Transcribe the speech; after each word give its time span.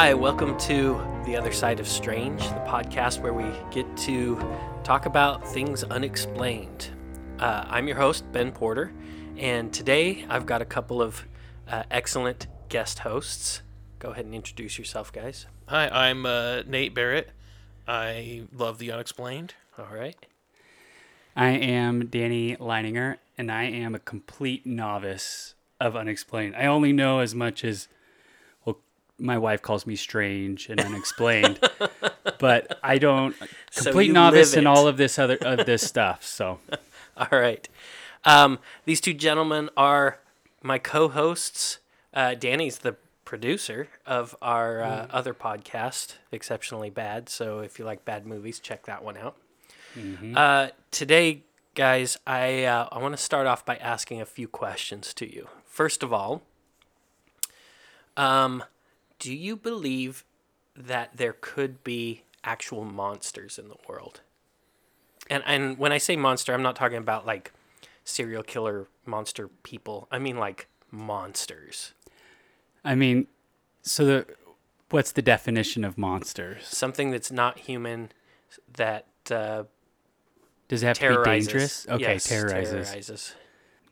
Hi, 0.00 0.14
welcome 0.14 0.56
to 0.60 0.96
The 1.26 1.36
Other 1.36 1.50
Side 1.50 1.80
of 1.80 1.88
Strange, 1.88 2.40
the 2.40 2.64
podcast 2.68 3.20
where 3.20 3.32
we 3.32 3.42
get 3.72 3.96
to 3.96 4.38
talk 4.84 5.06
about 5.06 5.44
things 5.44 5.82
unexplained. 5.82 6.90
Uh, 7.40 7.64
I'm 7.66 7.88
your 7.88 7.96
host, 7.96 8.30
Ben 8.30 8.52
Porter, 8.52 8.92
and 9.36 9.72
today 9.72 10.24
I've 10.28 10.46
got 10.46 10.62
a 10.62 10.64
couple 10.64 11.02
of 11.02 11.26
uh, 11.66 11.82
excellent 11.90 12.46
guest 12.68 13.00
hosts. 13.00 13.62
Go 13.98 14.10
ahead 14.10 14.24
and 14.24 14.36
introduce 14.36 14.78
yourself, 14.78 15.12
guys. 15.12 15.46
Hi, 15.66 15.88
I'm 15.88 16.24
uh, 16.24 16.62
Nate 16.64 16.94
Barrett. 16.94 17.30
I 17.88 18.42
love 18.54 18.78
the 18.78 18.92
unexplained. 18.92 19.54
All 19.76 19.88
right. 19.92 20.14
I 21.34 21.48
am 21.48 22.06
Danny 22.06 22.54
Leininger, 22.54 23.16
and 23.36 23.50
I 23.50 23.64
am 23.64 23.96
a 23.96 23.98
complete 23.98 24.64
novice 24.64 25.54
of 25.80 25.96
unexplained. 25.96 26.54
I 26.54 26.66
only 26.66 26.92
know 26.92 27.18
as 27.18 27.34
much 27.34 27.64
as, 27.64 27.88
well, 27.88 27.97
my 29.18 29.38
wife 29.38 29.62
calls 29.62 29.86
me 29.86 29.96
strange 29.96 30.68
and 30.68 30.80
unexplained, 30.80 31.58
but 32.38 32.78
I 32.82 32.98
don't 32.98 33.34
complete 33.74 34.08
you 34.08 34.12
novice 34.12 34.54
in 34.54 34.66
all 34.66 34.86
of 34.86 34.96
this 34.96 35.18
other 35.18 35.38
of 35.40 35.66
this 35.66 35.86
stuff. 35.86 36.24
So 36.24 36.60
All 37.18 37.38
right. 37.38 37.68
Um, 38.24 38.60
these 38.84 39.00
two 39.00 39.12
gentlemen 39.12 39.70
are 39.76 40.20
my 40.62 40.78
co 40.78 41.08
hosts. 41.08 41.78
Uh, 42.14 42.34
Danny's 42.34 42.78
the 42.78 42.96
producer 43.24 43.88
of 44.06 44.36
our 44.40 44.82
uh, 44.82 45.06
other 45.10 45.34
podcast, 45.34 46.14
Exceptionally 46.32 46.90
Bad. 46.90 47.28
So 47.28 47.58
if 47.60 47.78
you 47.78 47.84
like 47.84 48.04
bad 48.04 48.24
movies, 48.24 48.60
check 48.60 48.86
that 48.86 49.02
one 49.04 49.16
out. 49.16 49.36
Uh, 50.36 50.68
today, 50.92 51.42
guys, 51.74 52.16
I, 52.24 52.62
uh, 52.64 52.88
I 52.92 52.98
want 52.98 53.16
to 53.16 53.22
start 53.22 53.48
off 53.48 53.64
by 53.64 53.76
asking 53.76 54.20
a 54.20 54.26
few 54.26 54.46
questions 54.46 55.12
to 55.14 55.32
you. 55.32 55.48
First 55.66 56.04
of 56.04 56.12
all, 56.12 56.42
um, 58.16 58.62
do 59.18 59.34
you 59.34 59.56
believe 59.56 60.24
that 60.76 61.16
there 61.16 61.34
could 61.40 61.82
be 61.84 62.22
actual 62.44 62.84
monsters 62.84 63.58
in 63.58 63.68
the 63.68 63.76
world? 63.88 64.20
And 65.30 65.42
and 65.46 65.78
when 65.78 65.92
I 65.92 65.98
say 65.98 66.16
monster, 66.16 66.54
I'm 66.54 66.62
not 66.62 66.76
talking 66.76 66.98
about 66.98 67.26
like 67.26 67.52
serial 68.04 68.42
killer 68.42 68.86
monster 69.04 69.48
people. 69.62 70.08
I 70.10 70.18
mean 70.18 70.36
like 70.38 70.68
monsters. 70.90 71.92
I 72.84 72.94
mean, 72.94 73.26
so 73.82 74.04
the 74.04 74.26
what's 74.90 75.12
the 75.12 75.22
definition 75.22 75.84
of 75.84 75.98
monsters? 75.98 76.66
Something 76.66 77.10
that's 77.10 77.30
not 77.30 77.58
human 77.60 78.10
that 78.72 79.06
uh, 79.30 79.64
Does 80.68 80.82
it 80.82 80.86
have 80.86 80.98
to 81.00 81.18
be 81.18 81.30
dangerous? 81.30 81.86
Okay, 81.88 82.00
Yes, 82.00 82.24
terrorizes. 82.24 82.88
terrorizes. 82.88 83.34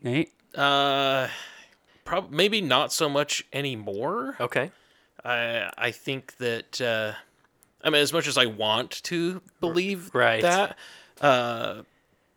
Nate, 0.02 0.32
Uh, 0.54 1.28
prob- 2.04 2.30
maybe 2.30 2.60
not 2.62 2.92
so 2.92 3.08
much 3.08 3.44
anymore. 3.52 4.36
Okay. 4.40 4.70
I 5.26 5.70
I 5.76 5.90
think 5.90 6.36
that 6.38 6.80
uh, 6.80 7.12
I 7.82 7.90
mean, 7.90 8.02
as 8.02 8.12
much 8.12 8.26
as 8.26 8.38
I 8.38 8.46
want 8.46 9.02
to 9.04 9.42
believe 9.60 10.14
Right. 10.14 10.42
that, 10.42 10.76
uh, 11.20 11.82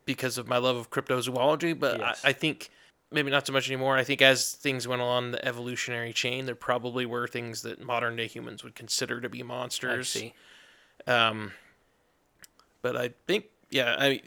because 0.05 0.37
of 0.37 0.47
my 0.47 0.57
love 0.57 0.75
of 0.75 0.89
cryptozoology, 0.89 1.77
but 1.79 1.99
Yes. 1.99 2.21
I, 2.23 2.29
I 2.29 2.33
think 2.33 2.69
maybe 3.11 3.31
not 3.31 3.47
so 3.47 3.53
much 3.53 3.67
anymore. 3.69 3.97
I 3.97 4.03
think 4.03 4.21
as 4.21 4.53
things 4.53 4.87
went 4.87 5.01
along 5.01 5.31
the 5.31 5.43
evolutionary 5.45 6.13
chain, 6.13 6.45
there 6.45 6.55
probably 6.55 7.05
were 7.05 7.27
things 7.27 7.61
that 7.63 7.81
modern 7.81 8.15
day 8.15 8.27
humans 8.27 8.63
would 8.63 8.75
consider 8.75 9.19
to 9.21 9.29
be 9.29 9.39
I 9.41 9.43
monsters. 9.43 10.09
see. 10.09 10.33
Um, 11.07 11.53
but 12.81 12.95
I 12.95 13.11
think, 13.27 13.45
yeah, 13.69 13.95
I. 13.99 14.21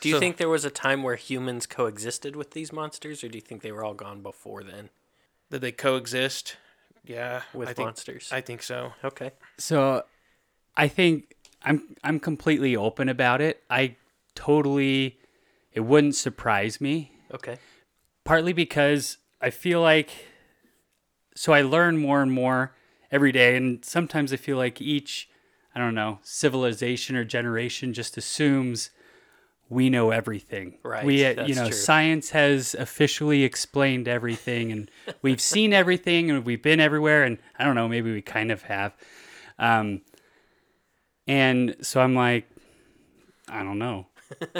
Do 0.00 0.08
you 0.08 0.16
so- 0.16 0.20
think 0.20 0.36
there 0.36 0.48
was 0.48 0.64
a 0.64 0.70
time 0.70 1.02
where 1.02 1.16
humans 1.16 1.66
coexisted 1.66 2.34
with 2.36 2.52
these 2.52 2.72
monsters, 2.72 3.22
or 3.22 3.28
do 3.28 3.38
you 3.38 3.42
think 3.42 3.62
they 3.62 3.72
were 3.72 3.84
all 3.84 3.94
gone 3.94 4.20
before 4.22 4.62
then 4.64 4.90
that 5.50 5.60
they 5.60 5.72
coexist? 5.72 6.56
Yeah, 7.04 7.42
with 7.52 7.68
I 7.68 7.72
think, 7.72 7.86
monsters? 7.86 8.28
I 8.32 8.40
think 8.40 8.62
so. 8.62 8.92
okay. 9.04 9.32
So 9.58 10.02
I 10.76 10.88
think 10.88 11.34
I'm 11.62 11.96
I'm 12.02 12.18
completely 12.20 12.76
open 12.76 13.08
about 13.08 13.40
it. 13.40 13.62
I 13.68 13.96
totally 14.34 15.18
it 15.72 15.80
wouldn't 15.80 16.14
surprise 16.14 16.80
me 16.80 17.12
Okay. 17.32 17.56
partly 18.24 18.52
because 18.52 19.18
I 19.40 19.50
feel 19.50 19.80
like 19.80 20.10
so 21.34 21.52
I 21.52 21.62
learn 21.62 21.98
more 21.98 22.22
and 22.22 22.30
more 22.32 22.74
every 23.10 23.32
day 23.32 23.56
and 23.56 23.84
sometimes 23.84 24.32
I 24.32 24.36
feel 24.36 24.56
like 24.56 24.80
each 24.80 25.28
I 25.74 25.78
don't 25.78 25.94
know, 25.94 26.18
civilization 26.22 27.16
or 27.16 27.24
generation 27.24 27.94
just 27.94 28.16
assumes 28.18 28.90
we 29.72 29.90
know 29.90 30.10
everything. 30.10 30.78
Right, 30.82 31.04
We 31.04 31.24
uh, 31.24 31.46
you 31.46 31.54
know, 31.54 31.68
true. 31.68 31.72
science 31.76 32.30
has 32.30 32.74
officially 32.74 33.42
explained 33.44 34.06
everything 34.08 34.70
and 34.72 34.90
we've 35.22 35.40
seen 35.40 35.72
everything 35.72 36.30
and 36.30 36.44
we've 36.44 36.62
been 36.62 36.80
everywhere 36.80 37.24
and 37.24 37.38
I 37.58 37.64
don't 37.64 37.74
know, 37.74 37.88
maybe 37.88 38.12
we 38.12 38.22
kind 38.22 38.50
of 38.52 38.62
have. 38.62 38.94
Um 39.58 40.02
and 41.26 41.76
so 41.82 42.00
I'm 42.00 42.14
like 42.14 42.48
I 43.48 43.62
don't 43.62 43.78
know. 43.78 44.06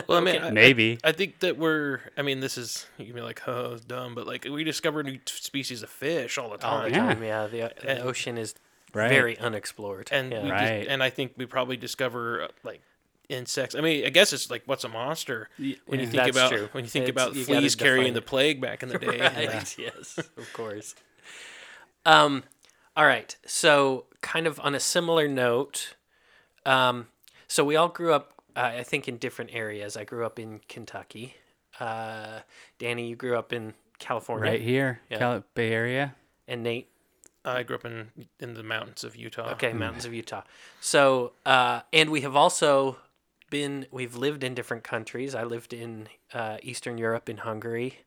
Well, 0.07 0.19
I 0.19 0.21
mean, 0.21 0.43
I- 0.43 0.51
Maybe. 0.51 0.99
I 1.03 1.13
think 1.13 1.41
that 1.41 1.57
we're. 1.57 2.01
I 2.19 2.21
mean, 2.23 2.41
this 2.41 2.59
is 2.59 2.87
you 2.99 3.07
can 3.07 3.15
be 3.15 3.23
like, 3.23 3.41
oh, 3.49 3.73
it's 3.75 3.85
dumb, 3.87 4.15
but 4.15 4.27
like 4.27 4.45
we 4.45 4.65
discover 4.65 5.03
new 5.03 5.17
t- 5.17 5.23
species 5.27 5.83
of 5.83 5.89
fish 5.89 6.37
all 6.37 6.51
the 6.55 6.63
All 6.67 6.83
the 6.83 6.91
time, 6.91 7.23
yeah. 7.23 7.45
yeah. 7.45 7.47
The, 7.47 7.73
the 7.81 7.91
And- 7.91 8.01
ocean 8.03 8.37
is 8.37 8.55
Right. 8.95 9.09
very 9.09 9.39
unexplored. 9.39 10.11
and 10.13 10.31
yeah. 10.31 10.43
we 10.43 10.51
dis- 10.51 10.53
Right. 10.61 10.87
and 10.87 11.03
I 11.03 11.09
think 11.09 11.33
we 11.39 11.47
probably 11.47 11.79
discover 11.79 12.43
uh, 12.43 12.49
like 12.63 12.83
insects. 13.33 13.75
I 13.75 13.81
mean, 13.81 14.05
I 14.05 14.11
guess 14.11 14.33
it's 14.33 14.51
like 14.51 14.63
what's 14.67 14.85
a 14.85 14.89
monster 14.89 15.49
when 15.87 16.01
you 16.01 16.07
think 16.07 16.29
about 16.29 16.51
true. 16.53 16.69
when 16.73 16.85
you 16.85 16.91
think 16.91 17.09
It's- 17.09 17.13
about 17.25 17.35
you 17.37 17.45
fleas 17.45 17.75
carrying 17.75 18.15
the 18.15 18.23
plague 18.23 18.61
back 18.61 18.83
in 18.83 18.89
the 18.89 18.99
day. 18.99 19.19
Right. 19.21 19.75
Yes, 19.79 20.19
of 20.19 20.53
course. 20.53 20.95
Um, 22.05 22.45
all 22.97 23.07
right. 23.07 23.35
So, 23.47 24.07
kind 24.21 24.47
of 24.47 24.61
on 24.61 24.75
a 24.75 24.81
similar 24.81 25.29
note, 25.29 25.95
um, 26.67 27.09
so 27.49 27.65
we 27.65 27.77
all 27.77 27.89
grew 27.89 28.13
up, 28.13 28.33
uh, 28.57 28.73
I 28.79 28.83
think, 28.83 29.09
in 29.09 29.17
different 29.19 29.51
areas. 29.55 29.97
I 29.97 30.05
grew 30.05 30.25
up 30.27 30.39
in 30.39 30.61
Kentucky. 30.69 31.35
Uh, 31.81 32.41
Danny, 32.79 33.09
you 33.09 33.17
grew 33.17 33.37
up 33.39 33.53
in 33.53 33.75
California, 33.99 34.51
Right 34.51 34.61
here, 34.61 35.01
Yeah. 35.11 35.19
Cal- 35.19 35.45
Bay 35.55 35.73
Area. 35.73 36.15
And 36.49 36.63
Nate, 36.63 36.89
I 37.45 37.63
grew 37.63 37.77
up 37.77 37.85
in 37.85 38.11
in 38.41 38.55
the 38.55 38.63
mountains 38.63 39.05
of 39.05 39.17
Utah. 39.17 39.53
okay, 39.53 39.73
mountains 39.73 40.05
of 40.05 40.13
Utah. 40.13 40.43
So, 40.81 41.33
uh, 41.47 41.81
and 41.93 42.11
we 42.11 42.21
have 42.23 42.37
also 42.37 42.99
been, 43.53 43.87
we've 43.93 44.17
lived 44.17 44.43
in 44.43 44.55
different 44.55 44.83
countries. 44.83 45.35
I 45.35 45.45
lived 45.45 45.73
in 45.73 46.09
uh, 46.35 46.57
Eastern 46.63 46.99
Europe, 46.99 47.29
in 47.29 47.37
Hungary. 47.39 48.01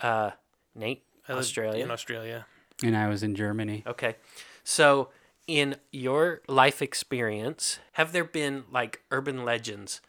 Uh, 0.00 0.32
Nate, 0.74 1.04
I 1.28 1.34
Australia. 1.34 1.84
in 1.84 1.90
Australia. 1.90 2.46
And 2.82 2.96
I 2.96 3.08
was 3.08 3.22
in 3.22 3.34
Germany. 3.34 3.84
Okay. 3.86 4.16
So, 4.64 5.10
in 5.46 5.76
your 5.92 6.42
life 6.48 6.82
experience, 6.82 7.78
have 7.92 8.12
there 8.12 8.24
been 8.24 8.64
like 8.70 9.02
urban 9.10 9.44
legends 9.44 10.00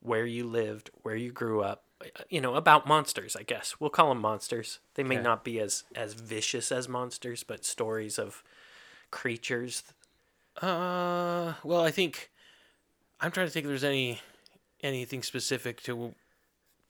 where 0.00 0.26
you 0.26 0.46
lived, 0.46 0.90
where 1.02 1.16
you 1.16 1.30
grew 1.32 1.62
up, 1.62 1.84
you 2.30 2.40
know, 2.40 2.54
about 2.54 2.86
monsters, 2.86 3.36
I 3.36 3.42
guess. 3.42 3.76
We'll 3.80 3.90
call 3.90 4.08
them 4.10 4.20
monsters. 4.20 4.78
They 4.94 5.02
may 5.02 5.16
Okay. 5.16 5.24
not 5.24 5.44
be 5.44 5.58
as 5.60 5.84
as 5.94 6.14
vicious 6.14 6.70
as 6.72 6.88
monsters, 6.88 7.42
but 7.42 7.64
stories 7.64 8.18
of 8.18 8.42
creatures. 9.10 9.82
Uh, 10.60 11.54
well, 11.64 11.82
I 11.84 11.90
think 11.90 12.30
I'm 13.20 13.30
trying 13.30 13.46
to 13.46 13.52
think 13.52 13.64
if 13.64 13.68
there's 13.68 13.84
any 13.84 14.20
anything 14.82 15.22
specific 15.22 15.82
to 15.82 16.14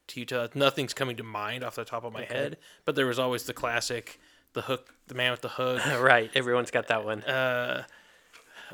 to 0.08 0.20
Utah. 0.20 0.48
Nothing's 0.54 0.94
coming 0.94 1.16
to 1.16 1.22
mind 1.22 1.62
off 1.64 1.74
the 1.74 1.84
top 1.84 2.04
of 2.04 2.12
my 2.12 2.22
Okay. 2.22 2.34
head, 2.34 2.56
but 2.84 2.94
there 2.96 3.06
was 3.06 3.18
always 3.18 3.44
the 3.44 3.52
classic, 3.52 4.18
the 4.54 4.62
hook, 4.62 4.94
the 5.06 5.14
man 5.14 5.30
with 5.32 5.42
the 5.42 5.48
hook. 5.50 5.82
right, 6.00 6.30
everyone's 6.34 6.70
got 6.70 6.86
that 6.88 7.04
one. 7.04 7.22
uh, 7.24 7.84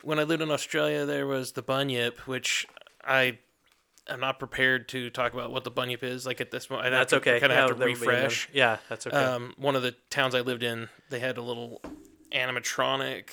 when 0.02 0.18
I 0.18 0.24
lived 0.24 0.42
in 0.42 0.50
Australia, 0.50 1.04
there 1.06 1.26
was 1.26 1.52
the 1.52 1.62
bunyip, 1.62 2.18
which 2.26 2.66
I 3.04 3.38
am 4.08 4.20
not 4.20 4.38
prepared 4.38 4.88
to 4.90 5.08
talk 5.10 5.32
about 5.32 5.50
what 5.52 5.64
the 5.64 5.70
bunyip 5.70 6.02
is. 6.02 6.26
Like 6.26 6.40
at 6.40 6.50
this 6.50 6.68
moment. 6.70 6.90
That's 6.90 7.10
to, 7.10 7.16
okay. 7.16 7.40
Kind 7.40 7.52
of 7.52 7.58
have 7.58 7.68
to 7.70 7.74
there 7.74 7.88
will 7.88 7.94
be 7.94 8.00
another- 8.00 8.16
refresh. 8.16 8.48
Yeah, 8.52 8.78
that's 8.88 9.06
okay. 9.06 9.16
Um, 9.16 9.54
one 9.56 9.76
of 9.76 9.82
the 9.82 9.92
towns 10.10 10.34
I 10.34 10.40
lived 10.40 10.62
in, 10.62 10.88
they 11.10 11.20
had 11.20 11.36
a 11.38 11.42
little 11.42 11.80
animatronic 12.32 13.28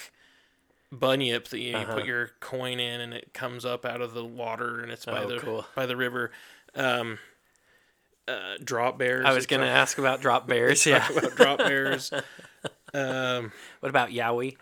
bunyip 0.91 1.47
that 1.49 1.59
you, 1.59 1.75
Uh-huh. 1.75 1.93
put 1.95 2.05
your 2.05 2.31
coin 2.39 2.79
in 2.79 2.99
and 3.01 3.13
it 3.13 3.33
comes 3.33 3.63
up 3.65 3.85
out 3.85 4.01
of 4.01 4.13
the 4.13 4.25
water 4.25 4.81
and 4.81 4.91
it's 4.91 5.05
by 5.05 5.23
Oh, 5.23 5.27
the 5.27 5.39
cool. 5.39 5.65
by 5.75 5.85
the 5.85 5.95
river. 5.95 6.31
Um, 6.75 7.19
uh, 8.27 8.55
drop 8.63 8.97
bears. 8.97 9.25
I 9.25 9.33
was 9.33 9.45
going 9.45 9.61
to 9.61 9.67
ask 9.67 9.97
about 9.97 10.21
drop 10.21 10.47
bears. 10.49 10.85
Yeah. 10.85 11.07
about 11.11 11.35
drop 11.35 11.57
bears. 11.59 12.11
Um, 12.93 13.53
what 13.79 13.87
about 13.89 14.09
Yowie? 14.09 14.57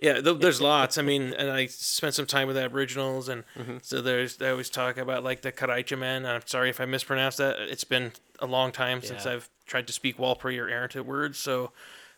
yeah, 0.00 0.20
th- 0.20 0.38
there's 0.38 0.60
lots. 0.60 0.96
I 0.96 1.02
mean, 1.02 1.32
and 1.32 1.50
I 1.50 1.66
spent 1.66 2.14
some 2.14 2.24
time 2.24 2.46
with 2.46 2.56
Aboriginals, 2.56 3.28
and 3.28 3.42
Mm-hmm. 3.58 3.78
so 3.82 4.00
there's 4.00 4.36
they 4.36 4.48
always 4.48 4.70
talk 4.70 4.96
about 4.96 5.24
like 5.24 5.42
the 5.42 5.50
Karaicha 5.50 5.98
men. 5.98 6.24
I'm 6.24 6.42
sorry 6.46 6.70
if 6.70 6.80
I 6.80 6.84
mispronounced 6.84 7.38
that. 7.38 7.58
It's 7.58 7.82
been 7.82 8.12
a 8.38 8.46
long 8.46 8.70
time 8.70 9.02
since 9.02 9.24
Yeah. 9.26 9.32
I've 9.32 9.50
tried 9.66 9.88
to 9.88 9.92
speak 9.92 10.18
Warlpiri 10.18 10.56
or 10.58 10.68
Arrowhead 10.68 11.04
words. 11.04 11.38
So, 11.40 11.72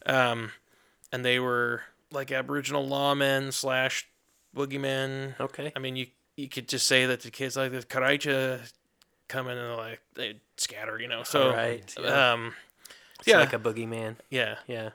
um, 0.04 0.52
and 1.10 1.24
they 1.24 1.38
were 1.40 1.84
like 2.16 2.32
Aboriginal 2.32 2.84
lawmen 2.88 3.52
slash 3.52 4.08
boogeymen. 4.56 5.38
Okay. 5.38 5.72
I 5.76 5.78
mean, 5.78 5.94
you 5.94 6.06
you 6.36 6.48
could 6.48 6.68
just 6.68 6.86
say 6.86 7.06
that 7.06 7.20
the 7.20 7.30
kids 7.30 7.56
like 7.56 7.70
the 7.72 7.78
Karaicha 7.78 8.60
come 9.28 9.48
in 9.48 9.56
and 9.56 9.76
like 9.76 10.00
they 10.14 10.40
scatter, 10.56 10.98
you 11.00 11.08
know. 11.08 11.22
So, 11.22 11.52
Right, 11.52 11.94
yeah. 12.00 12.32
um, 12.32 12.54
It's 13.20 13.28
yeah, 13.28 13.38
like 13.38 13.52
a 13.52 13.58
boogeyman. 13.58 14.16
yeah. 14.30 14.56
Yeah. 14.66 14.90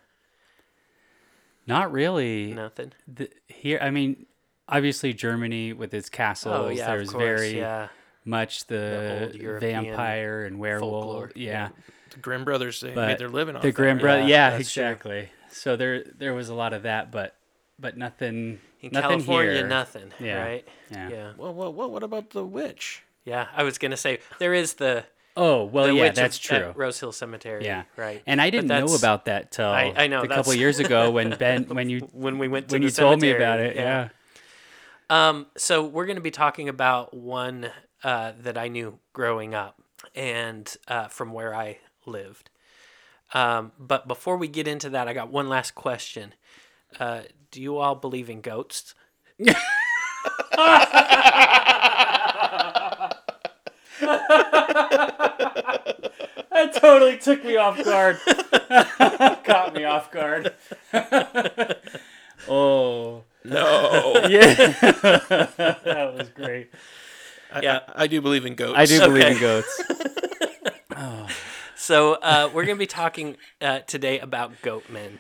Not 1.68 1.92
really. 1.92 2.54
Nothing. 2.54 2.92
The, 3.08 3.30
here, 3.48 3.80
I 3.82 3.92
mean, 3.92 4.26
obviously 4.68 5.14
Germany 5.14 5.74
with 5.74 5.94
its 5.94 6.10
castles. 6.10 6.56
Oh 6.58 6.70
yeah, 6.70 6.88
there's 6.88 7.10
of 7.10 7.14
course. 7.16 7.24
very 7.24 7.58
yeah. 7.60 7.88
much 8.26 8.66
the, 8.66 9.32
old 9.34 9.60
vampire 9.62 10.46
and 10.46 10.60
werewolf. 10.60 10.92
folklore, 11.06 11.32
Yeah, 11.36 11.70
The 12.12 12.18
Grimm 12.20 12.44
brothers 12.46 12.82
they 12.82 12.94
But 12.94 13.08
made 13.08 13.18
their 13.20 13.30
living 13.30 13.56
off 13.56 13.62
the 13.62 13.72
Grimm 13.72 14.00
brothers. 14.00 14.28
Yeah, 14.30 14.52
Yeah, 14.52 14.58
that's 14.58 14.74
true. 14.74 15.28
Exactly. 15.51 15.71
So 15.71 15.75
there, 15.75 16.03
there 16.18 16.33
was 16.33 16.50
a 16.50 16.53
lot 16.56 16.74
of 16.74 16.83
that, 16.83 17.12
but, 17.12 17.36
but 17.80 17.98
nothing. 17.98 18.59
In 18.81 18.92
nothing 18.92 19.09
California, 19.09 19.53
here. 19.53 19.68
nothing. 19.68 20.12
Yeah. 20.19 20.42
Right. 20.44 20.68
Yeah. 20.89 21.09
Yeah. 21.09 21.31
Well, 21.38 21.53
well, 21.53 21.71
well, 21.71 21.92
what 21.92 22.01
about 22.03 22.31
the 22.31 22.44
witch? 22.44 23.03
Yeah. 23.25 23.48
I 23.56 23.63
was 23.63 23.77
gonna 23.77 23.98
say 23.98 24.19
there 24.39 24.53
is 24.56 24.74
the. 24.75 25.06
Oh 25.38 25.63
well, 25.65 25.86
the 25.88 25.94
yeah, 25.94 26.01
witch 26.01 26.15
that's 26.15 26.38
of, 26.38 26.42
true. 26.44 26.57
At 26.57 26.77
Rose 26.77 27.00
Hill 27.00 27.12
Cemetery. 27.12 27.63
Yeah. 27.63 27.83
Right. 27.95 28.21
And 28.25 28.42
I 28.42 28.50
didn't 28.50 28.68
know 28.68 28.95
about 28.95 29.25
that 29.25 29.51
till 29.51 29.69
I- 29.69 29.94
I 29.95 30.07
know, 30.07 30.21
a 30.24 30.27
couple 30.27 30.53
years 30.56 30.80
ago 30.80 31.12
when 31.18 31.36
Ben, 31.38 31.65
when 31.65 31.89
you 31.89 32.00
when 32.12 32.38
we 32.39 32.48
went 32.48 32.69
to 32.69 32.74
when 32.75 32.81
the 32.81 32.88
you 32.88 32.92
told 32.92 33.21
me 33.21 33.31
about 33.31 33.59
it. 33.59 33.75
Yeah. 33.75 34.09
Um, 35.09 35.48
so 35.57 35.83
we're 35.86 36.06
going 36.06 36.15
to 36.15 36.21
be 36.21 36.31
talking 36.31 36.69
about 36.69 37.13
one 37.13 37.69
uh, 38.03 38.31
that 38.39 38.57
I 38.57 38.68
knew 38.69 38.98
growing 39.13 39.53
up 39.53 39.81
and 40.15 40.74
uh, 40.88 41.07
from 41.09 41.33
where 41.33 41.53
I 41.53 41.80
lived. 42.06 42.50
Um, 43.33 43.72
but 43.80 44.07
before 44.07 44.38
we 44.38 44.48
get 44.48 44.68
into 44.68 44.89
that, 44.92 45.07
I 45.07 45.13
got 45.13 45.30
one 45.31 45.48
last 45.50 45.74
question. 45.75 46.33
Uh, 47.00 47.22
do 47.51 47.62
you 47.62 47.78
all 47.78 47.95
believe 47.95 48.30
in 48.30 48.42
ghosts? 48.42 48.94
That 56.51 56.74
totally 56.75 57.18
took 57.18 57.44
me 57.44 57.57
off 57.57 57.83
guard. 57.83 58.19
Caught 59.44 59.74
me 59.74 59.84
off 59.84 60.12
guard. 60.12 60.54
oh, 62.48 63.24
No, 63.44 64.13
yeah. 64.30 64.54
that 64.54 66.13
was 66.18 66.30
great. 66.30 66.72
Yeah. 67.62 67.80
I, 67.95 68.04
I 68.04 68.07
do 68.07 68.22
believe 68.22 68.45
in 68.45 68.56
goats. 68.56 68.77
I 68.77 68.86
do 68.86 69.00
believe 69.00 69.24
Okay. 69.24 69.34
in 69.34 69.39
goats. 69.39 69.81
So 71.81 72.13
uh, 72.13 72.48
we're 72.54 72.66
going 72.66 72.78
to 72.78 72.80
be 72.80 72.86
talking 72.86 73.38
uh, 73.60 73.80
today 73.80 74.19
about 74.19 74.62
goat 74.62 74.88
men. 74.88 75.18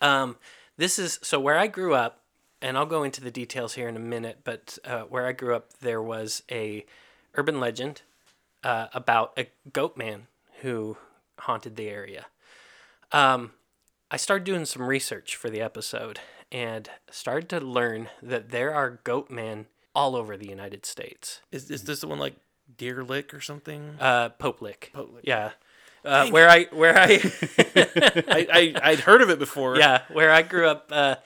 Um, 0.00 0.36
this 0.76 0.98
is 0.98 1.20
so 1.22 1.38
where 1.38 1.56
I 1.56 1.68
grew 1.68 1.94
up, 1.94 2.24
and 2.60 2.76
I'll 2.76 2.86
go 2.86 3.04
into 3.04 3.20
the 3.20 3.30
details 3.30 3.74
here 3.74 3.86
in 3.86 3.94
a 3.94 4.00
minute. 4.00 4.40
But 4.42 4.80
uh, 4.84 5.02
where 5.02 5.28
I 5.28 5.32
grew 5.32 5.54
up, 5.54 5.74
there 5.74 6.02
was 6.02 6.42
a 6.50 6.84
urban 7.36 7.60
legend 7.60 8.02
uh, 8.64 8.88
about 8.92 9.32
a 9.38 9.46
goat 9.72 9.96
man 9.96 10.26
who 10.62 10.96
haunted 11.38 11.76
the 11.76 11.88
area. 11.88 12.26
Um, 13.12 13.52
I 14.10 14.16
started 14.16 14.42
doing 14.42 14.64
some 14.64 14.82
research 14.82 15.36
for 15.36 15.50
the 15.50 15.60
episode 15.60 16.18
and 16.50 16.90
started 17.12 17.48
to 17.50 17.60
learn 17.60 18.08
that 18.20 18.50
there 18.50 18.74
are 18.74 18.98
goat 19.04 19.30
men 19.30 19.66
all 19.94 20.16
over 20.16 20.36
the 20.36 20.48
United 20.48 20.84
States. 20.84 21.42
Is, 21.52 21.70
is 21.70 21.84
this 21.84 22.00
the 22.00 22.08
one 22.08 22.18
like 22.18 22.34
Deer 22.76 23.04
Lick 23.04 23.32
or 23.34 23.40
something? 23.40 23.96
Uh, 24.00 24.30
Pope 24.30 24.60
Lick. 24.62 24.90
Pope 24.92 25.12
Lick. 25.14 25.24
Yeah. 25.26 25.50
Uh, 26.04 26.28
where 26.28 26.48
I 26.50 26.64
where 26.64 26.98
I 26.98 27.04
I, 27.76 28.46
I 28.52 28.74
I'd 28.90 29.00
heard 29.00 29.22
of 29.22 29.30
it 29.30 29.38
before. 29.38 29.78
yeah 29.78 30.02
where 30.12 30.30
I 30.30 30.42
grew 30.42 30.68
up, 30.68 30.90
uh, 30.92 31.16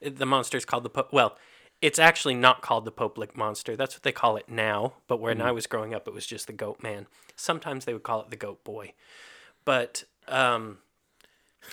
the 0.00 0.26
monster's 0.26 0.64
called 0.64 0.84
the 0.84 0.90
Pope. 0.90 1.12
Well, 1.12 1.36
it's 1.82 1.98
actually 1.98 2.34
not 2.34 2.62
called 2.62 2.84
the 2.84 2.92
Pope 2.92 3.18
Lick 3.18 3.36
monster. 3.36 3.74
That's 3.74 3.96
what 3.96 4.04
they 4.04 4.12
call 4.12 4.36
it 4.36 4.48
now. 4.48 4.94
But 5.08 5.20
when 5.20 5.40
I 5.40 5.50
was 5.50 5.66
growing 5.66 5.92
up, 5.92 6.06
it 6.06 6.14
was 6.14 6.24
just 6.26 6.46
the 6.46 6.52
Goat 6.52 6.82
Man. 6.82 7.06
Sometimes 7.34 7.84
they 7.84 7.92
would 7.92 8.04
call 8.04 8.20
it 8.20 8.30
the 8.30 8.36
Goat 8.36 8.62
Boy, 8.62 8.92
but 9.64 10.04
um, 10.28 10.78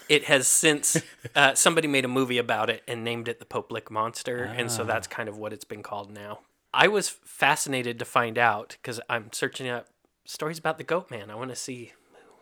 it 0.10 0.24
has 0.26 0.48
since 0.48 0.98
uh, 1.36 1.54
somebody 1.54 1.88
made 1.88 2.06
a 2.06 2.08
movie 2.08 2.38
about 2.40 2.70
it 2.72 2.82
and 2.88 3.04
named 3.04 3.28
it 3.28 3.38
the 3.40 3.46
Pope 3.46 3.72
Lick 3.72 3.92
monster, 3.92 4.44
and 4.44 4.72
so 4.72 4.84
that's 4.84 5.06
kind 5.08 5.30
of 5.30 5.38
what 5.38 5.54
it's 5.54 5.66
been 5.66 5.84
called 5.84 6.12
now. 6.12 6.40
I 6.76 6.90
was 6.90 7.08
fascinated 7.10 7.98
to 8.00 8.06
find 8.06 8.38
out 8.38 8.78
because 8.82 9.00
I'm 9.10 9.32
searching 9.32 9.70
up 9.70 9.88
stories 10.26 10.60
about 10.60 10.78
the 10.78 10.84
Goat 10.84 11.10
Man. 11.10 11.32
I 11.32 11.36
want 11.36 11.50
to 11.52 11.56
see 11.56 11.94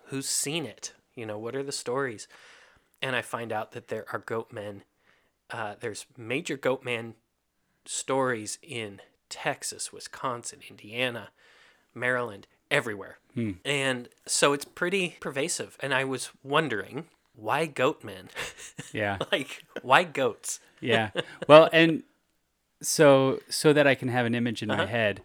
who's 0.08 0.28
seen 0.28 0.66
it. 0.66 0.94
You 1.16 1.28
know, 1.28 1.38
what 1.38 1.56
are 1.56 1.62
the 1.62 1.72
stories? 1.72 2.28
And 3.02 3.16
I 3.16 3.22
find 3.22 3.52
out 3.52 3.74
that 3.74 3.90
there 3.90 4.06
are 4.12 4.20
goat 4.20 4.52
men. 4.52 4.84
Uh, 5.52 5.76
there's 5.80 6.08
major 6.18 6.58
goat 6.58 6.84
man 6.84 7.14
stories 7.86 8.58
in 8.64 9.02
Texas, 9.30 9.94
Wisconsin, 9.94 10.60
Indiana, 10.68 11.30
Maryland, 11.94 12.48
everywhere. 12.72 13.20
And 13.66 14.10
so 14.26 14.54
it's 14.54 14.66
pretty 14.66 15.18
pervasive. 15.20 15.78
And 15.80 15.94
I 15.94 16.06
was 16.06 16.30
wondering, 16.44 17.06
why 17.36 17.66
goat 17.68 18.04
men? 18.04 18.30
Yeah. 18.94 19.18
like, 19.32 19.64
why 19.82 20.04
goats? 20.04 20.60
Yeah. 20.80 21.10
Well, 21.48 21.68
and 21.74 22.04
so 22.84 23.40
so 23.50 23.74
that 23.74 23.88
I 23.88 23.96
can 23.96 24.10
have 24.10 24.26
an 24.26 24.36
image 24.36 24.62
in 24.62 24.70
Uh-huh. 24.70 24.84
my 24.84 24.88
head, 24.90 25.22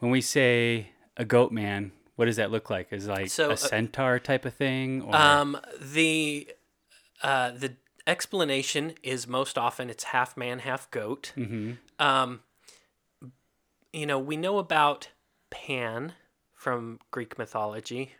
when 0.00 0.10
we 0.10 0.20
say 0.20 0.90
a 1.16 1.24
goat 1.24 1.52
man, 1.52 1.92
what 2.16 2.24
does 2.26 2.36
that 2.36 2.50
look 2.50 2.70
like? 2.70 2.92
Is 2.92 3.06
it 3.06 3.10
like 3.10 3.28
So, 3.28 3.50
uh, 3.50 3.52
a 3.54 3.56
centaur 3.56 4.18
type 4.18 4.44
of 4.44 4.54
thing, 4.54 5.02
or 5.02 5.14
Um, 5.14 5.58
the 5.80 6.48
uh, 7.22 7.50
the 7.52 7.76
explanation 8.06 8.94
is 9.02 9.26
most 9.26 9.56
often 9.56 9.88
it's 9.90 10.04
half 10.04 10.36
man, 10.36 10.58
half 10.60 10.90
goat. 10.90 11.32
Um, 11.98 12.40
you 13.92 14.06
know, 14.06 14.18
we 14.18 14.36
know 14.36 14.58
about 14.58 15.08
Pan 15.50 16.14
from 16.54 16.98
Greek 17.10 17.38
mythology, 17.38 18.12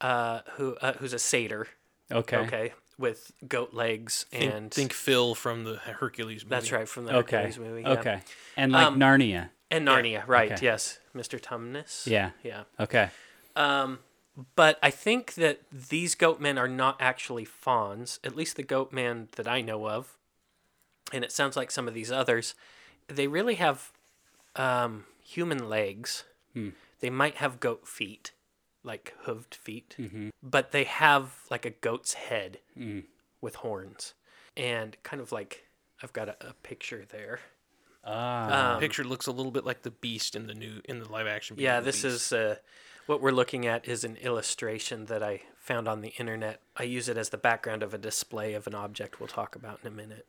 uh, 0.00 0.40
who 0.52 0.76
uh, 0.76 0.92
who's 0.94 1.12
a 1.12 1.18
satyr. 1.18 1.66
okay, 2.12 2.36
Okay, 2.36 2.72
with 2.98 3.32
goat 3.46 3.72
legs 3.74 4.26
Think, 4.30 4.54
and 4.54 4.70
think 4.72 4.92
Phil 4.92 5.34
from 5.34 5.64
the 5.64 5.76
Hercules 5.76 6.44
movie. 6.44 6.50
that's 6.50 6.72
right 6.72 6.88
from 6.88 7.04
the 7.04 7.14
okay, 7.18 7.36
Hercules 7.36 7.58
movie. 7.58 7.82
yeah. 7.82 7.90
okay, 7.90 8.20
and 8.56 8.72
like 8.72 8.86
Um, 8.86 8.98
Narnia. 8.98 9.50
and 9.70 9.86
Narnia, 9.86 10.26
right? 10.26 10.52
Okay. 10.52 10.64
Yes, 10.64 10.98
Mr. 11.14 11.40
Tumnus. 11.40 12.06
Yeah. 12.06 12.30
yeah. 12.42 12.64
Okay. 12.80 13.10
Um, 13.54 14.00
but 14.56 14.78
I 14.82 14.90
think 14.90 15.34
that 15.34 15.60
these 15.72 16.14
goat 16.14 16.40
men 16.40 16.58
are 16.58 16.68
not 16.68 16.96
actually 17.00 17.44
fauns, 17.44 18.20
at 18.22 18.36
least 18.36 18.56
the 18.56 18.62
goat 18.62 18.92
man 18.92 19.28
that 19.36 19.46
I 19.48 19.60
know 19.60 19.88
of. 19.88 20.16
And 21.12 21.24
it 21.24 21.32
sounds 21.32 21.56
like 21.56 21.70
some 21.70 21.88
of 21.88 21.94
these 21.94 22.12
others, 22.12 22.54
they 23.08 23.26
really 23.26 23.56
have 23.56 23.90
um, 24.56 25.04
human 25.22 25.68
legs. 25.68 26.24
They 27.00 27.10
might 27.10 27.36
have 27.36 27.60
goat 27.60 27.86
feet, 27.86 28.32
like 28.84 29.14
hooved 29.26 29.54
feet, 29.54 29.96
but 30.42 30.72
they 30.72 30.84
have 30.84 31.34
like 31.50 31.64
a 31.66 31.70
goat's 31.70 32.14
head 32.14 32.58
with 33.40 33.56
horns. 33.56 34.14
And 34.56 34.96
kind 35.02 35.20
of 35.22 35.30
like, 35.30 35.66
I've 36.02 36.12
got 36.12 36.28
a, 36.28 36.36
a 36.48 36.52
picture 36.62 37.04
there. 37.08 37.40
Ah. 38.04 38.74
Um, 38.74 38.80
Picture 38.80 39.04
looks 39.04 39.26
a 39.26 39.32
little 39.32 39.52
bit 39.52 39.64
like 39.66 39.82
the 39.82 39.90
Beast 39.90 40.34
in 40.34 40.46
the 40.46 40.54
new 40.54 40.80
in 40.84 40.98
the 41.00 41.08
live 41.10 41.26
action. 41.26 41.56
Beauty 41.56 41.64
Yeah, 41.64 41.80
this 41.80 42.02
Beast. 42.02 42.04
is 42.04 42.32
uh, 42.32 42.56
what 43.06 43.20
we're 43.20 43.32
looking 43.32 43.66
at 43.66 43.86
is 43.86 44.02
an 44.04 44.16
illustration 44.16 45.06
that 45.06 45.22
I 45.22 45.42
found 45.58 45.88
on 45.88 46.00
the 46.00 46.10
internet. 46.18 46.60
I 46.76 46.84
use 46.84 47.08
it 47.08 47.16
as 47.18 47.28
the 47.30 47.36
background 47.38 47.82
of 47.82 47.92
a 47.92 47.98
display 47.98 48.54
of 48.54 48.66
an 48.66 48.74
object 48.74 49.20
we'll 49.20 49.28
talk 49.28 49.56
about 49.56 49.80
in 49.82 49.88
a 49.88 49.94
minute. 49.94 50.26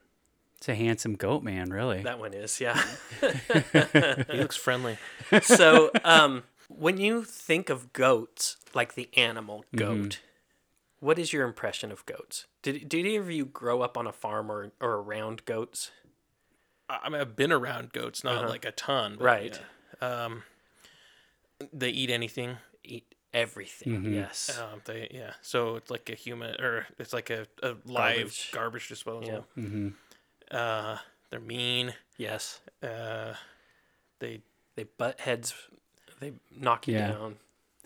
it's 0.57 0.67
a 0.67 0.75
handsome 0.75 1.13
goat 1.15 1.41
man, 1.43 1.69
really. 1.69 2.01
That 2.03 2.19
one 2.19 2.33
is, 2.33 2.59
yeah. 2.59 2.81
he 3.21 4.37
looks 4.37 4.57
friendly. 4.57 4.97
so, 5.41 5.91
um, 6.03 6.43
when 6.69 6.97
you 6.97 7.23
think 7.23 7.69
of 7.69 7.91
goats, 7.93 8.55
like 8.73 8.93
the 8.95 9.09
animal 9.17 9.65
goat, 9.75 10.19
what 10.99 11.17
is 11.19 11.33
your 11.33 11.45
impression 11.45 11.91
of 11.91 12.05
goats? 12.05 12.45
Did 12.61 12.87
did 12.87 13.05
either 13.05 13.21
of 13.23 13.31
you 13.31 13.45
grow 13.45 13.81
up 13.81 13.97
on 13.97 14.07
a 14.07 14.11
farm 14.13 14.49
or, 14.51 14.71
or 14.79 14.93
around 15.01 15.43
goats? 15.45 15.91
I 16.89 16.99
I 17.03 17.09
mean, 17.09 17.19
I've 17.21 17.35
been 17.35 17.51
around 17.51 17.91
goats, 17.91 18.23
not 18.23 18.47
like 18.49 18.65
a 18.65 18.71
ton. 18.71 19.15
but 19.19 19.25
Uh-huh. 19.25 19.35
Right. 19.35 19.59
yeah. 20.01 20.23
Um, 20.25 20.43
they 21.73 21.89
eat 21.89 22.09
anything. 22.09 22.57
Eat 22.83 23.13
everything. 23.33 24.13
Yes. 24.13 24.57
Um, 24.59 24.81
they 24.85 25.07
yeah. 25.11 25.33
So 25.41 25.75
it's 25.75 25.89
like 25.91 26.09
a 26.09 26.15
human, 26.15 26.59
or 26.61 26.87
it's 26.97 27.13
like 27.13 27.29
a, 27.29 27.47
a 27.63 27.75
live 27.85 28.15
Garbage. 28.17 28.51
garbage, 28.53 28.87
disposal. 28.89 29.45
Yeah. 29.57 29.89
Uh, 30.57 30.97
they're 31.29 31.39
mean. 31.39 31.93
Yes. 32.17 32.59
Uh, 32.83 33.33
they 34.19 34.41
They 34.75 34.83
butt 34.83 35.19
heads. 35.21 35.53
They 36.19 36.33
knock 36.51 36.87
you 36.87 36.95
Yeah. 36.95 37.11
down. 37.11 37.37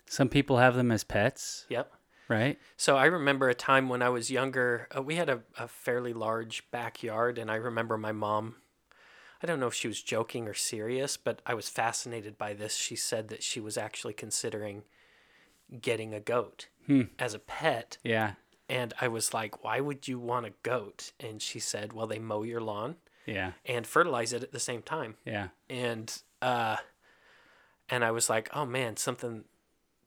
Some 0.06 0.30
people 0.30 0.58
have 0.58 0.75
them 0.75 0.92
as 0.92 1.04
pets, 1.04 1.66
Yep. 1.70 1.92
right? 2.28 2.60
So 2.78 2.98
I 2.98 3.06
remember 3.06 3.50
a 3.50 3.56
time 3.56 3.90
when 3.90 4.02
I 4.02 4.10
was 4.10 4.30
younger, 4.32 4.88
uh, 4.96 5.02
we 5.02 5.16
had 5.16 5.30
a, 5.30 5.44
a 5.58 5.68
fairly 5.68 6.13
large 6.13 6.70
backyard, 6.72 7.38
and 7.38 7.50
I 7.50 7.56
remember 7.56 7.98
my 7.98 8.12
mom. 8.12 8.58
I 9.42 9.46
don't 9.48 9.60
know 9.60 9.68
if 9.68 9.74
she 9.74 9.88
was 9.88 10.02
joking 10.02 10.48
or 10.48 10.54
serious, 10.54 11.18
but 11.18 11.42
I 11.46 11.54
was 11.54 11.68
fascinated 11.68 12.38
by 12.38 12.54
this. 12.54 12.75
She 12.75 12.96
said 12.96 13.28
that 13.30 13.44
she 13.44 13.60
was 13.60 13.78
actually 13.78 14.13
considering 14.13 14.84
getting 15.82 16.13
a 16.13 16.20
goat 16.20 16.68
as 17.20 17.34
a 17.34 17.40
pet. 17.40 17.98
Yeah. 18.04 18.34
And 18.70 18.94
I 19.02 19.08
was 19.08 19.34
like, 19.34 19.63
why 19.63 19.80
would 19.80 20.08
you 20.08 20.20
want 20.20 20.46
a 20.46 20.54
goat? 20.63 21.12
And 21.20 21.42
she 21.42 21.60
said, 21.60 21.92
well, 21.94 22.08
they 22.08 22.20
mow 22.20 22.44
your 22.44 22.62
lawn 22.62 22.96
Yeah. 23.25 23.54
and 23.66 23.86
fertilize 23.88 24.32
it 24.34 24.44
at 24.44 24.52
the 24.52 24.60
same 24.60 24.82
time 24.82 25.16
Yeah. 25.25 25.50
and 25.70 26.22
uh 26.42 26.78
and 27.90 28.04
I 28.04 28.12
was 28.12 28.30
like, 28.30 28.50
"Oh 28.54 28.66
man, 28.66 28.98
something 28.98 29.44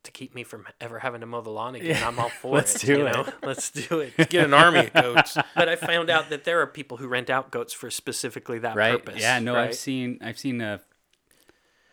to 0.02 0.10
keep 0.12 0.34
me 0.36 0.44
from 0.44 0.66
ever 0.80 1.00
having 1.00 1.20
to 1.20 1.26
mow 1.26 1.40
the 1.40 1.50
lawn 1.50 1.74
again, 1.74 2.00
I'm 2.02 2.18
all 2.20 2.28
for 2.28 2.54
let's 2.54 2.76
it. 2.76 2.86
do 2.86 2.98
you 2.98 3.06
it. 3.06 3.12
know? 3.12 3.26
Let's 3.42 3.70
do 3.70 3.98
it. 4.00 4.16
Get 4.30 4.44
an 4.44 4.54
army 4.54 4.86
of 4.86 4.92
goats. 4.92 5.36
but 5.56 5.68
I 5.68 5.74
found 5.74 6.10
out 6.10 6.30
that 6.30 6.44
there 6.44 6.60
are 6.60 6.66
people 6.68 6.96
who 6.98 7.08
rent 7.08 7.28
out 7.28 7.50
goats 7.50 7.72
for 7.72 7.90
specifically 7.90 8.60
that 8.60 8.76
right? 8.76 9.04
purpose. 9.04 9.20
yeah, 9.20 9.40
no, 9.40 9.54
right? 9.54 9.70
I've 9.70 9.74
seen 9.74 10.18
I've 10.22 10.38
seen 10.38 10.60
a 10.60 10.80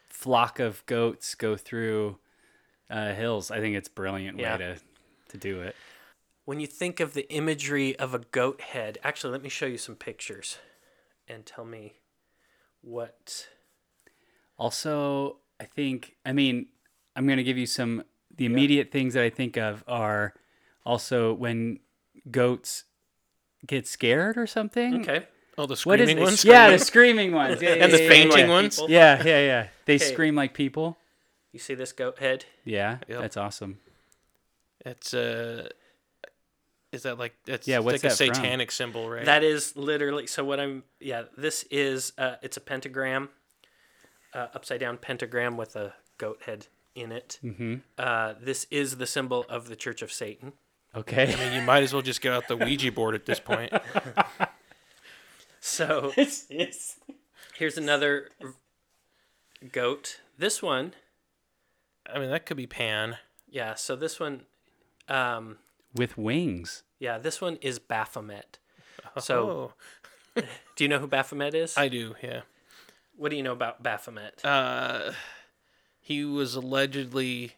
flock 0.08 0.60
of 0.60 0.86
goats 0.86 1.34
go 1.36 1.56
through 1.56 2.18
uh, 2.90 3.14
hills. 3.14 3.50
I 3.52 3.60
think 3.60 3.76
it's 3.76 3.88
a 3.90 3.92
brilliant 3.92 4.38
Yeah. 4.38 4.54
way 4.54 4.58
to 4.60 4.78
to 5.30 5.38
do 5.38 5.62
it. 5.62 5.76
When 6.46 6.60
you 6.60 6.68
think 6.68 7.00
of 7.00 7.14
the 7.16 7.28
imagery 7.34 7.98
of 7.98 8.14
a 8.14 8.20
goat 8.20 8.62
head, 8.62 9.00
actually, 9.04 9.32
let 9.32 9.42
me 9.42 9.50
show 9.50 9.66
you 9.66 9.78
some 9.80 9.96
pictures 9.96 10.58
and 11.28 11.46
tell 11.46 11.66
me 11.66 11.94
what. 12.82 13.48
Also, 14.58 15.38
I 15.64 15.66
think 15.66 16.16
I 16.26 16.34
mean 16.34 16.68
I'm 17.16 17.28
gonna 17.28 17.44
give 17.44 17.58
you 17.58 17.66
some. 17.66 18.04
The 18.36 18.46
immediate 18.48 18.92
things 18.92 19.14
that 19.14 19.24
I 19.24 19.30
think 19.30 19.58
of 19.58 19.84
are 19.88 20.34
also 20.86 21.34
when 21.34 21.80
goats 22.32 22.86
get 23.68 23.88
scared 23.88 24.38
or 24.38 24.48
something. 24.48 25.02
Okay. 25.02 25.28
Oh, 25.56 25.68
the 25.68 25.76
What 25.84 26.00
is 26.02 26.08
screaming 26.10 26.16
this? 26.16 26.24
ones. 26.24 26.46
Yeah, 26.46 26.70
the 26.72 26.80
screaming 26.80 27.32
ones. 27.32 27.62
Yeah, 27.62 27.74
And 27.74 27.94
the 27.94 27.98
yeah, 27.98 28.04
yeah, 28.04 28.10
fainting 28.10 28.46
yeah. 28.48 28.50
ones. 28.50 28.82
Yeah, 28.88 29.24
yeah, 29.24 29.40
yeah. 29.46 29.68
They 29.86 29.96
Okay. 29.96 30.12
scream 30.14 30.34
like 30.36 30.56
people. 30.56 30.98
You 31.52 31.60
see 31.60 31.76
this 31.76 31.92
goat 31.92 32.18
head? 32.18 32.46
Yeah, 32.66 32.98
Yep. 33.08 33.22
that's 33.22 33.38
awesome. 33.38 33.78
It's 34.84 35.14
uh, 35.14 35.70
is 36.92 37.04
that 37.04 37.20
like 37.20 37.34
that's 37.46 37.68
Yeah, 37.68 37.80
what's 37.80 38.04
like 38.04 38.12
a 38.12 38.16
that 38.16 38.26
from? 38.26 38.34
satanic 38.36 38.72
symbol, 38.72 39.10
right? 39.10 39.26
That 39.26 39.44
is 39.44 39.76
literally 39.78 40.26
so. 40.28 40.44
What 40.44 40.60
I'm 40.60 40.84
yeah. 41.00 41.24
This 41.38 41.64
is 41.70 42.14
uh, 42.18 42.36
it's 42.42 42.58
a 42.58 42.62
pentagram, 42.62 43.30
uh, 44.34 44.48
upside 44.54 44.80
down 44.80 44.98
pentagram 44.98 45.58
with 45.58 45.76
a 45.76 45.94
goat 46.18 46.42
head 46.46 46.68
in 46.96 47.12
it. 47.12 47.40
hmm 47.42 47.76
Uh, 47.98 48.34
this 48.42 48.66
is 48.72 48.98
the 48.98 49.08
symbol 49.08 49.46
of 49.50 49.68
the 49.68 49.76
Church 49.76 50.02
of 50.02 50.12
Satan. 50.12 50.54
Okay. 50.96 51.34
I 51.34 51.36
mean, 51.38 51.54
you 51.54 51.62
might 51.62 51.82
as 51.84 51.92
well 51.92 52.04
just 52.04 52.22
get 52.22 52.32
out 52.34 52.48
the 52.48 52.56
Ouija 52.56 52.92
board 52.92 53.16
at 53.16 53.26
this 53.26 53.40
point. 53.40 53.74
So 55.60 56.12
It's, 56.18 56.46
it's 56.50 56.98
here's 57.58 57.78
another 57.78 58.30
goat. 59.72 60.20
This 60.38 60.62
one, 60.62 60.94
I 62.12 62.20
mean, 62.20 62.30
that 62.30 62.46
could 62.46 62.58
be 62.58 62.68
Pan. 62.68 63.18
yeah. 63.50 63.74
So 63.76 63.96
this 63.96 64.20
one, 64.20 64.42
um, 65.08 65.58
with 65.96 66.18
wings. 66.18 66.84
yeah, 67.00 67.18
this 67.18 67.40
one 67.42 67.58
is 67.62 67.80
Baphomet. 67.80 68.60
So 69.20 69.74
Oh, 70.38 70.42
do 70.76 70.84
you 70.84 70.88
know 70.88 71.00
who 71.00 71.08
Baphomet 71.08 71.54
is? 71.56 71.78
I 71.78 71.88
do, 71.88 72.16
yeah. 72.22 72.42
What 73.16 73.30
do 73.30 73.36
you 73.36 73.44
know 73.44 73.52
about 73.54 73.84
Baphomet? 73.84 74.44
Uh, 74.44 75.12
he 76.00 76.26
was 76.26 76.56
allegedly 76.56 77.54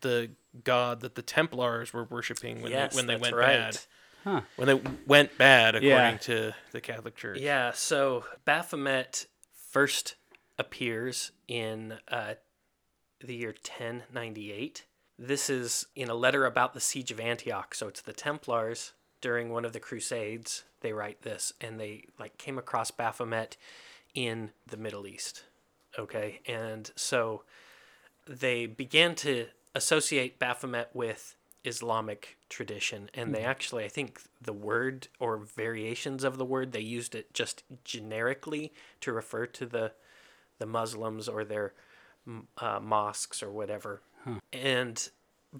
the 0.00 0.30
god 0.64 1.00
that 1.00 1.14
the 1.14 1.22
Templars 1.22 1.92
were 1.92 2.04
worshiping 2.04 2.62
when 2.62 2.72
yes, 2.72 2.92
they, 2.92 2.98
when 2.98 3.06
they 3.06 3.16
went 3.16 3.34
right. 3.34 3.46
bad. 3.46 3.78
Huh. 4.24 4.40
When 4.56 4.68
they 4.68 4.80
went 5.06 5.38
bad, 5.38 5.76
according 5.76 5.88
Yeah. 5.88 6.16
to 6.18 6.54
the 6.72 6.80
Catholic 6.80 7.16
Church. 7.16 7.38
Yeah, 7.38 7.72
so 7.72 8.24
Baphomet 8.44 9.26
first 9.52 10.16
appears 10.58 11.30
in 11.46 11.94
uh, 12.08 12.34
the 13.20 13.34
year 13.34 13.50
1098. 13.50 14.84
This 15.18 15.48
is 15.48 15.86
in 15.94 16.08
a 16.08 16.14
letter 16.14 16.44
about 16.46 16.74
the 16.74 16.80
siege 16.80 17.10
of 17.10 17.20
Antioch. 17.20 17.74
So 17.74 17.88
it's 17.88 18.00
the 18.00 18.12
Templars 18.12 18.92
during 19.20 19.50
one 19.50 19.64
of 19.64 19.72
the 19.72 19.80
Crusades. 19.80 20.64
They 20.80 20.92
write 20.92 21.22
this, 21.22 21.52
and 21.60 21.78
they 21.78 22.04
like 22.18 22.38
came 22.38 22.58
across 22.58 22.90
Baphomet 22.90 23.56
in 24.14 24.50
the 24.66 24.76
Middle 24.76 25.06
East. 25.06 25.44
Okay, 25.98 26.40
and 26.46 26.90
so 26.96 27.42
they 28.26 28.66
began 28.66 29.14
to 29.16 29.46
associate 29.74 30.38
Baphomet 30.38 30.90
with 30.94 31.36
Islamic 31.64 32.36
tradition, 32.48 33.10
and 33.14 33.34
they 33.34 33.42
actually, 33.42 33.84
I 33.84 33.88
think, 33.88 34.20
the 34.40 34.52
word 34.52 35.08
or 35.18 35.38
variations 35.38 36.24
of 36.24 36.38
the 36.38 36.44
word, 36.44 36.72
they 36.72 36.80
used 36.80 37.14
it 37.14 37.34
just 37.34 37.62
generically 37.84 38.72
to 39.00 39.12
refer 39.12 39.46
to 39.46 39.66
the 39.66 39.92
the 40.58 40.66
Muslims 40.66 41.28
or 41.28 41.44
their 41.44 41.72
uh, 42.58 42.80
mosques 42.80 43.42
or 43.42 43.50
whatever, 43.50 44.00
and 44.52 45.10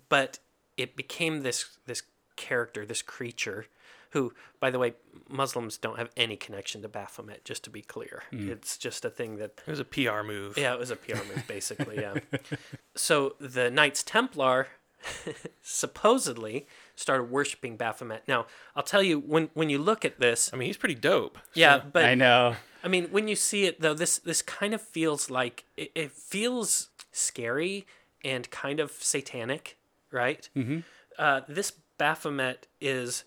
but 0.08 0.38
it 0.76 0.96
became 0.96 1.42
this 1.42 1.78
this 1.86 2.02
character, 2.36 2.86
this 2.86 3.02
creature. 3.02 3.66
Who, 4.10 4.32
by 4.60 4.70
the 4.70 4.78
way, 4.78 4.94
Muslims 5.28 5.76
don't 5.76 5.98
have 5.98 6.10
any 6.16 6.36
connection 6.36 6.82
to 6.82 6.88
Baphomet. 6.88 7.44
Just 7.44 7.62
to 7.64 7.70
be 7.70 7.82
clear, 7.82 8.22
it's 8.32 8.76
just 8.78 9.04
a 9.04 9.10
thing 9.10 9.36
that 9.36 9.60
It 9.66 9.70
was 9.70 9.80
a 9.80 9.84
PR 9.84 10.22
move. 10.24 10.56
yeah, 10.56 10.72
it 10.72 10.78
was 10.78 10.90
a 10.90 10.96
PR 10.96 11.16
move, 11.16 11.44
basically. 11.46 11.96
Yeah. 12.00 12.14
so 12.94 13.36
the 13.38 13.70
Knights 13.70 14.02
Templar 14.02 14.68
supposedly 15.62 16.66
started 16.96 17.24
worshiping 17.30 17.76
Baphomet. 17.76 18.22
Now, 18.26 18.46
I'll 18.74 18.82
tell 18.82 19.02
you 19.02 19.18
when 19.20 19.50
when 19.54 19.70
you 19.70 19.78
look 19.78 20.04
at 20.04 20.18
this, 20.18 20.50
I 20.52 20.56
mean, 20.56 20.66
he's 20.66 20.76
pretty 20.76 20.94
dope. 20.94 21.38
yeah, 21.54 21.80
but 21.92 22.04
I 22.04 22.14
know. 22.14 22.56
I 22.82 22.88
mean, 22.88 23.08
when 23.10 23.28
you 23.28 23.36
see 23.36 23.64
it 23.64 23.80
though, 23.80 23.94
this 23.94 24.18
this 24.18 24.42
kind 24.42 24.74
of 24.74 24.80
feels 24.80 25.30
like 25.30 25.64
it, 25.76 25.90
it 25.94 26.12
feels 26.12 26.88
scary 27.12 27.86
and 28.24 28.50
kind 28.50 28.80
of 28.80 28.92
satanic, 28.92 29.76
right? 30.10 30.48
Mm-hmm. 30.56 30.80
Uh, 31.18 31.40
this 31.48 31.72
Baphomet 31.98 32.66
is 32.80 33.24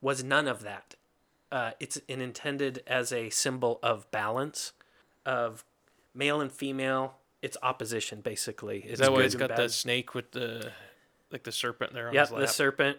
was 0.00 0.22
none 0.24 0.46
of 0.48 0.62
that. 0.62 0.94
Uh, 1.52 1.70
it's 1.80 2.00
an 2.08 2.20
intended 2.20 2.82
as 2.86 3.12
a 3.12 3.30
symbol 3.30 3.78
of 3.82 4.10
balance, 4.10 4.72
of 5.24 5.64
male 6.14 6.40
and 6.40 6.50
female. 6.52 7.14
It's 7.42 7.56
opposition, 7.62 8.20
basically. 8.20 8.78
It's 8.80 8.94
Is 8.94 8.98
that 9.00 9.12
why 9.12 9.22
and 9.22 9.38
got 9.38 9.50
bad. 9.50 9.58
the 9.58 9.68
snake 9.68 10.14
with 10.14 10.32
the 10.32 10.72
like 11.30 11.44
the 11.44 11.52
serpent 11.52 11.92
there 11.92 12.08
on 12.08 12.14
Yep, 12.14 12.30
the 12.30 12.46
serpent. 12.46 12.98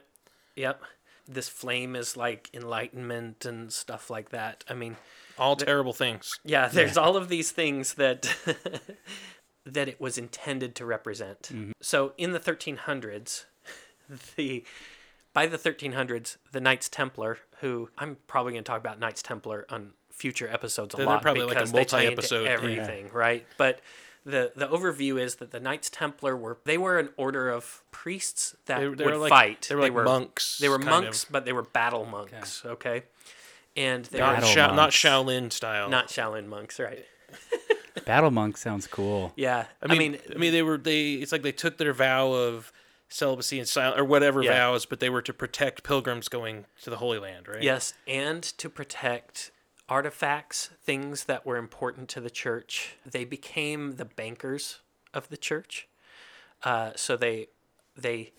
Yep. 0.56 0.82
This 1.28 1.50
flame 1.50 1.96
is 1.96 2.16
like 2.16 2.50
enlightenment 2.54 3.46
and 3.46 3.72
stuff 3.72 4.10
like 4.10 4.30
that. 4.30 4.64
I 4.70 4.74
mean, 4.74 4.96
All 5.38 5.56
terrible 5.58 5.92
things. 5.94 6.40
yeah, 6.46 6.68
there's 6.70 6.98
all 6.98 7.18
of 7.18 7.28
these 7.28 7.52
things 7.52 7.96
that 7.96 8.34
that 9.66 9.90
it 9.90 10.00
was 10.00 10.18
intended 10.18 10.74
to 10.76 10.86
represent. 10.86 11.50
So 11.82 12.14
in 12.18 12.32
the 12.32 12.40
1300s, 12.40 13.44
the 14.38 14.64
by 15.38 15.46
the 15.46 15.60
1300s, 15.60 16.38
the 16.52 16.60
Knights 16.60 16.90
Templar, 16.90 17.38
who 17.60 17.92
I'm 17.96 18.18
probably 18.26 18.54
going 18.54 18.64
to 18.64 18.68
talk 18.68 18.80
about 18.80 19.00
Knights 19.00 19.22
Templar 19.22 19.68
on 19.70 19.92
future 20.12 20.50
episodes 20.52 20.96
a 20.96 20.98
They're 20.98 21.06
lot 21.06 21.22
probably 21.22 21.44
like 21.44 21.52
a 21.52 21.60
because 21.60 21.72
they 21.72 21.86
tie 21.86 22.00
into 22.00 22.16
multi-episode, 22.16 22.44
yeah. 22.46 22.50
everything, 22.50 23.10
right? 23.14 23.46
But 23.56 23.80
the 24.26 24.52
the 24.56 24.68
overview 24.68 25.22
is 25.22 25.36
that 25.36 25.52
the 25.52 25.60
Knights 25.60 25.92
Templar 25.92 26.36
were 26.36 26.58
they 26.64 26.80
were 26.80 26.98
an 26.98 27.10
order 27.18 27.52
of 27.52 27.84
priests 27.92 28.56
that 28.66 28.80
They, 28.80 28.86
they 28.86 28.88
would 28.90 29.00
were 29.06 29.18
like 29.18 29.30
fight. 29.30 29.68
They 29.70 29.76
were 29.76 29.82
like 29.82 29.94
monks. 29.94 30.58
They 30.58 30.70
were 30.70 30.80
monks, 30.80 31.26
of. 31.26 31.32
but 31.32 31.46
they 31.46 31.54
were 31.54 31.62
battle 31.62 32.06
monks. 32.06 32.64
Okay, 32.66 33.04
and 33.76 34.06
they 34.06 34.18
Not, 34.18 34.30
were 34.30 34.36
Battle 34.38 34.50
Sha- 34.50 34.74
not. 34.76 34.90
Shaolin 34.90 35.54
style. 35.54 35.88
not 35.88 36.08
Shaolin 36.08 36.48
monks, 36.48 36.80
right? 36.80 37.06
Battle 38.08 38.32
monk 38.32 38.58
sounds 38.58 38.88
cool. 38.88 39.34
Yeah, 39.36 39.66
I 39.84 39.96
mean, 39.96 40.18
I 40.34 40.38
mean, 40.40 40.52
they 40.52 40.64
were 40.64 40.80
they. 40.80 41.12
It's 41.14 41.32
like 41.32 41.44
they 41.44 41.52
took 41.52 41.78
their 41.78 41.94
vow 41.94 42.32
of 42.32 42.74
celibacy 43.10 43.60
and 43.60 43.68
silence 43.68 44.00
or 44.00 44.04
whatever 44.06 44.44
Yeah. 44.44 44.52
vows, 44.54 44.86
but 44.86 45.00
they 45.00 45.10
were 45.10 45.22
to 45.22 45.34
protect 45.34 45.84
pilgrims 45.84 46.28
going 46.28 46.66
to 46.84 46.90
the 46.90 46.98
Holy 46.98 47.20
Land, 47.20 47.48
right? 47.48 47.62
yes, 47.64 47.94
and 48.06 48.44
to 48.44 48.70
protect 48.70 49.52
artifacts, 49.90 50.70
things 50.84 51.24
that 51.26 51.46
were 51.46 51.56
important 51.58 52.10
to 52.10 52.20
the 52.22 52.30
church. 52.30 52.96
They 53.06 53.24
became 53.24 53.96
the 53.96 54.06
bankers 54.06 54.80
of 55.14 55.30
the 55.30 55.38
church. 55.38 55.88
Uh, 56.64 56.92
so 56.96 57.16
they 57.16 57.48
they 57.96 58.32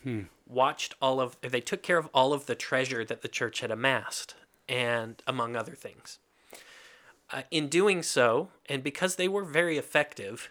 watched 0.47 0.95
all 1.03 1.21
of 1.21 1.37
they 1.41 1.61
took 1.61 1.83
care 1.83 1.99
of 1.99 2.09
all 2.15 2.33
of 2.33 2.47
the 2.47 2.55
treasure 2.55 3.05
that 3.05 3.23
the 3.23 3.29
church 3.29 3.61
had 3.61 3.71
amassed, 3.71 4.35
and 4.69 5.23
among 5.27 5.57
other 5.57 5.75
things. 5.75 6.19
Uh, 7.31 7.43
in 7.51 7.69
doing 7.69 8.03
so, 8.03 8.51
and 8.67 8.83
because 8.83 9.17
they 9.17 9.29
were 9.29 9.45
very 9.45 9.77
effective, 9.79 10.51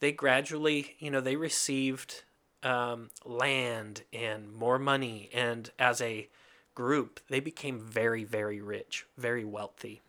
they 0.00 0.12
gradually, 0.12 0.96
you 0.98 1.10
know, 1.10 1.20
they 1.20 1.36
received 1.36 2.22
um, 2.62 3.10
land 3.24 4.02
and 4.12 4.52
more 4.52 4.78
money, 4.78 5.30
and 5.32 5.70
as 5.78 6.00
a 6.00 6.28
group, 6.74 7.20
they 7.28 7.40
became 7.40 7.80
very, 7.80 8.24
very 8.24 8.60
rich, 8.60 9.06
very 9.16 9.44
wealthy, 9.44 10.00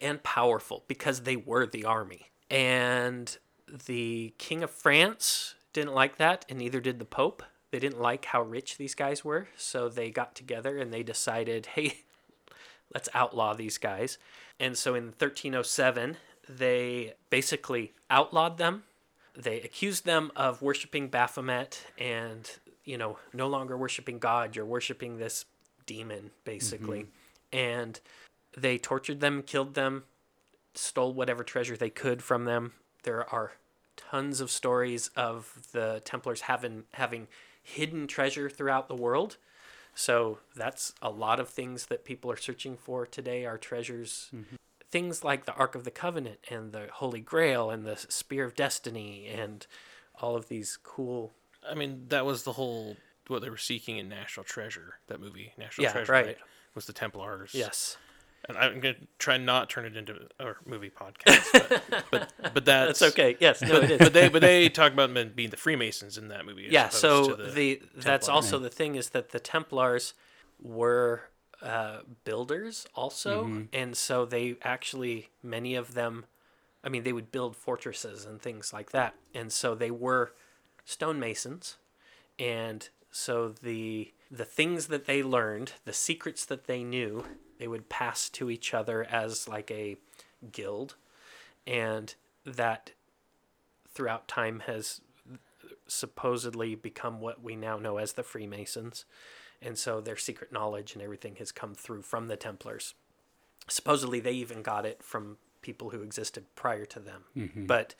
and 0.00 0.22
powerful 0.22 0.84
because 0.86 1.22
they 1.22 1.36
were 1.36 1.66
the 1.66 1.84
army. 1.84 2.30
And 2.50 3.36
the 3.86 4.34
King 4.38 4.62
of 4.62 4.70
France 4.70 5.54
didn't 5.72 5.94
like 5.94 6.18
that, 6.18 6.44
and 6.48 6.58
neither 6.58 6.80
did 6.80 6.98
the 6.98 7.04
Pope. 7.04 7.42
They 7.70 7.78
didn't 7.78 8.00
like 8.00 8.26
how 8.26 8.42
rich 8.42 8.76
these 8.76 8.94
guys 8.94 9.24
were, 9.24 9.48
so 9.56 9.88
they 9.88 10.10
got 10.10 10.34
together 10.34 10.78
and 10.78 10.92
they 10.92 11.02
decided, 11.02 11.66
hey, 11.74 12.04
let's 12.94 13.08
outlaw 13.12 13.54
these 13.54 13.78
guys. 13.78 14.18
And 14.58 14.76
so 14.78 14.94
in 14.94 15.06
1307, 15.06 16.16
they 16.48 17.14
basically 17.28 17.92
outlawed 18.08 18.58
them. 18.58 18.84
They 19.36 19.60
accused 19.60 20.06
them 20.06 20.32
of 20.34 20.62
worshiping 20.62 21.08
Baphomet 21.08 21.86
and, 21.98 22.50
you 22.84 22.96
know, 22.96 23.18
no 23.32 23.48
longer 23.48 23.76
worshiping 23.76 24.18
God. 24.18 24.56
You're 24.56 24.64
worshiping 24.64 25.18
this 25.18 25.44
demon, 25.84 26.30
basically. 26.44 27.00
Mm-hmm. 27.52 27.58
And 27.58 28.00
they 28.56 28.78
tortured 28.78 29.20
them, 29.20 29.42
killed 29.42 29.74
them, 29.74 30.04
stole 30.74 31.12
whatever 31.12 31.44
treasure 31.44 31.76
they 31.76 31.90
could 31.90 32.22
from 32.22 32.44
them. 32.44 32.72
There 33.02 33.28
are 33.32 33.52
tons 33.96 34.40
of 34.40 34.50
stories 34.50 35.10
of 35.16 35.68
the 35.72 36.02
Templars 36.04 36.42
having 36.42 36.84
having 36.94 37.28
hidden 37.62 38.06
treasure 38.06 38.48
throughout 38.48 38.88
the 38.88 38.94
world. 38.94 39.36
So 39.94 40.38
that's 40.54 40.92
a 41.00 41.10
lot 41.10 41.40
of 41.40 41.48
things 41.48 41.86
that 41.86 42.04
people 42.04 42.30
are 42.30 42.36
searching 42.36 42.76
for 42.76 43.06
today 43.06 43.46
are 43.46 43.58
treasures. 43.58 44.28
Mm-hmm. 44.34 44.55
Things 44.90 45.24
like 45.24 45.44
the 45.46 45.54
Ark 45.54 45.74
of 45.74 45.84
the 45.84 45.90
Covenant 45.90 46.38
and 46.48 46.72
the 46.72 46.86
Holy 46.92 47.20
Grail 47.20 47.70
and 47.70 47.84
the 47.84 47.96
Spear 47.96 48.44
of 48.44 48.54
Destiny 48.54 49.26
and 49.26 49.66
all 50.20 50.36
of 50.36 50.48
these 50.48 50.78
cool 50.82 51.32
I 51.68 51.74
mean, 51.74 52.04
that 52.08 52.24
was 52.24 52.44
the 52.44 52.52
whole 52.52 52.96
what 53.26 53.42
they 53.42 53.50
were 53.50 53.56
seeking 53.56 53.98
in 53.98 54.08
National 54.08 54.44
Treasure. 54.44 54.98
That 55.08 55.20
movie, 55.20 55.52
National 55.58 55.84
Yeah, 55.86 55.92
Treasure, 55.92 56.12
right. 56.12 56.38
Was 56.74 56.86
the 56.86 56.92
Templars? 56.92 57.50
yes. 57.54 57.96
And 58.48 58.56
I'm 58.56 58.78
gonna 58.78 58.94
try 59.18 59.38
not 59.38 59.68
turn 59.68 59.86
it 59.86 59.96
into 59.96 60.28
a 60.38 60.52
movie 60.64 60.90
podcast, 60.90 61.48
but 61.52 62.04
but, 62.12 62.32
but 62.54 62.64
that's, 62.64 63.00
That's 63.00 63.12
okay. 63.12 63.36
Yes, 63.40 63.60
no, 63.60 63.80
it 63.80 63.90
is. 63.90 63.98
But 63.98 64.12
they 64.12 64.28
but 64.28 64.40
they 64.40 64.68
talk 64.68 64.92
about 64.92 65.12
them 65.12 65.32
being 65.34 65.50
the 65.50 65.56
Freemasons 65.56 66.16
in 66.16 66.28
that 66.28 66.46
movie. 66.46 66.68
yeah 66.70 66.88
so 66.90 67.34
to 67.34 67.50
the, 67.50 67.82
that's 67.96 68.28
also 68.28 68.60
the 68.60 68.70
thing 68.70 68.94
is 68.94 69.10
that 69.10 69.30
the 69.30 69.40
templars 69.40 70.14
were 70.62 71.22
uh, 71.66 71.98
builders 72.24 72.86
also. 72.94 73.44
And 73.72 73.96
so 73.96 74.24
they 74.24 74.56
actually 74.62 75.30
many 75.42 75.74
of 75.74 75.94
them 75.94 76.24
i 76.84 76.88
mean 76.88 77.02
they 77.02 77.12
would 77.12 77.32
build 77.32 77.56
fortresses 77.56 78.24
and 78.24 78.40
things 78.40 78.72
like 78.72 78.92
that. 78.92 79.14
And 79.34 79.52
so 79.52 79.74
they 79.74 79.90
were 79.90 80.32
stonemasons. 80.86 81.76
And 82.38 82.88
so 83.10 83.48
the 83.48 84.12
the 84.30 84.44
things 84.44 84.86
that 84.86 85.06
they 85.06 85.22
learned 85.22 85.72
the 85.84 85.92
secrets 85.92 86.44
that 86.46 86.66
they 86.66 86.82
knew 86.84 87.24
they 87.58 87.68
would 87.68 87.88
pass 87.88 88.28
to 88.30 88.50
each 88.50 88.74
other 88.74 89.04
as 89.04 89.48
like 89.48 89.70
a 89.70 89.96
guild. 90.52 90.94
And 91.66 92.14
that 92.44 92.92
throughout 93.92 94.28
time 94.28 94.60
has 94.66 95.00
supposedly 95.88 96.74
become 96.74 97.20
what 97.20 97.42
we 97.42 97.56
now 97.56 97.78
know 97.78 97.96
as 97.96 98.12
the 98.12 98.22
Freemasons. 98.22 99.04
And 99.62 99.76
so 99.78 100.00
their 100.00 100.16
secret 100.16 100.52
knowledge 100.52 100.94
and 100.94 101.02
everything 101.02 101.36
has 101.36 101.52
come 101.52 101.74
through 101.74 102.02
from 102.02 102.28
the 102.28 102.36
Templars. 102.36 102.94
Supposedly 103.68 104.20
they 104.20 104.32
even 104.32 104.62
got 104.62 104.86
it 104.86 105.02
from 105.02 105.38
people 105.62 105.90
who 105.90 106.02
existed 106.02 106.44
prior 106.54 106.84
to 106.86 107.00
them. 107.00 107.24
But 107.66 107.94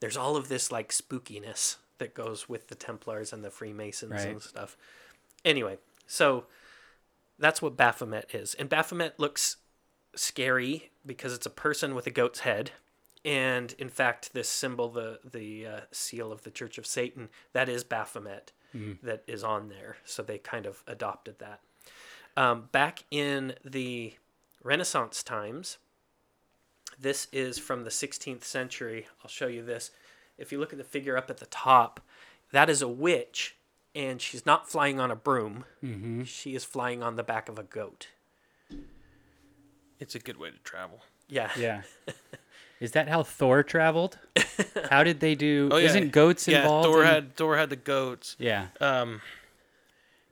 there's 0.00 0.16
all 0.16 0.36
of 0.36 0.48
this 0.48 0.72
like 0.72 0.90
spookiness 0.90 1.76
that 1.98 2.14
goes 2.14 2.48
with 2.48 2.68
the 2.68 2.74
Templars 2.74 3.32
and 3.32 3.44
the 3.44 3.50
Freemasons 3.50 4.10
Right. 4.12 4.28
and 4.28 4.42
stuff. 4.42 4.76
Anyway, 5.44 5.78
so 6.06 6.46
that's 7.38 7.62
what 7.62 7.76
Baphomet 7.76 8.34
is. 8.34 8.54
And 8.54 8.68
Baphomet 8.68 9.20
looks 9.20 9.56
scary 10.16 10.90
because 11.06 11.32
it's 11.32 11.46
a 11.46 11.50
person 11.50 11.94
with 11.94 12.06
a 12.06 12.10
goat's 12.10 12.40
head. 12.40 12.72
And 13.24 13.72
in 13.78 13.88
fact, 13.88 14.32
this 14.32 14.48
symbol, 14.48 14.88
the 14.88 15.20
the 15.24 15.66
uh, 15.66 15.80
seal 15.92 16.32
of 16.32 16.42
the 16.42 16.50
Church 16.50 16.76
of 16.76 16.86
Satan, 16.86 17.28
that 17.52 17.68
is 17.68 17.84
Baphomet 17.84 18.50
that 19.02 19.22
is 19.26 19.44
on 19.44 19.68
there. 19.68 19.96
So 20.04 20.22
they 20.22 20.38
kind 20.38 20.66
of 20.66 20.82
adopted 20.86 21.38
that. 21.38 21.60
Um, 22.36 22.68
back 22.72 23.04
in 23.10 23.54
the 23.64 24.14
Renaissance 24.62 25.22
times, 25.22 25.78
this 26.98 27.28
is 27.32 27.58
from 27.58 27.84
the 27.84 27.90
16th 27.90 28.44
century. 28.44 29.06
I'll 29.22 29.28
show 29.30 29.46
you 29.46 29.62
this. 29.62 29.90
If 30.38 30.50
you 30.52 30.58
look 30.58 30.72
at 30.72 30.78
the 30.78 30.84
figure 30.84 31.16
up 31.16 31.28
at 31.30 31.38
the 31.38 31.46
top, 31.46 32.00
that 32.52 32.70
is 32.70 32.80
a 32.82 32.88
witch, 32.88 33.56
and 33.94 34.20
she's 34.20 34.46
not 34.46 34.68
flying 34.70 34.98
on 34.98 35.10
a 35.10 35.16
broom. 35.16 35.64
She 36.24 36.54
is 36.54 36.64
flying 36.64 37.02
on 37.02 37.16
the 37.16 37.22
back 37.22 37.48
of 37.48 37.58
a 37.58 37.62
goat. 37.62 38.08
it's 40.00 40.14
a 40.14 40.18
good 40.18 40.36
way 40.38 40.50
to 40.50 40.58
travel. 40.64 41.00
Yeah. 41.28 41.50
Yeah. 41.58 41.82
Is 42.82 42.92
that 42.92 43.08
how 43.08 43.22
Thor 43.22 43.62
traveled? 43.62 44.18
How 44.90 45.04
did 45.04 45.20
they 45.20 45.34
do? 45.34 45.68
Oh 45.70 45.76
yeah, 45.76 45.86
Isn't 45.86 46.10
goats 46.12 46.48
yeah, 46.48 46.62
involved? 46.62 46.86
Thor 46.86 47.02
in- 47.02 47.06
had 47.08 47.36
Thor 47.36 47.56
had 47.56 47.70
the 47.70 47.76
goats. 47.76 48.34
Yeah. 48.38 48.66
um, 48.80 49.20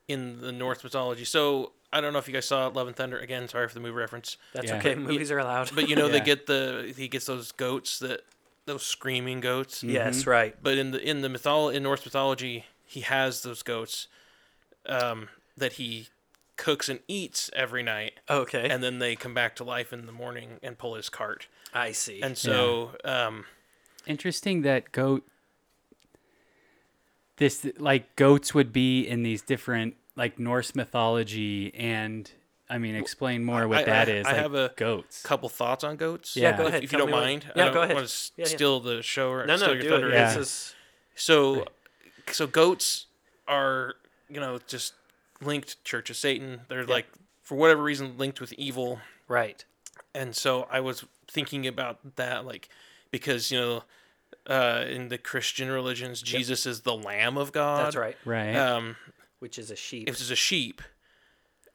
in 0.09 0.41
the 0.41 0.53
Norse 0.53 0.83
mythology. 0.83 1.25
So 1.25 1.73
I 1.93 2.01
don't 2.01 2.13
know 2.13 2.19
if 2.19 2.27
you 2.29 2.35
guys 2.35 2.47
saw 2.47 2.67
Love 2.69 2.89
and 2.89 2.97
Thunder 2.97 3.19
again. 3.19 3.49
Sorry 3.49 3.69
for 3.69 3.75
the 3.75 3.81
movie 3.81 3.95
reference, 3.95 4.37
That's 4.53 4.67
Yeah. 4.69 4.79
okay. 4.79 4.95
Movies 4.97 5.31
are 5.31 5.39
allowed. 5.39 5.71
but 5.75 5.89
you 5.89 5.97
know 5.97 6.09
they 6.09 6.21
get 6.21 6.47
the 6.47 6.93
he 6.97 7.09
gets 7.09 7.27
those 7.27 7.53
goats 7.53 7.99
that 8.01 8.23
those 8.67 8.83
screaming 8.85 9.41
goats. 9.41 9.83
yes, 9.83 10.27
right. 10.27 10.57
But 10.63 10.77
in 10.79 10.91
the 10.91 11.01
in 11.03 11.23
the 11.23 11.29
mytholo- 11.29 11.73
in 11.75 11.83
Norse 11.85 12.05
mythology, 12.05 12.65
he 12.85 13.01
has 13.03 13.43
those 13.43 13.63
goats 13.63 14.09
um, 14.87 15.29
that 15.57 15.75
he 15.75 16.09
cooks 16.57 16.89
and 16.89 17.01
eats 17.09 17.49
every 17.55 17.83
night, 17.83 18.15
Okay. 18.29 18.69
and 18.69 18.83
then 18.83 18.99
they 18.99 19.17
come 19.17 19.33
back 19.33 19.57
to 19.57 19.65
life 19.65 19.93
in 19.95 20.05
the 20.07 20.13
morning 20.13 20.59
and 20.63 20.77
pull 20.77 20.95
his 20.95 21.09
cart. 21.09 21.47
I 21.73 21.93
see. 21.93 22.21
And 22.23 22.37
so, 22.37 22.93
um, 23.05 23.45
Interesting 24.07 24.63
that 24.63 24.93
goat. 24.93 25.27
This 27.37 27.67
like 27.79 28.15
goats 28.17 28.55
would 28.55 28.73
be 28.73 29.07
in 29.07 29.23
these 29.23 29.41
different 29.43 29.95
like 30.17 30.39
Norse 30.39 30.75
mythology, 30.75 31.73
and 31.75 32.31
I 32.69 32.77
mean, 32.79 32.95
explain 32.95 33.45
more 33.45 33.67
what 33.67 33.79
I- 33.81 33.85
that 33.85 34.09
I- 34.09 34.13
is. 34.13 34.27
I 34.27 34.33
like, 34.33 34.41
have 34.43 34.55
a 34.55 34.73
goats. 34.77 35.23
couple 35.23 35.49
thoughts 35.49 35.83
on 35.83 35.97
goats. 35.97 36.37
Yeah, 36.37 36.57
go 36.57 36.67
ahead. 36.67 36.85
If, 36.85 36.93
you 36.93 36.99
don't 36.99 37.07
me 37.09 37.13
what- 37.15 37.23
mind. 37.23 37.51
Yeah, 37.57 37.63
I 37.63 37.65
don't 37.67 37.75
go 37.75 37.83
ahead. 37.83 37.95
Want 37.97 38.09
to 38.09 38.31
Yeah, 38.37 38.45
yeah. 38.47 38.55
steal 38.55 38.81
the 38.81 39.03
show 39.03 39.31
or 39.31 39.47
no, 39.47 39.57
steal 39.57 39.69
no, 39.69 39.75
your 39.75 39.83
do 39.83 39.89
thunder. 39.89 40.09
it. 40.11 40.15
Yeah. 40.15 40.35
This 40.35 40.37
is 40.37 40.75
So, 41.15 41.67
so 42.31 42.47
goats 42.47 43.07
are, 43.49 43.95
you 44.29 44.41
know, 44.41 44.59
just 44.67 44.95
linked 45.41 45.83
Church 45.85 46.11
of 46.11 46.17
Satan. 46.17 46.63
They're 46.69 46.85
like, 46.85 47.07
for 47.43 47.57
whatever 47.57 47.83
reason, 47.83 48.17
linked 48.19 48.41
with 48.41 48.53
evil. 48.55 49.01
right. 49.29 49.65
And 50.15 50.35
so 50.35 50.67
I 50.71 50.81
was 50.81 51.05
thinking 51.29 51.67
about 51.67 52.17
that, 52.17 52.45
like, 52.45 52.69
because 53.11 53.51
you 53.51 53.59
know, 53.61 53.83
uh, 54.47 54.85
in 54.89 55.09
the 55.09 55.19
Christian 55.19 55.69
religions, 55.71 56.23
Jesus 56.23 56.67
is 56.67 56.81
the 56.81 56.95
Lamb 56.95 57.37
of 57.39 57.53
God. 57.53 57.87
That's 57.87 57.97
right. 57.97 58.17
right. 58.25 58.55
Um, 58.57 58.97
Which 59.39 59.59
is 59.59 59.71
a 59.71 59.77
sheep. 59.77 60.09
it 60.09 60.19
was 60.19 60.31
a 60.31 60.37
sheep. 60.37 60.83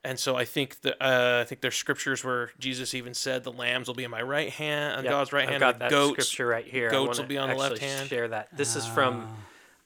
And 0.03 0.19
so 0.19 0.35
I 0.35 0.45
think 0.45 0.81
that 0.81 1.01
uh, 1.03 1.41
I 1.41 1.45
think 1.45 1.61
there's 1.61 1.75
scriptures 1.75 2.23
where 2.23 2.51
Jesus 2.59 2.93
even 2.93 3.15
said 3.15 3.43
the 3.43 3.51
lambs 3.51 3.87
will 3.87 3.95
be 3.95 4.03
in 4.03 4.11
my 4.11 4.21
right 4.21 4.51
hand, 4.51 4.99
on 4.99 5.03
Yep, 5.03 5.11
God's 5.11 5.33
right 5.33 5.43
I've 5.45 5.49
hand. 5.49 5.59
got 5.61 5.73
the 5.75 5.79
that 5.79 5.89
goats, 5.89 6.11
scripture 6.27 6.45
right 6.47 6.65
here. 6.65 6.89
I 6.89 6.91
goats 6.91 7.17
will 7.17 7.23
wanna 7.23 7.27
be 7.27 7.37
on 7.39 7.49
the 7.49 7.55
left 7.55 7.73
actually 7.75 7.87
hand. 7.87 8.09
Share 8.09 8.27
that. 8.27 8.55
This 8.55 8.75
is 8.75 8.85
from 8.85 9.27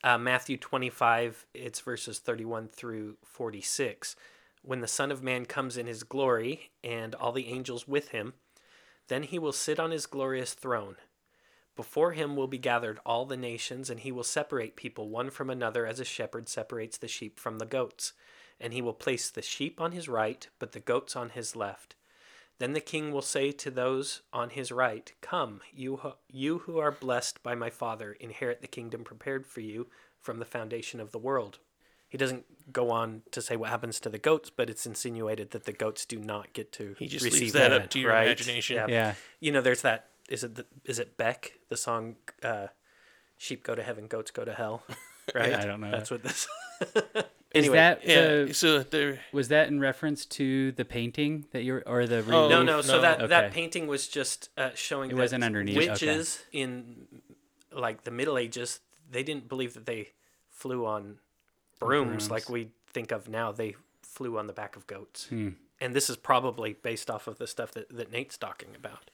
uh, 0.04 0.18
Matthew 0.18 0.58
25. 0.58 1.46
It's 1.54 1.80
verses 1.80 2.18
31 2.18 2.68
through 2.68 3.16
46. 3.24 4.14
When 4.62 4.80
the 4.80 4.88
Son 4.88 5.10
of 5.10 5.22
Man 5.22 5.46
comes 5.46 5.76
in 5.76 5.86
his 5.86 6.02
glory 6.02 6.70
and 6.84 7.14
all 7.14 7.32
the 7.32 7.48
angels 7.48 7.88
with 7.88 8.08
him, 8.08 8.34
then 9.08 9.22
he 9.22 9.38
will 9.38 9.52
sit 9.52 9.80
on 9.80 9.90
his 9.90 10.06
glorious 10.06 10.54
throne. 10.54 10.96
Before 11.76 12.12
him 12.12 12.36
will 12.36 12.46
be 12.46 12.58
gathered 12.58 13.00
all 13.06 13.24
the 13.24 13.36
nations, 13.36 13.88
and 13.88 14.00
he 14.00 14.12
will 14.12 14.22
separate 14.22 14.76
people 14.76 15.08
one 15.08 15.30
from 15.30 15.48
another 15.48 15.86
as 15.86 15.98
a 15.98 16.04
shepherd 16.04 16.48
separates 16.48 16.98
the 16.98 17.08
sheep 17.08 17.40
from 17.40 17.58
the 17.58 17.66
goats. 17.66 18.12
And 18.60 18.74
he 18.74 18.82
will 18.82 18.92
place 18.92 19.30
the 19.30 19.40
sheep 19.40 19.80
on 19.80 19.92
his 19.92 20.08
right, 20.08 20.46
but 20.58 20.72
the 20.72 20.80
goats 20.80 21.16
on 21.16 21.30
his 21.30 21.56
left. 21.56 21.96
Then 22.58 22.74
the 22.74 22.80
king 22.80 23.10
will 23.10 23.22
say 23.22 23.52
to 23.52 23.70
those 23.70 24.20
on 24.34 24.50
his 24.50 24.70
right, 24.70 25.10
Come, 25.22 25.62
you, 25.72 25.96
who- 25.96 26.12
you 26.28 26.58
who 26.58 26.78
are 26.78 26.92
blessed 26.92 27.42
by 27.42 27.54
my 27.54 27.70
Father, 27.70 28.12
inherit 28.12 28.60
the 28.60 28.68
kingdom 28.68 29.02
prepared 29.02 29.46
for 29.46 29.62
you 29.62 29.88
from 30.20 30.38
the 30.38 30.44
foundation 30.44 31.00
of 31.00 31.12
the 31.12 31.18
world. 31.18 31.60
He 32.10 32.18
doesn't 32.18 32.44
go 32.72 32.90
on 32.90 33.22
to 33.30 33.40
say 33.40 33.56
what 33.56 33.70
happens 33.70 33.98
to 34.00 34.08
the 34.10 34.18
goats, 34.18 34.50
but 34.50 34.68
it's 34.68 34.84
insinuated 34.84 35.52
that 35.52 35.64
the 35.64 35.72
goats 35.72 36.04
do 36.04 36.18
not 36.18 36.52
get 36.52 36.70
to 36.72 36.94
He 36.98 37.06
just 37.06 37.24
receive 37.24 37.40
leaves 37.40 37.52
that 37.54 37.70
that, 37.70 37.80
up 37.82 37.90
to 37.90 37.98
your 38.00 38.10
right? 38.12 38.26
imagination. 38.26 38.76
Yeah. 38.76 38.86
yeah. 38.88 39.14
You 39.40 39.52
know, 39.52 39.62
there's 39.62 39.80
that. 39.82 40.08
Is 40.28 40.44
it 40.44 40.56
the, 40.56 40.66
is 40.84 40.98
it 40.98 41.16
Beck? 41.16 41.54
The 41.70 41.76
song, 41.76 42.16
uh, 42.42 42.66
"Sheep 43.38 43.62
go 43.64 43.74
to 43.74 43.82
heaven, 43.82 44.06
goats 44.06 44.30
go 44.30 44.44
to 44.44 44.52
hell." 44.52 44.82
Right. 45.34 45.54
I 45.54 45.64
don't 45.64 45.80
know 45.80 45.92
That's 45.92 46.10
what 46.10 46.24
this. 46.24 46.48
Is 47.54 47.68
that 47.70 48.04
Yeah. 48.04 48.44
the- 48.46 48.54
so 48.54 48.82
there, 48.82 49.20
was 49.32 49.48
that 49.48 49.68
in 49.68 49.78
reference 49.78 50.24
to 50.26 50.72
the 50.72 50.84
painting 50.84 51.46
that 51.52 51.62
you're 51.62 51.82
or 51.86 52.06
the 52.06 52.18
Oh, 52.32 52.48
no, 52.48 52.62
no. 52.64 52.80
So 52.80 52.96
No. 52.96 53.02
that 53.02 53.28
that 53.28 53.52
painting 53.52 53.86
was 53.86 54.08
just 54.08 54.48
uh, 54.56 54.70
showing 54.74 55.10
It 55.10 55.14
that 55.14 55.20
wasn't 55.20 55.44
underneath, 55.44 55.76
okay. 55.78 55.88
witches 55.90 56.44
in 56.52 57.06
like 57.70 58.02
the 58.04 58.10
Middle 58.10 58.38
Ages. 58.38 58.80
They 59.08 59.22
didn't 59.22 59.48
believe 59.48 59.74
that 59.74 59.86
they 59.86 60.08
flew 60.48 60.84
on 60.86 61.18
brooms, 61.80 62.08
brooms. 62.08 62.30
like 62.30 62.48
we 62.48 62.70
think 62.92 63.10
of 63.12 63.28
now. 63.28 63.50
They 63.52 63.74
flew 64.02 64.38
on 64.38 64.46
the 64.46 64.52
back 64.52 64.76
of 64.76 64.86
goats, 64.86 65.26
Hmm. 65.26 65.50
and 65.80 65.94
this 65.94 66.08
is 66.10 66.16
probably 66.16 66.74
based 66.74 67.10
off 67.10 67.26
of 67.26 67.38
the 67.38 67.46
stuff 67.46 67.72
that, 67.72 67.88
that 67.96 68.10
Nate's 68.12 68.36
talking 68.38 68.74
about. 68.76 69.10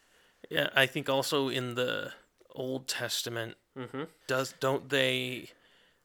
yeah, 0.50 0.68
I 0.74 0.86
think 0.86 1.08
also 1.08 1.48
in 1.48 1.74
the 1.74 2.12
Old 2.54 2.86
Testament, 2.88 3.56
Mm-hmm. 3.76 4.04
does 4.26 4.54
don't 4.60 4.88
they? 4.88 5.50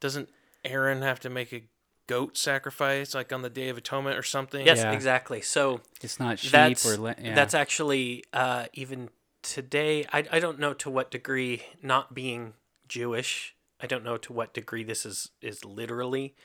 Doesn't 0.02 0.30
Aaron 0.65 1.02
have 1.04 1.19
to 1.21 1.30
make 1.30 1.54
a 1.54 1.63
goat 2.08 2.36
sacrifice 2.38 3.13
like 3.15 3.32
on 3.32 3.41
the 3.43 3.50
Day 3.50 3.69
of 3.69 3.78
Atonement 3.78 4.17
or 4.17 4.24
something? 4.24 4.65
Yes, 4.65 4.80
Yeah. 4.80 4.91
exactly. 4.91 5.41
So 5.41 5.80
It's 6.02 6.19
not 6.19 6.39
sheep 6.39 6.52
that's 6.52 6.86
or 6.86 6.97
la- 6.97 7.13
yeah. 7.17 7.34
that's 7.36 7.54
actually 7.54 8.24
uh, 8.34 8.65
even 8.74 9.10
today. 9.41 10.06
I 10.12 10.26
I 10.32 10.39
don't 10.39 10.60
know 10.60 10.74
to 10.74 10.89
what 10.89 11.12
degree 11.12 11.63
not 11.82 12.13
being 12.13 12.54
Jewish. 12.89 13.56
I 13.82 13.88
don't 13.88 14.04
know 14.04 14.17
to 14.17 14.34
what 14.34 14.54
degree 14.54 14.84
this 14.84 15.06
is 15.06 15.30
is 15.41 15.65
literally 15.65 16.36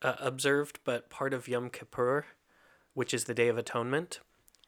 uh, 0.00 0.14
observed, 0.18 0.78
but 0.84 1.10
part 1.10 1.32
of 1.34 1.48
Yom 1.48 1.70
Kippur, 1.70 2.26
which 2.94 3.12
is 3.14 3.24
the 3.24 3.34
Day 3.34 3.48
of 3.48 3.58
Atonement, 3.58 4.20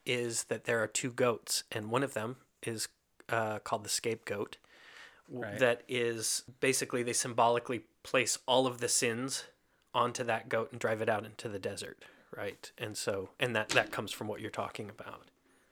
is 0.07 0.45
that 0.45 0.65
there 0.65 0.83
are 0.83 0.87
two 0.87 1.11
goats, 1.11 1.65
and 1.73 1.91
one 1.91 2.03
of 2.03 2.15
them 2.15 2.37
is 2.63 2.89
uh, 3.29 3.59
called 3.61 3.85
the 3.85 3.89
scapegoat, 3.89 4.57
Right. 5.29 5.59
that 5.59 5.83
is 5.89 6.45
basically 6.61 7.03
they 7.03 7.15
symbolically 7.15 7.85
place 8.03 8.39
all 8.47 8.67
of 8.67 8.79
the 8.81 8.89
sins 8.89 9.45
onto 9.95 10.23
that 10.25 10.51
goat 10.51 10.71
and 10.71 10.79
drive 10.81 11.01
it 11.01 11.09
out 11.09 11.25
into 11.25 11.49
the 11.49 11.59
desert, 11.59 12.05
right? 12.37 12.71
And 12.77 12.95
so 12.97 13.31
and 13.41 13.57
that 13.57 13.71
that 13.71 13.91
comes 13.91 14.13
from 14.13 14.29
what 14.29 14.41
you're 14.43 14.51
talking 14.51 14.91
about. 14.91 15.23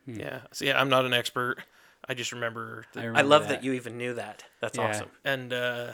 Yeah. 0.06 0.40
So 0.52 0.64
yeah, 0.64 0.80
I'm 0.80 0.88
not 0.88 1.04
an 1.04 1.12
expert. 1.12 1.58
I 2.08 2.14
just 2.14 2.32
remember. 2.32 2.87
The, 2.94 3.00
I 3.00 3.04
remember 3.04 3.28
love 3.28 3.48
that. 3.48 3.62
you 3.62 3.74
even 3.74 3.98
knew 3.98 4.14
that. 4.14 4.42
That's 4.61 4.78
Yeah. 4.78 4.88
awesome. 4.88 5.11
and 5.24 5.52
uh, 5.52 5.92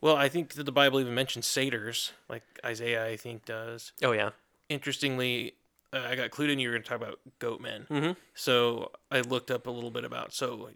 well, 0.00 0.16
I 0.16 0.28
think 0.28 0.54
that 0.54 0.64
the 0.64 0.72
Bible 0.72 1.00
even 1.00 1.14
mentions 1.14 1.46
satyrs, 1.46 2.12
like 2.28 2.42
Isaiah, 2.64 3.04
I 3.06 3.16
think 3.16 3.44
does. 3.44 3.92
Oh 4.02 4.12
yeah. 4.12 4.30
Interestingly, 4.68 5.54
uh, 5.92 6.00
I 6.08 6.14
got 6.14 6.30
clued 6.30 6.50
in. 6.52 6.58
You 6.58 6.68
were 6.68 6.74
going 6.74 6.82
to 6.82 6.88
talk 6.88 6.98
about 6.98 7.18
goat 7.38 7.60
men. 7.60 7.86
Mhm. 7.90 8.16
So 8.34 8.92
I 9.10 9.20
looked 9.20 9.50
up 9.50 9.66
a 9.66 9.70
little 9.70 9.90
bit 9.90 10.04
about. 10.04 10.32
So 10.34 10.70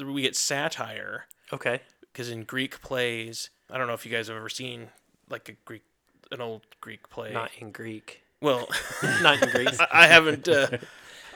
we 0.00 0.22
get 0.22 0.36
satire 0.36 1.26
Okay. 1.52 1.80
because 2.02 2.30
in 2.30 2.44
Greek 2.44 2.80
plays, 2.80 3.50
I 3.70 3.76
don't 3.78 3.88
know 3.88 3.94
if 3.94 4.06
you 4.06 4.12
guys 4.12 4.28
have 4.28 4.36
ever 4.36 4.48
seen 4.48 4.88
like 5.28 5.48
a 5.48 5.52
Greek, 5.64 5.82
an 6.30 6.40
old 6.40 6.62
Greek 6.80 7.08
play. 7.10 7.32
Not 7.32 7.50
in 7.58 7.72
Greek. 7.72 8.22
well, 8.40 8.68
Not 9.22 9.42
in 9.42 9.50
Greece. 9.50 9.78
I 9.90 10.06
haven't. 10.06 10.48
Uh, 10.48 10.78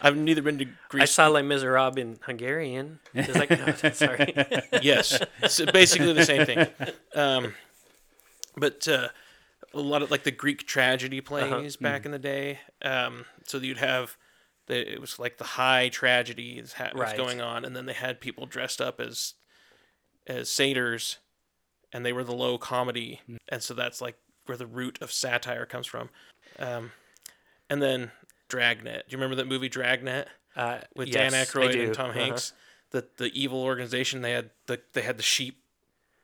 I've 0.02 0.16
neither 0.16 0.42
been 0.42 0.58
to 0.58 0.66
Greece. 0.88 1.02
I 1.02 1.04
saw 1.06 1.28
Les 1.28 1.42
Miserables 1.42 1.96
in 1.98 2.18
Hungarian. 2.22 2.98
It's 3.14 3.34
like, 3.36 3.50
no, 3.50 3.90
sorry. 3.92 4.32
yes, 4.82 5.18
it's 5.42 5.60
basically 5.72 6.12
the 6.12 6.24
same 6.24 6.44
thing. 6.46 6.66
Um, 7.14 7.54
but 8.56 8.86
uh, 8.88 9.08
a 9.74 9.80
lot 9.80 10.02
of 10.02 10.10
like 10.10 10.22
the 10.24 10.30
Greek 10.30 10.66
tragedy 10.66 11.18
Uh-huh. 11.20 11.48
plays 11.58 11.76
back 11.76 12.02
Mm. 12.02 12.06
in 12.06 12.10
the 12.12 12.18
day. 12.18 12.60
Um, 12.82 13.24
so 13.44 13.58
you'd 13.58 13.78
have 13.78 14.16
the 14.66 14.92
it 14.94 15.00
was 15.00 15.18
like 15.18 15.38
the 15.38 15.44
high 15.44 15.88
tragedy 15.88 16.58
is 16.58 16.74
ha- 16.74 16.90
was 16.92 17.00
Right. 17.02 17.16
going 17.16 17.40
on, 17.40 17.64
and 17.64 17.74
then 17.76 17.86
they 17.86 17.92
had 17.94 18.20
people 18.20 18.46
dressed 18.46 18.80
up 18.80 19.00
as 19.00 19.34
as 20.26 20.50
satyrs, 20.50 21.18
and 21.92 22.04
they 22.04 22.12
were 22.12 22.24
the 22.24 22.34
low 22.34 22.58
comedy, 22.58 23.20
Mm. 23.28 23.36
and 23.48 23.62
so 23.62 23.74
that's 23.74 24.00
like 24.00 24.16
where 24.46 24.56
the 24.58 24.66
root 24.66 24.98
of 25.00 25.12
satire 25.12 25.66
comes 25.66 25.86
from. 25.86 26.10
Um, 26.58 26.92
and 27.70 27.82
then 27.82 28.10
Dragnet. 28.48 29.04
Do 29.08 29.12
you 29.12 29.18
remember 29.18 29.36
that 29.36 29.46
movie 29.46 29.68
Dragnet? 29.68 30.28
Uh, 30.54 30.78
with 30.94 31.08
yes, 31.08 31.32
Dan 31.32 31.34
I 31.40 31.44
Aykroyd 31.44 31.84
and 31.84 31.94
Tom 31.94 32.10
Uh-huh. 32.10 32.18
Hanks. 32.20 32.52
The 32.92 33.06
the 33.18 33.26
evil 33.38 33.62
organization 33.62 34.22
they 34.22 34.32
had 34.32 34.50
the 34.66 34.80
they 34.94 35.02
had 35.02 35.16
the 35.18 35.22
sheep, 35.22 35.60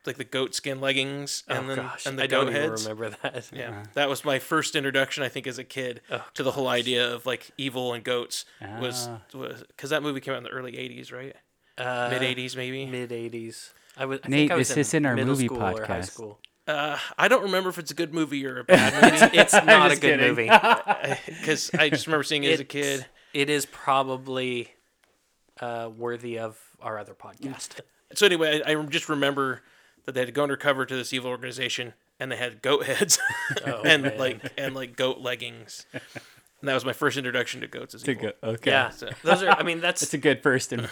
like 0.06 0.16
the 0.16 0.24
goat 0.24 0.54
skin 0.54 0.80
leggings, 0.80 1.42
and 1.48 1.64
oh 1.64 1.66
then 1.68 1.76
gosh, 1.84 2.06
and 2.06 2.18
the 2.18 2.22
I 2.22 2.26
goat 2.28 2.44
don't 2.44 2.54
even 2.56 2.70
heads. 2.70 2.82
remember 2.88 3.10
that. 3.22 3.50
Yeah, 3.52 3.70
Uh-huh. 3.70 3.82
that 3.94 4.08
was 4.08 4.24
my 4.24 4.38
first 4.38 4.74
introduction. 4.76 5.22
I 5.22 5.28
think 5.28 5.46
as 5.46 5.58
a 5.58 5.64
kid 5.64 6.00
Oh, 6.10 6.24
to 6.34 6.42
the 6.42 6.52
whole 6.52 6.68
idea 6.68 7.12
of 7.12 7.26
like 7.26 7.50
evil 7.58 7.92
and 7.92 8.02
goats 8.04 8.44
was 8.80 9.08
Ah. 9.08 9.20
was 9.34 9.64
because 9.68 9.90
that 9.90 10.02
movie 10.02 10.20
came 10.20 10.34
out 10.34 10.38
in 10.38 10.44
the 10.44 10.50
early 10.50 10.72
'80s, 10.72 11.12
right? 11.12 11.34
Uh, 11.76 12.08
Mid 12.10 12.22
'80s 12.22 12.56
maybe. 12.56 12.86
Mid 12.86 13.10
'80s. 13.10 13.70
I 13.96 14.06
was. 14.06 14.20
I 14.24 14.28
Nate, 14.28 14.38
think 14.42 14.52
I 14.52 14.56
was 14.56 14.68
this 14.68 14.76
in 14.76 14.80
is 14.80 14.94
in 14.94 15.06
our 15.06 15.16
movie 15.16 15.46
school 15.46 15.58
Or 15.60 15.84
high 15.84 15.98
podcast. 16.00 16.36
School. 16.66 16.74
Uh, 16.76 16.98
I 17.18 17.28
don't 17.28 17.42
remember 17.42 17.70
if 17.70 17.78
it's 17.78 17.90
a 17.90 17.94
good 17.94 18.12
movie 18.14 18.44
or 18.46 18.60
a 18.60 18.64
bad 18.64 18.94
movie 19.22 19.38
It's 19.38 19.52
not 19.52 19.90
a 19.92 19.96
good 19.96 20.20
kidding. 20.20 20.28
movie. 20.28 20.48
because 21.26 21.70
I 21.78 21.88
just 21.90 22.06
remember 22.06 22.22
seeing 22.24 22.44
it 22.44 22.52
as 22.52 22.60
a 22.60 22.64
kid. 22.64 23.06
It 23.34 23.48
is 23.50 23.66
probably 23.66 24.68
uh, 25.60 25.90
worthy 25.96 26.38
of 26.38 26.58
our 26.80 26.98
other 26.98 27.14
podcast. 27.14 27.80
So 28.14 28.26
anyway, 28.26 28.60
I, 28.66 28.72
I 28.72 28.82
just 28.84 29.08
remember 29.08 29.62
that 30.04 30.12
they 30.12 30.20
had 30.20 30.26
to 30.26 30.32
go 30.32 30.42
undercover 30.42 30.84
to 30.84 30.94
this 30.94 31.12
evil 31.12 31.30
organization, 31.30 31.94
and 32.20 32.30
they 32.30 32.36
had 32.36 32.60
goat 32.60 32.84
heads 32.86 33.18
Oh, 33.66 33.82
and 33.84 34.02
man. 34.02 34.18
like 34.18 34.52
and 34.58 34.74
like 34.74 34.96
goat 34.96 35.18
leggings. 35.20 35.86
And 35.92 36.68
that 36.68 36.74
was 36.74 36.84
my 36.84 36.92
first 36.92 37.16
introduction 37.16 37.60
to 37.62 37.66
goats 37.68 37.94
as 37.94 38.02
To 38.02 38.10
evil. 38.10 38.32
go, 38.42 38.48
okay. 38.50 38.70
yeah, 38.70 38.90
So- 38.90 39.08
those 39.24 39.42
are. 39.42 39.50
I 39.50 39.62
mean, 39.62 39.80
that's 39.80 40.02
It's 40.02 40.14
a 40.14 40.18
good 40.18 40.42
first. 40.42 40.72
And, 40.72 40.88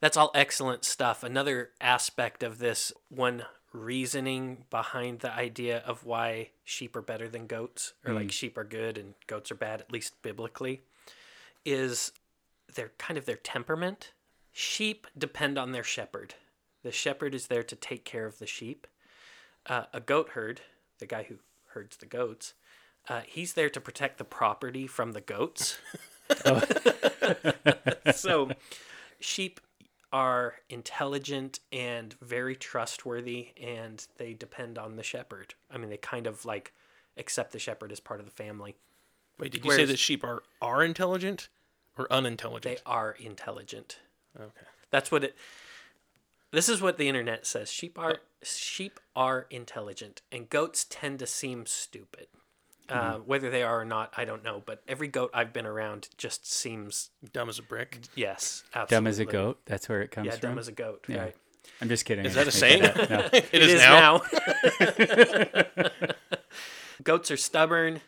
That's 0.00 0.16
all 0.16 0.30
excellent 0.34 0.84
stuff. 0.84 1.22
Another 1.24 1.70
aspect 1.80 2.42
of 2.42 2.58
this 2.58 2.92
one 3.08 3.44
reasoning 3.74 4.64
behind 4.70 5.18
the 5.18 5.32
idea 5.32 5.78
of 5.78 6.04
why 6.04 6.50
sheep 6.62 6.94
are 6.94 7.02
better 7.02 7.28
than 7.28 7.46
goats, 7.46 7.92
or 8.06 8.14
like 8.14 8.30
sheep 8.30 8.56
are 8.56 8.64
good 8.64 8.96
and 8.96 9.14
goats 9.26 9.50
are 9.50 9.56
bad, 9.56 9.80
at 9.80 9.92
least 9.92 10.22
biblically, 10.22 10.82
is 11.64 12.12
their 12.74 12.92
kind 12.98 13.18
of 13.18 13.26
their 13.26 13.36
temperament. 13.36 14.12
Sheep 14.52 15.08
depend 15.18 15.58
on 15.58 15.72
their 15.72 15.82
shepherd. 15.82 16.34
The 16.84 16.92
shepherd 16.92 17.34
is 17.34 17.48
there 17.48 17.64
to 17.64 17.74
take 17.74 18.04
care 18.04 18.26
of 18.26 18.38
the 18.38 18.46
sheep. 18.46 18.86
Uh, 19.66 19.84
a 19.92 20.00
goat 20.00 20.30
herd, 20.30 20.60
the 21.00 21.06
guy 21.06 21.24
who 21.24 21.36
herds 21.68 21.96
the 21.96 22.06
goats, 22.06 22.54
uh, 23.08 23.22
he's 23.26 23.54
there 23.54 23.70
to 23.70 23.80
protect 23.80 24.18
the 24.18 24.24
property 24.24 24.86
from 24.86 25.12
the 25.12 25.20
goats. 25.20 25.78
so, 28.14 28.50
sheep 29.20 29.60
are 30.14 30.54
intelligent 30.68 31.58
and 31.72 32.14
very 32.22 32.54
trustworthy, 32.54 33.48
and 33.60 34.06
they 34.16 34.32
depend 34.32 34.78
on 34.78 34.94
the 34.94 35.02
shepherd. 35.02 35.54
I 35.68 35.76
mean, 35.76 35.90
they 35.90 35.96
kind 35.96 36.28
of 36.28 36.44
like 36.44 36.72
accept 37.16 37.50
the 37.50 37.58
shepherd 37.58 37.90
as 37.90 37.98
part 37.98 38.20
of 38.20 38.26
the 38.26 38.32
family. 38.32 38.76
Wait, 39.40 39.50
did 39.50 39.64
you 39.64 39.72
say 39.72 39.84
that 39.84 39.98
sheep 39.98 40.22
are 40.22 40.44
are 40.62 40.84
intelligent 40.84 41.48
or 41.98 42.10
unintelligent? 42.12 42.76
They 42.76 42.82
are 42.86 43.16
intelligent. 43.18 43.98
okay. 44.36 44.66
That's 44.90 45.10
what 45.10 45.24
it. 45.24 45.36
This 46.52 46.68
is 46.68 46.80
what 46.80 46.96
the 46.96 47.08
internet 47.08 47.44
says. 47.44 47.72
Sheep 47.72 47.98
are 47.98 48.18
sheep 48.40 49.00
are 49.16 49.46
intelligent, 49.50 50.22
and 50.30 50.48
goats 50.48 50.86
tend 50.88 51.18
to 51.18 51.26
seem 51.26 51.66
stupid. 51.66 52.28
Uh, 52.88 53.14
whether 53.18 53.48
they 53.48 53.62
are 53.62 53.80
or 53.80 53.84
not, 53.84 54.12
I 54.16 54.24
don't 54.26 54.44
know. 54.44 54.62
But 54.64 54.82
every 54.86 55.08
goat 55.08 55.30
I've 55.32 55.52
been 55.54 55.64
around 55.66 56.08
just 56.18 56.50
seems 56.50 57.10
Dumb 57.32 57.48
as 57.48 57.58
a 57.58 57.62
brick. 57.62 57.98
yes, 58.14 58.62
absolutely. 58.74 58.94
dumb 58.96 59.06
as 59.06 59.18
a 59.20 59.24
goat. 59.24 59.60
That's 59.64 59.88
where 59.88 60.02
it 60.02 60.10
comes 60.10 60.26
Yeah, 60.26 60.32
from. 60.32 60.40
Yeah, 60.42 60.50
dumb 60.50 60.58
as 60.58 60.68
a 60.68 60.72
goat. 60.72 61.04
Yeah. 61.08 61.20
Right. 61.22 61.36
I'm 61.80 61.88
just 61.88 62.04
kidding. 62.04 62.26
Is 62.26 62.34
that 62.34 62.46
a 62.46 62.52
saying? 62.52 62.82
that 62.82 63.00
up. 63.00 63.10
No. 63.10 63.28
it 63.32 63.54
is, 63.54 63.80
now. 63.80 64.20
now. 64.80 66.08
Goats 67.02 67.30
are 67.30 67.36
stubborn. 67.36 68.00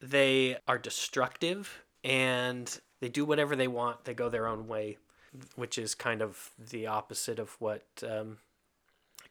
They 0.00 0.56
are 0.68 0.78
destructive, 0.78 1.82
and 2.04 2.80
they 3.00 3.08
do 3.08 3.24
whatever 3.24 3.56
they 3.56 3.68
want. 3.68 4.04
They 4.04 4.14
go 4.14 4.28
their 4.28 4.46
own 4.46 4.66
way, 4.68 4.98
which 5.54 5.78
is 5.78 5.94
kind 5.94 6.20
of 6.20 6.50
the 6.58 6.86
opposite 6.86 7.38
of 7.38 7.56
what 7.60 7.84
um, 8.06 8.38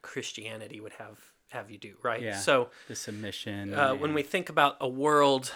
Christianity 0.02 0.80
would 0.80 0.94
have 0.94 1.20
have 1.56 1.72
you 1.72 1.78
do, 1.78 1.96
right? 2.04 2.22
Yeah. 2.22 2.38
So 2.38 2.70
The 2.88 2.96
submission. 2.96 3.74
uh, 3.74 3.96
when 3.96 4.14
we 4.14 4.22
think 4.24 4.50
about 4.50 4.76
a 4.82 4.88
world, 4.88 5.52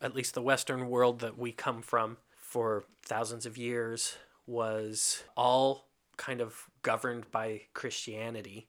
at 0.00 0.14
least 0.14 0.34
the 0.34 0.42
Western 0.42 0.88
world 0.88 1.20
that 1.20 1.38
we 1.38 1.52
come 1.52 1.82
from 1.82 2.16
for 2.36 2.84
thousands 3.02 3.46
of 3.46 3.56
years, 3.56 4.16
was 4.46 5.22
all 5.36 5.86
kind 6.16 6.40
of 6.40 6.68
governed 6.82 7.30
by 7.30 7.62
Christianity. 7.74 8.68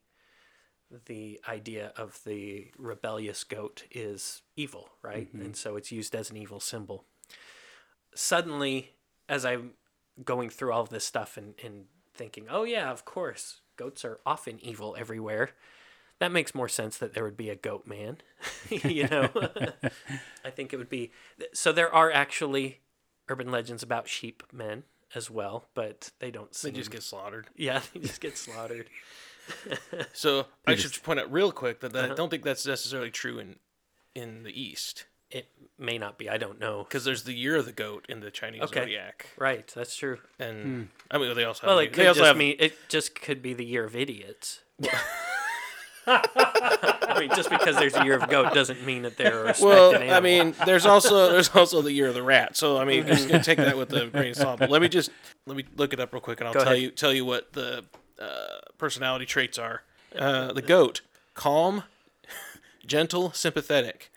The 1.06 1.40
idea 1.48 1.94
of 1.96 2.20
the 2.26 2.68
rebellious 2.78 3.44
goat 3.46 3.84
is 3.90 4.42
evil, 4.58 4.90
right? 5.02 5.30
And 5.34 5.56
so 5.56 5.78
it's 5.78 5.92
used 5.92 6.14
as 6.14 6.30
an 6.30 6.38
evil 6.38 6.60
symbol. 6.60 7.06
Suddenly, 8.14 8.92
as 9.30 9.46
I'm 9.46 9.72
going 10.26 10.50
through 10.50 10.74
all 10.74 10.82
of 10.82 10.90
this 10.90 11.06
stuff 11.06 11.38
and, 11.38 11.54
and 11.64 11.86
thinking, 12.14 12.48
oh, 12.50 12.64
yeah, 12.66 12.92
of 12.92 13.06
course, 13.06 13.62
goats 13.78 14.04
are 14.04 14.20
often 14.26 14.60
evil 14.62 14.96
everywhere 15.00 15.52
that 16.22 16.32
makes 16.32 16.56
more 16.56 16.70
sense 16.70 16.98
that 16.98 17.14
there 17.14 17.26
would 17.26 17.36
be 17.36 17.50
a 17.50 17.56
goat 17.56 17.86
man 17.86 18.18
you 18.70 19.08
know? 19.10 19.30
I 20.46 20.50
think 20.50 20.72
it 20.74 20.78
would 20.78 20.90
be 20.90 21.12
so 21.54 21.72
there 21.74 21.94
are 21.94 22.10
actually 22.12 22.80
urban 23.28 23.52
legends 23.52 23.84
about 23.84 24.08
sheep 24.08 24.42
men 24.54 24.84
as 25.14 25.30
well 25.30 25.68
but 25.74 26.12
they 26.20 26.32
don't 26.32 26.52
They 26.54 26.72
just 26.72 26.90
get 26.92 27.04
slaughtered. 27.04 27.48
yeah 27.58 27.82
they 27.94 28.00
just 28.00 28.22
get 28.22 28.38
slaughtered. 28.38 28.88
So 30.14 30.46
I 30.68 30.76
should 30.76 30.94
point 31.04 31.20
out 31.20 31.32
real 31.32 31.52
quick 31.52 31.82
that 31.82 31.94
Uh-huh. 31.96 32.12
I 32.14 32.16
don't 32.16 32.30
think 32.30 32.44
that's 32.44 32.66
necessarily 32.66 33.12
true 33.12 33.40
in 33.40 33.58
in 34.16 34.44
the 34.44 34.52
East. 34.62 35.06
It 35.30 35.48
may 35.78 35.98
not 35.98 36.18
be 36.18 36.30
i 36.30 36.38
don't 36.38 36.60
know. 36.60 36.84
Because 36.84 37.06
there's 37.06 37.24
the 37.24 37.34
year 37.34 37.56
of 37.56 37.66
the 37.66 37.72
goat 37.72 38.06
in 38.10 38.20
the 38.20 38.30
Chinese 38.32 38.62
Okay. 38.64 38.82
zodiac, 38.82 39.28
right 39.38 39.68
that's 39.76 39.96
true. 39.96 40.20
And 40.40 40.90
I 41.10 41.18
mean 41.18 41.36
they 41.36 41.44
also 41.44 41.62
have 41.62 41.68
well 41.70 41.78
the- 41.78 41.84
it 41.84 41.90
they 41.94 41.96
could 42.04 42.08
also 42.08 42.20
just 42.20 42.28
have 42.28 42.38
mean 42.38 42.56
it 42.60 42.74
just 42.90 43.16
could 43.16 43.42
be 43.42 43.54
the 43.54 43.66
year 43.66 43.86
of 43.86 43.96
idiots 43.96 44.60
I 46.08 47.18
mean, 47.20 47.30
just 47.36 47.50
because 47.50 47.76
there's 47.76 47.96
a 47.96 48.04
year 48.04 48.18
of 48.18 48.30
goat 48.30 48.54
doesn't 48.54 48.86
mean 48.86 49.04
that 49.04 49.18
they're 49.18 49.40
a 49.42 49.44
respected 49.48 49.66
Well, 49.66 49.96
animal. 49.96 50.14
I 50.16 50.20
mean, 50.20 50.56
there's 50.66 50.86
also 50.86 51.32
there's 51.32 51.50
also 51.56 51.82
the 51.82 51.92
year 51.92 52.08
of 52.08 52.14
the 52.16 52.24
rat. 52.24 52.56
So 52.58 52.78
I 52.78 52.86
mean, 52.86 53.06
just 53.06 53.28
gonna 53.30 53.44
take 53.44 53.58
that 53.58 53.78
with 53.78 53.94
a 53.94 54.08
grain 54.12 54.32
of 54.32 54.38
salt. 54.38 54.60
But 54.60 54.70
let 54.70 54.82
me 54.82 54.90
just 54.90 55.10
let 55.46 55.56
me 55.58 55.66
look 55.76 55.94
it 55.94 56.00
up 56.00 56.14
real 56.14 56.22
quick, 56.22 56.40
and 56.40 56.48
I'll 56.48 56.54
Go 56.54 56.60
tell 56.64 56.70
ahead. 56.74 56.82
you 56.84 56.92
tell 56.92 57.14
you 57.14 57.26
what 57.26 57.54
the 57.54 57.86
uh, 58.20 58.60
personality 58.78 59.26
traits 59.26 59.58
are. 59.60 59.84
Uh, 60.18 60.52
the 60.54 60.62
goat, 60.62 61.02
calm, 61.34 61.84
gentle, 62.86 63.32
sympathetic. 63.32 64.12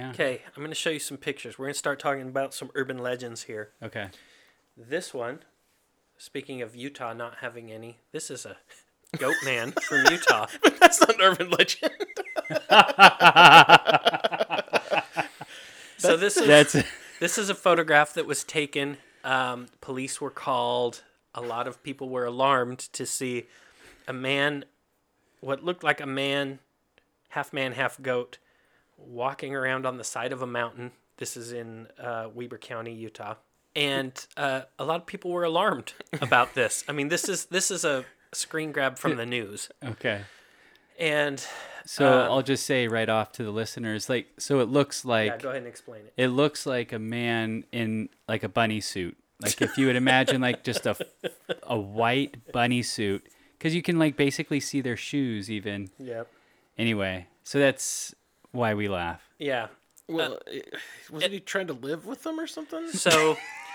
okay, 0.00 0.42
I'm 0.48 0.62
going 0.62 0.70
to 0.70 0.74
show 0.74 0.90
you 0.90 0.98
some 0.98 1.16
pictures. 1.16 1.58
We're 1.58 1.66
going 1.66 1.74
to 1.74 1.78
start 1.78 1.98
talking 1.98 2.28
about 2.28 2.52
some 2.54 2.70
urban 2.74 2.98
legends 2.98 3.44
here. 3.44 3.70
Okay. 3.82 4.08
This 4.76 5.12
one, 5.14 5.40
speaking 6.18 6.60
of 6.62 6.76
Utah 6.76 7.12
not 7.14 7.36
having 7.40 7.70
any, 7.72 7.98
this 8.12 8.30
is 8.30 8.44
a 8.44 8.56
goat 9.16 9.36
man 9.44 9.72
from 9.72 10.04
Utah. 10.10 10.46
but 10.62 10.78
That's 10.80 11.00
not 11.00 11.14
an 11.14 11.20
urban 11.20 11.50
legend. 11.50 11.92
So 16.00 16.16
this 16.16 16.38
is 16.38 16.46
That's 16.46 16.76
this 17.20 17.36
is 17.36 17.50
a 17.50 17.54
photograph 17.54 18.14
that 18.14 18.26
was 18.26 18.42
taken. 18.42 18.96
Um, 19.22 19.66
police 19.82 20.20
were 20.20 20.30
called. 20.30 21.02
A 21.34 21.42
lot 21.42 21.68
of 21.68 21.82
people 21.82 22.08
were 22.08 22.24
alarmed 22.24 22.78
to 22.94 23.04
see 23.04 23.46
a 24.08 24.12
man, 24.12 24.64
what 25.40 25.62
looked 25.62 25.84
like 25.84 26.00
a 26.00 26.06
man, 26.06 26.58
half 27.28 27.52
man, 27.52 27.72
half 27.72 28.00
goat, 28.00 28.38
walking 28.96 29.54
around 29.54 29.84
on 29.84 29.98
the 29.98 30.04
side 30.04 30.32
of 30.32 30.40
a 30.40 30.46
mountain. 30.46 30.92
This 31.18 31.36
is 31.36 31.52
in 31.52 31.86
uh, 32.02 32.28
Weber 32.32 32.58
County, 32.58 32.94
Utah, 32.94 33.34
and 33.76 34.12
uh, 34.38 34.62
a 34.78 34.84
lot 34.86 35.02
of 35.02 35.06
people 35.06 35.30
were 35.30 35.44
alarmed 35.44 35.92
about 36.22 36.54
this. 36.54 36.82
I 36.88 36.92
mean, 36.92 37.08
this 37.08 37.28
is 37.28 37.44
this 37.44 37.70
is 37.70 37.84
a 37.84 38.06
screen 38.32 38.72
grab 38.72 38.98
from 38.98 39.16
the 39.16 39.26
news, 39.26 39.68
Okay. 39.84 40.22
and 40.98 41.44
So 41.86 42.06
Um, 42.24 42.30
I'll 42.30 42.42
just 42.42 42.66
say 42.66 42.86
right 42.88 43.08
off 43.08 43.32
to 43.32 43.42
the 43.42 43.50
listeners, 43.50 44.08
like, 44.08 44.28
so 44.38 44.60
it 44.60 44.68
looks 44.68 45.04
like 45.04 45.26
yeah, 45.32 45.36
go 45.38 45.48
ahead 45.48 45.58
and 45.62 45.66
explain 45.66 46.02
it. 46.06 46.12
it 46.16 46.28
looks 46.28 46.66
like 46.66 46.92
a 46.92 46.98
man 46.98 47.64
in 47.72 48.08
like 48.28 48.42
a 48.44 48.48
bunny 48.48 48.80
suit. 48.80 49.16
Like 49.40 49.60
if 49.62 49.78
you 49.78 49.86
would 49.86 49.96
imagine 49.96 50.40
like 50.42 50.62
just 50.62 50.84
a 50.86 50.94
a 51.62 51.78
white 51.78 52.52
bunny 52.52 52.82
suit, 52.82 53.26
because 53.58 53.74
you 53.74 53.80
can 53.82 53.98
like 53.98 54.14
basically 54.16 54.60
see 54.60 54.80
their 54.82 54.96
shoes 54.98 55.50
even. 55.50 55.90
Yep. 55.98 56.28
Anyway, 56.76 57.26
so 57.44 57.58
that's 57.58 58.14
why 58.52 58.74
we 58.74 58.86
laugh. 58.88 59.22
Yeah. 59.38 59.68
Well, 60.08 60.38
wasn't 61.10 61.32
he 61.32 61.40
trying 61.40 61.68
to 61.68 61.72
live 61.72 62.04
with 62.04 62.22
them 62.24 62.38
or 62.38 62.46
something? 62.46 62.88
So, 62.88 63.38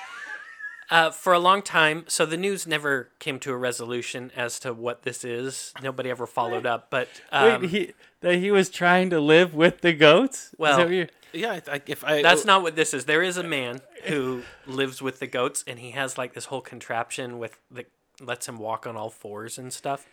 uh, 0.89 1.11
for 1.11 1.33
a 1.33 1.39
long 1.39 1.61
time, 1.61 2.05
so 2.07 2.25
the 2.25 2.37
news 2.37 2.67
never 2.67 3.09
came 3.19 3.39
to 3.39 3.51
a 3.51 3.57
resolution 3.57 4.31
as 4.35 4.59
to 4.59 4.73
what 4.73 5.03
this 5.03 5.23
is. 5.23 5.73
Nobody 5.81 6.09
ever 6.09 6.27
followed 6.27 6.65
up, 6.65 6.89
but 6.89 7.07
um, 7.31 7.61
Wait, 7.61 7.69
he 7.69 7.93
that 8.21 8.35
he 8.35 8.51
was 8.51 8.69
trying 8.69 9.09
to 9.09 9.19
live 9.19 9.53
with 9.53 9.81
the 9.81 9.93
goats. 9.93 10.47
Is 10.47 10.55
Well, 10.57 10.77
that 10.77 10.89
what 10.89 11.11
Yeah, 11.33 11.51
I, 11.51 11.61
I, 11.71 11.81
if 11.87 12.03
I 12.03 12.21
that's 12.21 12.45
not 12.45 12.61
what 12.61 12.75
this 12.75 12.93
is. 12.93 13.05
There 13.05 13.23
is 13.23 13.37
a 13.37 13.43
man 13.43 13.81
who 14.05 14.43
lives 14.67 15.01
with 15.01 15.19
the 15.19 15.27
goats, 15.27 15.63
and 15.67 15.79
he 15.79 15.91
has 15.91 16.17
like 16.17 16.33
this 16.33 16.45
whole 16.45 16.61
contraption 16.61 17.39
with 17.39 17.57
that 17.71 17.89
lets 18.19 18.47
him 18.47 18.57
walk 18.59 18.87
on 18.87 18.95
all 18.95 19.09
fours 19.09 19.57
and 19.57 19.73
stuff. 19.73 20.05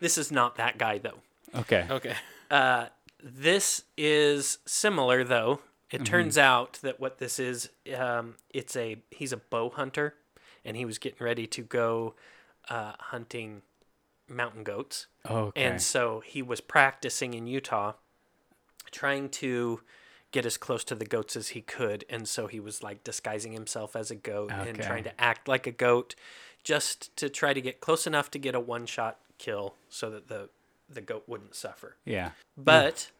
This 0.00 0.16
is 0.18 0.30
not 0.30 0.56
that 0.56 0.78
guy 0.78 0.98
though. 0.98 1.20
okay. 1.54 1.86
okay. 1.90 2.14
Uh, 2.50 2.86
this 3.22 3.82
is 3.96 4.58
similar 4.64 5.24
though. 5.24 5.60
It 5.90 6.04
turns 6.04 6.36
out 6.36 6.74
that 6.82 7.00
what 7.00 7.18
this 7.18 7.38
is, 7.38 7.70
um, 7.96 8.34
it's 8.50 8.76
a 8.76 8.96
he's 9.10 9.32
a 9.32 9.38
bow 9.38 9.70
hunter, 9.70 10.14
and 10.64 10.76
he 10.76 10.84
was 10.84 10.98
getting 10.98 11.24
ready 11.24 11.46
to 11.46 11.62
go 11.62 12.14
uh, 12.68 12.92
hunting 12.98 13.62
mountain 14.28 14.62
goats, 14.64 15.06
Oh, 15.24 15.46
Okay. 15.46 15.62
and 15.64 15.80
so 15.80 16.20
he 16.20 16.42
was 16.42 16.60
practicing 16.60 17.32
in 17.32 17.46
Utah, 17.46 17.94
trying 18.90 19.28
to 19.30 19.80
get 20.30 20.44
as 20.44 20.58
close 20.58 20.84
to 20.84 20.94
the 20.94 21.06
goats 21.06 21.36
as 21.36 21.48
he 21.48 21.62
could, 21.62 22.04
and 22.10 22.28
so 22.28 22.46
he 22.46 22.60
was 22.60 22.82
like 22.82 23.02
disguising 23.02 23.52
himself 23.52 23.96
as 23.96 24.10
a 24.10 24.14
goat 24.14 24.50
and 24.52 24.78
trying 24.82 25.04
to 25.04 25.18
act 25.20 25.48
like 25.48 25.66
a 25.66 25.70
goat, 25.72 26.14
just 26.62 27.16
to 27.16 27.30
try 27.30 27.54
to 27.54 27.60
get 27.62 27.80
close 27.80 28.06
enough 28.06 28.30
to 28.32 28.38
get 28.38 28.54
a 28.54 28.60
one 28.60 28.84
shot 28.84 29.18
kill, 29.38 29.74
so 29.88 30.10
that 30.10 30.28
the 30.28 30.50
the 30.90 31.00
goat 31.00 31.24
wouldn't 31.26 31.54
suffer. 31.54 31.96
yeah. 32.04 32.30
But 32.56 33.10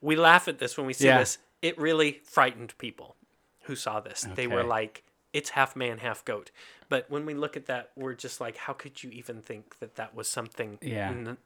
we 0.00 0.14
laugh 0.16 0.46
at 0.48 0.58
this 0.58 0.76
when 0.76 0.86
we 0.86 0.92
see 0.92 1.06
Yeah. 1.06 1.18
this. 1.18 1.38
It 1.62 1.78
really 1.78 2.20
frightened 2.24 2.76
people 2.78 3.16
who 3.62 3.74
saw 3.76 4.00
this. 4.00 4.26
They 4.34 4.46
were 4.46 4.62
like, 4.62 5.02
it's 5.32 5.50
half 5.50 5.76
man, 5.76 5.98
half 5.98 6.24
goat. 6.24 6.50
But 6.88 7.10
when 7.10 7.26
we 7.26 7.34
look 7.34 7.56
at 7.56 7.66
that, 7.66 7.90
we're 7.96 8.14
just 8.14 8.40
like, 8.40 8.56
how 8.56 8.72
could 8.72 9.02
you 9.02 9.10
even 9.10 9.42
think 9.42 9.78
that 9.80 9.96
that 9.96 10.14
was 10.14 10.28
something? 10.28 10.78
Yeah. 10.80 11.10
n- 11.10 11.36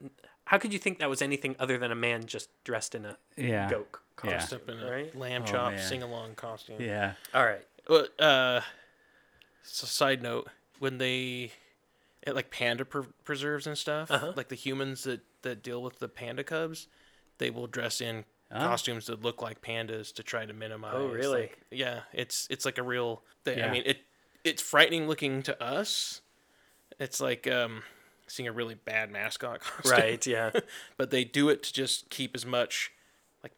how 0.44 0.58
could 0.58 0.72
you 0.72 0.78
think 0.78 0.98
that 0.98 1.08
was 1.08 1.22
anything 1.22 1.56
other 1.58 1.78
than 1.78 1.90
a 1.90 1.94
man 1.96 2.26
just 2.26 2.50
dressed 2.64 2.94
in 2.94 3.04
a 3.06 3.16
Yeah. 3.36 3.70
goat 3.70 3.88
Yeah. 4.24 4.38
costume? 4.38 4.60
Up 4.62 4.68
in 4.68 4.80
a 4.80 4.90
Right? 4.90 5.14
lamb 5.14 5.42
Oh, 5.46 5.50
chop 5.50 5.72
man. 5.72 5.82
sing 5.88 6.02
along 6.02 6.34
costume. 6.34 6.80
Yeah. 6.80 7.14
All 7.34 7.44
right. 7.44 7.64
Well, 7.88 8.06
uh, 8.18 8.60
so 9.62 9.86
side 9.86 10.22
note, 10.22 10.48
when 10.78 10.98
they 10.98 11.52
at 12.26 12.34
like 12.36 12.50
panda 12.50 12.84
pre- 12.84 13.06
preserves 13.24 13.66
and 13.66 13.76
stuff, 13.78 14.10
Uh-huh. 14.10 14.32
like 14.36 14.48
the 14.48 14.54
humans 14.56 15.04
that 15.04 15.20
that 15.42 15.60
deal 15.62 15.82
with 15.82 15.98
the 15.98 16.08
panda 16.08 16.44
cubs, 16.44 16.86
they 17.38 17.50
will 17.50 17.66
dress 17.66 18.00
in 18.00 18.24
Oh. 18.54 18.58
costumes 18.58 19.06
that 19.06 19.22
look 19.22 19.40
like 19.40 19.62
pandas 19.62 20.12
to 20.14 20.22
try 20.22 20.44
to 20.44 20.52
minimize. 20.52 20.92
Oh, 20.96 21.06
really? 21.08 21.40
like- 21.42 21.58
yeah, 21.70 22.00
it's 22.12 22.46
it's 22.50 22.64
like 22.64 22.78
a 22.78 22.82
real 22.82 23.22
thing. 23.44 23.62
I 23.62 23.70
mean, 23.70 23.82
it 23.86 23.98
it's 24.44 24.60
frightening 24.60 25.08
looking 25.08 25.42
to 25.44 25.62
us. 25.62 26.20
It's 26.98 27.20
like 27.20 27.46
um 27.46 27.82
seeing 28.26 28.48
a 28.48 28.52
really 28.52 28.74
bad 28.74 29.10
mascot 29.10 29.60
costume. 29.62 29.92
Right. 29.92 30.26
Yeah. 30.26 30.50
but 30.96 31.10
they 31.10 31.24
do 31.24 31.48
it 31.48 31.62
to 31.64 31.72
just 31.72 32.10
keep 32.10 32.34
as 32.34 32.44
much 32.44 32.92
like 33.42 33.52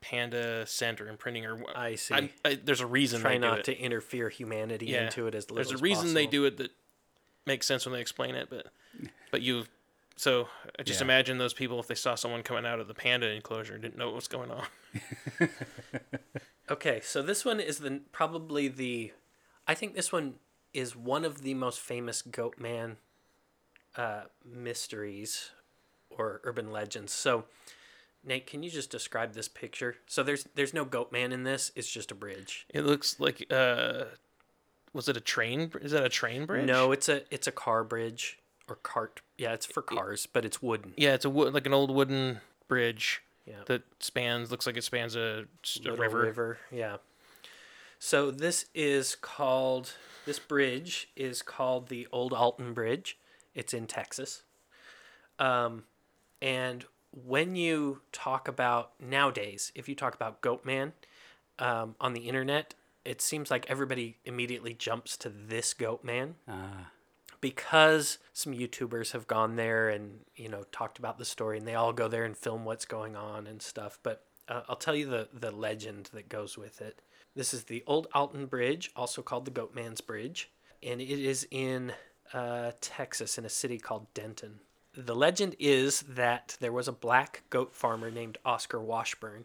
panda 0.00 0.66
scent 0.66 1.00
or 1.00 1.08
imprinting 1.08 1.44
or 1.46 1.62
I 1.74 1.94
see. 1.96 2.14
I'm- 2.14 2.30
I, 2.44 2.58
there's 2.62 2.80
a 2.80 2.86
reason 2.86 3.20
Try 3.20 3.32
they 3.32 3.36
do 3.38 3.40
not 3.40 3.64
to 3.64 3.78
interfere 3.78 4.28
humanity 4.30 4.86
Yeah. 4.86 5.04
into 5.04 5.26
it 5.26 5.34
as 5.34 5.50
little 5.50 5.56
There's 5.56 5.70
a 5.72 5.74
as 5.74 5.82
reason 5.82 6.14
they 6.14 6.26
do 6.26 6.44
it 6.46 6.56
that 6.58 6.70
makes 7.46 7.66
sense 7.66 7.84
when 7.84 7.92
they 7.92 8.00
explain 8.00 8.34
it, 8.34 8.48
but 8.50 8.66
but 9.30 9.42
you 9.42 9.64
so 10.20 10.48
I 10.78 10.82
just 10.82 11.00
Yeah. 11.00 11.06
imagine 11.06 11.38
those 11.38 11.54
people 11.54 11.80
if 11.80 11.86
they 11.86 11.94
saw 11.94 12.14
someone 12.14 12.42
coming 12.42 12.66
out 12.66 12.78
of 12.78 12.88
the 12.88 12.94
panda 12.94 13.30
enclosure 13.30 13.72
and 13.72 13.80
didn't 13.80 13.96
know 13.96 14.06
what 14.06 14.16
was 14.16 14.28
going 14.28 14.50
on. 14.50 14.66
Okay, 16.70 17.00
so 17.00 17.20
this 17.20 17.44
one 17.44 17.58
is 17.58 17.78
the 17.78 18.02
probably 18.12 18.68
the, 18.68 19.12
I 19.66 19.74
think 19.74 19.94
this 19.96 20.12
one 20.12 20.34
is 20.72 20.94
one 20.94 21.24
of 21.24 21.42
the 21.42 21.54
most 21.54 21.80
famous 21.80 22.22
Goatman 22.22 22.96
uh, 23.96 24.24
mysteries 24.44 25.50
or 26.10 26.40
urban 26.44 26.70
legends. 26.70 27.12
So, 27.12 27.46
Nate, 28.22 28.46
can 28.46 28.62
you 28.62 28.70
just 28.70 28.88
describe 28.88 29.32
this 29.32 29.48
picture? 29.48 29.96
So 30.06 30.22
there's 30.22 30.44
there's 30.54 30.72
no 30.74 30.84
goat 30.84 31.10
man 31.10 31.32
in 31.32 31.42
this. 31.42 31.72
It's 31.74 31.90
just 31.90 32.12
a 32.12 32.14
bridge. 32.14 32.66
It 32.68 32.82
looks 32.84 33.18
like 33.18 33.46
uh 33.50 34.04
was 34.92 35.08
it 35.08 35.16
a 35.16 35.20
train? 35.20 35.72
Is 35.80 35.90
that 35.92 36.04
a 36.04 36.08
train 36.08 36.46
bridge? 36.46 36.66
No, 36.68 36.92
it's 36.92 37.08
a 37.08 37.22
it's 37.34 37.48
a 37.48 37.52
car 37.52 37.82
bridge 37.82 38.38
or 38.70 38.76
cart. 38.76 39.20
Yeah, 39.36 39.52
it's 39.52 39.66
for 39.66 39.82
cars, 39.82 40.26
but 40.26 40.44
it's 40.44 40.62
wooden. 40.62 40.94
Yeah, 40.96 41.14
it's 41.14 41.24
a 41.24 41.30
wood 41.30 41.52
like 41.54 41.66
an 41.66 41.74
old 41.74 41.90
wooden 41.90 42.40
bridge 42.68 43.22
Yeah. 43.46 43.62
that 43.66 43.82
spans 44.00 44.50
looks 44.50 44.66
like 44.66 44.76
it 44.76 44.84
spans 44.84 45.16
a, 45.16 45.46
just 45.62 45.84
a 45.86 45.90
Little 45.90 46.06
river. 46.18 46.58
Yeah. 46.70 46.98
So 47.98 48.30
this 48.30 48.66
is 48.74 49.14
called 49.14 49.92
this 50.24 50.38
bridge 50.38 51.08
is 51.16 51.42
called 51.42 51.88
the 51.88 52.06
Old 52.12 52.32
Alton 52.32 52.72
Bridge. 52.72 53.18
It's 53.54 53.74
in 53.74 53.86
Texas. 53.86 54.42
Um, 55.38 55.84
and 56.40 56.84
when 57.12 57.56
you 57.56 58.02
talk 58.12 58.46
about 58.48 58.92
nowadays, 59.00 59.72
if 59.74 59.88
you 59.88 59.94
talk 59.94 60.14
about 60.14 60.40
Goatman 60.42 60.92
um, 61.58 61.96
on 62.00 62.12
the 62.12 62.28
internet, 62.28 62.74
it 63.04 63.20
seems 63.20 63.50
like 63.50 63.68
everybody 63.68 64.18
immediately 64.24 64.74
jumps 64.74 65.16
to 65.18 65.28
this 65.30 65.74
Goatman 65.74 66.34
Ah. 66.46 66.90
Because 67.40 68.18
some 68.32 68.52
YouTubers 68.52 69.12
have 69.12 69.26
gone 69.26 69.56
there 69.56 69.88
and 69.88 70.20
you 70.36 70.48
know 70.48 70.64
talked 70.72 70.98
about 70.98 71.18
the 71.18 71.24
story, 71.24 71.58
and 71.58 71.66
they 71.66 71.74
all 71.74 71.92
go 71.92 72.08
there 72.08 72.24
and 72.24 72.36
film 72.36 72.64
what's 72.64 72.84
going 72.84 73.16
on 73.16 73.46
and 73.46 73.62
stuff. 73.62 73.98
But 74.02 74.24
uh, 74.48 74.62
I'll 74.68 74.76
tell 74.76 74.94
you 74.94 75.06
the 75.06 75.28
the 75.32 75.50
legend 75.50 76.10
that 76.12 76.28
goes 76.28 76.56
with 76.56 76.80
it. 76.80 77.00
This 77.34 77.54
is 77.54 77.64
the 77.64 77.84
Old 77.86 78.08
Alton 78.12 78.46
Bridge, 78.46 78.90
also 78.96 79.22
called 79.22 79.44
the 79.44 79.50
Goatman's 79.50 80.00
Bridge, 80.00 80.50
and 80.82 81.00
it 81.00 81.08
is 81.08 81.46
in 81.50 81.92
uh, 82.32 82.72
Texas 82.80 83.38
in 83.38 83.44
a 83.44 83.50
city 83.50 83.78
called 83.78 84.12
Denton. 84.14 84.60
The 84.92 85.14
legend 85.14 85.54
is 85.60 86.00
that 86.02 86.56
there 86.60 86.72
was 86.72 86.88
a 86.88 86.92
black 86.92 87.44
goat 87.48 87.72
farmer 87.74 88.10
named 88.10 88.38
Oscar 88.44 88.80
Washburn 88.80 89.44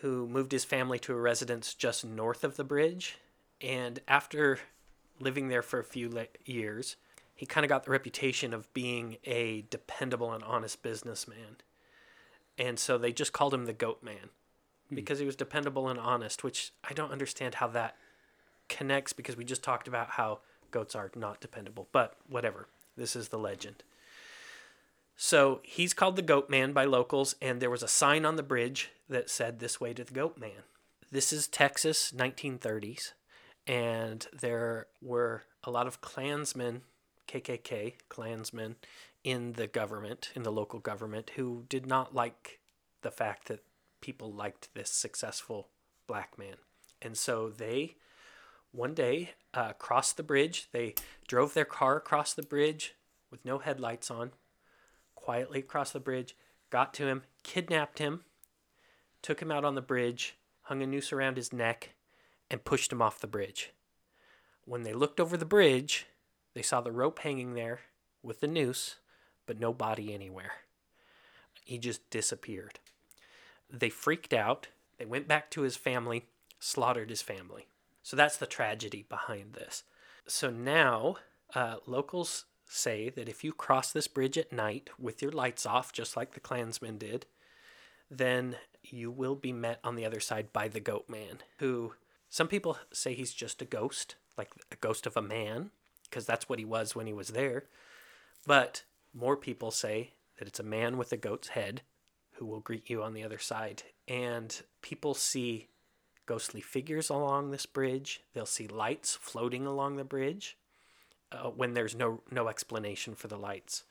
who 0.00 0.26
moved 0.26 0.52
his 0.52 0.64
family 0.64 0.98
to 0.98 1.12
a 1.12 1.20
residence 1.20 1.74
just 1.74 2.04
north 2.04 2.42
of 2.42 2.56
the 2.56 2.64
bridge. 2.64 3.18
And 3.60 4.00
after 4.08 4.58
living 5.20 5.48
there 5.48 5.62
for 5.62 5.78
a 5.78 5.84
few 5.84 6.08
le- 6.08 6.26
years, 6.44 6.96
he 7.34 7.46
kind 7.46 7.64
of 7.64 7.68
got 7.68 7.84
the 7.84 7.90
reputation 7.90 8.52
of 8.52 8.72
being 8.74 9.16
a 9.24 9.64
dependable 9.70 10.32
and 10.32 10.42
honest 10.44 10.82
businessman. 10.82 11.56
And 12.58 12.78
so 12.78 12.98
they 12.98 13.12
just 13.12 13.32
called 13.32 13.54
him 13.54 13.66
the 13.66 13.72
Goat 13.72 14.02
Man 14.02 14.30
hmm. 14.88 14.94
because 14.94 15.18
he 15.18 15.26
was 15.26 15.36
dependable 15.36 15.88
and 15.88 15.98
honest, 15.98 16.44
which 16.44 16.72
I 16.88 16.92
don't 16.92 17.12
understand 17.12 17.56
how 17.56 17.68
that 17.68 17.96
connects 18.68 19.12
because 19.12 19.36
we 19.36 19.44
just 19.44 19.62
talked 19.62 19.88
about 19.88 20.10
how 20.10 20.40
goats 20.70 20.94
are 20.94 21.10
not 21.14 21.40
dependable. 21.40 21.88
But 21.92 22.16
whatever, 22.28 22.68
this 22.96 23.16
is 23.16 23.28
the 23.28 23.38
legend. 23.38 23.82
So 25.16 25.60
he's 25.62 25.92
called 25.92 26.16
the 26.16 26.22
Goat 26.22 26.48
Man 26.48 26.72
by 26.72 26.84
locals, 26.84 27.34
and 27.42 27.60
there 27.60 27.68
was 27.68 27.82
a 27.82 27.88
sign 27.88 28.24
on 28.24 28.36
the 28.36 28.42
bridge 28.42 28.90
that 29.08 29.28
said 29.28 29.58
"This 29.58 29.80
way 29.80 29.92
to 29.92 30.04
the 30.04 30.14
Goat 30.14 30.38
Man." 30.38 30.62
This 31.10 31.32
is 31.32 31.48
Texas, 31.48 32.12
1930s, 32.12 33.12
and 33.70 34.26
there 34.32 34.88
were 35.00 35.44
a 35.62 35.70
lot 35.70 35.86
of 35.86 36.00
Klansmen, 36.00 36.82
KKK 37.28 37.94
Klansmen, 38.08 38.74
in 39.22 39.52
the 39.52 39.68
government, 39.68 40.32
in 40.34 40.42
the 40.42 40.50
local 40.50 40.80
government, 40.80 41.30
who 41.36 41.64
did 41.68 41.86
not 41.86 42.12
like 42.12 42.58
the 43.02 43.12
fact 43.12 43.46
that 43.46 43.62
people 44.00 44.32
liked 44.32 44.74
this 44.74 44.90
successful 44.90 45.68
black 46.08 46.36
man, 46.36 46.56
and 47.00 47.16
so 47.16 47.48
they 47.48 47.94
one 48.72 48.92
day 48.92 49.30
uh, 49.54 49.72
crossed 49.74 50.16
the 50.16 50.24
bridge. 50.24 50.66
They 50.72 50.94
drove 51.28 51.54
their 51.54 51.64
car 51.64 51.96
across 51.96 52.34
the 52.34 52.42
bridge 52.42 52.94
with 53.30 53.44
no 53.44 53.58
headlights 53.58 54.10
on 54.10 54.32
quietly 55.14 55.60
across 55.60 55.92
the 55.92 56.00
bridge, 56.00 56.34
got 56.70 56.92
to 56.94 57.06
him, 57.06 57.22
kidnapped 57.44 58.00
him, 58.00 58.22
took 59.22 59.40
him 59.40 59.52
out 59.52 59.64
on 59.64 59.76
the 59.76 59.80
bridge, 59.80 60.36
hung 60.62 60.82
a 60.82 60.86
noose 60.86 61.12
around 61.12 61.36
his 61.36 61.52
neck, 61.52 61.90
and 62.50 62.64
pushed 62.64 62.92
him 62.92 63.02
off 63.02 63.20
the 63.20 63.26
bridge. 63.26 63.72
When 64.64 64.82
they 64.82 64.92
looked 64.92 65.20
over 65.20 65.36
the 65.36 65.44
bridge, 65.44 66.06
they 66.54 66.62
saw 66.62 66.80
the 66.80 66.92
rope 66.92 67.20
hanging 67.20 67.54
there 67.54 67.80
with 68.22 68.40
the 68.40 68.48
noose, 68.48 68.96
but 69.46 69.60
no 69.60 69.72
body 69.72 70.12
anywhere. 70.12 70.52
He 71.64 71.78
just 71.78 72.08
disappeared. 72.10 72.78
They 73.70 73.88
freaked 73.88 74.32
out. 74.32 74.68
They 74.98 75.04
went 75.04 75.28
back 75.28 75.50
to 75.50 75.62
his 75.62 75.76
family, 75.76 76.26
slaughtered 76.58 77.10
his 77.10 77.22
family. 77.22 77.66
So 78.02 78.16
that's 78.16 78.36
the 78.36 78.46
tragedy 78.46 79.04
behind 79.08 79.54
this. 79.54 79.84
So 80.26 80.50
now, 80.50 81.16
uh, 81.54 81.76
locals 81.86 82.46
say 82.66 83.08
that 83.10 83.28
if 83.28 83.42
you 83.44 83.52
cross 83.52 83.92
this 83.92 84.08
bridge 84.08 84.38
at 84.38 84.52
night 84.52 84.90
with 84.98 85.22
your 85.22 85.32
lights 85.32 85.66
off, 85.66 85.92
just 85.92 86.16
like 86.16 86.32
the 86.32 86.40
Klansmen 86.40 86.98
did, 86.98 87.26
then 88.10 88.56
you 88.82 89.10
will 89.10 89.34
be 89.34 89.52
met 89.52 89.80
on 89.84 89.94
the 89.94 90.04
other 90.04 90.20
side 90.20 90.52
by 90.52 90.68
the 90.68 90.80
goat 90.80 91.08
man, 91.08 91.38
who 91.58 91.92
some 92.30 92.46
people 92.48 92.78
say 92.92 93.12
he's 93.12 93.34
just 93.34 93.60
a 93.60 93.66
ghost, 93.66 94.14
like 94.38 94.50
a 94.70 94.76
ghost 94.76 95.04
of 95.06 95.16
a 95.16 95.22
man, 95.22 95.70
because 96.04 96.24
that's 96.24 96.48
what 96.48 96.60
he 96.60 96.64
was 96.64 96.94
when 96.94 97.06
he 97.06 97.12
was 97.12 97.30
there. 97.30 97.64
But 98.46 98.84
more 99.12 99.36
people 99.36 99.72
say 99.72 100.12
that 100.38 100.46
it's 100.48 100.60
a 100.60 100.64
man 100.64 100.96
with 100.96 101.12
a 101.12 101.16
goat's 101.16 101.48
head 101.48 101.82
who 102.34 102.46
will 102.46 102.60
greet 102.60 102.88
you 102.88 103.02
on 103.02 103.14
the 103.14 103.24
other 103.24 103.38
side. 103.38 103.82
And 104.06 104.62
people 104.80 105.12
see 105.12 105.68
ghostly 106.24 106.60
figures 106.60 107.10
along 107.10 107.50
this 107.50 107.66
bridge. 107.66 108.20
They'll 108.32 108.46
see 108.46 108.68
lights 108.68 109.14
floating 109.14 109.66
along 109.66 109.96
the 109.96 110.04
bridge 110.04 110.56
uh, 111.32 111.48
when 111.48 111.74
there's 111.74 111.96
no 111.96 112.22
no 112.30 112.48
explanation 112.48 113.16
for 113.16 113.26
the 113.26 113.36
lights. 113.36 113.82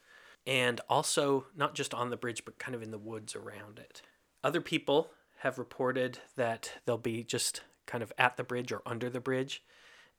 And 0.47 0.79
also 0.89 1.47
not 1.55 1.75
just 1.75 1.93
on 1.93 2.09
the 2.09 2.17
bridge 2.17 2.45
but 2.45 2.57
kind 2.57 2.73
of 2.73 2.81
in 2.81 2.91
the 2.91 2.97
woods 2.97 3.35
around 3.35 3.77
it. 3.77 4.01
Other 4.43 4.61
people 4.61 5.11
have 5.39 5.59
reported 5.59 6.19
that 6.37 6.71
they'll 6.85 6.97
be 6.97 7.23
just 7.23 7.61
kind 7.89 8.03
of 8.03 8.13
at 8.19 8.37
the 8.37 8.43
bridge 8.43 8.71
or 8.71 8.83
under 8.85 9.09
the 9.09 9.19
bridge 9.19 9.63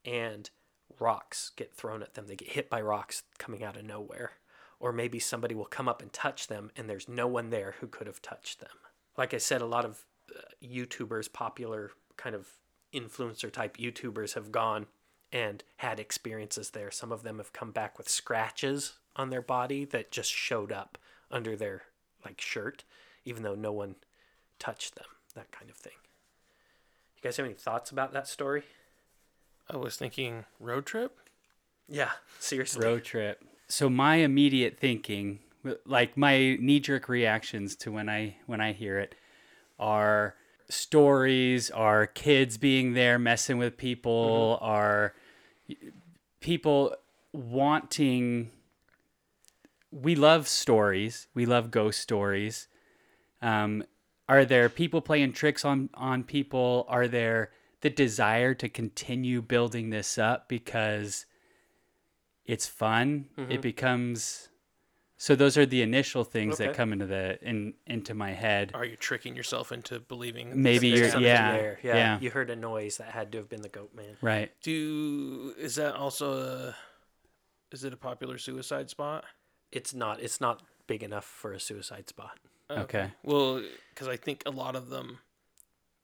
and 0.03 0.49
rocks 0.99 1.51
get 1.55 1.73
thrown 1.73 2.03
at 2.03 2.15
them. 2.15 2.27
They 2.27 2.35
get 2.35 2.49
hit 2.49 2.69
by 2.69 2.81
rocks 2.81 3.23
coming 3.37 3.63
out 3.63 3.77
of 3.77 3.85
nowhere. 3.85 4.33
Or 4.79 4.91
maybe 4.91 5.19
somebody 5.19 5.55
will 5.55 5.65
come 5.65 5.87
up 5.87 6.01
and 6.01 6.11
touch 6.11 6.47
them 6.47 6.71
and 6.75 6.89
there's 6.89 7.07
no 7.07 7.27
one 7.27 7.49
there 7.49 7.75
who 7.79 7.87
could 7.87 8.07
have 8.07 8.21
touched 8.21 8.59
them. 8.59 8.77
Like 9.17 9.33
I 9.33 9.37
said, 9.37 9.61
a 9.61 9.65
lot 9.65 9.85
of 9.85 10.05
uh, 10.35 10.41
YouTubers, 10.61 11.31
popular 11.31 11.91
kind 12.17 12.35
of 12.35 12.47
influencer 12.93 13.51
type 13.51 13.77
YouTubers, 13.77 14.33
have 14.33 14.51
gone 14.51 14.87
and 15.31 15.63
had 15.77 15.99
experiences 15.99 16.71
there. 16.71 16.91
Some 16.91 17.11
of 17.11 17.23
them 17.23 17.37
have 17.37 17.53
come 17.53 17.71
back 17.71 17.97
with 17.97 18.09
scratches 18.09 18.93
on 19.15 19.29
their 19.29 19.41
body 19.41 19.85
that 19.85 20.11
just 20.11 20.31
showed 20.31 20.71
up 20.71 20.97
under 21.29 21.55
their 21.55 21.83
like 22.25 22.41
shirt, 22.41 22.83
even 23.23 23.43
though 23.43 23.55
no 23.55 23.71
one 23.71 23.95
touched 24.59 24.95
them. 24.95 25.05
That 25.35 25.51
kind 25.51 25.69
of 25.69 25.77
thing. 25.77 25.93
You 27.21 27.27
guys 27.27 27.37
have 27.37 27.45
any 27.45 27.53
thoughts 27.53 27.91
about 27.91 28.13
that 28.13 28.27
story? 28.27 28.63
I 29.69 29.77
was 29.77 29.95
thinking 29.95 30.45
road 30.59 30.87
trip. 30.87 31.19
Yeah, 31.87 32.09
seriously. 32.39 32.83
road 32.83 33.03
trip. 33.03 33.43
So 33.67 33.91
my 33.91 34.15
immediate 34.15 34.79
thinking, 34.79 35.39
like 35.85 36.17
my 36.17 36.55
knee-jerk 36.59 37.07
reactions 37.07 37.75
to 37.77 37.91
when 37.91 38.09
I 38.09 38.37
when 38.47 38.59
I 38.59 38.73
hear 38.73 38.97
it, 38.97 39.13
are 39.79 40.33
stories, 40.67 41.69
are 41.69 42.07
kids 42.07 42.57
being 42.57 42.93
there 42.93 43.19
messing 43.19 43.59
with 43.59 43.77
people, 43.77 44.57
are 44.59 45.13
people 46.39 46.95
wanting. 47.33 48.49
We 49.91 50.15
love 50.15 50.47
stories. 50.47 51.27
We 51.35 51.45
love 51.45 51.69
ghost 51.69 51.99
stories. 51.99 52.67
Um, 53.43 53.83
are 54.31 54.45
there 54.45 54.69
people 54.69 55.01
playing 55.01 55.33
tricks 55.33 55.65
on 55.65 55.89
on 55.93 56.23
people? 56.23 56.85
Are 56.87 57.05
there 57.05 57.51
the 57.81 57.89
desire 57.89 58.53
to 58.53 58.69
continue 58.69 59.41
building 59.41 59.89
this 59.89 60.17
up 60.17 60.47
because 60.47 61.25
it's 62.45 62.65
fun? 62.65 63.27
It 63.35 63.41
mm-hmm. 63.41 63.61
becomes 63.61 64.47
so 65.17 65.35
those 65.35 65.57
are 65.57 65.65
the 65.65 65.81
initial 65.81 66.23
things 66.23 66.59
that 66.59 66.73
come 66.73 66.93
into 66.93 67.07
the 67.07 67.37
in 67.45 67.73
into 67.85 68.13
my 68.13 68.31
head. 68.31 68.71
Are 68.73 68.85
you 68.85 68.95
tricking 68.95 69.35
yourself 69.35 69.73
into 69.73 69.99
believing? 69.99 70.61
Maybe 70.61 70.87
you're 70.87 71.19
yeah, 71.19 71.51
there. 71.51 71.79
yeah 71.83 71.95
yeah 71.95 72.19
You 72.21 72.31
heard 72.31 72.49
a 72.49 72.55
noise 72.55 72.97
that 72.97 73.09
had 73.09 73.33
to 73.33 73.39
have 73.39 73.49
been 73.49 73.61
the 73.61 73.69
goat 73.69 73.93
man. 73.93 74.15
right. 74.21 74.49
Do 74.63 75.53
is 75.59 75.75
that 75.75 75.95
also 75.95 76.39
a? 76.39 76.75
Is 77.73 77.83
it 77.83 77.91
a 77.91 77.97
popular 77.97 78.37
suicide 78.37 78.89
spot? 78.89 79.25
It's 79.73 79.93
not. 79.93 80.21
It's 80.21 80.39
not 80.39 80.61
big 80.87 81.03
enough 81.03 81.25
for 81.25 81.51
a 81.51 81.59
suicide 81.59 82.07
spot. 82.07 82.39
Okay. 82.79 83.11
Well, 83.23 83.61
because 83.93 84.07
I 84.07 84.17
think 84.17 84.43
a 84.45 84.51
lot 84.51 84.75
of 84.75 84.89
them, 84.89 85.19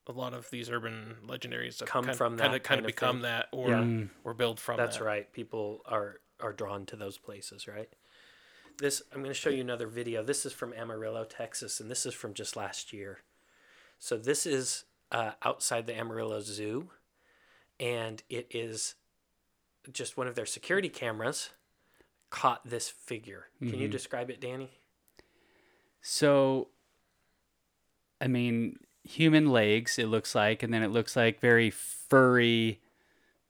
a 0.07 0.11
lot 0.11 0.33
of 0.33 0.49
these 0.49 0.69
urban 0.69 1.15
legendaries 1.25 1.79
have 1.79 1.89
Come 1.89 2.05
kind, 2.05 2.17
from 2.17 2.37
kind 2.37 2.53
that 2.53 2.57
of, 2.57 2.63
kind 2.63 2.63
kind 2.63 2.79
of 2.79 2.85
of 2.85 2.87
become 2.87 3.15
thing. 3.17 3.21
that 3.23 3.47
or 3.51 3.69
Yeah. 3.69 3.75
Mm. 3.81 4.09
or 4.23 4.33
build 4.33 4.59
from 4.59 4.77
that. 4.77 4.85
That's 4.85 4.97
that. 4.97 5.03
right. 5.03 5.33
People 5.33 5.81
are 5.85 6.19
are 6.39 6.53
drawn 6.53 6.85
to 6.85 6.95
those 6.95 7.17
places, 7.17 7.67
right? 7.67 7.89
This 8.79 9.01
I'm 9.11 9.19
going 9.21 9.31
to 9.33 9.39
show 9.39 9.49
you 9.49 9.61
another 9.61 9.87
video. 9.87 10.23
This 10.23 10.45
is 10.45 10.53
from 10.53 10.71
Amarillo, 10.73 11.23
Texas, 11.23 11.79
and 11.79 11.89
this 11.89 12.05
is 12.05 12.13
from 12.13 12.33
just 12.35 12.55
last 12.55 12.93
year. 12.93 13.19
So 13.97 14.17
this 14.17 14.45
is 14.45 14.83
uh, 15.11 15.31
outside 15.43 15.87
the 15.87 15.97
Amarillo 15.97 16.39
Zoo, 16.41 16.89
and 17.79 18.21
it 18.29 18.47
is 18.51 18.93
just 19.91 20.15
one 20.17 20.27
of 20.27 20.35
their 20.35 20.45
security 20.45 20.89
cameras 20.89 21.49
caught 22.29 22.63
this 22.69 22.87
figure. 22.89 23.47
Can 23.59 23.79
you 23.79 23.87
describe 23.87 24.29
it, 24.29 24.39
Danny? 24.41 24.69
So, 26.09 26.69
I 28.21 28.27
mean, 28.27 28.77
human 29.03 29.49
legs, 29.49 29.99
it 29.99 30.07
looks 30.07 30.33
like, 30.33 30.63
and 30.63 30.73
then 30.73 30.81
it 30.81 30.87
looks 30.87 31.17
like 31.17 31.41
very 31.41 31.69
furry 31.69 32.79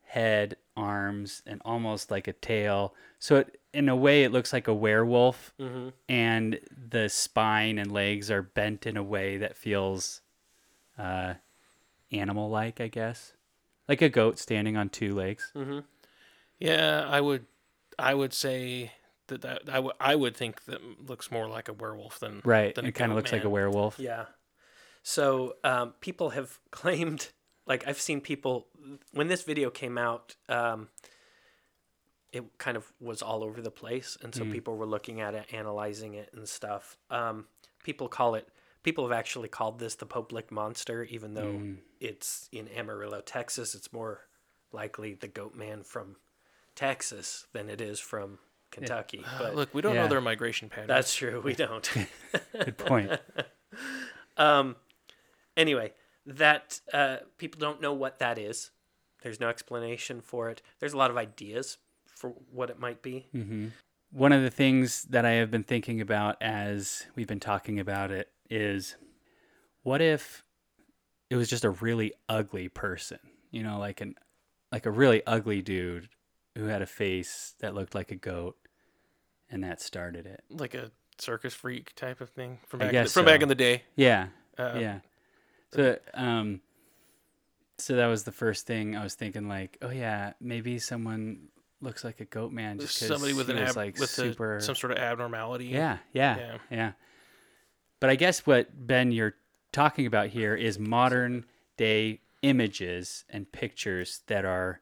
head, 0.01 0.57
arms, 0.75 1.43
and 1.45 1.61
almost 1.63 2.09
like 2.09 2.27
a 2.27 2.33
tail. 2.33 2.95
So, 3.19 3.35
it, 3.35 3.61
in 3.73 3.89
a 3.89 3.95
way, 3.95 4.23
it 4.23 4.31
looks 4.31 4.53
like 4.53 4.67
a 4.67 4.73
werewolf, 4.73 5.53
Mm-hmm. 5.59 5.89
and 6.09 6.59
the 6.89 7.09
spine 7.09 7.77
and 7.77 7.91
legs 7.91 8.31
are 8.31 8.41
bent 8.41 8.87
in 8.87 8.97
a 8.97 9.03
way 9.03 9.37
that 9.37 9.55
feels 9.55 10.21
uh, 10.97 11.35
animal 12.11 12.49
like, 12.49 12.81
I 12.81 12.87
guess. 12.87 13.33
Like 13.87 14.01
a 14.01 14.09
goat 14.09 14.39
standing 14.39 14.75
on 14.75 14.89
two 14.89 15.13
legs. 15.13 15.51
Mm-hmm. 15.55 15.79
Yeah, 16.57 17.05
I 17.07 17.21
would, 17.21 17.45
I 17.99 18.15
would 18.15 18.33
say 18.33 18.93
that 19.27 19.41
that 19.41 19.69
I 19.69 19.79
would 19.79 19.95
I 19.99 20.15
would 20.15 20.35
think 20.35 20.65
that 20.65 20.79
looks 21.07 21.31
more 21.31 21.47
like 21.47 21.69
a 21.69 21.73
werewolf 21.73 22.19
than 22.19 22.41
Right. 22.43 22.73
Than 22.73 22.85
It 22.85 22.93
kind 22.93 23.11
of 23.11 23.15
looks 23.15 23.31
like 23.31 23.43
a 23.43 23.49
werewolf. 23.49 23.99
Yeah. 23.99 24.25
So 25.03 25.55
um, 25.63 25.93
people 26.01 26.31
have 26.31 26.59
claimed, 26.71 27.29
like 27.65 27.87
I've 27.87 27.99
seen 27.99 28.21
people 28.21 28.67
when 29.13 29.27
this 29.27 29.43
video 29.43 29.69
came 29.69 29.97
out, 29.97 30.35
um, 30.49 30.89
it 32.33 32.43
kind 32.57 32.75
of 32.75 32.91
was 32.99 33.21
all 33.21 33.43
over 33.43 33.61
the 33.61 33.71
place, 33.71 34.17
and 34.21 34.35
so 34.35 34.43
people 34.45 34.75
were 34.75 34.85
looking 34.85 35.21
at 35.21 35.33
it, 35.33 35.45
analyzing 35.53 36.13
it, 36.13 36.29
and 36.33 36.47
stuff. 36.47 36.97
Um, 37.09 37.45
people 37.83 38.09
call 38.09 38.35
it. 38.35 38.49
People 38.83 39.05
have 39.07 39.17
actually 39.17 39.47
called 39.47 39.79
this 39.79 39.95
the 39.95 40.05
Pope 40.05 40.31
Lick 40.31 40.51
monster, 40.51 41.03
even 41.05 41.33
though 41.33 41.61
it's 41.99 42.47
in 42.51 42.67
Amarillo, 42.67 43.21
Texas. 43.21 43.75
It's 43.75 43.91
more 43.91 44.21
likely 44.71 45.13
the 45.13 45.27
Goat 45.27 45.55
Man 45.55 45.83
from 45.83 46.17
Texas 46.75 47.47
than 47.53 47.69
it 47.69 47.81
is 47.81 47.99
from 47.99 48.39
Kentucky. 48.77 49.23
But 49.37 49.55
Look, 49.55 49.73
we 49.73 49.81
don't 49.81 49.95
Yeah. 49.95 50.03
know 50.03 50.07
their 50.09 50.21
migration 50.21 50.69
pattern. 50.69 50.87
that's 50.87 51.13
true. 51.15 51.41
We 51.41 51.53
don't. 51.65 51.89
Good 52.53 52.77
point. 52.91 53.11
Um, 54.37 54.75
anyway, 55.55 55.93
that 56.25 56.79
uh, 56.93 57.17
people 57.37 57.59
don't 57.59 57.81
know 57.81 57.93
what 57.93 58.19
that 58.19 58.37
is. 58.37 58.71
There's 59.23 59.39
no 59.39 59.49
explanation 59.49 60.21
for 60.21 60.49
it. 60.49 60.61
There's 60.79 60.93
a 60.93 60.97
lot 60.97 61.09
of 61.11 61.17
ideas 61.17 61.77
for 62.05 62.29
what 62.51 62.69
it 62.69 62.79
might 62.79 63.01
be. 63.01 63.27
One 64.11 64.31
of 64.31 64.41
the 64.41 64.49
things 64.49 65.03
that 65.05 65.25
I 65.25 65.31
have 65.31 65.51
been 65.51 65.63
thinking 65.63 66.01
about 66.01 66.37
as 66.41 67.05
we've 67.15 67.27
been 67.27 67.39
talking 67.39 67.79
about 67.79 68.11
it 68.11 68.29
is 68.49 68.95
what 69.83 70.01
if 70.01 70.43
it 71.29 71.35
was 71.35 71.49
just 71.49 71.65
a 71.65 71.69
really 71.69 72.13
ugly 72.29 72.69
person, 72.69 73.19
you 73.51 73.63
know, 73.63 73.79
like 73.79 73.99
an 74.01 74.15
like 74.71 74.85
a 74.85 74.91
really 74.91 75.21
ugly 75.25 75.61
dude 75.61 76.09
who 76.55 76.65
had 76.65 76.81
a 76.81 76.85
face 76.85 77.53
that 77.59 77.73
looked 77.75 77.95
like 77.95 78.11
a 78.11 78.15
goat 78.15 78.55
and 79.49 79.63
that 79.63 79.81
started 79.81 80.25
it. 80.25 80.43
like 80.49 80.73
a 80.73 80.91
circus 81.19 81.53
freak 81.53 81.95
type 81.95 82.21
of 82.21 82.29
thing 82.29 82.59
from 82.67 82.79
back 82.79 82.93
in 82.93 83.03
the, 83.03 83.09
from 83.09 83.25
back 83.25 83.41
in 83.41 83.47
the 83.49 83.55
day. 83.55 83.83
Yeah. 83.95 84.27
Uh, 84.57 84.77
yeah. 84.79 84.99
So 85.73 85.97
um 86.13 86.61
so 87.79 87.95
that 87.95 88.07
was 88.07 88.23
the 88.23 88.31
first 88.31 88.65
thing 88.65 88.95
I 88.95 89.03
was 89.03 89.13
thinking 89.15 89.47
like, 89.47 89.77
oh 89.81 89.89
yeah, 89.89 90.33
maybe 90.39 90.79
someone 90.79 91.49
looks 91.81 92.03
like 92.03 92.19
a 92.19 92.25
goat 92.25 92.51
man 92.51 92.79
just 92.79 92.97
somebody 92.97 93.33
with 93.33 93.49
an 93.49 93.57
ab- 93.59 93.75
like 93.75 93.99
with 93.99 94.09
a- 94.09 94.13
super 94.13 94.59
some 94.59 94.75
sort 94.75 94.91
of 94.91 94.97
abnormality. 94.97 95.65
Yeah, 95.65 95.97
yeah, 96.13 96.37
Yeah. 96.37 96.57
yeah, 96.71 96.91
But 97.99 98.09
I 98.09 98.15
guess 98.15 98.45
what 98.47 98.87
Ben 98.87 99.11
you're 99.11 99.35
talking 99.71 100.05
about 100.07 100.29
here 100.29 100.55
is 100.55 100.79
modern 100.79 101.45
day 101.77 102.21
images 102.41 103.25
and 103.29 103.51
pictures 103.51 104.21
that 104.27 104.43
are 104.45 104.81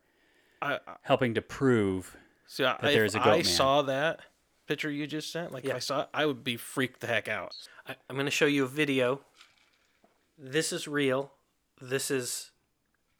I, 0.61 0.76
I 0.76 0.80
helping 1.01 1.34
to 1.36 1.41
prove 1.41 2.16
see. 2.47 2.63
I, 2.63 2.78
there 2.82 3.03
if 3.05 3.16
a 3.16 3.20
goat 3.20 3.28
I 3.28 3.36
man. 3.38 3.43
saw 3.43 3.82
that 3.84 4.20
picture 4.68 4.89
you 4.89 5.07
just 5.07 5.32
sent. 5.32 5.51
Like 5.51 5.63
if 5.63 5.70
Yeah. 5.70 5.76
I 5.76 5.80
saw, 5.80 6.01
it, 6.01 6.09
I 6.13 6.26
would 6.26 6.43
be 6.43 6.57
freaked 6.57 7.01
the 7.01 7.07
heck 7.07 7.28
out. 7.28 7.53
I, 7.88 7.95
I'm 8.09 8.16
going 8.16 8.26
to 8.26 8.32
show 8.32 8.45
you 8.45 8.63
a 8.66 8.68
video. 8.68 9.22
This 10.38 10.72
is 10.74 10.88
real. 10.88 11.32
This 11.82 12.11
is. 12.11 12.51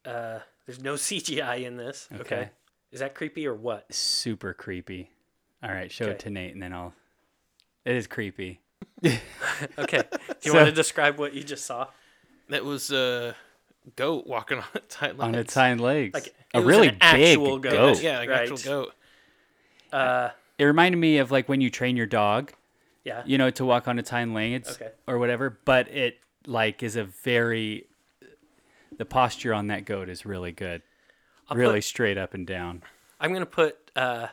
Uh, 0.04 0.40
there's 0.66 0.82
no 0.82 0.94
CGI 0.96 1.64
in 1.66 1.78
this. 1.78 2.08
Okay. 2.14 2.22
Okay. 2.22 2.50
Is 2.92 3.00
that 3.00 3.16
creepy 3.16 3.46
or 3.48 3.54
what? 3.54 3.94
super 3.94 4.54
creepy. 4.54 5.10
All 5.64 5.70
right, 5.72 5.92
show 5.92 6.06
it 6.06 6.20
to 6.20 6.30
Nate 6.30 6.54
and 6.54 6.62
then 6.62 6.72
I'll 6.74 6.94
It 7.86 7.96
is 7.96 8.08
creepy. 8.08 8.60
Okay. 9.78 10.04
Do 10.12 10.18
you 10.44 10.52
So- 10.52 10.54
want 10.56 10.68
to 10.68 10.72
describe 10.72 11.18
what 11.18 11.34
you 11.34 11.44
just 11.44 11.66
saw? 11.66 11.88
That 12.50 12.64
was 12.64 12.92
a 12.92 13.36
goat 13.96 14.28
walking 14.28 14.60
on 14.60 14.64
its 14.76 14.96
hind 14.96 15.20
On 15.20 15.36
its 15.36 15.54
hind 15.54 15.82
legs. 15.82 16.14
Like, 16.14 16.28
it 16.28 16.34
a 16.54 16.60
was 16.62 16.68
really 16.68 16.88
an 16.90 16.96
big 16.96 17.04
actual 17.38 17.58
goat. 17.60 17.72
goat. 17.72 18.02
Yeah, 18.04 18.20
like 18.20 18.30
an 18.30 18.36
actual 18.36 18.56
Right. 18.58 18.66
goat. 18.66 18.94
Uh, 19.92 20.30
It 20.58 20.64
reminded 20.66 20.98
me 20.98 21.18
of 21.18 21.32
like 21.32 21.50
when 21.50 21.62
you 21.62 21.70
train 21.70 21.98
your 21.98 22.06
dog, 22.06 22.54
yeah. 23.04 23.24
you 23.26 23.38
know, 23.38 23.50
to 23.52 23.66
walk 23.66 23.88
on 23.88 24.00
its 24.00 24.10
hind 24.10 24.34
legs 24.34 24.70
Okay. 24.72 24.92
or 25.08 25.18
whatever, 25.18 25.60
but 25.66 25.88
it 25.90 26.20
like 26.48 26.84
is 26.84 26.96
a 26.96 27.04
very 27.04 27.88
the 28.98 29.06
posture 29.06 29.54
on 29.54 29.68
that 29.68 29.86
goat 29.86 30.10
is 30.10 30.26
really 30.26 30.52
good. 30.52 30.82
Really 31.52 31.76
put- 31.80 31.84
straight 31.84 32.18
up 32.18 32.34
and 32.34 32.48
down. 32.48 32.84
I'm 33.20 33.34
gonna 33.34 33.46
put 33.46 33.92
uh, 33.96 34.28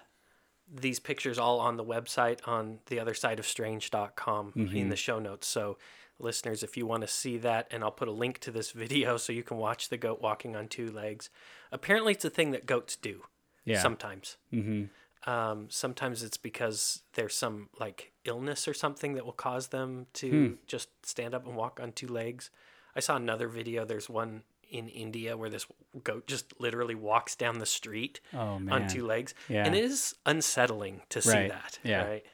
these 0.73 0.99
pictures 1.01 1.39
all 1.39 1.61
on 1.61 1.77
the 1.77 1.85
website 1.85 2.41
on 2.47 2.79
the 2.87 2.99
other 3.01 3.15
side 3.15 3.39
of 3.39 3.47
strange.com 3.47 4.53
in 4.73 4.89
the 4.89 4.97
show 4.97 5.19
notes. 5.19 5.47
So, 5.47 5.79
listeners, 6.19 6.63
if 6.63 6.77
you 6.77 6.87
want 6.87 7.03
to 7.03 7.09
see 7.09 7.37
that, 7.39 7.69
and 7.71 7.83
I'll 7.85 7.91
put 7.91 8.09
a 8.09 8.13
link 8.13 8.39
to 8.41 8.51
this 8.51 8.71
video 8.85 9.17
so 9.17 9.33
you 9.33 9.43
can 9.43 9.57
watch 9.57 9.89
the 9.89 9.97
goat 9.97 10.21
walking 10.21 10.57
on 10.57 10.69
two 10.69 10.91
legs. 10.91 11.31
Apparently, 11.71 12.13
it's 12.13 12.25
a 12.25 12.31
thing 12.31 12.51
that 12.53 12.67
goats 12.67 12.97
do. 12.97 13.23
Yeah. 13.65 13.81
Sometimes. 13.81 14.37
Mm-hmm. 14.53 14.85
Um, 15.27 15.67
sometimes 15.71 16.23
it's 16.23 16.37
because 16.37 17.03
there's 17.15 17.35
some 17.35 17.69
like 17.79 18.13
illness 18.25 18.67
or 18.67 18.75
something 18.75 19.15
that 19.15 19.25
will 19.25 19.33
cause 19.33 19.69
them 19.69 20.07
to 20.15 20.31
Hmm. 20.31 20.55
just 20.67 20.89
stand 21.07 21.35
up 21.35 21.47
and 21.47 21.57
walk 21.57 21.79
on 21.81 21.93
two 21.93 22.09
legs. 22.09 22.51
I 22.97 23.01
saw 23.01 23.17
another 23.17 23.49
video. 23.49 23.85
There's 23.85 24.09
one 24.11 24.43
in 24.69 24.89
India 24.89 25.37
where 25.37 25.51
this 25.51 25.67
goat 26.03 26.27
just 26.27 26.59
literally 26.61 26.95
walks 26.95 27.37
down 27.37 27.59
the 27.59 27.67
street 27.67 28.21
Oh 28.33 28.61
on 28.71 28.89
two 28.89 29.07
legs. 29.07 29.35
Yeah. 29.49 29.65
And 29.67 29.75
it 29.77 29.85
is 29.85 30.15
unsettling 30.27 31.03
to 31.11 31.21
see 31.23 31.31
Right. 31.31 31.51
that. 31.51 31.79
Yeah. 31.85 32.05
Right. 32.05 32.27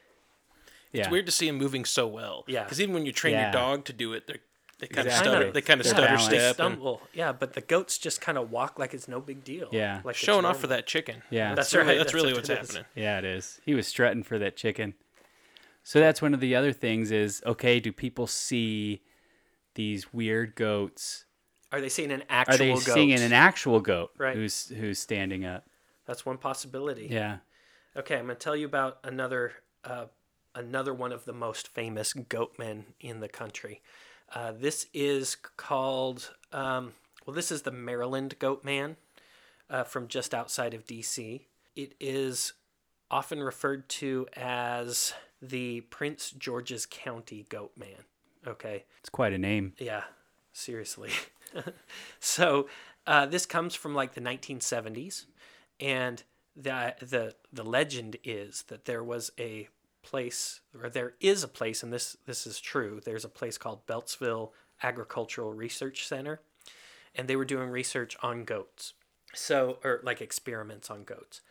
yeah. 0.91 1.01
It's 1.01 1.09
weird 1.11 1.25
to 1.27 1.31
see 1.31 1.47
him 1.47 1.57
moving 1.57 1.85
so 1.85 2.07
well. 2.07 2.43
Yeah. 2.47 2.63
Because 2.63 2.81
even 2.81 2.93
when 2.95 3.05
you 3.05 3.11
train 3.11 3.33
Yeah. 3.33 3.43
your 3.43 3.51
dog 3.51 3.85
to 3.85 3.93
do 3.93 4.13
it, 4.13 4.25
they're, 4.25 4.39
they 4.79 4.87
kind 4.87 5.07
of 5.07 5.13
stutter. 5.13 5.51
They 5.51 5.61
kind 5.61 5.79
of 5.79 5.85
They're 5.85 5.93
stutter 5.93 6.07
balanced. 6.07 6.29
They 6.29 6.37
step. 6.37 6.47
and 6.59 6.73
stumble. 6.75 7.01
Yeah, 7.13 7.31
but 7.33 7.53
the 7.53 7.61
goats 7.61 7.97
just 7.97 8.21
kind 8.21 8.37
of 8.37 8.49
walk 8.51 8.79
like 8.79 8.93
it's 8.93 9.07
no 9.07 9.19
big 9.19 9.43
deal. 9.43 9.67
Yeah. 9.71 10.01
Like 10.03 10.15
showing 10.15 10.45
off 10.45 10.59
for 10.59 10.67
that 10.67 10.87
chicken. 10.87 11.21
Yeah. 11.29 11.53
That's 11.53 11.71
That's 11.71 11.75
really, 11.75 11.87
right, 11.87 11.97
That's 11.97 12.11
that's 12.11 12.13
really 12.15 12.33
what 12.33 12.37
what's 12.39 12.49
it 12.49 12.59
is. 12.61 12.67
happening. 12.71 12.85
Yeah, 12.95 13.17
it 13.19 13.25
is. 13.25 13.59
He 13.65 13.73
was 13.75 13.87
strutting 13.87 14.23
for 14.23 14.39
that 14.39 14.55
chicken. 14.55 14.93
So 15.83 15.99
that's 15.99 16.21
one 16.21 16.33
of 16.33 16.39
the 16.39 16.55
other 16.55 16.71
things 16.73 17.11
is 17.11 17.41
okay, 17.45 17.79
do 17.79 17.91
people 17.91 18.27
see 18.27 19.01
these 19.75 20.13
weird 20.13 20.55
goats? 20.55 21.25
Are 21.71 21.81
they 21.81 21.89
seeing 21.89 22.11
an 22.11 22.23
actual 22.29 22.53
Are 22.55 22.57
they 22.57 22.69
goat? 22.73 22.81
seeing 22.81 23.13
an 23.13 23.33
actual 23.33 23.79
goat 23.79 24.11
Right. 24.17 24.35
who's 24.35 24.69
who's 24.69 24.99
standing 24.99 25.45
up? 25.45 25.65
That's 26.05 26.25
one 26.25 26.37
possibility. 26.37 27.07
Yeah. 27.09 27.37
Okay, 27.95 28.15
I'm 28.15 28.23
gonna 28.23 28.35
tell 28.35 28.55
you 28.55 28.65
about 28.65 28.99
another 29.03 29.53
uh, 29.83 30.05
another 30.55 30.93
one 30.93 31.11
of 31.11 31.25
the 31.25 31.33
most 31.33 31.67
famous 31.67 32.13
goat 32.13 32.53
men 32.57 32.85
in 32.99 33.19
the 33.19 33.29
country. 33.29 33.81
Uh, 34.33 34.51
this 34.51 34.87
is 34.93 35.35
called 35.57 36.33
um, 36.51 36.93
well, 37.25 37.35
this 37.35 37.51
is 37.51 37.61
the 37.63 37.71
Maryland 37.71 38.35
Goatman 38.39 38.95
uh, 39.69 39.83
from 39.83 40.07
just 40.07 40.33
outside 40.33 40.73
of 40.73 40.85
D.C. 40.87 41.45
It 41.75 41.93
is 41.99 42.53
often 43.11 43.41
referred 43.41 43.87
to 43.89 44.27
as 44.35 45.13
the 45.41 45.81
Prince 45.81 46.31
George's 46.31 46.85
County 46.85 47.45
Goat 47.49 47.71
Man. 47.77 48.05
Okay, 48.47 48.85
It's 49.01 49.09
quite 49.09 49.33
a 49.33 49.37
name. 49.37 49.73
yeah, 49.77 50.03
seriously. 50.53 51.11
so 52.19 52.67
uh, 53.05 53.25
this 53.25 53.45
comes 53.45 53.75
from 53.75 53.93
like 53.93 54.13
the 54.13 54.21
1970s, 54.21 55.25
and 55.79 56.23
the 56.55 56.95
the 56.99 57.35
the 57.53 57.63
legend 57.63 58.17
is 58.23 58.63
that 58.69 58.85
there 58.85 59.03
was 59.03 59.31
a 59.39 59.67
place, 60.09 60.61
or 60.81 60.89
there 60.89 61.13
is 61.19 61.43
a 61.43 61.47
place, 61.47 61.83
and 61.83 61.93
this 61.93 62.17
this 62.25 62.47
is 62.47 62.59
true. 62.59 62.99
There's 63.03 63.25
a 63.25 63.29
place 63.29 63.57
called 63.57 63.85
Beltsville 63.85 64.51
Agricultural 64.81 65.53
Research 65.53 66.07
Center, 66.07 66.41
and 67.15 67.27
they 67.27 67.35
were 67.35 67.45
doing 67.45 67.69
research 67.69 68.17
on 68.23 68.43
goats. 68.43 68.93
So, 69.35 69.77
or 69.83 70.01
like 70.03 70.21
experiments 70.21 70.89
on 70.89 71.03
goats. 71.03 71.41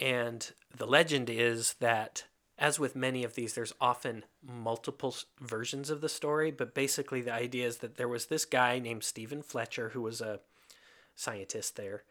And 0.00 0.50
the 0.76 0.86
legend 0.86 1.30
is 1.30 1.74
that, 1.74 2.24
as 2.58 2.80
with 2.80 2.96
many 2.96 3.22
of 3.22 3.36
these, 3.36 3.54
there's 3.54 3.72
often 3.80 4.24
multiple 4.42 5.14
versions 5.40 5.90
of 5.90 6.00
the 6.00 6.08
story, 6.08 6.50
but 6.50 6.74
basically 6.74 7.22
the 7.22 7.32
idea 7.32 7.68
is 7.68 7.76
that 7.78 7.96
there 7.96 8.08
was 8.08 8.26
this 8.26 8.44
guy 8.44 8.80
named 8.80 9.04
Stephen 9.04 9.42
Fletcher 9.42 9.90
who 9.90 10.02
was 10.02 10.20
a 10.20 10.40
scientist 11.14 11.76
there, 11.76 12.02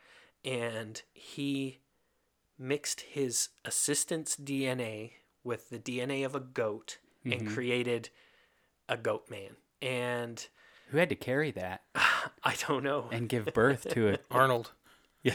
and 0.45 1.01
he 1.13 1.79
mixed 2.57 3.01
his 3.01 3.49
assistant's 3.65 4.38
DNA 4.38 5.11
with 5.43 5.69
the 5.69 5.79
DNA 5.79 6.25
of 6.25 6.35
a 6.35 6.39
goat 6.39 6.97
and 7.23 7.33
mm-hmm. 7.33 7.53
created 7.53 8.09
a 8.87 8.97
goat 8.97 9.29
man. 9.29 9.55
And 9.81 10.45
Who 10.89 10.97
had 10.97 11.09
to 11.09 11.15
carry 11.15 11.51
that 11.51 11.81
I 12.43 12.55
don't 12.67 12.83
know. 12.83 13.09
and 13.11 13.29
give 13.29 13.45
birth 13.53 13.87
to 13.91 14.07
it? 14.07 14.25
Arnold. 14.31 14.71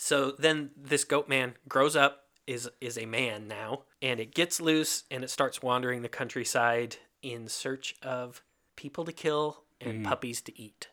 So 0.00 0.32
then 0.32 0.70
this 0.74 1.04
goat 1.04 1.28
man 1.28 1.54
grows 1.68 1.94
up, 1.94 2.24
is 2.46 2.70
is 2.80 2.96
a 2.96 3.04
man 3.04 3.46
now, 3.46 3.82
and 4.00 4.18
it 4.18 4.34
gets 4.34 4.58
loose 4.58 5.04
and 5.10 5.22
it 5.22 5.28
starts 5.28 5.62
wandering 5.62 6.00
the 6.00 6.08
countryside 6.08 6.96
in 7.22 7.48
search 7.48 7.94
of 8.02 8.42
people 8.76 9.04
to 9.04 9.12
kill 9.12 9.64
and 9.78 10.00
mm. 10.00 10.08
puppies 10.08 10.40
to 10.40 10.58
eat. 10.58 10.88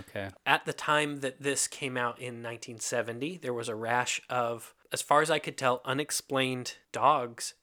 Okay. 0.00 0.28
At 0.46 0.66
the 0.66 0.72
time 0.72 1.18
that 1.20 1.42
this 1.42 1.66
came 1.66 1.96
out 1.96 2.20
in 2.20 2.44
1970, 2.44 3.38
there 3.38 3.52
was 3.52 3.68
a 3.68 3.74
rash 3.74 4.22
of, 4.30 4.72
as 4.94 5.02
far 5.02 5.20
as 5.22 5.30
I 5.30 5.40
could 5.40 5.58
tell, 5.58 5.82
unexplained 5.84 6.76
dogs 6.92 7.54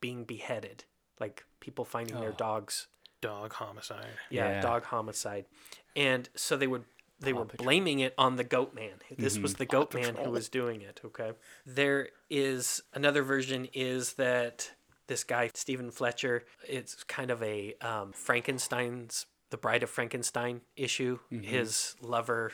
being 0.00 0.24
beheaded. 0.24 0.84
Like 1.20 1.44
people 1.60 1.84
finding 1.84 2.18
their 2.20 2.32
dogs 2.32 2.88
Dog 3.20 3.52
homicide. 3.52 4.04
yeah, 4.30 4.48
Yeah. 4.48 4.60
dog 4.60 4.82
homicide. 4.82 5.46
And 5.94 6.28
so 6.34 6.56
they 6.56 6.66
would 6.66 6.84
they 7.20 7.32
were 7.32 7.44
blaming 7.44 8.00
it 8.00 8.14
on 8.18 8.34
the 8.34 8.42
goat 8.42 8.74
man. 8.74 8.94
This 9.16 9.38
was 9.38 9.54
the 9.54 9.64
goat 9.64 9.94
man 9.94 10.16
who 10.16 10.30
was 10.30 10.48
doing 10.48 10.82
it, 10.82 11.00
okay? 11.04 11.30
There 11.64 12.08
is 12.28 12.82
another 12.92 13.22
version 13.22 13.68
is 13.72 14.14
that 14.14 14.72
this 15.06 15.22
guy 15.22 15.52
Stephen 15.54 15.92
Fletcher, 15.92 16.44
it's 16.68 17.04
kind 17.04 17.30
of 17.30 17.40
a 17.44 17.74
um, 17.80 18.10
Frankenstein's 18.12 19.26
the 19.50 19.56
Bride 19.56 19.84
of 19.84 19.90
Frankenstein 19.90 20.62
issue. 20.76 21.20
His 21.30 21.94
lover 22.00 22.52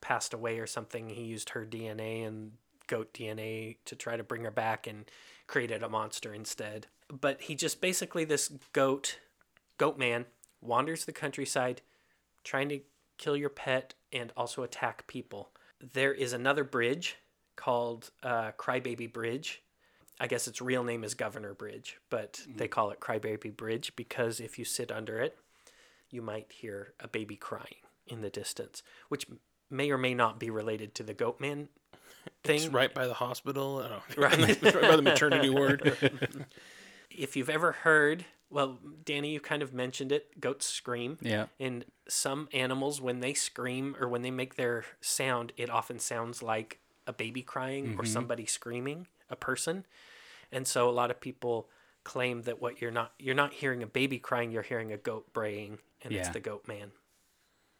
passed 0.00 0.34
away 0.34 0.58
or 0.58 0.66
something. 0.66 1.10
He 1.10 1.22
used 1.22 1.50
her 1.50 1.64
DNA 1.64 2.26
and 2.26 2.52
goat 2.88 3.14
DNA 3.14 3.76
to 3.84 3.94
try 3.94 4.16
to 4.16 4.24
bring 4.24 4.42
her 4.42 4.50
back 4.50 4.86
and 4.86 5.04
created 5.46 5.82
a 5.82 5.88
monster 5.88 6.34
instead. 6.34 6.88
But 7.08 7.42
he 7.42 7.54
just 7.54 7.80
basically 7.80 8.24
this 8.24 8.50
goat 8.72 9.18
goat 9.78 9.96
man 9.96 10.26
wanders 10.60 11.04
the 11.04 11.12
countryside 11.12 11.82
trying 12.42 12.68
to 12.68 12.80
kill 13.16 13.36
your 13.36 13.48
pet 13.48 13.94
and 14.12 14.32
also 14.36 14.62
attack 14.62 15.06
people. 15.06 15.50
There 15.92 16.12
is 16.12 16.32
another 16.32 16.64
bridge 16.64 17.16
called 17.56 18.10
uh, 18.22 18.52
Crybaby 18.58 19.12
Bridge. 19.12 19.62
I 20.20 20.26
guess 20.26 20.48
its 20.48 20.60
real 20.60 20.82
name 20.82 21.04
is 21.04 21.14
Governor 21.14 21.54
Bridge, 21.54 21.98
but 22.10 22.40
they 22.56 22.66
call 22.66 22.90
it 22.90 22.98
Crybaby 23.00 23.56
Bridge 23.56 23.94
because 23.94 24.40
if 24.40 24.58
you 24.58 24.64
sit 24.64 24.90
under 24.90 25.18
it, 25.20 25.38
you 26.10 26.22
might 26.22 26.50
hear 26.50 26.94
a 26.98 27.06
baby 27.06 27.36
crying 27.36 27.82
in 28.06 28.22
the 28.22 28.30
distance, 28.30 28.82
which 29.08 29.26
may 29.70 29.90
or 29.90 29.98
may 29.98 30.14
not 30.14 30.40
be 30.40 30.50
related 30.50 30.94
to 30.94 31.02
the 31.02 31.14
Goatman 31.14 31.68
thing. 32.44 32.56
It's 32.56 32.68
right 32.68 32.92
by 32.92 33.06
the 33.06 33.14
hospital. 33.14 33.84
I. 33.84 34.20
Right. 34.20 34.62
Right 34.62 34.82
by 34.82 34.96
the 34.96 35.02
maternity 35.02 35.50
ward. 35.50 35.96
If 37.10 37.36
you've 37.36 37.50
ever 37.50 37.72
heard, 37.72 38.26
well, 38.48 38.78
Danny, 39.04 39.32
you 39.32 39.40
kind 39.40 39.62
of 39.62 39.74
mentioned 39.74 40.12
it, 40.12 40.40
goats 40.40 40.66
scream. 40.66 41.18
Yeah. 41.20 41.46
And 41.58 41.84
some 42.08 42.48
animals, 42.52 43.00
when 43.00 43.18
they 43.18 43.34
scream 43.34 43.96
or 43.98 44.08
when 44.08 44.22
they 44.22 44.30
make 44.30 44.54
their 44.54 44.84
sound, 45.00 45.52
it 45.56 45.68
often 45.68 45.98
sounds 45.98 46.44
like 46.44 46.78
a 47.08 47.12
baby 47.12 47.42
crying 47.42 47.94
or 47.94 48.02
mm-hmm. 48.02 48.04
somebody 48.04 48.46
screaming, 48.46 49.08
a 49.30 49.34
person. 49.34 49.84
And 50.52 50.66
so 50.66 50.88
a 50.88 50.92
lot 50.92 51.10
of 51.10 51.20
people 51.20 51.68
claim 52.04 52.42
that 52.42 52.60
what 52.60 52.80
you're 52.80 52.90
not 52.90 53.12
you're 53.18 53.34
not 53.34 53.52
hearing 53.52 53.82
a 53.82 53.86
baby 53.86 54.18
crying, 54.18 54.50
you're 54.50 54.62
hearing 54.62 54.92
a 54.92 54.96
goat 54.96 55.32
braying, 55.32 55.78
and 56.02 56.12
it's 56.12 56.28
the 56.28 56.40
goat 56.40 56.68
man. 56.68 56.92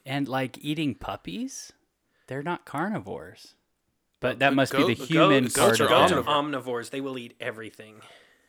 And 0.04 0.28
like 0.28 0.58
eating 0.62 0.94
puppies, 0.94 1.72
they're 2.26 2.42
not 2.42 2.64
carnivores. 2.64 3.54
But 4.20 4.40
that 4.40 4.50
but 4.50 4.56
must 4.56 4.72
be 4.72 4.84
the 4.84 4.94
human 4.94 5.44
goats 5.44 5.56
part 5.56 5.80
are 5.80 5.84
of 5.84 5.90
Goats 5.90 6.12
are 6.12 6.22
omnivores. 6.22 6.90
They 6.90 7.00
will 7.00 7.18
eat 7.18 7.34
everything. 7.40 8.00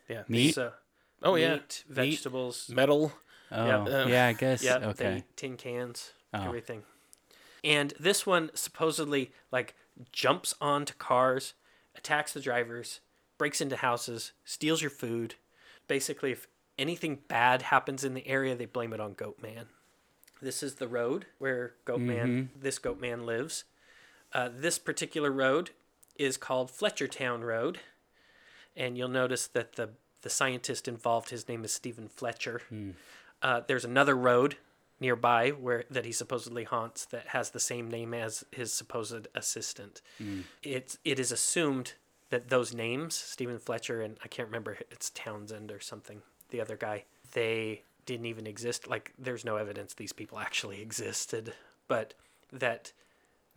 Yeah. 0.07 0.23
Meat? 0.27 0.55
So, 0.55 0.73
Oh 1.21 1.35
yeah. 1.35 1.53
meat, 1.53 1.83
vegetables. 1.87 2.69
Metal. 2.73 3.11
Oh, 3.51 3.65
Yeah. 3.65 3.83
Uh, 3.83 4.07
yeah, 4.07 4.27
I 4.27 4.33
guess. 4.33 4.63
Yeah, 4.63 4.79
they 4.79 4.85
okay. 4.87 5.17
eat 5.17 5.37
tin 5.37 5.57
cans, 5.57 6.13
Oh. 6.33 6.43
everything. 6.43 6.83
And 7.63 7.93
this 7.99 8.25
one 8.25 8.51
supposedly 8.53 9.31
like 9.51 9.75
jumps 10.11 10.55
onto 10.61 10.93
cars, 10.93 11.53
attacks 11.95 12.33
the 12.33 12.39
drivers, 12.39 13.01
breaks 13.37 13.61
into 13.61 13.75
houses, 13.77 14.31
steals 14.45 14.81
your 14.81 14.91
food. 14.91 15.35
Basically, 15.87 16.31
if 16.31 16.47
anything 16.77 17.19
bad 17.27 17.63
happens 17.63 18.03
in 18.03 18.13
the 18.13 18.27
area, 18.27 18.55
they 18.55 18.65
blame 18.65 18.93
it 18.93 18.99
on 18.99 19.13
Goat 19.13 19.39
Man. 19.41 19.67
This 20.41 20.63
is 20.63 20.75
the 20.75 20.87
road 20.87 21.25
where 21.37 21.73
Goatman, 21.85 22.25
mm-hmm. 22.25 22.59
this 22.61 22.79
Goat 22.79 22.99
Man 22.99 23.25
lives. 23.25 23.65
Uh, 24.33 24.49
this 24.55 24.77
particular 24.79 25.31
road 25.31 25.71
is 26.15 26.37
called 26.37 26.71
Fletchertown 26.71 27.43
Road, 27.43 27.79
and 28.75 28.97
you'll 28.97 29.07
notice 29.09 29.47
that 29.47 29.73
the 29.73 29.89
the 30.21 30.29
scientist 30.29 30.87
involved, 30.87 31.29
his 31.29 31.47
name 31.47 31.63
is 31.63 31.73
Stephen 31.73 32.09
Fletcher. 32.09 32.61
Uh, 33.41 33.61
there's 33.67 33.85
another 33.85 34.15
road 34.15 34.57
nearby 34.99 35.51
where 35.51 35.85
that 35.89 36.03
he 36.03 36.11
supposedly 36.11 36.65
haunts 36.65 37.05
that 37.05 37.27
has 37.27 37.51
the 37.51 37.59
same 37.59 37.89
name 37.89 38.13
as 38.13 38.43
his 38.51 38.73
supposed 38.73 39.27
assistant. 39.33 40.01
It's 40.61 40.97
it 41.05 41.19
is 41.19 41.31
assumed 41.31 41.93
that 42.31 42.49
those 42.49 42.73
names, 42.73 43.15
Stephen 43.15 43.59
Fletcher 43.59 44.01
and 44.01 44.17
I 44.23 44.27
can't 44.27 44.47
remember 44.49 44.77
it's 44.91 45.09
Townsend 45.11 45.71
or 45.71 45.79
something, 45.79 46.21
the 46.49 46.59
other 46.61 46.75
guy, 46.75 47.05
they 47.31 47.83
didn't 48.05 48.25
even 48.25 48.45
exist. 48.45 48.87
Like 48.87 49.13
there's 49.17 49.45
no 49.45 49.55
evidence 49.55 49.93
these 49.93 50.13
people 50.13 50.37
actually 50.37 50.81
existed, 50.87 51.53
but 51.87 52.13
that 52.51 52.91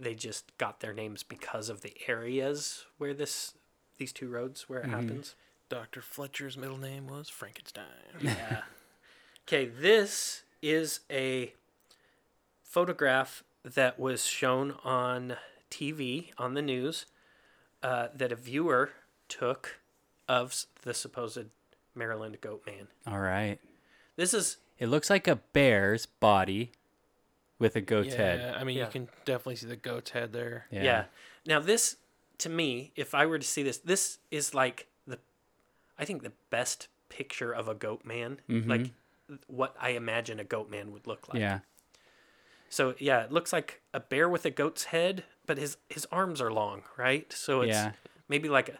they 0.02 0.14
just 0.14 0.56
got 0.58 0.80
their 0.80 0.92
names 0.92 1.22
because 1.22 1.68
of 1.68 1.80
the 1.82 1.94
areas 2.08 2.84
where 2.98 3.14
this 3.14 3.54
these 3.98 4.12
two 4.12 4.28
roads 4.28 4.68
where 4.68 4.80
it 4.80 4.88
happens. 4.88 5.34
Dr. 5.68 6.02
Fletcher's 6.02 6.56
middle 6.56 6.76
name 6.78 7.06
was 7.06 7.28
Frankenstein. 7.28 7.84
Yeah. 8.20 8.62
Okay, 9.48 9.66
this 9.66 10.42
is 10.60 11.00
a 11.10 11.52
photograph 12.62 13.42
that 13.64 13.98
was 13.98 14.24
shown 14.26 14.74
on 14.84 15.36
TV 15.70 16.30
on 16.38 16.54
the 16.54 16.62
news 16.62 17.06
uh, 17.82 18.08
that 18.14 18.30
a 18.32 18.36
viewer 18.36 18.90
took 19.28 19.80
of 20.28 20.54
the 20.82 20.94
supposed 20.94 21.46
Maryland 21.94 22.40
goat 22.40 22.62
man. 22.66 22.88
All 23.06 23.20
right. 23.20 23.58
This 24.16 24.32
is 24.34 24.58
It 24.78 24.86
looks 24.88 25.10
like 25.10 25.26
a 25.26 25.36
bear's 25.36 26.06
body 26.06 26.72
with 27.62 27.76
a 27.76 27.80
goat's 27.80 28.08
yeah, 28.10 28.16
head. 28.16 28.54
I 28.56 28.64
mean, 28.64 28.76
Yeah. 28.76 28.86
you 28.86 28.90
can 28.90 29.08
definitely 29.24 29.56
see 29.56 29.66
the 29.66 29.76
goat's 29.76 30.10
head 30.10 30.32
there. 30.32 30.66
yeah. 30.70 31.04
Now 31.46 31.60
this 31.60 31.96
to 32.38 32.48
me, 32.48 32.92
if 32.96 33.14
I 33.14 33.24
were 33.26 33.38
to 33.38 33.46
see 33.46 33.62
this, 33.62 33.78
this 33.78 34.18
is 34.30 34.52
like 34.52 34.88
the 35.06 35.18
I 35.98 36.04
think 36.04 36.22
the 36.22 36.32
best 36.50 36.88
picture 37.08 37.52
of 37.52 37.68
a 37.68 37.74
goat 37.74 38.04
man, 38.04 38.40
mm-hmm. 38.48 38.68
like 38.68 38.90
what 39.46 39.74
I 39.80 39.90
imagine 39.90 40.40
a 40.40 40.44
goat 40.44 40.68
man 40.68 40.92
would 40.92 41.06
look 41.06 41.28
like. 41.28 41.38
Yeah. 41.40 41.60
So 42.68 42.94
yeah, 42.98 43.20
it 43.22 43.32
looks 43.32 43.52
like 43.52 43.80
a 43.94 44.00
bear 44.00 44.28
with 44.28 44.44
a 44.44 44.50
goat's 44.50 44.84
head, 44.84 45.24
but 45.46 45.56
his 45.58 45.76
his 45.88 46.06
arms 46.10 46.40
are 46.40 46.52
long, 46.52 46.82
right? 46.96 47.32
So 47.32 47.60
it's 47.62 47.70
Yeah. 47.70 47.92
maybe 48.28 48.48
like 48.48 48.68
a, 48.70 48.78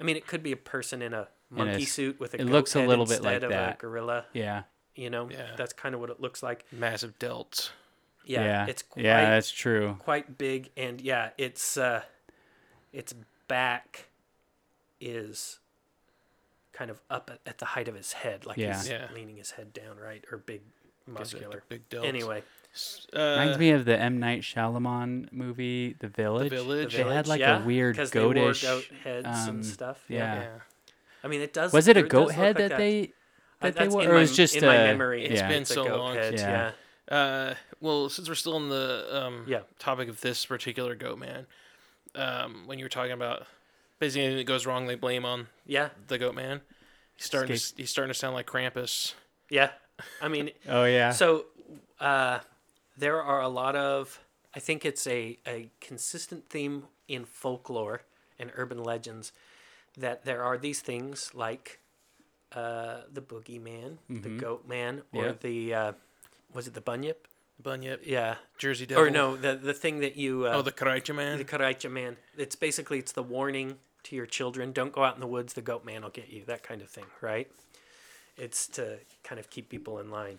I 0.00 0.04
mean, 0.04 0.16
it 0.16 0.26
could 0.26 0.42
be 0.42 0.52
a 0.52 0.56
person 0.56 1.02
in 1.02 1.12
a 1.14 1.28
In 1.52 1.60
a 1.60 1.64
monkey 1.66 1.84
suit 1.84 2.18
with 2.18 2.34
a. 2.34 2.40
it 2.40 2.44
goat 2.46 2.52
looks 2.52 2.74
a 2.74 2.80
head 2.80 2.88
little 2.88 3.06
bit 3.06 3.18
instead 3.18 3.42
like 3.42 3.42
of 3.44 3.50
that. 3.50 3.74
A 3.74 3.78
gorilla, 3.78 4.24
Yeah. 4.32 4.62
you 4.96 5.10
know. 5.10 5.28
Yeah. 5.30 5.54
That's 5.56 5.72
kind 5.72 5.94
of 5.94 6.00
what 6.00 6.10
it 6.10 6.20
looks 6.20 6.42
like. 6.42 6.64
Massive 6.72 7.18
delts. 7.18 7.70
Yeah, 8.24 8.42
Yeah. 8.44 8.66
it's 8.66 8.82
quite 8.82 9.04
yeah, 9.04 9.30
that's 9.30 9.50
true. 9.50 9.96
quite 10.00 10.38
big, 10.38 10.70
and 10.76 11.00
yeah, 11.00 11.30
it's 11.38 11.76
uh, 11.76 12.02
its 12.92 13.14
back 13.48 14.08
is 15.00 15.58
kind 16.72 16.90
of 16.90 17.00
up 17.10 17.30
at, 17.32 17.40
at 17.46 17.58
the 17.58 17.64
height 17.66 17.88
of 17.88 17.94
his 17.94 18.12
head, 18.14 18.46
like 18.46 18.56
Yeah. 18.56 18.76
he's 18.76 18.88
Yeah. 18.88 19.08
leaning 19.14 19.36
his 19.36 19.52
head 19.52 19.72
down, 19.72 19.96
right, 19.98 20.24
or 20.32 20.38
big, 20.38 20.62
Gives 20.62 21.34
it 21.34 21.36
the 21.36 21.46
muscular. 21.48 21.62
Big 21.68 21.88
delts. 21.88 22.04
Anyway, 22.06 22.42
Uh, 23.14 23.36
Reminds 23.38 23.58
me 23.58 23.70
of 23.70 23.84
the 23.84 23.96
M 23.96 24.18
Night 24.18 24.40
Shyamalan 24.42 25.30
movie, 25.32 25.94
The 26.00 26.08
Village. 26.08 26.50
The 26.50 26.56
Village. 26.56 26.92
They 26.92 26.98
had, 26.98 27.06
village, 27.06 27.26
like, 27.28 27.40
a 27.40 27.42
yeah, 27.44 27.64
weird 27.64 27.96
'cause 27.96 28.10
they 28.10 28.18
wore 28.20 28.32
goatish, 28.34 28.62
goat 28.62 28.84
heads 29.04 29.26
um, 29.28 29.48
and 29.56 29.66
stuff. 29.66 30.02
yeah. 30.08 30.34
yeah. 30.40 30.48
I 31.22 31.28
mean, 31.28 31.40
it 31.40 31.52
does. 31.52 31.72
Was 31.72 31.86
it 31.86 31.96
a 31.96 32.02
goat 32.02 32.26
look 32.28 32.32
head 32.32 32.56
like 32.58 32.68
that 32.70 32.76
they 32.78 33.02
Uh, 33.04 33.06
that 33.60 33.74
they 33.76 33.84
that's 33.84 33.94
wore, 33.94 34.02
or 34.08 34.16
it 34.16 34.18
was 34.18 34.34
just 34.36 34.56
in 34.56 34.64
my 34.64 34.74
a- 34.74 34.84
memory. 34.86 35.24
It's 35.24 35.40
yeah. 35.40 35.48
been 35.48 35.62
it's 35.62 35.72
so 35.72 35.84
long. 35.84 36.14
head, 36.16 36.34
Yeah. 36.34 36.72
Yeah. 37.10 37.16
Uh, 37.16 37.54
well, 37.80 38.08
since 38.08 38.28
we're 38.28 38.34
still 38.34 38.54
on 38.56 38.68
the 38.68 39.08
um, 39.24 39.44
Yeah. 39.46 39.60
topic 39.78 40.08
of 40.08 40.20
this 40.20 40.44
particular 40.46 40.94
goat 40.94 41.18
man, 41.18 41.46
um, 42.14 42.66
when 42.66 42.78
you 42.78 42.84
were 42.84 42.88
talking 42.90 43.12
about 43.12 43.46
basically 43.98 44.22
anything 44.22 44.38
that 44.38 44.44
goes 44.44 44.66
wrong, 44.66 44.86
they 44.86 44.94
blame 44.94 45.24
on 45.24 45.48
Yeah, 45.66 45.90
the 46.08 46.18
goat 46.18 46.34
man. 46.34 46.60
He's 47.16 47.26
starting. 47.26 47.48
To, 47.48 47.54
Escape. 47.54 47.74
s- 47.74 47.78
he's 47.78 47.90
starting 47.90 48.12
to 48.12 48.18
sound 48.18 48.34
like 48.34 48.46
Krampus. 48.46 49.14
yeah. 49.50 49.70
I 50.20 50.26
mean, 50.28 50.50
Oh 50.68 50.84
yeah. 50.84 51.10
so 51.12 51.46
uh, 52.00 52.40
there 52.96 53.22
are 53.22 53.40
a 53.40 53.48
lot 53.48 53.76
of. 53.76 54.20
I 54.56 54.60
think 54.60 54.84
it's 54.84 55.06
a, 55.06 55.38
a 55.46 55.68
consistent 55.80 56.48
theme 56.48 56.84
in 57.08 57.24
folklore 57.24 58.02
and 58.38 58.50
urban 58.56 58.82
legends 58.82 59.32
that 59.96 60.24
there 60.24 60.42
are 60.42 60.56
these 60.58 60.80
things 60.80 61.32
like 61.34 61.78
uh, 62.52 63.02
the 63.12 63.20
boogeyman, 63.20 63.98
the 64.08 64.28
goat 64.30 64.66
man, 64.66 65.02
or 65.12 65.24
Mm-hmm. 65.24 65.38
The 65.46 65.74
uh, 65.74 65.92
was 66.54 66.66
it 66.66 66.74
the 66.74 66.80
bunyip? 66.80 67.26
Bunyip. 67.62 68.00
Yeah, 68.04 68.36
Jersey 68.58 68.86
Devil. 68.86 69.04
or 69.04 69.10
no, 69.10 69.36
the 69.36 69.54
the 69.56 69.74
thing 69.74 70.00
that 70.00 70.16
you. 70.16 70.46
Uh, 70.46 70.54
Oh, 70.56 70.62
the 70.62 70.72
Karacha 70.72 71.14
man. 71.14 71.38
The 71.38 71.44
Karacha 71.44 71.90
man. 71.90 72.16
It's 72.36 72.56
basically 72.56 72.98
it's 72.98 73.12
the 73.12 73.22
warning 73.22 73.76
to 74.04 74.16
your 74.16 74.26
children: 74.26 74.72
don't 74.72 74.92
go 74.92 75.04
out 75.04 75.14
in 75.14 75.20
the 75.20 75.26
woods. 75.26 75.52
The 75.52 75.62
goat 75.62 75.84
man 75.84 76.02
will 76.02 76.10
get 76.10 76.28
you. 76.30 76.44
That 76.46 76.62
kind 76.62 76.80
of 76.82 76.88
thing, 76.88 77.04
right? 77.20 77.48
It's 78.36 78.66
to 78.68 78.98
kind 79.22 79.38
of 79.38 79.50
keep 79.50 79.68
people 79.68 79.98
in 80.00 80.10
line. 80.10 80.38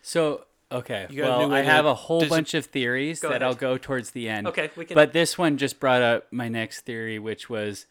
So 0.00 0.44
okay, 0.72 1.06
You 1.10 1.22
got 1.22 1.26
a 1.42 1.46
well, 1.46 1.52
I 1.52 1.60
have 1.60 1.84
a 1.84 1.94
whole 1.94 2.20
does 2.20 2.28
it- 2.28 2.30
bunch 2.30 2.54
of 2.54 2.64
theories 2.66 3.20
Go 3.20 3.28
that 3.28 3.42
I'll 3.42 3.54
go 3.54 3.76
towards 3.76 4.10
the 4.12 4.28
end. 4.30 4.46
Okay, 4.48 4.70
we 4.76 4.86
can. 4.86 4.94
But 4.94 5.12
this 5.12 5.36
one 5.36 5.58
just 5.58 5.78
brought 5.78 6.00
up 6.02 6.32
my 6.32 6.48
next 6.48 6.80
theory, 6.82 7.18
which 7.18 7.50
was 7.50 7.86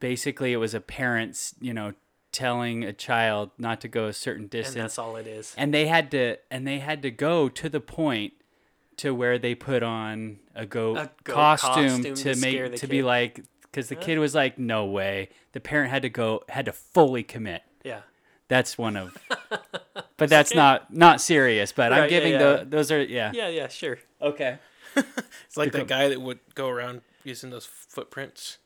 basically 0.00 0.52
it 0.52 0.56
was 0.56 0.74
a 0.74 0.80
parent's, 0.80 1.54
you 1.60 1.74
know, 1.74 1.92
telling 2.32 2.84
a 2.84 2.92
child 2.92 3.50
not 3.58 3.80
to 3.82 3.88
go 3.88 4.06
a 4.06 4.12
certain 4.12 4.42
and 4.42 4.50
distance, 4.50 4.74
that's 4.74 4.98
all 4.98 5.16
it 5.16 5.26
is. 5.26 5.54
and 5.56 5.72
they 5.72 5.86
had 5.86 6.10
to, 6.12 6.36
and 6.50 6.66
they 6.66 6.78
had 6.78 7.02
to 7.02 7.10
go 7.10 7.48
to 7.48 7.68
the 7.68 7.80
point 7.80 8.34
to 8.98 9.14
where 9.14 9.38
they 9.38 9.54
put 9.54 9.82
on 9.82 10.38
a 10.54 10.66
goat, 10.66 10.96
A 10.96 11.10
goat 11.24 11.34
costume, 11.34 11.88
costume 12.02 12.14
to 12.14 12.34
to 12.34 12.40
make 12.40 12.52
scare 12.54 12.68
the 12.68 12.76
to 12.78 12.86
be 12.88 13.02
like, 13.02 13.40
because 13.62 13.88
the 13.88 13.96
kid 13.96 14.18
was 14.18 14.34
like, 14.34 14.58
no 14.58 14.84
way. 14.86 15.28
The 15.52 15.60
parent 15.60 15.90
had 15.90 16.02
to 16.02 16.08
go, 16.08 16.42
had 16.48 16.64
to 16.66 16.72
fully 16.72 17.22
commit. 17.22 17.62
Yeah. 17.84 18.00
That's 18.48 18.76
one 18.78 18.96
of, 18.96 19.16
but 20.16 20.28
that's 20.30 20.54
not 20.54 20.92
not 20.92 21.20
serious. 21.20 21.70
But 21.72 21.92
I'm 21.92 22.00
Right, 22.00 22.10
yeah, 22.10 22.18
giving 22.18 22.32
yeah. 22.32 22.38
the 22.38 22.64
those 22.68 22.90
are 22.90 23.02
yeah. 23.02 23.30
Yeah. 23.34 23.48
Yeah. 23.48 23.68
Sure. 23.68 23.98
Okay. 24.20 24.58
It's 24.96 25.56
like 25.56 25.72
that 25.72 25.86
guy 25.86 26.08
that 26.08 26.20
would 26.20 26.40
go 26.54 26.68
around 26.68 27.02
using 27.24 27.50
those 27.50 27.66
footprints. 27.66 28.58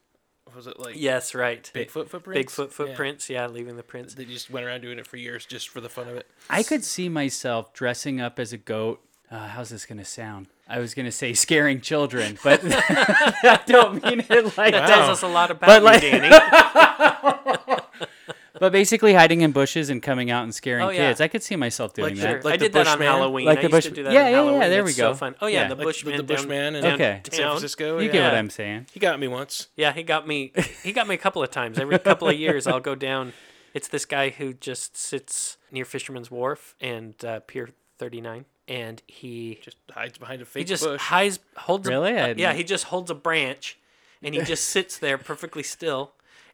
What 0.53 0.57
was 0.57 0.67
it 0.67 0.79
like? 0.79 0.97
Yes. 0.99 1.35
Right. 1.35 1.71
Bigfoot 1.75 2.09
footprints. 2.09 2.55
Bigfoot 2.55 2.73
footprints. 2.73 3.31
Yeah. 3.31 3.47
leaving 3.47 3.77
the 3.77 3.83
prints. 3.83 4.15
They 4.15 4.27
just 4.27 4.51
went 4.51 4.67
around 4.67 4.83
doing 4.83 4.99
it 4.99 5.07
for 5.07 5.17
years 5.17 5.47
just 5.47 5.71
for 5.71 5.81
the 5.81 5.89
fun 5.89 6.09
of 6.09 6.17
it. 6.17 6.27
I 6.51 6.63
could 6.63 6.85
see 6.85 7.09
myself 7.09 7.73
dressing 7.73 8.21
up 8.21 8.39
as 8.39 8.53
a 8.53 8.59
goat. 8.59 9.01
Uh, 9.31 9.49
how's 9.49 9.71
this 9.71 9.87
gonna 9.87 10.05
sound? 10.05 10.49
I 10.69 10.79
was 10.79 10.93
gonna 10.93 11.11
say 11.11 11.33
scaring 11.33 11.81
children, 11.81 12.37
but 12.45 12.61
I 12.65 13.61
don't 13.67 14.05
mean 14.05 14.21
it 14.21 14.29
like 14.59 14.73
That 14.75 14.87
that. 14.87 14.89
tells 14.89 15.09
us 15.09 15.23
a 15.23 15.27
lot 15.29 15.51
about 15.51 15.69
But 15.69 15.81
you, 15.81 15.87
like- 15.87 16.03
Danny. 16.03 17.79
But 18.63 18.71
basically, 18.71 19.13
hiding 19.13 19.41
in 19.41 19.51
bushes 19.51 19.91
and 19.91 20.01
coming 20.01 20.31
out 20.31 20.45
and 20.45 20.55
scaring 20.55 20.85
Oh, 20.85 20.91
yeah. 20.91 21.09
kids. 21.09 21.21
I 21.21 21.27
could 21.27 21.43
see 21.43 21.57
myself 21.57 21.95
doing 21.95 22.11
Like 22.15 22.23
that. 22.23 22.31
Sure. 22.31 22.43
Like 22.43 22.55
I 22.55 22.57
the 22.59 22.65
did 22.67 22.73
that 22.75 22.87
on 22.87 22.99
Bushman? 22.99 23.07
Halloween. 23.09 23.45
Like 23.47 23.59
I 23.59 23.63
the 23.67 23.71
used 23.77 23.89
to 23.89 23.95
do 23.95 24.03
that 24.05 24.13
Yeah, 24.13 24.21
on 24.21 24.25
yeah, 24.27 24.31
yeah, 24.31 24.37
Halloween. 24.37 24.61
there 24.71 24.81
It's 24.83 24.87
we 24.87 24.93
so 24.93 25.09
go. 25.11 25.15
fun. 25.17 25.35
Oh 25.41 25.47
yeah, 25.49 25.63
Yeah. 25.63 25.69
the 25.71 25.75
Like 25.75 25.85
Bushman. 25.85 26.17
the 26.17 26.23
down- 26.23 26.37
Bushman 26.37 26.77
in 26.77 26.83
down 26.85 26.93
Okay. 26.95 27.21
San 27.29 27.41
town. 27.41 27.51
Francisco. 27.55 27.99
You 27.99 28.07
yeah. 28.07 28.13
get 28.13 28.23
what 28.25 28.35
I'm 28.35 28.51
saying? 28.51 28.87
He 28.93 29.01
got 29.01 29.19
me 29.19 29.27
once. 29.27 29.67
Yeah, 29.75 29.93
he 29.93 30.05
got 30.05 30.29
me. 30.29 30.53
He 30.85 30.93
got 30.93 31.09
me 31.09 31.17
a 31.17 31.19
couple 31.19 31.43
of 31.43 31.51
times. 31.51 31.77
Every 31.77 31.99
couple 31.99 32.29
of 32.29 32.39
years, 32.39 32.69
I'll 32.69 32.79
go 32.79 32.95
down. 32.95 33.33
It's 33.75 33.89
this 33.89 34.05
guy 34.05 34.31
who 34.31 34.53
just 34.55 34.97
sits 34.97 35.57
near 35.73 35.85
Fisherman's 35.85 36.31
Wharf 36.31 36.77
and 36.81 37.17
uh, 37.25 37.41
Pier 37.41 37.71
39, 37.99 38.45
and 38.69 39.03
he 39.09 39.59
Just 39.61 39.79
hides 39.91 40.19
behind 40.19 40.41
a 40.41 40.45
fake 40.45 40.61
he 40.61 40.65
just 40.67 40.85
bush. 40.85 41.01
hides 41.01 41.41
holds. 41.57 41.89
Really? 41.89 42.11
I 42.11 42.13
A, 42.13 42.15
uh, 42.15 42.21
hadn't- 42.21 42.39
yeah, 42.39 42.53
he 42.53 42.63
just 42.63 42.85
holds 42.85 43.11
a 43.11 43.15
branch, 43.17 43.77
and 44.23 44.37
he 44.37 44.43
just 44.43 44.67
sits 44.69 44.99
there 44.99 45.19
perfectly 45.19 45.65
still. 45.65 46.13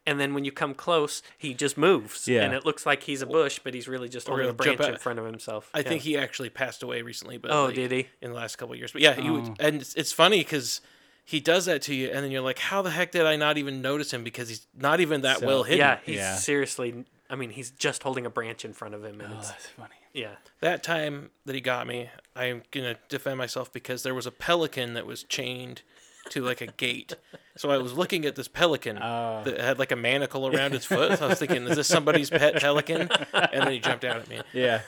And 0.09 0.19
then 0.19 0.33
when 0.33 0.45
you 0.47 0.53
come 0.53 0.73
close, 0.75 1.23
he 1.37 1.53
just 1.53 1.77
moves, 1.77 2.27
Yeah. 2.27 2.43
and 2.43 2.55
it 2.55 2.65
looks 2.65 2.87
like 2.87 3.03
he's 3.03 3.21
a 3.21 3.27
bush, 3.27 3.61
but 3.63 3.75
he's 3.75 3.87
really 3.87 4.09
just 4.09 4.27
holding 4.27 4.49
a 4.49 4.53
branch 4.55 4.81
in 4.81 4.97
front 4.97 5.19
of 5.19 5.27
himself. 5.27 5.71
I 5.75 5.81
Yeah. 5.81 5.89
think 5.89 6.03
he 6.03 6.17
actually 6.17 6.49
passed 6.49 6.83
away 6.83 7.03
recently. 7.03 7.37
But 7.37 7.51
Oh, 7.51 7.67
like, 7.67 7.75
did 7.75 7.93
he? 7.93 8.09
In 8.23 8.31
the 8.31 8.37
last 8.37 8.57
couple 8.57 8.73
of 8.73 8.79
years. 8.79 8.91
But 8.93 9.03
yeah, 9.03 9.15
he 9.15 9.29
would, 9.29 9.49
Oh. 9.51 9.55
and 9.61 9.83
it's, 9.83 9.95
it's 9.95 10.13
funny 10.13 10.39
because 10.39 10.81
he 11.27 11.41
does 11.41 11.67
that 11.67 11.83
to 11.83 11.95
you, 11.95 12.09
and 12.09 12.25
then 12.25 12.31
you're 12.31 12.41
like, 12.41 12.59
how 12.59 12.81
the 12.81 12.91
heck 12.91 13.11
did 13.13 13.27
I 13.27 13.37
not 13.37 13.59
even 13.59 13.83
notice 13.83 14.13
him? 14.15 14.25
Because 14.25 14.49
he's 14.49 14.67
not 14.75 14.99
even 15.01 15.21
that 15.21 15.41
So- 15.41 15.47
well 15.47 15.63
hidden. 15.65 15.81
Yeah, 15.81 15.99
he's 16.07 16.17
Yeah. 16.17 16.37
seriously. 16.37 17.05
I 17.29 17.37
mean, 17.37 17.51
he's 17.51 17.71
just 17.71 18.03
holding 18.03 18.25
a 18.25 18.31
branch 18.31 18.65
in 18.65 18.73
front 18.73 18.95
of 18.95 19.05
him, 19.05 19.21
and 19.21 19.35
Oh, 19.35 19.39
it's 19.39 19.51
that's 19.51 19.67
funny. 19.67 19.97
yeah. 20.15 20.37
That 20.61 20.83
time 20.83 21.33
that 21.45 21.55
he 21.55 21.61
got 21.61 21.87
me, 21.87 22.09
I'm 22.35 22.63
gonna 22.71 22.97
defend 23.11 23.37
myself 23.37 23.71
because 23.71 24.03
there 24.05 24.15
was 24.15 24.25
a 24.25 24.31
pelican 24.31 24.95
that 24.95 25.05
was 25.05 25.23
chained 25.25 25.83
to 26.31 26.43
like 26.43 26.61
a 26.61 26.67
gate. 26.69 27.15
So 27.57 27.71
I 27.71 27.79
was 27.79 27.93
looking 27.95 28.25
at 28.25 28.37
this 28.37 28.49
pelican 28.49 28.99
Oh. 28.99 29.43
that 29.45 29.59
had 29.61 29.79
like 29.79 29.91
a 29.93 29.97
manacle 29.97 30.47
around 30.47 30.75
its 30.75 30.85
foot. 30.85 31.19
So 31.19 31.27
I 31.27 31.29
was 31.29 31.39
thinking, 31.39 31.67
is 31.67 31.77
this 31.77 31.89
somebody's 31.89 32.31
pet 32.31 32.57
pelican? 32.57 33.09
And 33.33 33.63
then 33.65 33.73
he 33.73 33.79
jumped 33.81 34.05
out 34.05 34.17
at 34.17 34.29
me. 34.29 34.41
Yeah. 34.53 34.83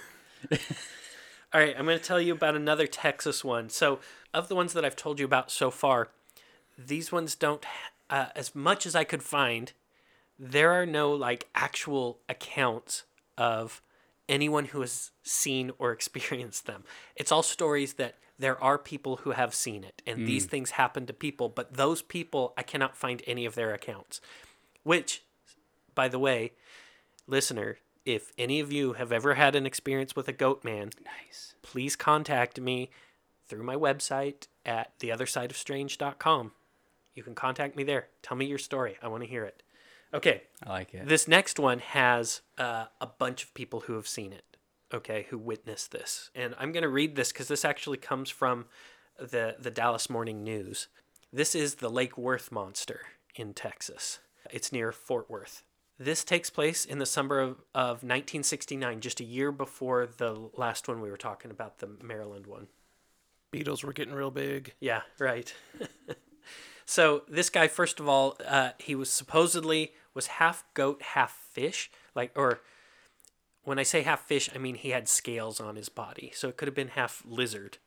All 1.52 1.60
right, 1.60 1.74
I'm 1.76 1.84
going 1.84 1.98
to 1.98 2.04
tell 2.04 2.20
you 2.20 2.32
about 2.32 2.54
another 2.54 2.86
Texas 2.86 3.42
one. 3.44 3.70
So, 3.70 3.98
of 4.32 4.46
the 4.48 4.54
ones 4.54 4.72
that 4.74 4.84
I've 4.84 4.94
told 4.94 5.18
you 5.18 5.24
about 5.24 5.50
so 5.50 5.70
far, 5.72 6.08
these 6.78 7.10
ones 7.10 7.34
don't, 7.34 7.64
uh, 8.08 8.26
as 8.36 8.54
much 8.54 8.86
as 8.86 8.94
I 8.94 9.02
could 9.02 9.22
find, 9.22 9.72
there 10.38 10.70
are 10.70 10.86
no 10.86 11.10
like 11.12 11.48
actual 11.54 12.18
accounts 12.28 13.02
of 13.36 13.82
anyone 14.28 14.66
who 14.66 14.80
has 14.80 15.10
seen 15.24 15.72
or 15.78 15.90
experienced 15.92 16.66
them. 16.66 16.84
It's 17.16 17.32
all 17.32 17.42
stories 17.42 17.94
that 17.94 18.14
there 18.40 18.62
are 18.62 18.78
people 18.78 19.16
who 19.18 19.30
have 19.32 19.54
seen 19.54 19.84
it, 19.84 20.02
and 20.06 20.26
these 20.26 20.46
things 20.46 20.72
happen 20.72 21.06
to 21.06 21.12
people, 21.12 21.48
but 21.48 21.74
those 21.74 22.00
people, 22.02 22.52
I 22.56 22.62
cannot 22.62 22.96
find 22.96 23.22
any 23.26 23.44
of 23.46 23.54
their 23.54 23.72
accounts, 23.74 24.20
which 24.82 25.22
by 25.94 26.08
the 26.08 26.18
way, 26.18 26.52
listener, 27.26 27.78
if 28.04 28.32
any 28.38 28.58
of 28.60 28.72
you 28.72 28.94
have 28.94 29.12
ever 29.12 29.34
had 29.34 29.54
an 29.54 29.66
experience 29.66 30.16
with 30.16 30.26
a 30.28 30.32
goat 30.32 30.64
man, 30.64 30.90
Nice. 31.04 31.54
please 31.62 31.96
contact 31.96 32.58
me 32.60 32.90
through 33.46 33.62
my 33.62 33.76
website 33.76 34.46
at 34.64 34.98
theothersideofstrange.com. 35.00 36.52
You 37.14 37.22
can 37.22 37.34
contact 37.34 37.76
me 37.76 37.82
there. 37.84 38.08
Tell 38.22 38.36
me 38.36 38.46
your 38.46 38.58
story. 38.58 38.96
I 39.02 39.08
want 39.08 39.22
to 39.24 39.28
hear 39.28 39.44
it. 39.44 39.62
Okay, 40.14 40.42
I 40.64 40.70
like 40.70 40.94
it. 40.94 41.06
this 41.08 41.28
next 41.28 41.58
one 41.58 41.78
has 41.80 42.40
uh, 42.58 42.86
a 43.00 43.06
bunch 43.06 43.44
of 43.44 43.52
people 43.54 43.80
who 43.80 43.94
have 43.94 44.08
seen 44.08 44.32
it, 44.32 44.44
okay, 44.92 45.26
who 45.30 45.38
witnessed 45.38 45.92
this. 45.92 46.30
And 46.34 46.54
I'm 46.58 46.72
going 46.72 46.82
to 46.82 46.88
read 46.88 47.16
this 47.16 47.32
because 47.32 47.48
this 47.48 47.64
actually 47.64 47.98
comes 47.98 48.30
from 48.30 48.66
the, 49.18 49.56
the 49.58 49.70
Dallas 49.70 50.10
Morning 50.10 50.42
News. 50.42 50.88
This 51.32 51.54
is 51.54 51.76
the 51.76 51.88
Lake 51.90 52.18
Worth 52.18 52.50
monster 52.50 53.02
in 53.36 53.54
Texas. 53.54 54.18
It's 54.50 54.72
near 54.72 54.92
Fort 54.92 55.30
Worth. 55.30 55.62
This 55.98 56.24
takes 56.24 56.48
place 56.48 56.84
in 56.84 56.98
the 56.98 57.06
summer 57.06 57.40
of, 57.40 57.50
of 57.74 58.02
1969, 58.02 59.00
just 59.00 59.20
a 59.20 59.24
year 59.24 59.52
before 59.52 60.08
the 60.16 60.48
last 60.56 60.88
one 60.88 61.00
we 61.00 61.10
were 61.10 61.18
talking 61.18 61.50
about, 61.50 61.78
the 61.78 61.90
Maryland 62.02 62.46
one. 62.46 62.68
Beatles 63.52 63.84
were 63.84 63.92
getting 63.92 64.14
real 64.14 64.30
big. 64.30 64.72
Yeah, 64.80 65.02
right. 65.18 65.52
so 66.86 67.22
this 67.28 67.50
guy, 67.50 67.68
first 67.68 68.00
of 68.00 68.08
all, 68.08 68.36
uh, 68.46 68.70
he 68.78 68.94
was 68.94 69.10
supposedly 69.10 69.92
was 70.14 70.26
half 70.26 70.64
goat, 70.74 71.02
half 71.02 71.32
fish. 71.52 71.90
Like, 72.14 72.32
or 72.34 72.60
when 73.70 73.78
I 73.78 73.84
say 73.84 74.02
half 74.02 74.26
fish, 74.26 74.50
I 74.52 74.58
mean 74.58 74.74
he 74.74 74.90
had 74.90 75.08
scales 75.08 75.60
on 75.60 75.76
his 75.76 75.88
body, 75.88 76.32
so 76.34 76.48
it 76.48 76.56
could 76.56 76.66
have 76.66 76.74
been 76.74 76.88
half 76.88 77.22
lizard, 77.24 77.78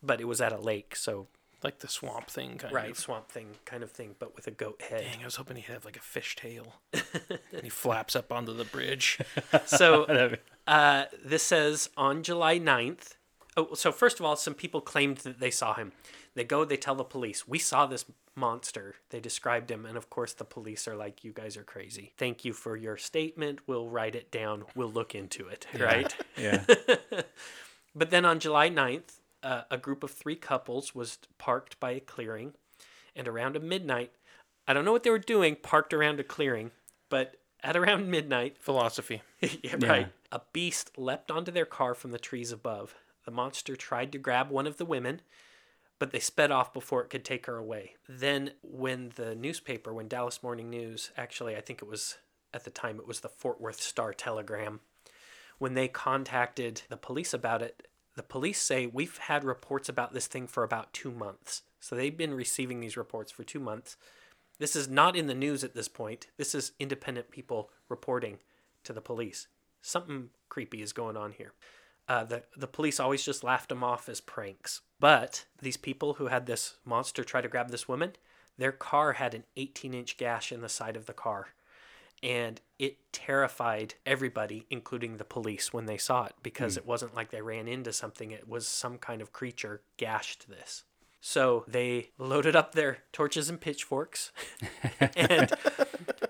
but 0.00 0.20
it 0.20 0.24
was 0.28 0.40
at 0.40 0.52
a 0.52 0.56
lake, 0.60 0.94
so 0.94 1.26
Like 1.64 1.80
the 1.80 1.88
swamp 1.88 2.28
thing 2.30 2.58
kind 2.58 2.72
right 2.72 2.90
of. 2.92 2.96
swamp 2.98 3.28
thing 3.28 3.56
kind 3.64 3.82
of 3.82 3.90
thing, 3.90 4.14
but 4.20 4.36
with 4.36 4.46
a 4.46 4.52
goat 4.52 4.80
head. 4.88 5.00
Dang, 5.02 5.22
I 5.22 5.24
was 5.24 5.34
hoping 5.34 5.56
he'd 5.56 5.64
have 5.72 5.84
like 5.84 5.96
a 5.96 6.00
fish 6.00 6.36
tail. 6.36 6.76
and 6.92 7.64
he 7.64 7.68
flaps 7.70 8.14
up 8.14 8.30
onto 8.30 8.54
the 8.54 8.64
bridge. 8.64 9.18
So 9.66 10.36
uh, 10.68 11.06
this 11.24 11.42
says 11.42 11.90
on 11.96 12.22
July 12.22 12.60
9th. 12.60 13.14
Oh, 13.56 13.74
so 13.74 13.90
first 13.90 14.20
of 14.20 14.26
all, 14.26 14.36
some 14.36 14.54
people 14.54 14.80
claimed 14.80 15.16
that 15.18 15.40
they 15.40 15.50
saw 15.50 15.74
him. 15.74 15.90
They 16.36 16.44
go, 16.44 16.64
they 16.64 16.76
tell 16.76 16.94
the 16.94 17.02
police, 17.02 17.48
we 17.48 17.58
saw 17.58 17.86
this 17.86 18.04
monster. 18.36 18.94
They 19.10 19.20
described 19.20 19.70
him, 19.70 19.86
and 19.86 19.96
of 19.96 20.10
course, 20.10 20.34
the 20.34 20.44
police 20.44 20.86
are 20.86 20.94
like, 20.94 21.24
you 21.24 21.32
guys 21.32 21.56
are 21.56 21.64
crazy. 21.64 22.12
Thank 22.18 22.44
you 22.44 22.52
for 22.52 22.76
your 22.76 22.98
statement. 22.98 23.60
We'll 23.66 23.88
write 23.88 24.14
it 24.14 24.30
down. 24.30 24.64
We'll 24.74 24.92
look 24.92 25.14
into 25.14 25.48
it, 25.48 25.66
right? 25.78 26.14
yeah. 26.36 26.64
But 27.96 28.10
then 28.10 28.26
on 28.26 28.40
July 28.40 28.68
9th, 28.68 29.20
uh, 29.42 29.62
a 29.70 29.78
group 29.78 30.04
of 30.04 30.10
three 30.10 30.36
couples 30.36 30.94
was 30.94 31.18
parked 31.38 31.80
by 31.80 31.92
a 31.92 32.00
clearing, 32.00 32.52
and 33.16 33.26
around 33.26 33.58
midnight, 33.62 34.12
I 34.68 34.74
don't 34.74 34.84
know 34.84 34.92
what 34.92 35.02
they 35.02 35.10
were 35.10 35.18
doing, 35.18 35.56
parked 35.56 35.94
around 35.94 36.20
a 36.20 36.24
clearing, 36.24 36.72
but 37.08 37.36
at 37.62 37.74
around 37.74 38.10
midnight, 38.10 38.58
Philosophy. 38.60 39.22
yeah, 39.40 39.76
right. 39.80 40.08
A 40.30 40.42
beast 40.52 40.98
leapt 40.98 41.30
onto 41.30 41.50
their 41.50 41.64
car 41.64 41.94
from 41.94 42.10
the 42.10 42.18
trees 42.18 42.52
above. 42.52 42.94
The 43.24 43.30
monster 43.30 43.76
tried 43.76 44.12
to 44.12 44.18
grab 44.18 44.50
one 44.50 44.66
of 44.66 44.76
the 44.76 44.84
women, 44.84 45.22
but 45.98 46.12
they 46.12 46.18
sped 46.18 46.50
off 46.50 46.72
before 46.72 47.02
it 47.02 47.10
could 47.10 47.24
take 47.24 47.46
her 47.46 47.56
away. 47.56 47.94
Then, 48.08 48.52
when 48.62 49.12
the 49.16 49.34
newspaper, 49.34 49.92
when 49.92 50.08
Dallas 50.08 50.42
Morning 50.42 50.70
News, 50.70 51.10
actually, 51.16 51.56
I 51.56 51.60
think 51.60 51.80
it 51.82 51.88
was 51.88 52.18
at 52.52 52.64
the 52.64 52.70
time, 52.70 52.98
it 52.98 53.06
was 53.06 53.20
the 53.20 53.28
Fort 53.28 53.60
Worth 53.60 53.80
Star 53.80 54.12
Telegram, 54.12 54.80
when 55.58 55.74
they 55.74 55.88
contacted 55.88 56.82
the 56.88 56.96
police 56.96 57.32
about 57.32 57.62
it, 57.62 57.88
the 58.14 58.22
police 58.22 58.60
say 58.60 58.86
we've 58.86 59.18
had 59.18 59.44
reports 59.44 59.88
about 59.88 60.12
this 60.12 60.26
thing 60.26 60.46
for 60.46 60.62
about 60.62 60.92
two 60.92 61.10
months. 61.10 61.62
So 61.80 61.94
they've 61.94 62.16
been 62.16 62.34
receiving 62.34 62.80
these 62.80 62.96
reports 62.96 63.30
for 63.30 63.44
two 63.44 63.60
months. 63.60 63.96
This 64.58 64.74
is 64.74 64.88
not 64.88 65.16
in 65.16 65.26
the 65.26 65.34
news 65.34 65.62
at 65.62 65.74
this 65.74 65.88
point. 65.88 66.28
This 66.36 66.54
is 66.54 66.72
independent 66.80 67.30
people 67.30 67.70
reporting 67.88 68.38
to 68.84 68.92
the 68.92 69.02
police. 69.02 69.48
Something 69.82 70.30
creepy 70.48 70.82
is 70.82 70.92
going 70.92 71.16
on 71.16 71.32
here. 71.32 71.52
Uh, 72.08 72.24
the 72.24 72.42
the 72.56 72.66
police 72.66 73.00
always 73.00 73.24
just 73.24 73.42
laughed 73.42 73.68
them 73.68 73.82
off 73.82 74.08
as 74.08 74.20
pranks. 74.20 74.82
But 75.00 75.46
these 75.60 75.76
people 75.76 76.14
who 76.14 76.26
had 76.26 76.46
this 76.46 76.76
monster 76.84 77.24
try 77.24 77.40
to 77.40 77.48
grab 77.48 77.70
this 77.70 77.88
woman, 77.88 78.12
their 78.58 78.72
car 78.72 79.14
had 79.14 79.34
an 79.34 79.44
18 79.56 79.92
inch 79.92 80.16
gash 80.16 80.52
in 80.52 80.60
the 80.60 80.68
side 80.68 80.96
of 80.96 81.06
the 81.06 81.12
car, 81.12 81.48
and 82.22 82.60
it 82.78 83.12
terrified 83.12 83.94
everybody, 84.04 84.66
including 84.70 85.16
the 85.16 85.24
police, 85.24 85.72
when 85.72 85.86
they 85.86 85.98
saw 85.98 86.24
it 86.26 86.34
because 86.42 86.76
it 86.76 86.86
wasn't 86.86 87.14
like 87.14 87.30
they 87.30 87.42
ran 87.42 87.68
into 87.68 87.92
something. 87.92 88.30
It 88.30 88.48
was 88.48 88.66
some 88.66 88.98
kind 88.98 89.20
of 89.20 89.32
creature 89.32 89.82
gashed 89.96 90.48
this. 90.48 90.84
So 91.20 91.64
they 91.66 92.10
loaded 92.18 92.54
up 92.54 92.72
their 92.72 92.98
torches 93.12 93.50
and 93.50 93.60
pitchforks, 93.60 94.30
and 95.16 95.52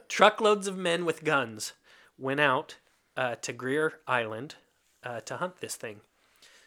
truckloads 0.09 0.66
of 0.66 0.79
men 0.79 1.05
with 1.05 1.22
guns 1.22 1.74
went 2.16 2.41
out 2.41 2.77
uh, 3.14 3.35
to 3.37 3.53
Greer 3.53 4.01
Island 4.07 4.55
uh, 5.07 5.21
to 5.21 5.37
hunt 5.37 5.61
this 5.61 5.77
thing. 5.77 6.01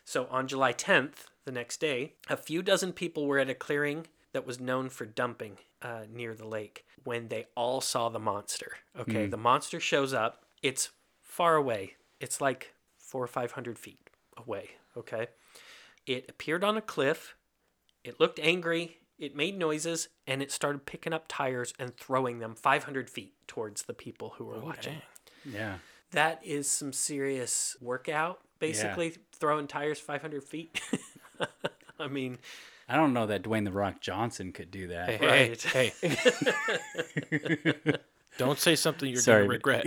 So 0.06 0.28
on 0.32 0.48
July 0.48 0.74
10th, 0.74 1.26
the 1.46 1.52
next 1.52 1.80
day, 1.80 2.14
a 2.30 2.38
few 2.38 2.62
dozen 2.62 2.94
people 2.94 3.28
were 3.28 3.38
at 3.38 3.50
a 3.50 3.54
clearing 3.54 4.08
that 4.34 4.48
was 4.48 4.60
known 4.60 4.90
for 4.90 5.06
dumping 5.06 5.58
uh, 5.82 6.04
near 6.12 6.34
the 6.34 6.48
lake 6.48 6.86
when 7.04 7.28
they 7.28 7.48
all 7.56 7.82
saw 7.82 8.10
the 8.10 8.20
monster. 8.20 8.74
Okay, 9.00 9.28
the 9.28 9.38
monster 9.38 9.80
shows 9.80 10.14
up. 10.14 10.44
It's 10.62 10.90
far 11.22 11.56
away. 11.56 11.96
It's 12.20 12.40
like 12.40 12.74
four 12.98 13.24
or 13.24 13.28
five 13.28 13.54
hundred 13.54 13.78
feet 13.80 14.10
away. 14.38 14.72
Okay, 14.96 15.28
it 16.06 16.26
appeared 16.30 16.64
on 16.64 16.78
a 16.78 16.82
cliff. 16.82 17.36
It 18.04 18.20
looked 18.20 18.40
angry. 18.40 18.98
It 19.18 19.36
made 19.36 19.58
noises 19.60 20.08
and 20.26 20.42
it 20.42 20.50
started 20.50 20.86
picking 20.86 21.12
up 21.12 21.26
tires 21.28 21.74
and 21.78 21.96
throwing 21.98 22.40
them 22.40 22.56
500 22.56 23.10
feet 23.10 23.34
towards 23.48 23.82
the 23.82 23.94
people 23.94 24.36
who 24.38 24.46
were 24.46 24.60
watching. 24.62 25.02
Dang. 25.44 25.54
Yeah. 25.54 25.78
That 26.12 26.42
is 26.44 26.70
some 26.70 26.92
serious 26.94 27.78
workout, 27.82 28.40
basically, 28.60 29.16
throwing 29.34 29.68
tires 29.68 30.00
500 30.00 30.44
feet. 30.44 30.82
I 32.00 32.08
mean, 32.08 32.40
I 32.88 32.96
don't 32.96 33.14
know 33.14 33.28
that 33.28 33.44
Dwayne 33.44 33.66
the 33.66 33.72
Rock 33.72 34.02
Johnson 34.02 34.52
could 34.52 34.72
do 34.72 34.88
that. 34.88 35.10
Hey, 35.10 35.18
hey, 35.18 35.50
Right. 35.50 35.62
hey, 35.62 35.94
hey. 36.02 37.96
Don't 38.38 38.58
say 38.60 38.76
something 38.76 39.10
you're 39.10 39.20
Sorry, 39.22 39.46
going 39.48 39.60
to 39.60 39.64
but- 39.64 39.86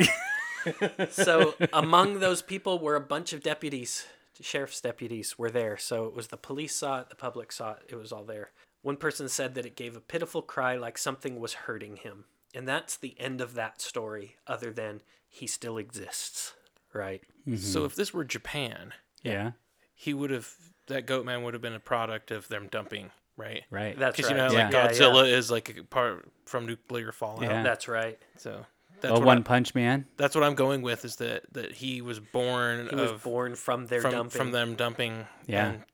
regret. 0.66 1.10
so 1.12 1.54
among 1.72 2.20
those 2.20 2.42
people 2.42 2.78
were 2.78 2.94
a 2.96 3.00
bunch 3.00 3.32
of 3.32 3.42
deputies, 3.42 4.06
sheriff's 4.40 4.80
deputies 4.80 5.38
were 5.38 5.50
there. 5.50 5.76
So 5.76 6.04
it 6.04 6.14
was 6.14 6.28
the 6.28 6.36
police 6.36 6.74
saw 6.74 7.00
it, 7.00 7.08
the 7.08 7.16
public 7.16 7.50
saw 7.50 7.72
it, 7.72 7.78
it 7.88 7.96
was 7.96 8.12
all 8.12 8.24
there. 8.24 8.50
One 8.82 8.96
person 8.96 9.28
said 9.28 9.54
that 9.54 9.66
it 9.66 9.74
gave 9.76 9.96
a 9.96 10.00
pitiful 10.00 10.42
cry 10.42 10.76
like 10.76 10.98
something 10.98 11.40
was 11.40 11.54
hurting 11.54 11.96
him. 11.96 12.24
And 12.54 12.68
that's 12.68 12.96
the 12.96 13.16
end 13.18 13.40
of 13.40 13.54
that 13.54 13.80
story, 13.80 14.36
other 14.46 14.70
than 14.72 15.00
he 15.34 15.46
still 15.46 15.78
exists, 15.78 16.52
right? 16.92 17.22
So 17.46 17.50
mm-hmm. 17.80 17.86
if 17.86 17.94
this 17.96 18.12
were 18.12 18.22
Japan, 18.22 18.92
Yeah. 19.22 19.52
he 19.94 20.12
would 20.14 20.30
have 20.30 20.48
that 20.88 21.06
goat 21.06 21.24
man 21.24 21.42
would 21.42 21.54
have 21.54 21.62
been 21.62 21.72
a 21.72 21.80
product 21.80 22.30
of 22.30 22.48
them 22.48 22.68
dumping, 22.70 23.10
right? 23.36 23.62
Right. 23.70 23.98
That's 23.98 24.14
Because 24.16 24.30
right. 24.30 24.36
you 24.36 24.42
know, 24.56 24.62
like 24.62 24.72
Yeah, 24.72 24.88
Godzilla 24.88 25.32
is 25.32 25.50
like 25.50 25.76
a 25.76 25.82
part 25.84 26.30
from 26.44 26.66
nuclear 26.66 27.12
fallout. 27.12 27.42
Yeah. 27.42 27.62
That's 27.62 27.88
right. 27.88 28.18
So 28.36 28.66
that's 29.00 29.10
well, 29.10 29.20
what 29.22 29.26
One 29.26 29.38
I, 29.38 29.42
Punch 29.42 29.74
Man. 29.74 30.06
that's 30.18 30.34
what 30.34 30.44
I'm 30.44 30.54
going 30.54 30.82
with 30.82 31.04
is 31.06 31.16
that 31.16 31.44
that 31.52 31.72
he 31.72 32.02
was 32.02 32.20
born 32.20 32.88
He 32.90 32.94
was 32.94 33.12
of 33.12 33.22
born 33.22 33.54
from 33.56 33.86
their 33.86 34.02
from 34.02 34.12
dumping. 34.12 34.38
from 34.38 34.50
them 34.50 34.74
dumping. 34.74 35.26
Yeah. 35.46 35.70
and 35.70 35.84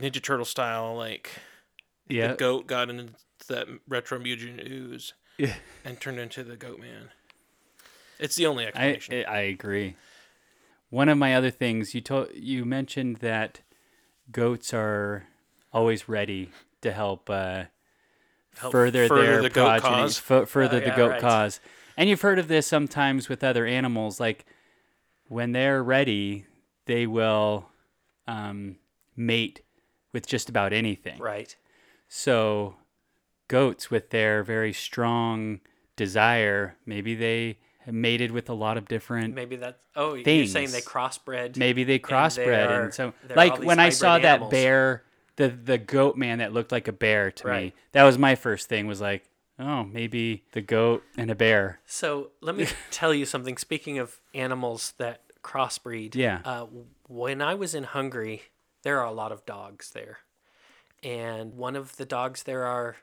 Ninja 0.00 0.20
Turtle 0.22 0.44
style, 0.44 0.96
like 0.96 1.30
Yeah. 2.08 2.28
the 2.28 2.34
goat 2.34 2.66
got 2.66 2.90
into 2.90 3.12
that 3.48 3.68
retro 3.86 4.18
mutant 4.18 4.60
ooze 4.68 5.14
Yeah. 5.38 5.54
and 5.84 6.00
turned 6.00 6.18
into 6.18 6.42
the 6.42 6.56
goat 6.56 6.80
man. 6.80 7.10
It's 8.22 8.36
the 8.36 8.46
only 8.46 8.64
I 8.64 8.68
explanation. 8.68 9.24
I 9.28 9.40
agree. 9.40 9.96
One 10.90 11.08
of 11.08 11.18
my 11.18 11.34
other 11.34 11.50
things 11.50 11.94
you 11.94 12.00
told 12.00 12.28
you 12.34 12.64
mentioned 12.64 13.16
that 13.16 13.60
goats 14.30 14.72
are 14.72 15.24
always 15.72 16.08
ready 16.08 16.50
to 16.82 16.92
help, 16.92 17.28
uh, 17.28 17.64
Help 18.56 18.72
further, 18.72 19.08
further 19.08 19.24
their 19.24 19.42
the 19.42 19.50
goat 19.50 19.80
progeny, 19.80 20.02
cause. 20.02 20.18
fu- 20.18 20.46
further 20.46 20.76
Oh, 20.76 20.80
the 20.80 20.86
yeah, 20.86 20.96
goat 20.96 21.10
right. 21.12 21.20
cause. 21.20 21.60
And 21.96 22.08
you've 22.08 22.20
heard 22.20 22.38
of 22.38 22.48
this 22.48 22.66
sometimes 22.66 23.28
with 23.28 23.42
other 23.42 23.66
animals. 23.66 24.20
Like 24.20 24.44
when 25.28 25.52
they're 25.52 25.82
ready, 25.82 26.46
they 26.86 27.06
will 27.06 27.70
um, 28.26 28.76
mate 29.16 29.62
with 30.12 30.26
just 30.26 30.48
about 30.48 30.72
anything. 30.72 31.18
right. 31.18 31.56
So, 32.08 32.76
goats, 33.48 33.90
with 33.90 34.10
their 34.10 34.42
very 34.42 34.74
strong 34.74 35.60
desire, 35.96 36.76
maybe 36.84 37.14
they 37.14 37.58
mated 37.86 38.30
with 38.30 38.48
a 38.48 38.54
lot 38.54 38.76
of 38.76 38.86
different. 38.88 39.34
Maybe 39.34 39.56
that's. 39.56 39.78
Oh, 39.96 40.14
you're 40.14 40.46
saying 40.46 40.70
they 40.70 40.80
crossbred. 40.80 41.56
Maybe 41.56 41.84
they 41.84 41.98
crossbred, 41.98 42.68
are- 42.70 42.82
and 42.84 42.94
so 42.94 43.12
like 43.34 43.58
when 43.60 43.78
I 43.78 43.88
saw 43.90 44.12
hybrid 44.18 44.24
that 44.24 44.50
bear, 44.50 45.02
the 45.36 45.48
the 45.48 45.78
goat 45.78 46.16
man 46.16 46.38
that 46.38 46.52
looked 46.52 46.72
like 46.72 46.88
a 46.88 46.92
bear 46.92 47.30
to 47.30 47.48
me, 47.48 47.74
that 47.92 48.04
was 48.04 48.18
my 48.18 48.34
first 48.34 48.68
thing. 48.68 48.86
Was 48.86 49.00
like, 49.00 49.24
oh, 49.58 49.84
maybe 49.84 50.44
the 50.52 50.60
goat 50.60 51.02
and 51.16 51.30
a 51.30 51.34
bear. 51.34 51.80
So 51.86 52.30
let 52.40 52.56
me 52.56 52.66
tell 52.90 53.12
you 53.12 53.26
something. 53.26 53.56
Speaking 53.56 53.98
of 53.98 54.20
animals 54.34 54.94
that 54.98 55.22
crossbreed, 55.42 56.14
Yeah. 56.14 56.40
Uh, 56.44 56.66
when 57.08 57.42
I 57.42 57.54
was 57.54 57.74
in 57.74 57.84
Hungary, 57.84 58.42
there 58.84 59.00
are 59.00 59.06
a 59.06 59.12
lot 59.12 59.32
of 59.32 59.44
dogs 59.44 59.90
there, 59.90 60.18
and 61.02 61.54
one 61.54 61.76
of 61.76 61.96
the 61.96 62.04
dogs 62.04 62.44
there 62.44 62.64
are 62.64 62.96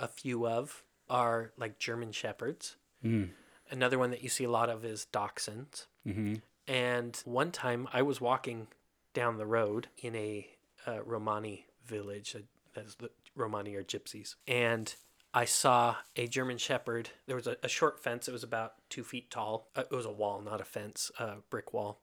a 0.00 0.06
few 0.08 0.46
of 0.46 0.82
are 1.10 1.52
like 1.56 1.78
German 1.78 2.12
shepherds. 2.12 2.76
Mm. 3.04 3.30
Another 3.70 3.98
one 3.98 4.10
that 4.10 4.22
you 4.22 4.28
see 4.28 4.44
a 4.44 4.50
lot 4.50 4.70
of 4.70 4.84
is 4.84 5.06
dachshunds. 5.12 5.86
Mm-hmm. 6.06 6.34
And 6.66 7.20
one 7.24 7.50
time 7.50 7.88
I 7.92 8.02
was 8.02 8.20
walking 8.20 8.68
down 9.14 9.38
the 9.38 9.46
road 9.46 9.88
in 9.98 10.14
a 10.14 10.46
uh, 10.86 11.02
Romani 11.02 11.66
village. 11.84 12.34
Uh, 12.36 12.40
that's 12.74 12.94
the 12.96 13.10
Romani 13.34 13.74
are 13.74 13.82
gypsies. 13.82 14.34
And 14.46 14.94
I 15.32 15.44
saw 15.44 15.96
a 16.16 16.26
German 16.26 16.58
Shepherd. 16.58 17.10
There 17.26 17.36
was 17.36 17.46
a, 17.46 17.56
a 17.62 17.68
short 17.68 18.00
fence. 18.00 18.28
It 18.28 18.32
was 18.32 18.42
about 18.42 18.74
two 18.90 19.04
feet 19.04 19.30
tall. 19.30 19.68
Uh, 19.74 19.84
it 19.90 19.94
was 19.94 20.06
a 20.06 20.12
wall, 20.12 20.40
not 20.40 20.60
a 20.60 20.64
fence, 20.64 21.10
a 21.18 21.36
brick 21.50 21.72
wall. 21.72 22.00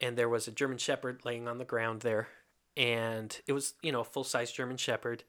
And 0.00 0.16
there 0.16 0.28
was 0.28 0.46
a 0.46 0.52
German 0.52 0.78
Shepherd 0.78 1.24
laying 1.24 1.48
on 1.48 1.58
the 1.58 1.64
ground 1.64 2.00
there. 2.00 2.28
And 2.76 3.38
it 3.46 3.52
was, 3.52 3.74
you 3.82 3.92
know, 3.92 4.00
a 4.00 4.04
full 4.04 4.24
size 4.24 4.52
German 4.52 4.76
Shepherd 4.76 5.24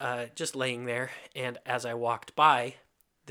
uh, 0.00 0.26
just 0.34 0.54
laying 0.56 0.84
there. 0.84 1.10
And 1.34 1.58
as 1.66 1.84
I 1.84 1.94
walked 1.94 2.36
by, 2.36 2.74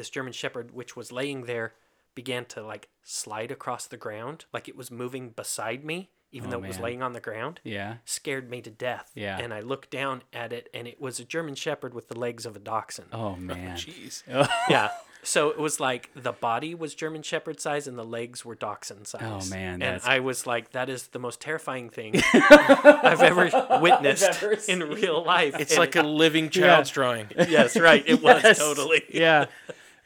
this 0.01 0.09
German 0.09 0.33
Shepherd, 0.33 0.71
which 0.71 0.95
was 0.95 1.11
laying 1.11 1.43
there, 1.43 1.73
began 2.15 2.43
to 2.45 2.63
like 2.63 2.89
slide 3.03 3.51
across 3.51 3.85
the 3.85 3.97
ground, 3.97 4.45
like 4.51 4.67
it 4.67 4.75
was 4.75 4.89
moving 4.89 5.29
beside 5.29 5.85
me, 5.85 6.09
even 6.31 6.47
Oh, 6.49 6.51
though 6.53 6.63
it 6.63 6.67
was 6.69 6.79
laying 6.79 7.03
on 7.03 7.13
the 7.13 7.19
ground. 7.19 7.59
Yeah. 7.63 7.97
Scared 8.03 8.49
me 8.49 8.61
to 8.61 8.71
death. 8.71 9.11
Yeah. 9.13 9.37
And 9.37 9.53
I 9.53 9.59
looked 9.59 9.91
down 9.91 10.23
at 10.33 10.51
it, 10.51 10.69
and 10.73 10.87
it 10.87 10.99
was 10.99 11.19
a 11.19 11.23
German 11.23 11.53
Shepherd 11.55 11.93
with 11.93 12.07
the 12.07 12.17
legs 12.17 12.45
of 12.47 12.55
a 12.55 12.59
dachshund. 12.59 13.09
Oh 13.13 13.35
man. 13.51 13.77
Jeez. 13.77 14.23
Yeah. 14.69 14.89
So 15.23 15.49
it 15.51 15.59
was 15.59 15.79
like 15.79 16.09
the 16.15 16.31
body 16.31 16.73
was 16.73 16.95
German 16.95 17.21
Shepherd 17.21 17.59
size 17.59 17.85
and 17.87 17.95
the 17.95 18.03
legs 18.03 18.43
were 18.43 18.55
dachshund 18.55 19.05
size. 19.05 19.21
Oh, 19.23 19.47
man, 19.51 19.73
And 19.73 19.81
that's- 19.83 20.03
I 20.07 20.17
was 20.19 20.47
like, 20.47 20.71
that 20.71 20.89
is 20.89 21.09
the 21.09 21.19
most 21.19 21.39
terrifying 21.39 21.91
thing 21.91 22.19
I've 22.33 23.21
ever 23.21 23.79
witnessed 23.79 24.23
ever 24.41 24.57
in 24.67 24.79
real 24.81 25.23
life. 25.23 25.55
It's 25.59 25.73
And 25.73 25.79
like 25.79 25.95
a 25.95 26.01
living 26.01 26.49
child's 26.49 26.89
drawing. 26.89 27.27
yes, 27.37 27.77
right. 27.79 28.03
It 28.07 28.23
was 28.23 28.57
totally. 28.57 29.03
Yeah. 29.13 29.45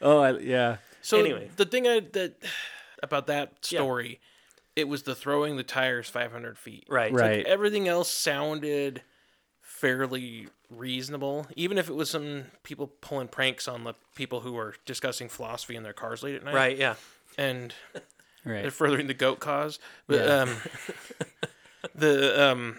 Oh 0.00 0.18
I, 0.18 0.38
yeah. 0.38 0.76
So 1.02 1.20
Anyway. 1.20 1.50
the 1.56 1.64
thing 1.66 1.86
I, 1.86 2.00
that 2.12 2.34
about 3.02 3.26
that 3.28 3.68
Yeah. 3.70 3.80
story, 3.80 4.20
it 4.74 4.88
was 4.88 5.02
the 5.04 5.14
throwing 5.14 5.56
the 5.56 5.62
tires 5.62 6.08
500 6.08 6.58
feet. 6.58 6.84
Right. 6.88 7.12
Right. 7.12 7.46
Everything 7.46 7.88
else 7.88 8.10
sounded 8.10 9.02
fairly 9.62 10.48
reasonable, 10.70 11.46
even 11.54 11.78
if 11.78 11.88
it 11.88 11.94
was 11.94 12.10
some 12.10 12.44
people 12.62 12.88
pulling 13.00 13.28
pranks 13.28 13.68
on 13.68 13.84
the 13.84 13.94
people 14.14 14.40
who 14.40 14.52
were 14.54 14.74
discussing 14.84 15.28
philosophy 15.28 15.76
in 15.76 15.82
their 15.82 15.92
cars 15.92 16.22
late 16.22 16.34
at 16.34 16.44
night, 16.44 16.54
Right. 16.54 16.76
Yeah. 16.76 16.94
And 17.38 17.74
Right. 18.44 18.72
furthering 18.72 19.06
the 19.06 19.14
goat 19.14 19.40
cause. 19.40 19.78
But 20.06 20.16
Yeah. 20.24 20.40
um, 20.42 20.56
the 21.94 22.42
um, 22.50 22.78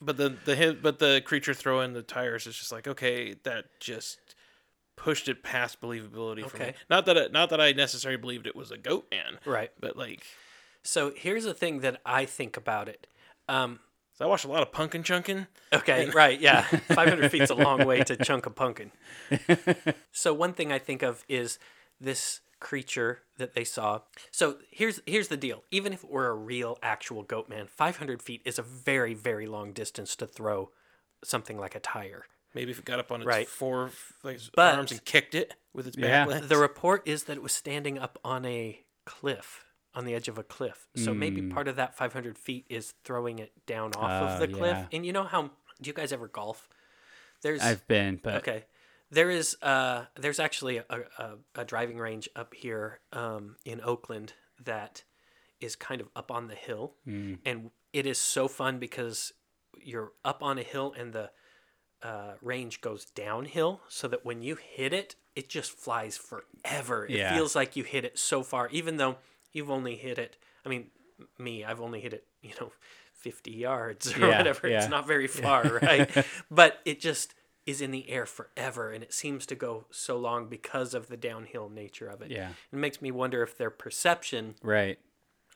but 0.00 0.16
the 0.16 0.30
the 0.44 0.78
but 0.80 0.98
the 0.98 1.22
creature 1.24 1.54
throwing 1.54 1.92
the 1.94 2.02
tires 2.02 2.46
is 2.46 2.56
just 2.56 2.72
like 2.72 2.86
okay, 2.86 3.34
that 3.44 3.66
just 3.80 4.29
pushed 5.02 5.28
it 5.28 5.42
past 5.42 5.80
believability 5.80 6.46
for 6.46 6.58
me. 6.58 6.64
Okay. 6.66 6.74
Not 6.90 7.06
that 7.06 7.16
it, 7.16 7.32
not 7.32 7.48
that 7.50 7.60
I 7.60 7.72
necessarily 7.72 8.20
believed 8.20 8.46
it 8.46 8.54
was 8.54 8.70
a 8.70 8.76
goat 8.76 9.06
man, 9.10 9.38
Right. 9.46 9.70
but 9.80 9.96
like 9.96 10.22
So 10.82 11.12
here's 11.16 11.44
the 11.44 11.54
thing 11.54 11.80
that 11.80 12.00
I 12.04 12.26
think 12.26 12.56
about 12.58 12.86
it. 12.88 13.06
Um, 13.48 13.80
so 14.12 14.26
I 14.26 14.28
watched 14.28 14.44
a 14.44 14.48
lot 14.48 14.60
of 14.62 14.72
punkin 14.72 15.02
chunkin. 15.02 15.46
Okay, 15.72 16.10
right, 16.14 16.38
yeah. 16.38 16.62
500 16.62 17.30
feet's 17.30 17.50
a 17.50 17.54
long 17.54 17.86
way 17.86 18.02
to 18.04 18.16
chunk 18.16 18.44
a 18.44 18.50
punkin'. 18.50 18.90
so 20.12 20.34
one 20.34 20.52
thing 20.52 20.70
I 20.70 20.78
think 20.78 21.02
of 21.02 21.24
is 21.28 21.58
this 21.98 22.40
creature 22.60 23.20
that 23.38 23.54
they 23.54 23.64
saw. 23.64 24.00
So 24.30 24.56
here's 24.70 25.00
here's 25.06 25.28
the 25.28 25.38
deal. 25.38 25.64
Even 25.70 25.94
if 25.94 26.04
it 26.04 26.10
were 26.10 26.28
a 26.28 26.34
real 26.34 26.76
actual 26.82 27.22
goat 27.22 27.48
man, 27.48 27.66
500 27.68 28.20
feet 28.20 28.42
is 28.44 28.58
a 28.58 28.62
very 28.62 29.14
very 29.14 29.46
long 29.46 29.72
distance 29.72 30.14
to 30.16 30.26
throw 30.26 30.70
something 31.24 31.58
like 31.58 31.74
a 31.74 31.80
tire. 31.80 32.26
Maybe 32.54 32.70
if 32.72 32.78
it 32.78 32.84
got 32.84 32.98
up 32.98 33.12
on 33.12 33.20
its 33.20 33.26
Right. 33.26 33.48
four 33.48 33.90
like, 34.22 34.40
But- 34.54 34.74
arms 34.74 34.90
and 34.92 35.04
kicked 35.04 35.34
it 35.34 35.54
with 35.72 35.86
its 35.86 35.96
Yeah. 35.96 36.24
back 36.24 36.28
legs. 36.28 36.48
The 36.48 36.56
report 36.56 37.06
is 37.06 37.24
that 37.24 37.36
it 37.36 37.42
was 37.42 37.52
standing 37.52 37.98
up 37.98 38.18
on 38.24 38.44
a 38.44 38.84
cliff, 39.04 39.64
on 39.94 40.04
the 40.04 40.14
edge 40.14 40.28
of 40.28 40.38
a 40.38 40.42
cliff. 40.42 40.88
So 40.96 41.14
maybe 41.14 41.42
part 41.42 41.68
of 41.68 41.76
that 41.76 41.96
500 41.96 42.38
feet 42.38 42.66
is 42.68 42.94
throwing 43.04 43.38
it 43.38 43.52
down 43.66 43.92
off 43.94 44.22
Oh, 44.22 44.34
of 44.34 44.40
the 44.40 44.48
cliff. 44.48 44.76
yeah. 44.76 44.86
And 44.92 45.06
you 45.06 45.12
know 45.12 45.24
how? 45.24 45.42
Do 45.80 45.88
you 45.88 45.92
guys 45.94 46.12
ever 46.12 46.28
golf? 46.28 46.68
There's 47.42 47.60
I've 47.62 47.86
been, 47.88 48.16
but 48.16 48.34
Okay. 48.36 48.66
There 49.12 49.30
is 49.30 49.56
uh 49.62 50.06
there's 50.14 50.38
actually 50.38 50.76
a, 50.76 50.84
a, 50.88 51.38
a 51.56 51.64
driving 51.64 51.98
range 51.98 52.28
up 52.36 52.54
here 52.54 53.00
um 53.12 53.56
in 53.64 53.80
Oakland 53.80 54.34
that 54.62 55.02
is 55.60 55.74
kind 55.74 56.00
of 56.00 56.08
up 56.14 56.30
on 56.30 56.46
the 56.48 56.54
hill 56.54 56.94
and 57.06 57.70
it 57.92 58.06
is 58.06 58.18
so 58.18 58.46
fun 58.46 58.78
because 58.78 59.32
you're 59.78 60.12
up 60.24 60.42
on 60.44 60.58
a 60.58 60.62
hill 60.62 60.94
and 60.96 61.12
the 61.12 61.30
uh, 62.02 62.32
range 62.42 62.80
goes 62.80 63.04
downhill 63.04 63.80
so 63.88 64.08
that 64.08 64.24
when 64.24 64.42
you 64.42 64.56
hit 64.56 64.92
it 64.92 65.16
it 65.36 65.48
just 65.48 65.72
flies 65.72 66.16
forever 66.16 67.04
it 67.06 67.10
Yeah. 67.10 67.34
feels 67.34 67.54
like 67.54 67.76
you 67.76 67.84
hit 67.84 68.04
it 68.04 68.18
so 68.18 68.42
far 68.42 68.68
even 68.70 68.96
though 68.96 69.16
you've 69.52 69.70
only 69.70 69.96
hit 69.96 70.18
it 70.18 70.36
i 70.64 70.68
mean 70.68 70.86
me 71.38 71.64
i've 71.64 71.80
only 71.80 72.00
hit 72.00 72.12
it 72.14 72.24
you 72.42 72.52
know 72.60 72.72
50 73.14 73.50
yards 73.50 74.16
or 74.16 74.20
Yeah, 74.20 74.38
whatever 74.38 74.66
yeah. 74.68 74.78
it's 74.80 74.88
not 74.88 75.06
very 75.06 75.26
far 75.26 75.62
right 75.82 76.08
but 76.50 76.80
it 76.86 77.00
just 77.00 77.34
is 77.66 77.82
in 77.82 77.90
the 77.90 78.08
air 78.08 78.24
forever 78.24 78.90
and 78.90 79.04
it 79.04 79.12
seems 79.12 79.44
to 79.46 79.54
go 79.54 79.84
so 79.90 80.16
long 80.16 80.48
because 80.48 80.94
of 80.94 81.08
the 81.08 81.18
downhill 81.18 81.68
nature 81.68 82.08
of 82.08 82.22
it 82.22 82.30
yeah. 82.30 82.48
it 82.72 82.76
makes 82.76 83.02
me 83.02 83.10
wonder 83.10 83.42
if 83.42 83.58
their 83.58 83.70
perception 83.70 84.54
Right. 84.62 84.98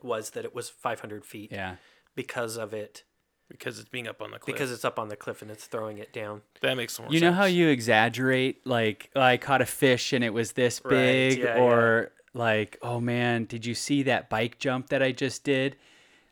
was 0.03 0.31
that 0.31 0.45
it 0.45 0.55
was 0.55 0.69
500 0.69 1.25
feet 1.25 1.51
Yeah. 1.53 1.77
because 2.15 2.59
of 2.59 2.75
it 2.75 3.05
because 3.49 3.79
it's 3.79 3.89
being 3.89 4.09
up 4.09 4.21
on 4.23 4.31
the 4.31 4.39
cliff. 4.39 4.55
because 4.55 4.73
it's 4.73 4.85
up 4.85 4.99
on 4.99 5.09
the 5.09 5.17
cliff 5.17 5.43
and 5.43 5.51
it's 5.51 5.67
throwing 5.67 5.99
it 5.99 6.13
down 6.13 6.43
that 6.63 6.77
makes 6.77 6.99
more 6.99 7.07
sense. 7.07 7.13
You 7.15 7.21
sense. 7.21 7.31
know 7.33 7.37
how 7.37 7.45
you 7.45 7.69
exaggerate 7.69 8.67
like 8.67 9.11
oh, 9.15 9.21
I 9.21 9.37
caught 9.37 9.61
a 9.61 9.67
fish 9.67 10.13
and 10.13 10.25
it 10.25 10.31
was 10.33 10.53
this 10.53 10.81
Right, 10.85 10.91
big 10.91 11.39
yeah, 11.41 11.59
or 11.59 12.11
like 12.33 12.79
oh 12.83 13.01
man, 13.01 13.45
did 13.45 13.65
you 13.67 13.75
see 13.75 14.05
that 14.05 14.29
bike 14.31 14.59
jump 14.59 14.89
that 14.89 15.03
I 15.03 15.13
just 15.13 15.45
did? 15.45 15.77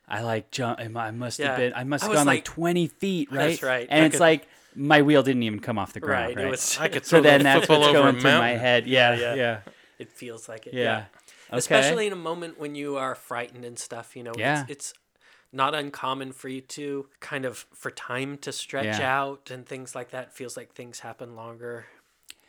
I 0.07 0.21
like 0.21 0.51
jump 0.51 0.79
I 0.79 1.11
must 1.11 1.39
Yeah. 1.39 1.47
have 1.49 1.57
been 1.57 1.73
I 1.75 1.83
must 1.83 2.03
have 2.03 2.09
was 2.11 2.17
gone 2.19 2.27
like, 2.27 2.37
like- 2.39 2.43
20 2.45 2.87
feet, 2.87 3.31
right? 3.31 3.49
That's 3.49 3.63
right. 3.63 3.87
And 3.89 4.03
I 4.03 4.05
it's 4.07 4.15
could- 4.15 4.19
like 4.21 4.47
my 4.75 5.03
wheel 5.03 5.21
didn't 5.21 5.43
even 5.43 5.59
come 5.59 5.77
off 5.77 5.93
the 5.93 5.99
ground, 5.99 6.29
right, 6.29 6.37
right? 6.37 6.47
it 6.47 6.51
was 6.51 6.77
I 6.79 6.87
could 6.87 7.05
so 7.05 7.21
then 7.21 7.43
that's 7.43 7.69
what's 7.69 7.91
going 7.93 8.17
a 8.17 8.19
through 8.19 8.31
my 8.39 8.49
head. 8.51 8.87
Yeah, 8.87 9.15
Yeah. 9.15 9.35
yeah. 9.35 9.59
it 9.99 10.11
feels 10.11 10.49
like 10.49 10.65
it 10.67 10.73
Yeah. 10.73 10.81
yeah, 10.83 11.05
Okay. 11.51 11.57
especially 11.59 12.07
in 12.07 12.13
a 12.13 12.17
moment 12.17 12.59
when 12.59 12.73
you 12.73 12.97
are 12.97 13.13
frightened 13.13 13.63
and 13.65 13.77
stuff 13.77 14.15
you 14.15 14.23
know 14.23 14.33
Yeah. 14.35 14.63
it's, 14.67 14.71
it's 14.71 14.93
not 15.53 15.75
uncommon 15.75 16.31
for 16.33 16.49
you 16.49 16.61
to 16.61 17.07
kind 17.19 17.45
of 17.45 17.65
for 17.73 17.91
time 17.91 18.37
to 18.39 18.51
stretch 18.51 18.99
Yeah. 18.99 19.21
out 19.21 19.51
and 19.51 19.65
things 19.65 19.93
like 19.95 20.09
that 20.11 20.33
feels 20.33 20.57
like 20.57 20.73
things 20.73 20.99
happen 21.01 21.35
longer 21.35 21.85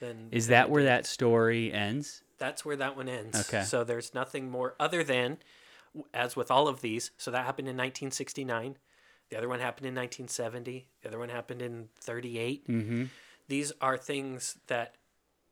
than 0.00 0.28
Is 0.32 0.48
that 0.48 0.70
where 0.70 0.82
that 0.84 1.06
story 1.06 1.72
ends? 1.72 2.22
that's 2.38 2.64
where 2.64 2.76
that 2.76 2.96
one 2.96 3.08
ends 3.08 3.38
Okay. 3.48 3.62
so 3.62 3.84
there's 3.84 4.12
nothing 4.14 4.50
more 4.50 4.74
other 4.80 5.04
than 5.04 5.38
as 6.12 6.34
with 6.34 6.50
all 6.50 6.66
of 6.66 6.80
these 6.80 7.10
so 7.16 7.30
that 7.30 7.44
happened 7.44 7.68
in 7.68 7.76
1969 7.76 8.76
the 9.30 9.36
other 9.38 9.48
one 9.48 9.60
happened 9.60 9.86
in 9.86 9.94
1970 9.94 10.88
the 11.02 11.08
other 11.08 11.18
one 11.18 11.28
happened 11.28 11.62
in 11.62 11.88
38 12.00 12.66
Mm-hmm. 12.68 13.04
these 13.48 13.72
are 13.80 13.96
things 13.96 14.58
that 14.66 14.96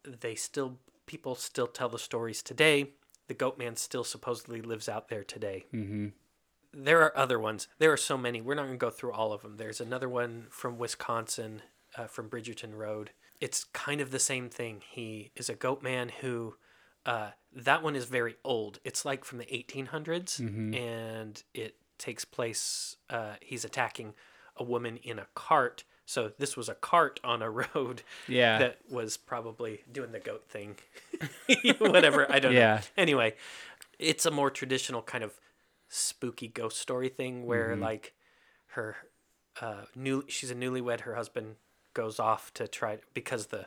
they 0.05 0.35
still 0.35 0.79
people 1.07 1.35
still 1.37 1.69
tell 1.69 1.89
the 1.89 1.99
stories 1.99 2.43
today 2.43 2.91
the 3.29 3.35
goat 3.35 3.57
man 3.59 3.77
still 3.77 4.05
supposedly 4.05 4.61
lives 4.61 4.89
out 4.89 5.09
there 5.09 5.23
today 5.25 5.67
Mm-hmm. 5.73 6.09
There 6.75 7.01
are 7.03 7.17
other 7.17 7.39
ones. 7.39 7.69
There 7.79 7.93
are 7.93 7.97
so 7.97 8.17
many. 8.17 8.41
We're 8.41 8.55
not 8.55 8.63
going 8.67 8.75
to 8.75 8.79
go 8.79 8.91
through 8.91 9.13
all 9.13 9.33
of 9.33 9.43
them. 9.43 9.57
There's 9.57 9.81
another 9.81 10.09
one 10.09 10.47
from 10.51 10.79
wisconsin 10.79 11.63
uh, 11.97 12.07
from 12.07 12.29
bridgerton 12.31 12.75
road. 12.75 13.11
It's 13.41 13.65
kind 13.65 14.01
of 14.01 14.11
the 14.11 14.19
same 14.19 14.49
thing. 14.49 14.83
He 14.89 15.31
is 15.37 15.49
a 15.49 15.55
goat 15.55 15.83
man 15.83 16.11
who 16.21 16.55
uh, 17.05 17.31
that 17.55 17.83
one 17.83 17.97
is 17.97 18.05
very 18.07 18.37
old. 18.45 18.79
It's 18.85 19.05
like 19.05 19.25
from 19.25 19.39
the 19.39 19.47
1800s 19.47 20.39
and 20.75 21.43
it 21.53 21.77
takes 21.99 22.25
place 22.25 22.97
uh, 23.11 23.35
he's 23.41 23.65
attacking 23.65 24.15
a 24.57 24.63
woman 24.65 24.97
in 24.99 25.19
a 25.19 25.27
cart. 25.35 25.85
So 26.07 26.33
this 26.39 26.57
was 26.57 26.69
a 26.69 26.75
cart 26.75 27.21
on 27.25 27.43
a 27.43 27.51
road 27.75 28.03
Yeah. 28.29 28.59
that 28.59 28.79
was 28.91 29.17
probably 29.17 29.81
doing 29.91 30.13
the 30.13 30.21
goat 30.21 30.45
thing. 30.49 30.77
Whatever. 31.79 32.31
I 32.31 32.39
don't 32.39 32.53
Yeah. 32.53 32.77
know 32.77 32.81
anyway 32.97 33.35
it's 33.99 34.27
a 34.27 34.31
more 34.31 34.51
traditional 34.51 35.03
kind 35.03 35.23
of 35.23 35.33
spooky 35.95 36.49
ghost 36.49 36.79
story 36.79 37.09
thing 37.11 37.45
where 37.47 37.73
Mm-hmm. 37.73 37.83
like 37.83 38.15
her 38.69 38.97
uh 39.61 39.83
new 39.95 40.25
she's 40.29 40.51
a 40.51 40.55
newlywed 40.55 41.01
her 41.01 41.15
husband 41.15 41.57
goes 41.93 42.19
off 42.19 42.53
to 42.55 42.67
try 42.67 42.99
because 43.13 43.49
the 43.49 43.67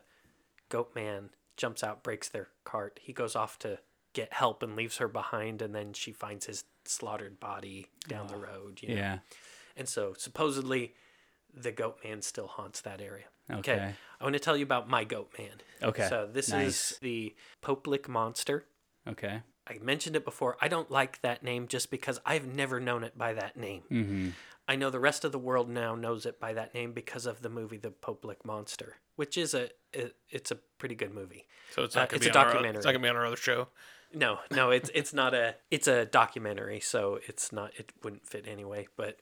goat 0.70 0.92
man 0.96 1.30
jumps 1.58 1.84
out 1.84 2.02
breaks 2.02 2.28
their 2.28 2.48
cart 2.64 3.00
he 3.04 3.14
goes 3.14 3.36
off 3.36 3.60
to 3.60 3.78
get 4.14 4.34
help 4.34 4.64
and 4.64 4.76
leaves 4.76 4.98
her 4.98 5.08
behind 5.08 5.62
and 5.62 5.76
then 5.76 5.94
she 5.94 6.12
finds 6.12 6.48
his 6.48 6.64
slaughtered 6.86 7.40
body 7.40 7.86
down 8.08 8.26
the 8.28 8.36
road 8.38 8.80
you 8.82 8.90
know? 8.90 8.96
yeah. 8.96 9.18
and 9.78 9.88
so 9.88 10.14
supposedly 10.18 10.96
the 11.54 11.72
goat 11.72 11.98
man 12.04 12.22
still 12.24 12.48
haunts 12.48 12.82
that 12.82 13.00
area 13.02 13.26
Okay. 13.52 13.94
i 14.20 14.24
want 14.24 14.34
to 14.34 14.40
tell 14.40 14.58
you 14.58 14.64
about 14.64 14.90
my 14.90 15.04
goat 15.04 15.32
man 15.38 15.52
Okay. 15.84 16.08
so 16.10 16.28
this 16.32 16.50
Nice. 16.50 16.94
is 16.94 16.98
the 17.02 17.36
Pope 17.62 17.86
Lick 17.86 18.10
monster 18.10 18.66
Okay. 19.08 19.42
I 19.68 19.78
mentioned 19.82 20.16
it 20.16 20.24
before. 20.26 20.58
I 20.62 20.68
don't 20.68 20.92
like 20.92 21.22
that 21.22 21.44
name 21.44 21.68
just 21.68 21.90
because 21.92 22.20
I've 22.26 22.46
never 22.46 22.80
known 22.80 23.04
it 23.04 23.18
by 23.18 23.34
that 23.34 23.58
name. 23.58 23.84
Mm-hmm. 23.92 24.30
I 24.68 24.76
know 24.76 24.90
the 24.90 25.00
rest 25.00 25.24
of 25.26 25.32
the 25.32 25.40
world 25.40 25.70
now 25.70 25.96
knows 25.96 26.26
it 26.26 26.40
by 26.40 26.54
that 26.54 26.74
name 26.74 26.92
because 26.94 27.26
of 27.26 27.42
the 27.42 27.50
movie 27.50 27.78
The 27.78 27.92
Pope 27.92 28.26
Lick 28.26 28.44
Monster. 28.46 28.98
which 29.16 29.38
is 29.38 29.54
a 29.54 29.70
it, 29.94 30.14
it's 30.30 30.52
a 30.52 30.56
pretty 30.78 30.94
good 30.96 31.14
movie. 31.14 31.46
So 31.74 31.84
it's 31.84 31.96
Uh, 31.96 32.02
not 32.02 32.10
gonna 32.10 32.18
it's 32.18 32.26
be 32.26 32.30
a 32.30 32.34
on 32.34 32.38
our- 32.38 32.46
documentary. 32.54 32.78
it's 32.80 32.86
not 32.86 32.92
gonna 32.92 33.04
be 33.04 33.10
on 33.10 33.16
our 33.16 33.26
other 33.26 33.38
show. 33.38 33.70
No, 34.14 34.40
no, 34.52 34.72
it's 34.72 34.90
it's 34.94 35.14
not 35.14 35.34
a 35.34 35.56
it's 35.72 35.88
a 35.88 36.06
documentary, 36.06 36.80
so 36.82 37.20
it's 37.28 37.52
not 37.54 37.72
it 37.78 37.92
wouldn't 38.04 38.28
fit 38.28 38.46
anyway. 38.48 38.88
But 38.98 39.20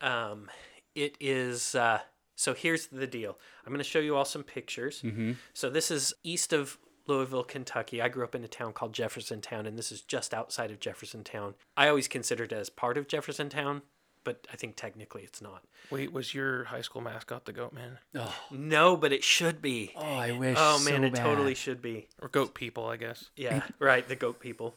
um, 0.00 0.50
it 0.94 1.16
is. 1.20 1.74
Uh, 1.74 2.00
so 2.34 2.54
here's 2.54 2.86
the 2.88 3.06
deal. 3.06 3.38
I'm 3.64 3.72
going 3.72 3.78
to 3.78 3.84
show 3.84 3.98
you 3.98 4.14
all 4.16 4.24
some 4.24 4.44
pictures. 4.44 5.02
Mm-hmm. 5.02 5.32
So 5.54 5.70
this 5.70 5.90
is 5.90 6.14
east 6.22 6.52
of 6.52 6.78
Louisville, 7.08 7.42
Kentucky. 7.44 8.00
I 8.00 8.08
grew 8.08 8.22
up 8.24 8.34
in 8.34 8.44
a 8.44 8.48
town 8.48 8.72
called 8.72 8.92
Jeffersontown, 8.92 9.66
and 9.66 9.76
this 9.78 9.90
is 9.90 10.02
just 10.02 10.32
outside 10.34 10.70
of 10.70 10.78
Jeffersontown. 10.78 11.54
I 11.76 11.88
always 11.88 12.06
considered 12.08 12.52
it 12.52 12.56
as 12.56 12.70
part 12.70 12.96
of 12.98 13.08
Jeffersontown, 13.08 13.82
but 14.24 14.46
I 14.52 14.56
think 14.56 14.76
technically 14.76 15.22
it's 15.22 15.40
not. 15.40 15.64
Wait, 15.90 16.12
was 16.12 16.34
your 16.34 16.64
high 16.64 16.82
school 16.82 17.00
mascot 17.00 17.46
the 17.46 17.52
goat 17.52 17.72
man 17.72 17.98
Oh, 18.14 18.34
No, 18.50 18.96
but 18.96 19.12
it 19.12 19.24
should 19.24 19.62
be. 19.62 19.92
oh, 19.96 20.02
I 20.02 20.32
wish. 20.32 20.56
Oh 20.60 20.78
man, 20.84 21.00
so 21.00 21.06
it 21.06 21.14
totally 21.14 21.54
should 21.54 21.80
be. 21.80 22.08
or 22.20 22.28
goat 22.28 22.54
people? 22.54 22.86
I 22.86 22.96
guess. 22.96 23.30
Yeah, 23.36 23.62
right. 23.78 24.06
The 24.06 24.16
goat 24.16 24.38
people. 24.40 24.74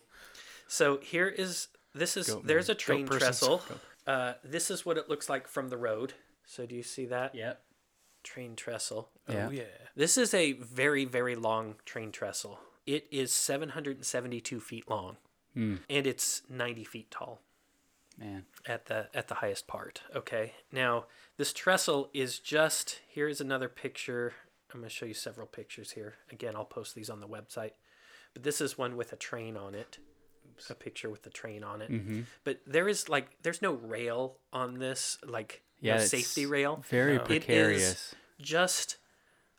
So 0.67 0.97
here 1.01 1.27
is 1.27 1.67
this 1.93 2.15
is 2.15 2.29
Goat 2.29 2.47
there's 2.47 2.69
man. 2.69 2.75
a 2.75 2.79
train 2.79 3.05
persons. 3.05 3.39
trestle. 3.39 3.61
Uh, 4.07 4.33
this 4.43 4.71
is 4.71 4.85
what 4.85 4.97
it 4.97 5.09
looks 5.09 5.29
like 5.29 5.47
from 5.47 5.67
the 5.69 5.77
road. 5.77 6.13
So 6.45 6.65
do 6.65 6.75
you 6.75 6.83
see 6.83 7.05
that 7.07 7.35
Yep. 7.35 7.61
Train 8.23 8.55
trestle? 8.55 9.09
Yeah. 9.29 9.47
Oh 9.47 9.51
yeah. 9.51 9.63
This 9.95 10.17
is 10.17 10.33
a 10.33 10.53
very 10.53 11.05
very 11.05 11.35
long 11.35 11.75
train 11.85 12.11
trestle. 12.11 12.59
It 12.85 13.07
is 13.11 13.31
772 13.31 14.59
feet 14.59 14.89
long, 14.89 15.17
Hmm. 15.53 15.75
and 15.89 16.07
it's 16.07 16.41
90 16.49 16.83
feet 16.83 17.11
tall 17.11 17.41
Man. 18.17 18.45
at 18.65 18.85
the 18.87 19.09
at 19.13 19.27
the 19.27 19.35
highest 19.35 19.67
part. 19.67 20.01
Okay. 20.15 20.53
Now 20.71 21.05
this 21.37 21.53
trestle 21.53 22.09
is 22.13 22.39
just 22.39 22.99
here 23.07 23.27
is 23.27 23.41
another 23.41 23.69
picture. 23.69 24.33
I'm 24.73 24.79
going 24.79 24.89
to 24.89 24.95
show 24.95 25.05
you 25.05 25.13
several 25.13 25.47
pictures 25.47 25.91
here. 25.91 26.15
Again, 26.31 26.55
I'll 26.55 26.63
post 26.63 26.95
these 26.95 27.09
on 27.09 27.19
the 27.19 27.27
website. 27.27 27.71
But 28.33 28.43
this 28.43 28.61
is 28.61 28.77
one 28.77 28.95
with 28.95 29.11
a 29.11 29.17
train 29.17 29.57
on 29.57 29.75
it. 29.75 29.97
A 30.69 30.75
picture 30.75 31.09
with 31.09 31.23
the 31.23 31.29
train 31.29 31.61
on 31.63 31.81
it. 31.81 31.91
Mm-hmm. 31.91 32.21
But 32.45 32.61
there 32.65 32.87
is 32.87 33.09
like 33.09 33.41
there's 33.41 33.61
no 33.61 33.73
rail 33.73 34.37
on 34.53 34.75
this, 34.79 35.17
like 35.25 35.63
Yeah. 35.81 35.97
no 35.97 36.03
safety 36.03 36.45
rail. 36.45 36.83
Very 36.89 37.15
No. 37.17 37.23
It 37.23 37.31
is- 37.31 37.37
precarious. 37.39 38.15
Just 38.39 38.97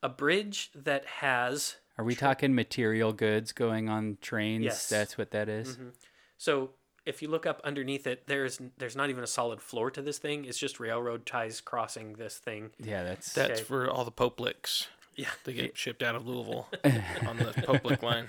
a 0.02 0.08
bridge 0.08 0.70
that 0.74 1.04
has 1.04 1.76
Are 1.98 2.04
we 2.04 2.14
talking 2.14 2.54
material 2.54 3.12
goods 3.12 3.52
going 3.52 3.88
on 3.88 4.18
trains? 4.20 4.64
Yes. 4.64 4.88
That's 4.88 5.18
what 5.18 5.30
that 5.32 5.48
is? 5.48 5.76
Mhm. 5.76 5.92
So 6.38 6.70
if 7.04 7.20
you 7.22 7.28
look 7.28 7.46
up 7.46 7.60
underneath 7.64 8.06
it, 8.06 8.26
there's 8.26 8.60
there's 8.78 8.96
not 8.96 9.10
even 9.10 9.22
a 9.22 9.26
solid 9.28 9.60
floor 9.60 9.90
to 9.90 10.00
this 10.02 10.18
thing. 10.18 10.44
It's 10.44 10.58
just 10.58 10.80
railroad 10.80 11.26
ties 11.26 11.60
crossing 11.60 12.14
this 12.14 12.38
thing. 12.38 12.70
Yeah, 12.78 13.02
that's 13.04 13.32
That's 13.32 13.60
Okay. 13.60 13.62
for 13.64 13.90
all 13.90 14.04
the 14.04 14.10
Pope 14.10 14.40
licks. 14.40 14.88
Yeah. 15.14 15.28
They 15.44 15.52
get 15.52 15.76
shipped 15.76 16.02
out 16.02 16.14
of 16.14 16.26
Louisville 16.26 16.68
on 17.26 17.36
the 17.36 17.52
Pope 17.66 17.84
lick 17.84 18.02
line. 18.02 18.26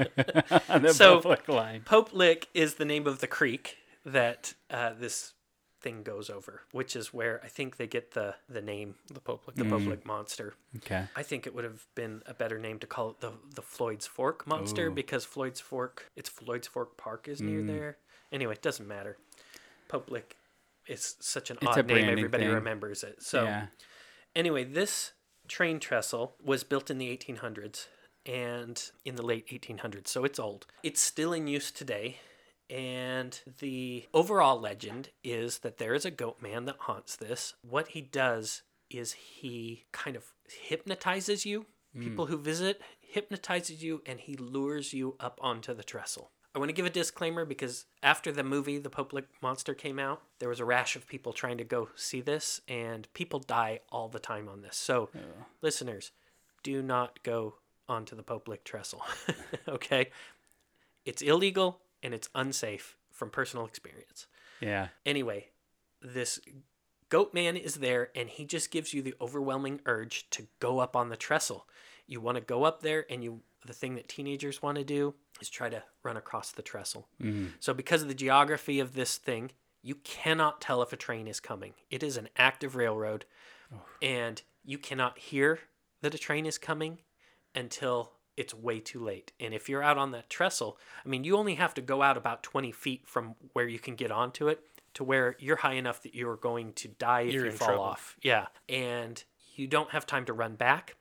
on 0.69 0.81
the 0.81 0.93
So- 0.93 1.15
Pope 1.21 1.25
Lick 1.25 1.47
line. 1.47 1.81
Pope 1.85 2.11
Lick 2.13 2.49
is 2.53 2.75
the 2.75 2.85
name 2.85 3.07
of 3.07 3.19
the 3.19 3.27
creek 3.27 3.77
that 4.05 4.53
uh, 4.69 4.91
this 4.93 5.33
thing 5.83 6.01
goes 6.03 6.29
over, 6.29 6.61
which 6.71 6.95
is 6.95 7.13
where 7.13 7.39
I 7.43 7.47
think 7.47 7.77
they 7.77 7.85
get 7.87 8.11
the 8.11 8.35
the 8.49 8.61
name, 8.61 8.95
The 9.13 9.19
Pope 9.19 9.45
Lick 9.45 9.55
the 9.57 9.65
Pope 9.65 9.85
Lick 9.85 10.05
monster. 10.05 10.55
Okay. 10.77 11.03
I 11.15 11.21
think 11.23 11.45
it 11.45 11.53
would 11.53 11.63
have 11.65 11.85
been 11.93 12.23
a 12.25 12.33
better 12.33 12.57
name 12.57 12.79
to 12.79 12.87
call 12.87 13.11
it 13.11 13.19
the 13.19 13.33
the 13.53 13.61
Floyd's 13.61 14.07
Fork 14.07 14.47
monster 14.47 14.87
Ooh. 14.87 14.91
because 14.93 15.25
Floyd's 15.25 15.59
Fork, 15.59 16.09
it's 16.15 16.29
Floyd's 16.29 16.67
Fork 16.67 16.97
Park 16.97 17.27
is 17.27 17.41
near 17.41 17.61
Mm. 17.61 17.67
there. 17.67 17.97
Anyway, 18.31 18.53
it 18.53 18.61
doesn't 18.63 18.87
matter. 18.87 19.17
Pope 19.87 20.09
Lick 20.09 20.37
is 20.87 21.15
such 21.19 21.51
an 21.51 21.57
It's 21.61 21.77
odd 21.77 21.85
name; 21.87 22.09
everybody 22.09 22.45
thing. 22.45 22.53
remembers 22.53 23.03
it. 23.03 23.21
So 23.21 23.43
yeah. 23.43 23.67
anyway, 24.35 24.63
this 24.63 25.11
train 25.47 25.79
trestle 25.79 26.35
was 26.43 26.63
built 26.63 26.89
in 26.89 26.97
the 26.97 27.15
1800s 27.15 27.87
and 28.25 28.91
in 29.05 29.15
the 29.15 29.21
late 29.21 29.47
1800s, 29.49 30.07
so 30.07 30.23
it's 30.23 30.39
old. 30.39 30.65
It's 30.81 31.01
still 31.01 31.33
in 31.33 31.47
use 31.47 31.69
today. 31.71 32.17
And 32.69 33.39
the 33.59 34.05
overall 34.13 34.59
legend 34.59 35.09
is 35.23 35.59
that 35.59 35.77
there 35.77 35.93
is 35.93 36.05
a 36.05 36.11
goat 36.11 36.41
man 36.41 36.65
that 36.65 36.77
haunts 36.79 37.15
this. 37.15 37.53
What 37.67 37.89
he 37.89 38.01
does 38.01 38.63
is 38.89 39.13
he 39.13 39.85
kind 39.91 40.15
of 40.15 40.25
hypnotizes 40.47 41.45
you, 41.45 41.65
people 41.99 42.25
hmm. 42.25 42.31
who 42.31 42.37
visit, 42.37 42.81
hypnotizes 42.99 43.83
you, 43.83 44.01
and 44.05 44.19
he 44.19 44.35
lures 44.35 44.93
you 44.93 45.15
up 45.19 45.39
onto 45.41 45.73
the 45.73 45.83
trestle. 45.83 46.31
I 46.55 46.59
want 46.59 46.69
to 46.69 46.73
give 46.73 46.85
a 46.85 46.91
disclaimer 46.91 47.45
because 47.45 47.85
after 48.03 48.31
the 48.31 48.43
movie 48.43 48.77
The 48.77 48.89
Pope 48.89 49.11
Lick 49.11 49.25
Monster 49.41 49.73
came 49.73 49.97
out, 49.97 50.21
there 50.37 50.49
was 50.49 50.59
a 50.59 50.65
rash 50.65 50.95
of 50.95 51.07
people 51.07 51.33
trying 51.33 51.57
to 51.57 51.63
go 51.63 51.89
see 51.95 52.21
this, 52.21 52.61
and 52.67 53.11
people 53.13 53.39
die 53.39 53.79
all 53.91 54.07
the 54.07 54.19
time 54.19 54.47
on 54.47 54.61
this. 54.61 54.77
So, 54.77 55.09
listeners, 55.61 56.11
do 56.61 56.83
not 56.83 57.23
go 57.23 57.55
onto 57.89 58.15
the 58.15 58.23
Pope 58.23 58.47
Lick 58.47 58.63
trestle. 58.63 59.03
okay? 59.67 60.11
It's 61.05 61.21
illegal 61.21 61.79
and 62.03 62.13
it's 62.13 62.29
unsafe 62.35 62.97
from 63.11 63.29
personal 63.31 63.65
experience. 63.65 64.27
Yeah. 64.59 64.89
Anyway, 65.05 65.47
this 66.01 66.39
goat 67.09 67.33
man 67.33 67.55
is 67.57 67.75
there 67.75 68.09
and 68.15 68.29
he 68.29 68.45
just 68.45 68.69
gives 68.71 68.93
you 68.93 69.01
the 69.01 69.15
overwhelming 69.21 69.79
urge 69.85 70.29
to 70.31 70.47
go 70.59 70.79
up 70.79 70.95
on 70.95 71.09
the 71.09 71.17
trestle. 71.17 71.67
You 72.05 72.19
want 72.21 72.35
to 72.35 72.41
go 72.43 72.63
up 72.63 72.81
there 72.81 73.05
and 73.09 73.23
you 73.23 73.41
the 73.65 73.73
thing 73.73 73.95
that 73.95 74.09
teenagers 74.09 74.61
want 74.61 74.77
to 74.77 74.83
do 74.83 75.13
is 75.39 75.49
try 75.49 75.69
to 75.69 75.81
run 76.03 76.17
across 76.17 76.51
the 76.51 76.61
trestle. 76.61 77.07
Mhm. 77.21 77.53
So 77.61 77.73
because 77.73 78.01
of 78.01 78.09
the 78.09 78.13
geography 78.13 78.81
of 78.81 78.93
this 78.93 79.15
thing, 79.17 79.51
you 79.81 79.95
cannot 79.95 80.59
tell 80.59 80.81
if 80.81 80.91
a 80.91 80.97
train 80.97 81.27
is 81.27 81.39
coming. 81.39 81.73
It 81.89 82.03
is 82.03 82.17
an 82.17 82.27
active 82.35 82.75
railroad 82.75 83.25
and 84.01 84.41
you 84.65 84.77
cannot 84.77 85.17
hear 85.17 85.59
that 86.01 86.13
a 86.13 86.17
train 86.17 86.45
is 86.45 86.57
coming 86.57 86.99
until 87.55 88.11
it's 88.37 88.53
way 88.53 88.79
too 88.79 89.03
late. 89.03 89.31
And 89.39 89.53
if 89.53 89.69
you're 89.69 89.83
out 89.83 89.97
on 89.97 90.11
that 90.11 90.29
trestle, 90.29 90.77
I 91.05 91.09
mean, 91.09 91.23
you 91.23 91.37
only 91.37 91.55
have 91.55 91.73
to 91.75 91.81
go 91.81 92.01
out 92.01 92.17
about 92.17 92.43
20 92.43 92.71
feet 92.71 93.07
from 93.07 93.35
where 93.53 93.67
you 93.67 93.79
can 93.79 93.95
get 93.95 94.11
onto 94.11 94.47
it 94.47 94.61
to 94.95 95.03
where 95.03 95.35
you're 95.39 95.57
high 95.57 95.73
enough 95.73 96.03
that 96.03 96.15
you're 96.15 96.35
going 96.35 96.73
to 96.73 96.87
die 96.87 97.21
if 97.21 97.33
You're 97.33 97.45
you 97.45 97.51
fall 97.51 97.67
trouble. 97.67 97.83
off. 97.83 98.15
Yeah. 98.21 98.47
And 98.69 99.23
you 99.55 99.67
don't 99.67 99.91
have 99.91 100.05
time 100.05 100.25
to 100.25 100.33
run 100.33 100.55
back. 100.55 100.95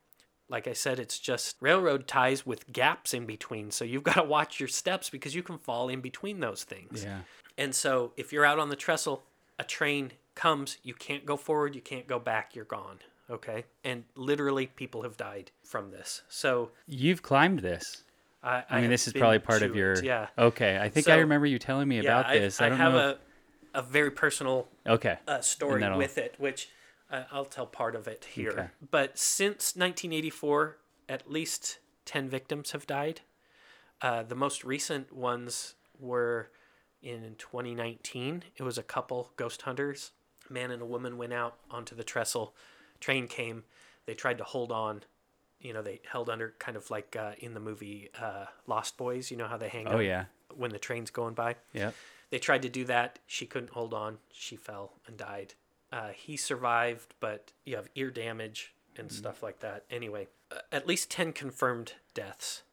Like 0.49 0.67
I 0.67 0.73
said, 0.73 0.99
it's 0.99 1.19
just 1.19 1.55
railroad 1.61 2.07
ties 2.07 2.45
with 2.45 2.71
gaps 2.71 3.13
in 3.13 3.25
between. 3.25 3.71
So 3.71 3.85
you've 3.85 4.03
got 4.03 4.15
to 4.15 4.23
watch 4.23 4.59
your 4.59 4.69
steps 4.69 5.09
because 5.09 5.35
you 5.35 5.43
can 5.43 5.57
fall 5.57 5.89
in 5.89 6.01
between 6.01 6.39
those 6.39 6.63
things. 6.63 7.03
Yeah. 7.03 7.19
And 7.57 7.73
so 7.73 8.13
if 8.17 8.33
you're 8.33 8.45
out 8.45 8.59
on 8.59 8.69
the 8.69 8.75
trestle, 8.75 9.23
a 9.57 9.63
train 9.63 10.11
comes, 10.35 10.77
you 10.83 10.93
can't 10.93 11.25
go 11.25 11.37
forward, 11.37 11.75
you 11.75 11.81
can't 11.81 12.07
go 12.07 12.19
back, 12.19 12.55
you're 12.55 12.65
gone. 12.65 12.99
Okay? 13.29 13.65
And 13.83 14.03
literally 14.15 14.67
people 14.67 15.03
have 15.03 15.17
died 15.17 15.51
from 15.63 15.91
this. 15.91 16.21
So 16.29 16.71
You've 16.87 17.21
climbed 17.21 17.59
this. 17.59 18.03
I 18.43 18.63
I, 18.69 18.73
mean, 18.75 18.81
have 18.83 18.91
this 18.91 19.07
is 19.07 19.13
been 19.13 19.21
probably 19.21 19.39
part 19.39 19.59
to 19.59 19.65
of 19.67 19.75
your. 19.75 19.93
it, 19.93 20.03
Yeah. 20.03 20.27
Okay. 20.37 20.77
I 20.77 20.89
think 20.89 21.07
I 21.07 21.11
So- 21.15 21.19
remember 21.19 21.45
you 21.47 21.59
telling 21.59 21.87
me 21.87 21.99
about 21.99 22.25
I, 22.25 22.39
this. 22.39 22.59
I, 22.61 22.65
I, 22.65 22.69
don't 22.69 22.77
have 22.77 22.93
know. 22.93 23.09
if- 23.11 23.17
a, 23.75 23.79
a 23.79 23.81
very 23.81 24.11
personal 24.11 24.67
okay. 24.85 25.17
uh, 25.27 25.39
story 25.41 25.81
that'll- 25.81 25.97
with 25.97 26.17
it, 26.17 26.35
which 26.37 26.69
uh, 27.09 27.23
I'll 27.31 27.45
tell 27.45 27.65
part 27.65 27.95
of 27.95 28.07
it 28.07 28.25
here. 28.33 28.51
Okay. 28.51 28.67
But 28.91 29.17
since 29.17 29.75
1984, 29.75 30.77
at 31.09 31.31
least 31.31 31.79
10 32.05 32.27
victims 32.29 32.71
have 32.71 32.85
died. 32.85 33.21
Uh, 34.01 34.23
the 34.23 34.35
most 34.35 34.63
recent 34.65 35.13
ones 35.13 35.75
were 35.99 36.49
in 37.01 37.35
2019. 37.37 38.43
It 38.57 38.63
was 38.63 38.77
a 38.77 38.83
couple 38.83 39.31
ghost 39.37 39.61
hunters. 39.63 40.11
A 40.49 40.53
man 40.53 40.71
and 40.71 40.81
a 40.81 40.85
woman 40.85 41.17
went 41.17 41.31
out 41.33 41.55
onto 41.71 41.95
the 41.95 42.03
trestle. 42.03 42.53
Train 43.03 43.27
came. 43.27 43.63
They 44.05 44.13
tried 44.13 44.37
to 44.37 44.45
hold 44.45 44.71
on. 44.71 45.03
You 45.59 45.73
know, 45.73 45.81
they 45.81 45.99
held 46.09 46.29
under 46.29 46.53
kind 46.57 46.77
of 46.77 46.89
like 46.89 47.17
uh, 47.19 47.33
in 47.37 47.53
the 47.53 47.59
movie 47.59 48.09
uh, 48.21 48.45
Lost 48.65 48.95
Boys. 48.97 49.29
You 49.29 49.35
know 49.35 49.47
how 49.47 49.57
they 49.57 49.67
hang 49.67 49.87
Oh 49.89 49.99
yeah. 49.99 50.25
when 50.55 50.71
the 50.71 50.79
train's 50.79 51.11
going 51.11 51.33
by. 51.33 51.55
Yeah. 51.73 51.91
They 52.29 52.39
tried 52.39 52.61
to 52.61 52.69
do 52.69 52.85
that. 52.85 53.19
She 53.27 53.45
couldn't 53.45 53.71
hold 53.71 53.93
on. 53.93 54.19
She 54.31 54.55
fell 54.55 54.93
and 55.05 55.17
died. 55.17 55.53
Uh, 55.91 56.09
he 56.15 56.37
survived, 56.37 57.13
but 57.19 57.51
you 57.65 57.75
have 57.75 57.89
ear 57.95 58.09
damage 58.09 58.73
and 58.97 59.11
stuff 59.11 59.43
like 59.43 59.59
that. 59.59 59.83
Anyway, 59.91 60.27
uh, 60.51 60.59
at 60.71 60.87
least 60.87 61.11
10 61.11 61.33
confirmed 61.33 61.93
deaths. 62.13 62.63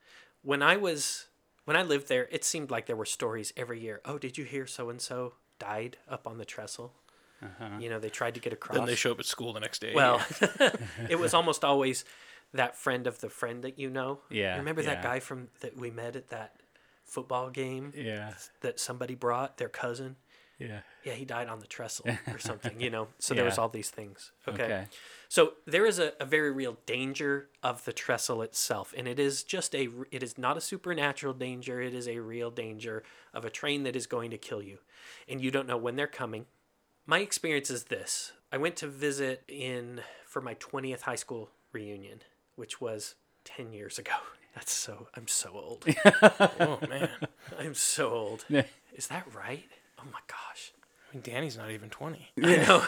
When 0.43 0.63
I 0.63 0.77
was 0.77 1.27
when 1.65 1.77
I 1.77 1.83
lived 1.83 2.09
there, 2.09 2.29
it 2.31 2.45
seemed 2.45 2.71
like 2.71 2.87
there 2.87 2.97
were 2.97 3.05
stories 3.05 3.53
every 3.57 3.81
year. 3.81 4.01
Oh, 4.05 4.17
did 4.19 4.39
you 4.39 4.45
hear 4.45 4.67
so 4.67 4.89
and 4.91 5.01
so 5.01 5.35
died 5.59 5.97
up 6.09 6.27
on 6.27 6.39
the 6.39 6.45
trestle? 6.45 6.95
Uh-huh. 7.43 7.79
You 7.79 7.89
know, 7.91 7.99
they 7.99 8.11
tried 8.11 8.35
to 8.35 8.41
get 8.41 8.53
across. 8.53 8.77
Then 8.77 8.87
they 8.87 8.95
show 8.95 9.13
up 9.13 9.21
at 9.21 9.27
school 9.27 9.53
the 9.53 9.61
next 9.61 9.81
day. 9.81 9.93
well, 9.95 10.21
it 11.09 11.19
was 11.19 11.35
almost 11.35 11.65
always 11.65 12.05
that 12.53 12.77
friend 12.77 13.07
of 13.07 13.21
the 13.21 13.31
friend 13.31 13.63
that 13.65 13.79
you 13.79 13.91
know. 13.91 14.21
Yeah, 14.31 14.57
Remember 14.59 14.83
that 14.83 15.03
guy 15.03 15.21
from 15.21 15.49
that 15.61 15.77
we 15.77 15.91
met 15.91 16.17
at 16.17 16.29
that 16.29 16.57
football 17.05 17.51
game 17.51 17.93
Yeah. 17.97 18.35
that 18.61 18.79
somebody 18.81 19.15
brought, 19.15 19.57
their 19.59 19.69
cousin? 19.69 20.17
Yeah. 20.59 20.81
yeah, 21.05 21.15
he 21.15 21.25
died 21.25 21.49
on 21.49 21.61
the 21.61 21.67
trestle 21.67 22.05
or 22.31 22.39
something, 22.39 22.79
you 22.83 22.91
know. 22.91 23.09
So 23.19 23.33
there 23.33 23.47
was 23.47 23.57
all 23.57 23.71
these 23.71 23.89
things. 23.89 24.31
Okay. 24.47 24.65
Okay. 24.65 24.85
So 25.31 25.55
there 25.67 25.87
is 25.87 25.99
a, 25.99 26.13
a 26.21 26.27
very 26.27 26.51
real 26.53 26.77
danger 26.85 27.49
of 27.63 27.83
the 27.87 27.95
trestle 27.95 28.43
itself, 28.43 28.93
and 28.95 29.09
it 29.09 29.19
is 29.19 29.43
just 29.43 29.75
a 29.75 29.89
it 30.11 30.23
is 30.23 30.37
not 30.37 30.59
a 30.59 30.61
supernatural 30.61 31.33
danger. 31.33 31.81
It 31.81 31.95
is 31.95 32.07
a 32.07 32.19
real 32.19 32.51
danger 32.51 33.05
of 33.33 33.47
a 33.47 33.51
train 33.51 33.85
that 33.85 33.97
is 33.97 34.07
going 34.07 34.31
to 34.33 34.39
kill 34.39 34.61
you, 34.63 34.81
and 35.27 35.41
you 35.41 35.51
don't 35.51 35.67
know 35.67 35.79
when 35.79 35.97
they're 35.97 36.07
coming. 36.07 36.45
My 37.11 37.19
experience 37.19 37.71
is 37.71 37.83
this: 37.87 38.31
I 38.53 38.57
went 38.57 38.77
to 38.77 38.87
visit 38.87 39.43
in 39.49 40.03
for 40.25 40.41
my 40.41 40.55
twentieth 40.55 41.03
high 41.03 41.17
school 41.17 41.51
reunion 41.73 42.21
which 42.55 42.81
was 42.81 43.17
10 43.47 43.73
years 43.73 43.99
ago. 43.99 44.13
That's 44.55 44.71
so, 44.71 45.09
I'm 45.17 45.27
so 45.27 45.51
old. 45.53 45.85
Oh 46.61 46.79
man, 46.89 47.09
I'm 47.59 47.75
so 47.75 48.11
old. 48.11 48.45
Yeah. 48.49 48.63
Is 48.95 49.09
that 49.09 49.27
right? 49.35 49.65
Oh 49.99 50.05
my 50.13 50.21
gosh. 50.29 50.73
I 51.11 51.17
mean, 51.17 51.23
Danny's 51.23 51.57
not 51.57 51.73
even 51.73 51.91
twenty. 51.91 52.29
I 52.41 52.57
know. 52.57 52.85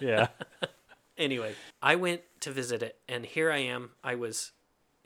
Yeah. 0.00 0.28
anyway, 1.18 1.56
I 1.82 1.96
went 1.96 2.20
to 2.42 2.52
visit 2.52 2.84
it, 2.84 3.00
and 3.08 3.26
here 3.26 3.50
I 3.50 3.58
am. 3.58 3.90
I 4.04 4.14
was, 4.14 4.52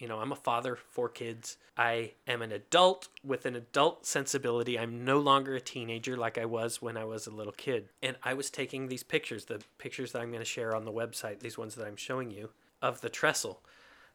you 0.03 0.09
know, 0.09 0.19
I'm 0.19 0.33
a 0.33 0.37
father, 0.37 0.77
four 0.91 1.09
kids. 1.09 1.59
I 1.77 2.15
am 2.27 2.43
an 2.43 2.51
adult 2.51 3.07
with 3.23 3.47
an 3.47 3.55
adult 3.55 4.05
sensibility. 4.05 4.77
I'm 4.77 5.05
no 5.05 5.21
longer 5.21 5.55
a 5.55 5.61
teenager 5.61 6.17
like 6.17 6.37
I 6.37 6.45
was 6.45 6.83
when 6.83 6.97
I 6.97 7.05
was 7.05 7.29
a 7.29 7.31
little 7.31 7.53
kid. 7.53 7.89
And 8.03 8.17
I 8.25 8.35
was 8.35 8.51
taking 8.51 8.89
these 8.89 9.05
pictures, 9.05 9.45
the 9.45 9.63
pictures 9.79 10.11
that 10.11 10.21
I'm 10.21 10.31
going 10.31 10.41
to 10.41 10.45
share 10.45 10.75
on 10.75 10.85
the 10.85 10.93
website, 10.93 11.39
these 11.39 11.57
ones 11.57 11.77
that 11.77 11.87
I'm 11.87 11.95
showing 11.95 12.33
you, 12.33 12.51
of 12.83 13.01
the 13.01 13.09
trestle. 13.09 13.63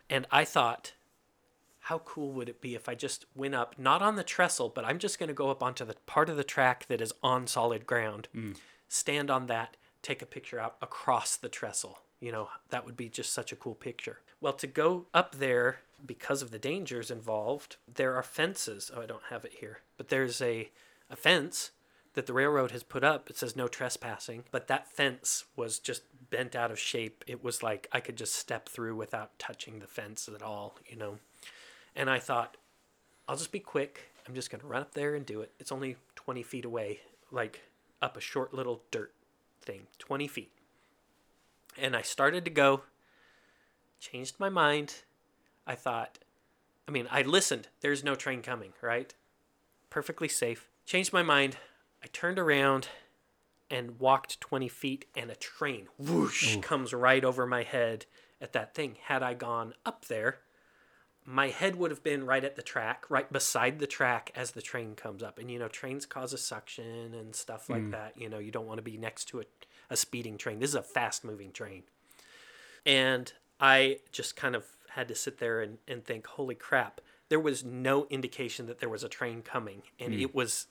And 0.10 0.28
I 0.30 0.44
thought, 0.44 0.92
how 1.80 2.00
cool 2.00 2.34
would 2.34 2.50
it 2.50 2.60
be 2.60 2.76
if 2.76 2.90
I 2.90 2.94
just 2.94 3.24
went 3.34 3.56
up, 3.56 3.76
not 3.80 4.02
on 4.02 4.18
the 4.18 4.26
trestle, 4.26 4.68
but 4.68 4.84
I'm 4.84 5.00
just 5.00 5.18
going 5.18 5.30
to 5.30 5.34
go 5.34 5.50
up 5.50 5.64
onto 5.64 5.86
the 5.86 5.96
part 6.06 6.28
of 6.28 6.36
the 6.36 6.44
track 6.44 6.88
that 6.88 7.00
is 7.00 7.14
on 7.24 7.48
solid 7.48 7.88
ground, 7.88 8.28
mm. 8.36 8.58
stand 8.90 9.32
on 9.32 9.48
that, 9.48 9.78
take 10.02 10.22
a 10.22 10.26
picture 10.26 10.60
out 10.60 10.76
across 10.82 11.38
the 11.38 11.48
trestle. 11.48 12.00
You 12.20 12.32
know, 12.32 12.49
that 12.70 12.86
would 12.86 12.97
be 12.97 13.09
just 13.09 13.34
such 13.34 13.51
a 13.51 13.55
cool 13.55 13.76
picture. 13.76 14.20
Well, 14.41 14.53
to 14.53 14.68
go 14.68 15.05
up 15.13 15.36
there, 15.36 15.80
because 16.05 16.41
of 16.41 16.51
the 16.51 16.59
dangers 16.59 17.09
involved, 17.09 17.78
there 17.91 18.15
are 18.15 18.24
fences. 18.24 18.91
Oh, 18.95 19.01
I 19.01 19.05
don't 19.05 19.24
have 19.30 19.45
it 19.45 19.55
here, 19.59 19.80
but 19.97 20.09
there's 20.09 20.41
a, 20.41 20.70
a 21.09 21.15
fence 21.15 21.72
that 22.13 22.26
the 22.26 22.34
railroad 22.34 22.72
has 22.72 22.84
put 22.84 23.03
up. 23.03 23.30
It 23.30 23.38
says 23.38 23.55
no 23.55 23.68
trespassing, 23.68 24.43
but 24.51 24.68
that 24.68 24.91
fence 24.91 25.45
was 25.55 25.80
just 25.80 26.01
bent 26.30 26.55
out 26.55 26.72
of 26.72 26.80
shape. 26.80 27.24
It 27.28 27.43
was 27.43 27.61
like 27.61 27.88
I 27.91 27.99
could 27.99 28.18
just 28.18 28.34
step 28.34 28.70
through 28.70 28.95
without 28.95 29.38
touching 29.38 29.80
the 29.80 29.88
fence 29.88 30.28
at 30.34 30.41
all, 30.41 30.78
you 30.88 30.95
know. 30.95 31.20
And 31.95 32.09
I 32.09 32.20
thought, 32.20 32.57
I'll 33.28 33.38
just 33.38 33.51
be 33.51 33.59
quick. 33.59 34.11
I'm 34.28 34.36
just 34.36 34.49
going 34.49 34.61
to 34.61 34.68
run 34.68 34.82
up 34.82 34.93
there 34.93 35.15
and 35.15 35.26
do 35.26 35.41
it. 35.41 35.51
It's 35.59 35.72
only 35.72 35.97
20 36.15 36.43
feet 36.43 36.65
away, 36.65 36.99
like 37.32 37.61
up 38.01 38.18
a 38.18 38.22
short 38.22 38.53
little 38.53 38.82
dirt 38.91 39.13
thing, 39.61 39.88
20 39.99 40.28
feet. 40.28 40.51
And 41.80 41.96
I 41.96 42.02
started 42.02 42.46
to 42.46 42.52
go, 42.52 42.84
changed 44.00 44.36
my 44.40 44.50
mind. 44.50 45.04
I 45.66 45.76
thought, 45.76 46.20
I 46.88 46.92
mean, 46.92 47.08
I 47.12 47.22
listened. 47.22 47.68
There's 47.82 48.04
no 48.04 48.16
train 48.16 48.42
coming, 48.42 48.74
right? 48.82 49.14
Perfectly 49.90 50.28
safe. 50.28 50.70
Changed 50.86 51.14
my 51.14 51.24
mind. 51.24 51.58
I 52.04 52.08
turned 52.08 52.40
around 52.40 52.90
and 53.70 54.00
walked 54.00 54.40
20 54.40 54.70
feet, 54.70 55.06
and 55.16 55.30
a 55.30 55.36
train 55.36 55.88
whoosh 55.98 56.58
comes 56.62 56.94
right 56.94 57.24
over 57.24 57.46
my 57.46 57.64
head 57.64 58.06
at 58.40 58.54
that 58.54 58.74
thing. 58.74 58.98
Had 59.04 59.24
I 59.24 59.34
gone 59.34 59.74
up 59.86 60.06
there, 60.06 60.40
my 61.26 61.50
head 61.50 61.76
would 61.76 61.92
have 61.92 62.04
been 62.04 62.26
right 62.26 62.44
at 62.44 62.56
the 62.56 62.62
track, 62.62 63.06
right 63.10 63.32
beside 63.32 63.80
the 63.80 63.88
track 63.88 64.32
as 64.34 64.52
the 64.52 64.62
train 64.62 64.96
comes 64.96 65.22
up. 65.22 65.38
And 65.38 65.52
you 65.52 65.60
know, 65.60 65.68
trains 65.68 66.06
cause 66.06 66.32
a 66.32 66.38
suction 66.38 67.14
and 67.14 67.36
stuff 67.36 67.70
like 67.70 67.84
hmm. 67.84 67.92
that. 67.92 68.14
You 68.18 68.30
know, 68.30 68.40
you 68.40 68.52
don't 68.52 68.66
want 68.66 68.78
to 68.78 68.84
be 68.84 68.98
next 68.98 69.26
to 69.30 69.42
a, 69.42 69.44
a 69.90 69.96
speeding 69.98 70.38
train. 70.38 70.60
This 70.60 70.70
is 70.72 70.76
a 70.76 70.82
fast 70.84 71.24
moving 71.24 71.52
train. 71.52 71.84
And 72.86 73.32
I 73.60 74.00
just 74.12 74.36
kind 74.36 74.56
of 74.56 74.66
had 74.92 75.08
to 75.10 75.16
sit 75.16 75.40
there 75.40 75.62
and, 75.62 75.78
and 75.88 76.04
think, 76.04 76.28
holy 76.28 76.56
crap, 76.56 77.02
there 77.30 77.40
was 77.40 77.64
no 77.64 78.08
indication 78.10 78.66
that 78.68 78.80
there 78.80 78.90
was 78.90 79.04
a 79.04 79.10
train 79.10 79.42
coming. 79.42 79.82
And 80.00 80.14
it 80.14 80.34
was 80.34 80.68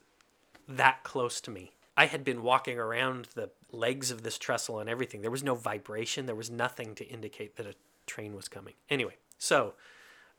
that 0.69 1.03
close 1.05 1.41
to 1.43 1.51
me. 1.51 1.73
I 1.97 2.07
had 2.07 2.25
been 2.25 2.43
walking 2.43 2.79
around 2.79 3.29
the 3.35 3.51
legs 3.73 4.11
of 4.11 4.23
this 4.23 4.39
trestle 4.39 4.79
and 4.79 4.89
everything. 4.89 5.23
There 5.23 5.31
was 5.31 5.43
no 5.43 5.55
vibration. 5.55 6.27
There 6.27 6.35
was 6.35 6.51
nothing 6.51 6.95
to 6.97 7.07
indicate 7.07 7.57
that 7.57 7.67
a 7.67 7.75
train 8.07 8.35
was 8.35 8.49
coming. 8.49 8.75
Anyway, 8.91 9.15
so 9.39 9.75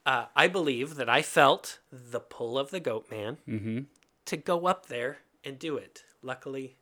uh, 0.06 0.26
I 0.36 0.48
believe 0.48 0.94
that 0.96 1.08
I 1.08 1.22
felt 1.22 1.78
the 1.92 2.20
pull 2.20 2.58
of 2.58 2.70
the 2.70 2.80
goat 2.80 3.10
man 3.10 3.38
Mm-hmm. 3.48 3.80
to 4.26 4.36
go 4.36 4.66
up 4.66 4.86
there 4.86 5.18
and 5.44 5.58
do 5.58 5.76
it. 5.76 6.04
Luckily, 6.22 6.76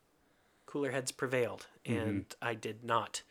cooler 0.65 0.91
heads 0.91 1.11
prevailed, 1.11 1.67
and 1.87 2.25
I 2.41 2.53
did 2.53 2.83
not 2.83 3.21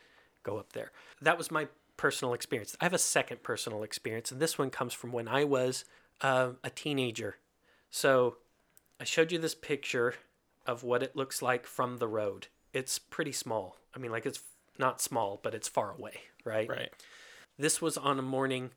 go 0.42 0.58
up 0.58 0.72
there. 0.72 0.92
That 1.20 1.38
was 1.38 1.50
my 1.50 1.68
personal 1.96 2.34
experience. 2.34 2.76
I 2.80 2.84
have 2.84 2.92
a 2.94 2.98
second 2.98 3.42
personal 3.42 3.82
experience, 3.82 4.30
and 4.30 4.40
this 4.40 4.58
one 4.58 4.70
comes 4.70 4.92
from 4.92 5.12
when 5.12 5.28
I 5.28 5.44
was 5.44 5.84
uh, 6.20 6.50
a 6.62 6.70
teenager. 6.70 7.36
So 7.90 8.36
I 9.00 9.04
showed 9.04 9.32
you 9.32 9.38
this 9.38 9.54
picture 9.54 10.14
of 10.66 10.82
what 10.82 11.02
it 11.02 11.16
looks 11.16 11.42
like 11.42 11.66
from 11.66 11.98
the 11.98 12.08
road. 12.08 12.48
It's 12.72 12.98
pretty 12.98 13.32
small. 13.32 13.78
I 13.94 13.98
mean, 13.98 14.10
like 14.10 14.26
it's 14.26 14.40
not 14.78 15.00
small, 15.00 15.40
but 15.42 15.54
it's 15.54 15.68
far 15.68 15.92
away, 15.92 16.14
right? 16.44 16.68
Right. 16.68 16.90
This 17.58 17.80
was 17.80 17.96
on 17.96 18.18
a 18.18 18.22
morning, 18.22 18.70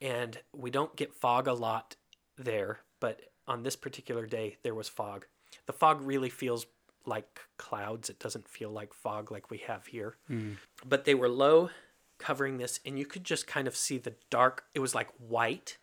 and 0.00 0.38
we 0.54 0.70
don't 0.70 0.94
get 0.94 1.12
fog 1.14 1.48
a 1.48 1.52
lot 1.52 1.96
there, 2.38 2.80
but 3.00 3.20
on 3.46 3.62
this 3.62 3.76
particular 3.76 4.26
day, 4.26 4.56
there 4.62 4.74
was 4.74 4.88
fog. 4.88 5.26
The 5.66 5.72
fog 5.72 6.00
really 6.02 6.30
feels 6.30 6.66
like 7.06 7.40
clouds. 7.56 8.08
It 8.10 8.18
doesn't 8.18 8.48
feel 8.48 8.70
like 8.70 8.92
fog 8.94 9.30
like 9.30 9.50
we 9.50 9.58
have 9.58 9.86
here. 9.86 10.16
Hmm. 10.26 10.52
But 10.84 11.04
they 11.04 11.14
were 11.14 11.28
low, 11.28 11.70
covering 12.18 12.58
this, 12.58 12.80
and 12.84 12.98
you 12.98 13.06
could 13.06 13.24
just 13.24 13.46
kind 13.46 13.66
of 13.68 13.76
see 13.76 13.98
the 13.98 14.14
dark. 14.30 14.64
It 14.74 14.80
was 14.80 14.94
like 14.94 15.08
white 15.18 15.78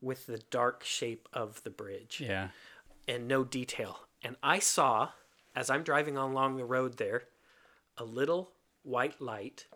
with 0.00 0.26
the 0.26 0.38
dark 0.50 0.84
shape 0.84 1.28
of 1.32 1.62
the 1.62 1.70
bridge 1.70 2.20
Yeah. 2.24 2.48
and 3.08 3.26
no 3.26 3.44
detail. 3.44 4.00
And 4.22 4.36
I 4.42 4.58
saw, 4.58 5.10
as 5.54 5.70
I'm 5.70 5.82
driving 5.82 6.16
along 6.16 6.56
the 6.56 6.64
road 6.64 6.98
there, 6.98 7.24
a 7.96 8.04
little 8.04 8.52
white 8.82 9.20
light 9.20 9.66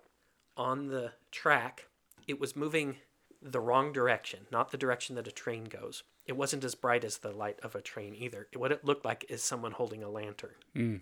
on 0.56 0.88
the 0.88 1.12
track. 1.30 1.86
It 2.28 2.38
was 2.38 2.54
moving 2.54 2.96
the 3.42 3.60
wrong 3.60 3.92
direction, 3.92 4.40
not 4.52 4.70
the 4.70 4.76
direction 4.76 5.16
that 5.16 5.26
a 5.26 5.32
train 5.32 5.64
goes. 5.64 6.02
It 6.26 6.36
wasn't 6.36 6.64
as 6.64 6.74
bright 6.74 7.04
as 7.04 7.18
the 7.18 7.32
light 7.32 7.58
of 7.62 7.74
a 7.74 7.80
train 7.80 8.14
either. 8.14 8.46
What 8.54 8.72
it 8.72 8.84
looked 8.84 9.04
like 9.04 9.24
is 9.28 9.42
someone 9.42 9.72
holding 9.72 10.02
a 10.02 10.08
lantern. 10.08 10.54
Hmm. 10.74 10.96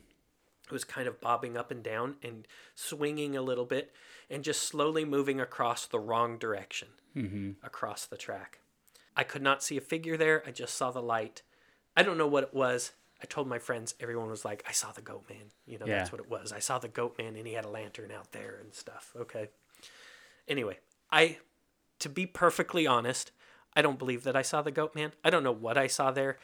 It 0.64 0.72
was 0.72 0.84
kind 0.84 1.08
of 1.08 1.20
bobbing 1.20 1.56
up 1.56 1.70
and 1.70 1.82
down 1.82 2.16
and 2.22 2.46
swinging 2.74 3.36
a 3.36 3.42
little 3.42 3.64
bit 3.64 3.92
and 4.28 4.44
just 4.44 4.62
slowly 4.62 5.04
moving 5.04 5.40
across 5.40 5.86
the 5.86 5.98
wrong 5.98 6.36
direction 6.38 6.88
mm-hmm. 7.16 7.52
across 7.62 8.04
the 8.04 8.18
track. 8.18 8.58
I 9.16 9.24
could 9.24 9.42
not 9.42 9.62
see 9.62 9.76
a 9.76 9.80
figure 9.80 10.16
there. 10.16 10.42
I 10.46 10.50
just 10.50 10.76
saw 10.76 10.90
the 10.90 11.02
light. 11.02 11.42
I 11.96 12.02
don't 12.02 12.18
know 12.18 12.26
what 12.26 12.44
it 12.44 12.54
was. 12.54 12.92
I 13.22 13.26
told 13.26 13.48
my 13.48 13.58
friends, 13.58 13.94
everyone 13.98 14.30
was 14.30 14.44
like, 14.44 14.62
I 14.68 14.72
saw 14.72 14.92
the 14.92 15.00
goat 15.00 15.24
man. 15.28 15.50
You 15.66 15.78
know, 15.78 15.86
Yeah. 15.86 15.98
that's 15.98 16.12
what 16.12 16.20
it 16.20 16.30
was. 16.30 16.52
I 16.52 16.60
saw 16.60 16.78
the 16.78 16.88
goat 16.88 17.16
man 17.18 17.34
and 17.34 17.46
he 17.46 17.54
had 17.54 17.64
a 17.64 17.70
lantern 17.70 18.12
out 18.12 18.32
there 18.32 18.58
and 18.60 18.74
stuff. 18.74 19.12
Okay. 19.16 19.48
Anyway, 20.46 20.78
I, 21.10 21.38
to 21.98 22.08
be 22.08 22.26
perfectly 22.26 22.86
honest, 22.86 23.32
I 23.78 23.82
don't 23.82 23.98
believe 23.98 24.24
that 24.24 24.34
I 24.34 24.42
saw 24.42 24.60
the 24.60 24.72
goat 24.72 24.96
man. 24.96 25.12
I 25.22 25.30
don't 25.30 25.44
know 25.44 25.52
what 25.52 25.78
I 25.78 25.86
saw 25.86 26.10
there. 26.10 26.36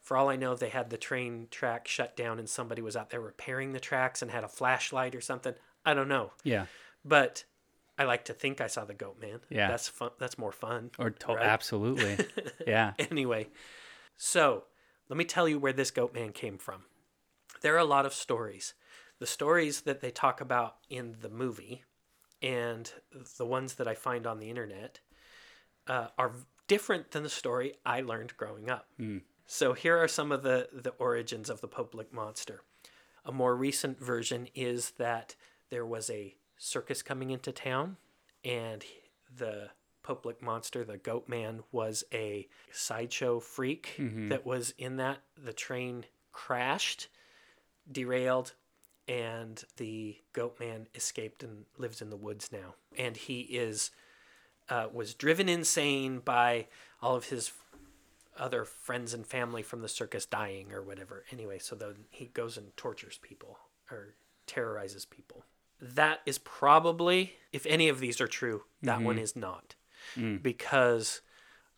For 0.00 0.16
all 0.16 0.30
I 0.30 0.36
know, 0.36 0.54
they 0.54 0.70
had 0.70 0.88
the 0.88 0.96
train 0.96 1.48
track 1.50 1.86
shut 1.86 2.16
down 2.16 2.38
and 2.38 2.48
somebody 2.48 2.80
was 2.80 2.96
out 2.96 3.10
there 3.10 3.20
repairing 3.20 3.72
the 3.74 3.78
tracks 3.80 4.22
and 4.22 4.30
had 4.30 4.42
a 4.42 4.48
flashlight 4.48 5.14
or 5.14 5.20
something. 5.20 5.52
I 5.84 5.92
don't 5.92 6.08
know. 6.08 6.32
Yeah. 6.44 6.64
But 7.04 7.44
I 7.98 8.04
like 8.04 8.24
to 8.24 8.32
think 8.32 8.62
I 8.62 8.68
saw 8.68 8.86
the 8.86 8.94
goat 8.94 9.20
man. 9.20 9.40
Yeah. 9.50 9.68
That's 9.68 9.86
fun. 9.86 10.12
That's 10.18 10.38
more 10.38 10.50
fun. 10.50 10.90
Or 10.98 11.10
to- 11.10 11.34
Right. 11.34 11.44
absolutely. 11.44 12.26
yeah. 12.66 12.94
Anyway, 12.98 13.48
so 14.16 14.64
let 15.10 15.18
me 15.18 15.24
tell 15.26 15.46
you 15.46 15.58
where 15.58 15.74
this 15.74 15.90
goat 15.90 16.14
man 16.14 16.32
came 16.32 16.56
from. 16.56 16.84
There 17.60 17.74
are 17.74 17.78
a 17.78 17.84
lot 17.84 18.06
of 18.06 18.14
stories. 18.14 18.72
The 19.18 19.26
stories 19.26 19.82
that 19.82 20.00
they 20.00 20.10
talk 20.10 20.40
about 20.40 20.76
in 20.88 21.16
the 21.20 21.28
movie 21.28 21.82
and 22.40 22.90
the 23.36 23.44
ones 23.44 23.74
that 23.74 23.88
I 23.88 23.94
find 23.94 24.26
on 24.26 24.38
the 24.38 24.48
internet 24.48 25.00
uh, 25.86 26.06
are 26.16 26.32
different 26.68 27.10
than 27.10 27.24
the 27.24 27.28
story 27.28 27.74
I 27.84 28.00
learned 28.00 28.36
growing 28.36 28.70
up. 28.70 28.86
Hmm. 28.96 29.18
So 29.46 29.72
here 29.72 29.96
are 29.96 30.08
some 30.08 30.30
of 30.30 30.42
the, 30.42 30.68
the 30.72 30.90
origins 30.98 31.50
of 31.50 31.60
the 31.60 31.68
Pope 31.68 31.94
Lick 31.94 32.12
monster. 32.12 32.62
A 33.24 33.32
more 33.32 33.56
recent 33.56 33.98
version 33.98 34.48
is 34.54 34.92
that 34.98 35.34
there 35.70 35.86
was 35.86 36.08
a 36.10 36.36
circus 36.58 37.02
coming 37.02 37.30
into 37.30 37.50
town, 37.50 37.96
and 38.44 38.84
the 39.34 39.70
Pope 40.02 40.24
Lick 40.24 40.42
monster, 40.42 40.84
the 40.84 40.98
goat 40.98 41.28
man, 41.28 41.60
was 41.72 42.04
a 42.12 42.48
sideshow 42.70 43.40
freak 43.40 43.94
mm-hmm. 43.96 44.28
that 44.28 44.46
was 44.46 44.74
in 44.78 44.96
that. 44.96 45.18
The 45.36 45.52
train 45.52 46.04
crashed, 46.32 47.08
derailed, 47.90 48.52
and 49.06 49.62
the 49.78 50.16
goat 50.34 50.60
man 50.60 50.88
escaped 50.94 51.42
and 51.42 51.64
lives 51.78 52.02
in 52.02 52.10
the 52.10 52.16
woods 52.16 52.50
now. 52.52 52.74
And 52.96 53.16
he 53.16 53.40
is 53.40 53.90
uh, 54.70 54.88
was 54.92 55.14
driven 55.14 55.48
insane 55.48 56.20
by 56.20 56.66
all 57.00 57.14
of 57.16 57.26
his 57.26 57.52
other 58.38 58.64
friends 58.64 59.14
and 59.14 59.26
family 59.26 59.62
from 59.62 59.82
the 59.82 59.88
circus 59.88 60.26
dying 60.26 60.72
or 60.72 60.82
whatever. 60.82 61.24
Anyway, 61.32 61.58
so 61.58 61.74
then 61.74 61.94
he 62.10 62.26
goes 62.26 62.56
and 62.56 62.76
tortures 62.76 63.18
people 63.20 63.58
or 63.90 64.14
terrorizes 64.46 65.04
people. 65.04 65.44
That 65.80 66.20
is 66.26 66.38
probably, 66.38 67.34
if 67.52 67.66
any 67.66 67.88
of 67.88 68.00
these 68.00 68.20
are 68.20 68.26
true, 68.26 68.62
that 68.82 69.00
one 69.00 69.18
is 69.18 69.36
not. 69.36 69.74
Because 70.42 71.20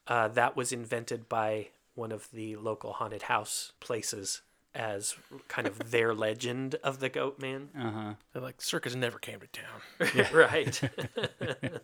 uh, 0.07 0.28
that 0.28 0.57
was 0.57 0.72
invented 0.72 1.28
by 1.28 1.68
one 1.95 2.12
of 2.12 2.30
the 2.32 2.57
local 2.57 2.95
haunted 2.95 3.22
house 3.22 3.72
places 3.80 4.43
as 4.74 5.14
kind 5.49 5.66
of 5.66 5.91
their 5.91 6.14
legend 6.14 6.76
of 6.76 7.01
the 7.01 7.09
goat 7.09 7.38
man. 7.38 7.68
Uh 7.78 7.91
huh. 7.91 8.14
They're 8.32 8.43
like 8.43 8.62
circus 8.62 8.95
never 8.95 9.18
came 9.18 9.41
to 9.41 9.47
town. 9.49 10.32
right. 10.34 10.80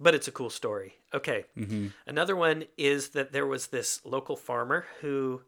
but 0.00 0.14
it's 0.14 0.28
a 0.28 0.32
cool 0.32 0.50
story. 0.50 0.94
Okay. 1.12 1.44
Mm-hmm. 1.56 1.88
Another 2.06 2.36
one 2.36 2.64
is 2.76 3.10
that 3.10 3.32
there 3.32 3.46
was 3.46 3.68
this 3.68 4.00
local 4.04 4.36
farmer 4.36 4.86
who 5.00 5.42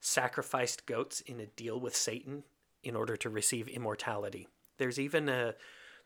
sacrificed 0.00 0.86
goats 0.86 1.20
in 1.22 1.40
a 1.40 1.46
deal 1.46 1.80
with 1.80 1.96
Satan 1.96 2.44
in 2.82 2.94
order 2.94 3.16
to 3.16 3.30
receive 3.30 3.68
immortality. 3.68 4.46
There's 4.78 4.98
even 4.98 5.28
a 5.28 5.54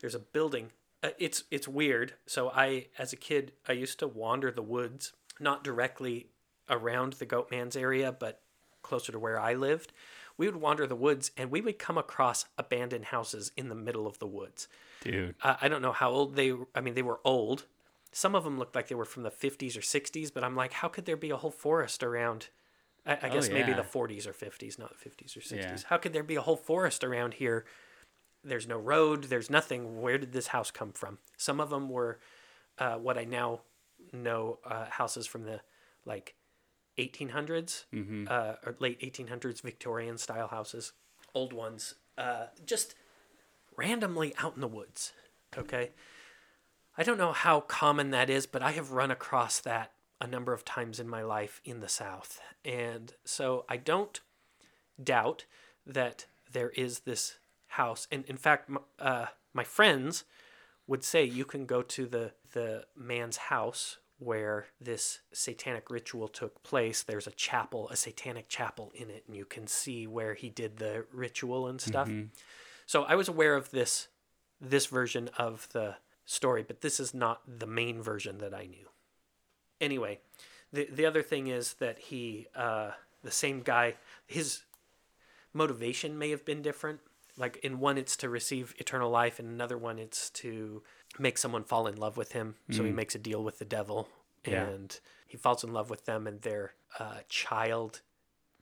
there's 0.00 0.14
a 0.14 0.20
building. 0.20 0.70
Uh, 1.02 1.10
it's 1.18 1.44
it's 1.50 1.68
weird. 1.68 2.14
So 2.26 2.50
I 2.50 2.86
as 2.98 3.12
a 3.12 3.16
kid 3.16 3.52
I 3.68 3.72
used 3.72 3.98
to 3.98 4.08
wander 4.08 4.50
the 4.50 4.62
woods, 4.62 5.12
not 5.38 5.64
directly 5.64 6.28
around 6.68 7.14
the 7.14 7.26
Goatman's 7.26 7.76
area, 7.76 8.12
but 8.12 8.40
closer 8.82 9.12
to 9.12 9.18
where 9.18 9.38
I 9.38 9.54
lived. 9.54 9.92
We 10.38 10.46
would 10.46 10.56
wander 10.56 10.86
the 10.86 10.96
woods 10.96 11.32
and 11.36 11.50
we 11.50 11.60
would 11.60 11.78
come 11.78 11.98
across 11.98 12.46
abandoned 12.56 13.06
houses 13.06 13.52
in 13.56 13.68
the 13.68 13.74
middle 13.74 14.06
of 14.06 14.18
the 14.18 14.26
woods. 14.26 14.68
Dude. 15.02 15.34
Uh, 15.42 15.56
I 15.60 15.68
don't 15.68 15.82
know 15.82 15.92
how 15.92 16.10
old 16.10 16.36
they. 16.36 16.54
I 16.74 16.80
mean, 16.80 16.94
they 16.94 17.02
were 17.02 17.20
old. 17.24 17.66
Some 18.12 18.34
of 18.34 18.44
them 18.44 18.58
looked 18.58 18.74
like 18.74 18.88
they 18.88 18.94
were 18.94 19.04
from 19.04 19.22
the 19.22 19.30
50s 19.30 19.76
or 19.76 19.80
60s, 19.80 20.32
but 20.34 20.42
I'm 20.42 20.56
like, 20.56 20.72
how 20.72 20.88
could 20.88 21.04
there 21.06 21.16
be 21.16 21.30
a 21.30 21.36
whole 21.36 21.50
forest 21.50 22.02
around? 22.02 22.48
I, 23.06 23.12
I 23.12 23.28
Oh, 23.28 23.34
guess 23.34 23.48
maybe 23.48 23.72
the 23.72 23.82
40s 23.82 24.26
or 24.26 24.32
50s, 24.32 24.78
not 24.78 24.90
the 24.98 25.08
50s 25.10 25.36
or 25.36 25.40
60s. 25.40 25.56
Yeah. 25.56 25.76
How 25.88 25.96
could 25.96 26.12
there 26.12 26.22
be 26.24 26.34
a 26.36 26.42
whole 26.42 26.56
forest 26.56 27.04
around 27.04 27.34
here? 27.34 27.64
There's 28.42 28.66
no 28.66 28.78
road. 28.78 29.24
There's 29.24 29.48
nothing. 29.50 30.00
Where 30.00 30.18
did 30.18 30.32
this 30.32 30.48
house 30.48 30.70
come 30.70 30.92
from? 30.92 31.18
Some 31.36 31.60
of 31.60 31.70
them 31.70 31.88
were 31.88 32.18
uh, 32.78 32.96
what 32.96 33.16
I 33.18 33.24
now 33.24 33.60
know 34.12 34.58
uh, 34.64 34.86
houses 34.86 35.26
from 35.26 35.44
the 35.44 35.60
like 36.04 36.34
1800s 36.98 37.84
Mm-hmm. 37.94 38.24
uh, 38.28 38.54
or 38.66 38.74
late 38.80 39.00
1800s 39.00 39.62
Victorian 39.62 40.18
style 40.18 40.48
houses, 40.48 40.92
old 41.34 41.52
ones, 41.52 41.94
uh, 42.18 42.46
just 42.66 42.94
randomly 43.76 44.34
out 44.38 44.54
in 44.54 44.60
the 44.60 44.68
woods. 44.68 45.12
Okay. 45.56 45.90
I 47.00 47.02
don't 47.02 47.16
know 47.16 47.32
how 47.32 47.60
common 47.60 48.10
that 48.10 48.28
is, 48.28 48.44
but 48.44 48.62
I 48.62 48.72
have 48.72 48.92
run 48.92 49.10
across 49.10 49.58
that 49.60 49.92
a 50.20 50.26
number 50.26 50.52
of 50.52 50.66
times 50.66 51.00
in 51.00 51.08
my 51.08 51.22
life 51.22 51.62
in 51.64 51.80
the 51.80 51.88
South. 51.88 52.42
And 52.62 53.14
so 53.24 53.64
I 53.70 53.78
don't 53.78 54.20
doubt 55.02 55.46
that 55.86 56.26
there 56.52 56.68
is 56.68 57.00
this 57.00 57.38
house. 57.68 58.06
And 58.12 58.26
in 58.26 58.36
fact, 58.36 58.70
uh, 58.98 59.26
my 59.54 59.64
friends 59.64 60.24
would 60.86 61.02
say 61.02 61.24
you 61.24 61.46
can 61.46 61.64
go 61.64 61.80
to 61.80 62.04
the, 62.04 62.32
the 62.52 62.84
man's 62.94 63.38
house 63.38 63.96
where 64.18 64.66
this 64.78 65.20
satanic 65.32 65.88
ritual 65.88 66.28
took 66.28 66.62
place. 66.62 67.02
There's 67.02 67.26
a 67.26 67.30
chapel, 67.30 67.88
a 67.88 67.96
satanic 67.96 68.50
chapel 68.50 68.92
in 68.94 69.08
it, 69.08 69.24
and 69.26 69.34
you 69.34 69.46
can 69.46 69.66
see 69.66 70.06
where 70.06 70.34
he 70.34 70.50
did 70.50 70.76
the 70.76 71.06
ritual 71.10 71.66
and 71.66 71.80
stuff. 71.80 72.10
So 72.84 73.04
I 73.04 73.14
was 73.14 73.28
aware 73.28 73.54
of 73.54 73.70
this 73.70 74.08
this 74.60 74.84
version 74.84 75.30
of 75.38 75.66
the 75.72 75.96
story, 76.30 76.62
but 76.62 76.80
this 76.80 77.00
is 77.00 77.12
not 77.12 77.40
the 77.58 77.66
main 77.66 78.00
version 78.00 78.38
that 78.38 78.54
I 78.54 78.66
knew. 78.66 78.88
Anyway, 79.80 80.20
the 80.72 80.86
the 80.90 81.06
other 81.06 81.22
thing 81.22 81.48
is 81.48 81.74
that 81.74 81.98
he 81.98 82.46
uh, 82.54 82.92
the 83.22 83.30
same 83.30 83.60
guy 83.62 83.94
his 84.26 84.62
motivation 85.52 86.18
may 86.18 86.30
have 86.30 86.44
been 86.44 86.62
different. 86.62 87.00
Like 87.36 87.56
in 87.62 87.80
one 87.80 87.96
it's 87.98 88.16
to 88.18 88.28
receive 88.28 88.74
eternal 88.78 89.10
life, 89.10 89.38
and 89.38 89.48
another 89.48 89.78
one 89.78 89.98
it's 89.98 90.30
to 90.30 90.82
make 91.18 91.38
someone 91.38 91.64
fall 91.64 91.86
in 91.86 91.96
love 91.96 92.16
with 92.16 92.32
him. 92.32 92.56
So 92.70 92.84
he 92.84 92.90
makes 92.92 93.14
a 93.14 93.18
deal 93.18 93.42
with 93.42 93.58
the 93.58 93.64
devil 93.64 94.08
Yeah. 94.46 94.66
and 94.66 95.00
he 95.26 95.36
falls 95.36 95.64
in 95.64 95.72
love 95.72 95.90
with 95.90 96.04
them 96.04 96.26
and 96.26 96.40
their 96.42 96.74
uh, 96.98 97.18
child 97.28 98.00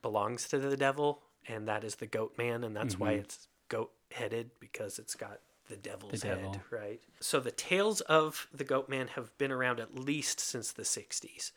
belongs 0.02 0.48
to 0.48 0.58
the 0.58 0.76
devil 0.76 1.22
and 1.46 1.66
that 1.68 1.82
is 1.84 1.96
the 1.96 2.06
goat 2.06 2.34
man 2.38 2.62
and 2.64 2.74
that's 2.76 2.98
why 2.98 3.12
it's 3.12 3.48
goat 3.68 3.90
headed 4.12 4.50
because 4.60 4.98
it's 4.98 5.14
got 5.14 5.40
the 5.68 5.76
devil's 5.76 6.20
devil. 6.20 6.52
head 6.52 6.60
right 6.70 7.00
so 7.20 7.40
the 7.40 7.50
tales 7.50 8.00
of 8.02 8.48
the 8.52 8.64
goat 8.64 8.88
man 8.88 9.08
have 9.08 9.36
been 9.38 9.52
around 9.52 9.80
at 9.80 9.94
least 9.94 10.40
since 10.40 10.72
the 10.72 10.82
60s 10.82 11.52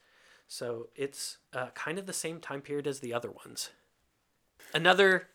so 0.47 0.89
it's 0.95 1.37
uh, 1.53 1.67
kind 1.73 1.97
of 1.97 2.05
the 2.05 2.13
same 2.13 2.39
time 2.39 2.61
period 2.61 2.87
as 2.87 2.99
the 2.99 3.13
other 3.13 3.31
ones 3.31 3.69
another 4.73 5.27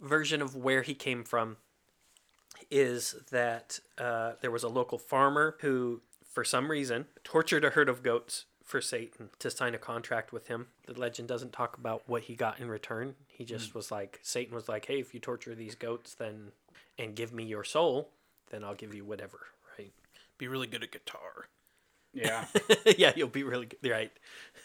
version 0.00 0.42
of 0.42 0.56
where 0.56 0.82
he 0.82 0.94
came 0.94 1.24
from 1.24 1.56
is 2.70 3.16
that 3.30 3.80
uh, 3.98 4.32
there 4.40 4.50
was 4.50 4.62
a 4.62 4.68
local 4.68 4.98
farmer 4.98 5.56
who, 5.60 6.00
for 6.24 6.44
some 6.44 6.70
reason, 6.70 7.06
tortured 7.24 7.64
a 7.64 7.70
herd 7.70 7.88
of 7.88 8.02
goats 8.02 8.46
for 8.64 8.80
Satan 8.80 9.30
to 9.38 9.50
sign 9.50 9.74
a 9.74 9.78
contract 9.78 10.32
with 10.32 10.48
him. 10.48 10.68
The 10.86 10.98
legend 10.98 11.28
doesn't 11.28 11.52
talk 11.52 11.76
about 11.76 12.02
what 12.06 12.22
he 12.24 12.34
got 12.34 12.60
in 12.60 12.68
return. 12.68 13.14
He 13.28 13.44
just 13.44 13.74
was 13.74 13.90
like, 13.90 14.20
Satan 14.22 14.54
was 14.54 14.68
like, 14.68 14.86
hey, 14.86 15.00
if 15.00 15.12
you 15.12 15.20
torture 15.20 15.54
these 15.54 15.74
goats, 15.74 16.14
then 16.14 16.52
and 16.98 17.14
give 17.14 17.32
me 17.32 17.44
your 17.44 17.64
soul, 17.64 18.10
then 18.50 18.64
I'll 18.64 18.74
give 18.74 18.94
you 18.94 19.04
whatever, 19.04 19.38
right? 19.78 19.92
Be 20.38 20.48
really 20.48 20.66
good 20.66 20.82
at 20.82 20.92
guitar. 20.92 21.48
Yeah. 22.12 22.44
yeah, 22.98 23.12
you'll 23.16 23.28
be 23.28 23.42
really 23.42 23.66
good. 23.66 23.90
Right. 23.90 24.12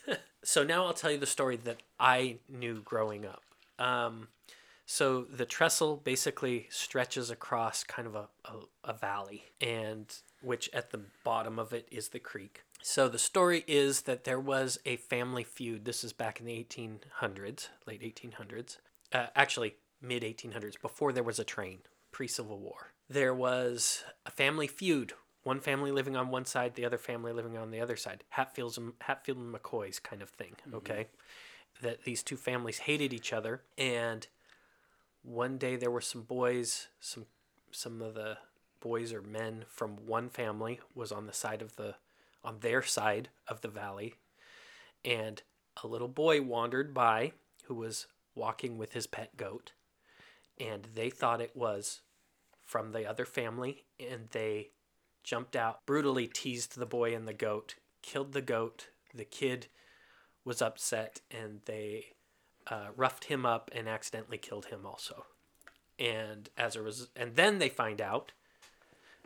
so 0.44 0.64
now 0.64 0.86
I'll 0.86 0.94
tell 0.94 1.12
you 1.12 1.18
the 1.18 1.26
story 1.26 1.58
that 1.58 1.82
I 2.00 2.38
knew 2.50 2.82
growing 2.82 3.26
up. 3.26 3.44
Um, 3.80 4.28
so 4.86 5.24
the 5.24 5.46
trestle 5.46 5.98
basically 5.98 6.68
stretches 6.70 7.30
across 7.30 7.84
kind 7.84 8.08
of 8.08 8.16
a, 8.16 8.28
a, 8.46 8.92
a 8.92 8.94
valley, 8.94 9.44
and 9.60 10.06
which 10.42 10.70
at 10.74 10.92
the 10.92 11.02
bottom 11.24 11.60
of 11.60 11.74
it 11.74 11.88
is 11.92 12.10
the 12.10 12.20
creek. 12.20 12.64
So 12.82 13.10
the 13.10 13.20
story 13.20 13.66
is 13.68 14.04
that 14.04 14.24
there 14.24 14.40
was 14.40 14.80
a 14.86 14.96
family 14.96 15.44
feud. 15.44 15.84
This 15.84 16.04
is 16.04 16.14
back 16.14 16.40
in 16.40 16.46
the 16.46 16.54
1800s, 16.54 17.68
late 17.86 18.02
1800s. 18.02 18.78
Uh, 19.12 19.28
actually, 19.36 19.76
mid 20.02 20.24
1800s, 20.24 20.80
before 20.82 21.12
there 21.12 21.24
was 21.24 21.40
a 21.40 21.44
train, 21.44 21.80
pre 22.12 22.28
Civil 22.28 22.60
War. 22.60 22.94
There 23.10 23.34
was 23.34 24.04
a 24.26 24.32
family 24.32 24.68
feud. 24.68 25.14
One 25.44 25.60
family 25.62 25.92
living 25.92 26.18
on 26.18 26.30
one 26.30 26.46
side, 26.46 26.76
the 26.76 26.86
other 26.86 26.98
family 26.98 27.32
living 27.32 27.58
on 27.58 27.72
the 27.72 27.80
other 27.80 27.96
side. 27.96 28.26
Hatfields 28.30 28.78
and 28.78 28.94
Hatfield 29.00 29.38
and 29.38 29.54
McCoy's 29.54 30.00
kind 30.00 30.22
of 30.22 30.30
thing. 30.30 30.56
Mm-hmm. 30.68 30.76
Okay, 30.76 31.08
that 31.82 32.04
these 32.04 32.22
two 32.22 32.36
families 32.36 32.80
hated 32.80 33.14
each 33.14 33.32
other, 33.32 33.62
and 33.78 34.28
one 35.24 35.58
day 35.58 35.76
there 35.78 35.92
were 35.92 36.02
some 36.02 36.24
boys, 36.24 36.88
some 37.00 37.26
some 37.72 38.02
of 38.02 38.14
the 38.14 38.38
boys 38.80 39.14
or 39.14 39.22
men 39.22 39.66
from 39.70 40.06
one 40.06 40.30
family 40.30 40.80
was 40.94 41.12
on 41.12 41.28
the 41.28 41.34
side 41.34 41.62
of 41.62 41.76
the 41.76 41.96
on 42.44 42.60
their 42.60 42.82
side 42.82 43.30
of 43.48 43.62
the 43.62 43.68
valley, 43.68 44.16
and 45.06 45.44
a 45.84 45.88
little 45.88 46.08
boy 46.08 46.42
wandered 46.42 46.94
by 46.94 47.32
who 47.66 47.76
was 47.76 48.08
walking 48.36 48.78
with 48.78 48.94
his 48.94 49.08
pet 49.08 49.36
goat, 49.38 49.72
and 50.60 50.90
they 50.94 51.10
thought 51.10 51.42
it 51.42 51.56
was 51.56 52.02
from 52.68 52.92
the 52.92 53.10
other 53.10 53.26
family, 53.26 53.86
and 54.00 54.28
they 54.32 54.70
jumped 55.24 55.56
out, 55.56 55.86
brutally 55.86 56.28
teased 56.28 56.78
the 56.78 56.86
boy 56.86 57.16
and 57.16 57.28
the 57.28 57.34
goat, 57.34 57.76
killed 58.02 58.34
the 58.34 58.42
goat. 58.42 58.90
The 59.16 59.26
kid 59.26 59.68
was 60.46 60.62
upset, 60.62 61.22
and 61.32 61.62
they 61.66 62.14
uh, 62.68 62.88
roughed 62.96 63.26
him 63.26 63.46
up 63.46 63.72
and 63.74 63.88
accidentally 63.88 64.38
killed 64.38 64.66
him 64.66 64.86
also. 64.86 65.26
And 65.98 66.50
as 66.58 66.76
a 66.76 66.82
res- 66.84 67.10
and 67.16 67.36
then 67.36 67.58
they 67.58 67.70
find 67.70 68.02
out 68.02 68.34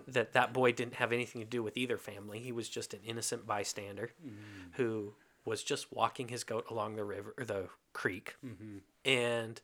that 0.08 0.34
that 0.34 0.54
boy 0.54 0.72
didn't 0.72 0.96
have 0.96 1.12
anything 1.12 1.42
to 1.42 1.48
do 1.48 1.62
with 1.62 1.78
either 1.78 1.98
family. 1.98 2.40
He 2.40 2.52
was 2.52 2.70
just 2.70 2.94
an 2.94 3.02
innocent 3.06 3.46
bystander 3.46 4.12
who 4.74 5.14
was 5.46 5.64
just 5.64 5.92
walking 5.92 6.28
his 6.30 6.44
goat 6.44 6.66
along 6.70 6.96
the 6.96 7.04
river 7.04 7.34
or 7.38 7.46
the 7.46 7.70
creek. 7.94 8.36
And 9.04 9.60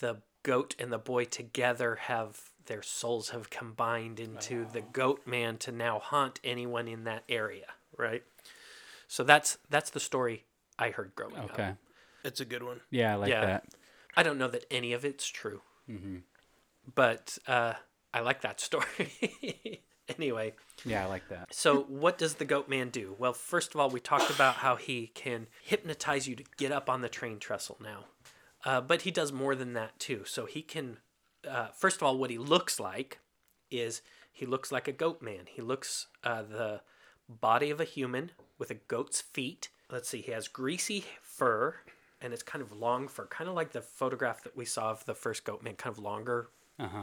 the 0.00 0.16
goat 0.42 0.74
and 0.78 0.92
the 0.92 0.98
boy 0.98 1.24
together 1.24 1.96
have 1.96 2.40
their 2.66 2.82
souls 2.82 3.30
have 3.30 3.50
combined 3.50 4.20
into 4.20 4.66
the 4.72 4.80
goat 4.80 5.26
man 5.26 5.58
to 5.58 5.72
now 5.72 5.98
haunt 5.98 6.38
anyone 6.44 6.86
in 6.88 7.04
that 7.04 7.24
area, 7.28 7.66
right? 7.96 8.22
So 9.08 9.24
that's 9.24 9.58
that's 9.68 9.90
the 9.90 10.00
story 10.00 10.44
I 10.78 10.90
heard 10.90 11.12
growing 11.14 11.36
up. 11.36 11.50
Okay. 11.52 11.72
It's 12.24 12.40
a 12.40 12.44
good 12.44 12.62
one. 12.62 12.80
Yeah, 12.90 13.12
I 13.12 13.16
like 13.16 13.30
Yeah. 13.30 13.44
that. 13.44 13.64
I 14.16 14.22
don't 14.22 14.38
know 14.38 14.48
that 14.48 14.64
any 14.70 14.92
of 14.92 15.04
it's 15.04 15.26
true, 15.26 15.62
but 16.94 17.38
uh, 17.46 17.74
I 18.12 18.20
like 18.20 18.42
that 18.42 18.60
story. 18.60 19.80
anyway, 20.18 20.54
Yeah, 20.84 21.04
I 21.04 21.08
like 21.08 21.28
that. 21.28 21.52
so 21.54 21.82
what 21.88 22.18
does 22.18 22.34
the 22.34 22.44
goat 22.44 22.68
man 22.68 22.90
do? 22.90 23.16
Well, 23.18 23.32
first 23.32 23.74
of 23.74 23.80
all, 23.80 23.90
we 23.90 24.00
talked 24.00 24.30
about 24.30 24.56
how 24.56 24.76
he 24.76 25.08
can 25.14 25.46
hypnotize 25.62 26.28
you 26.28 26.36
to 26.36 26.44
get 26.56 26.72
up 26.72 26.88
on 26.90 27.00
the 27.00 27.08
train 27.08 27.38
trestle 27.38 27.78
now, 27.82 28.04
uh, 28.64 28.80
but 28.80 29.02
he 29.02 29.10
does 29.10 29.32
more 29.32 29.54
than 29.54 29.72
that 29.74 29.98
too. 29.98 30.22
So 30.24 30.46
he 30.46 30.62
can, 30.62 30.98
uh, 31.48 31.68
first 31.68 31.96
of 31.96 32.02
all, 32.02 32.18
what 32.18 32.30
he 32.30 32.38
looks 32.38 32.78
like 32.78 33.18
is 33.70 34.02
he 34.32 34.46
looks 34.46 34.70
like 34.72 34.88
a 34.88 34.92
goat 34.92 35.22
man. 35.22 35.46
He 35.46 35.62
looks 35.62 36.06
uh, 36.24 36.42
the 36.42 36.80
body 37.28 37.70
of 37.70 37.80
a 37.80 37.84
human 37.84 38.32
with 38.58 38.70
a 38.70 38.74
goat's 38.74 39.20
feet. 39.20 39.68
Let's 39.90 40.08
see, 40.08 40.20
he 40.22 40.32
has 40.32 40.48
greasy 40.48 41.04
fur 41.22 41.76
and 42.20 42.32
it's 42.32 42.42
kind 42.42 42.62
of 42.62 42.72
long 42.72 43.08
fur, 43.08 43.26
kind 43.26 43.48
of 43.50 43.56
like 43.56 43.72
the 43.72 43.82
photograph 43.82 44.44
that 44.44 44.56
we 44.56 44.64
saw 44.64 44.90
of 44.90 45.04
the 45.06 45.14
first 45.14 45.44
goat 45.44 45.62
man, 45.62 45.74
kind 45.74 45.92
of 45.96 46.02
longer 46.02 46.50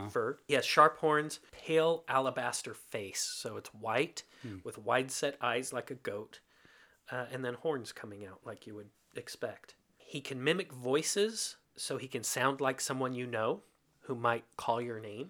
fur. 0.09 0.37
He 0.47 0.53
has 0.55 0.65
sharp 0.65 0.97
horns, 0.97 1.39
pale 1.51 2.03
alabaster 2.07 2.73
face, 2.73 3.21
so 3.21 3.57
it's 3.57 3.69
white 3.73 4.23
with 4.63 4.77
wide 4.77 5.11
set 5.11 5.37
eyes 5.41 5.71
like 5.73 5.91
a 5.91 5.95
goat, 5.95 6.39
uh, 7.11 7.25
and 7.31 7.43
then 7.45 7.53
horns 7.55 7.91
coming 7.91 8.25
out 8.25 8.39
like 8.45 8.65
you 8.65 8.75
would 8.75 8.89
expect. 9.15 9.75
He 10.09 10.21
can 10.21 10.43
mimic 10.43 10.73
voices, 10.73 11.57
so 11.75 11.97
he 11.97 12.07
can 12.07 12.23
sound 12.23 12.59
like 12.59 12.81
someone 12.81 13.13
you 13.13 13.27
know 13.27 13.61
who 14.01 14.15
might 14.15 14.43
call 14.57 14.81
your 14.81 14.99
name 14.99 15.29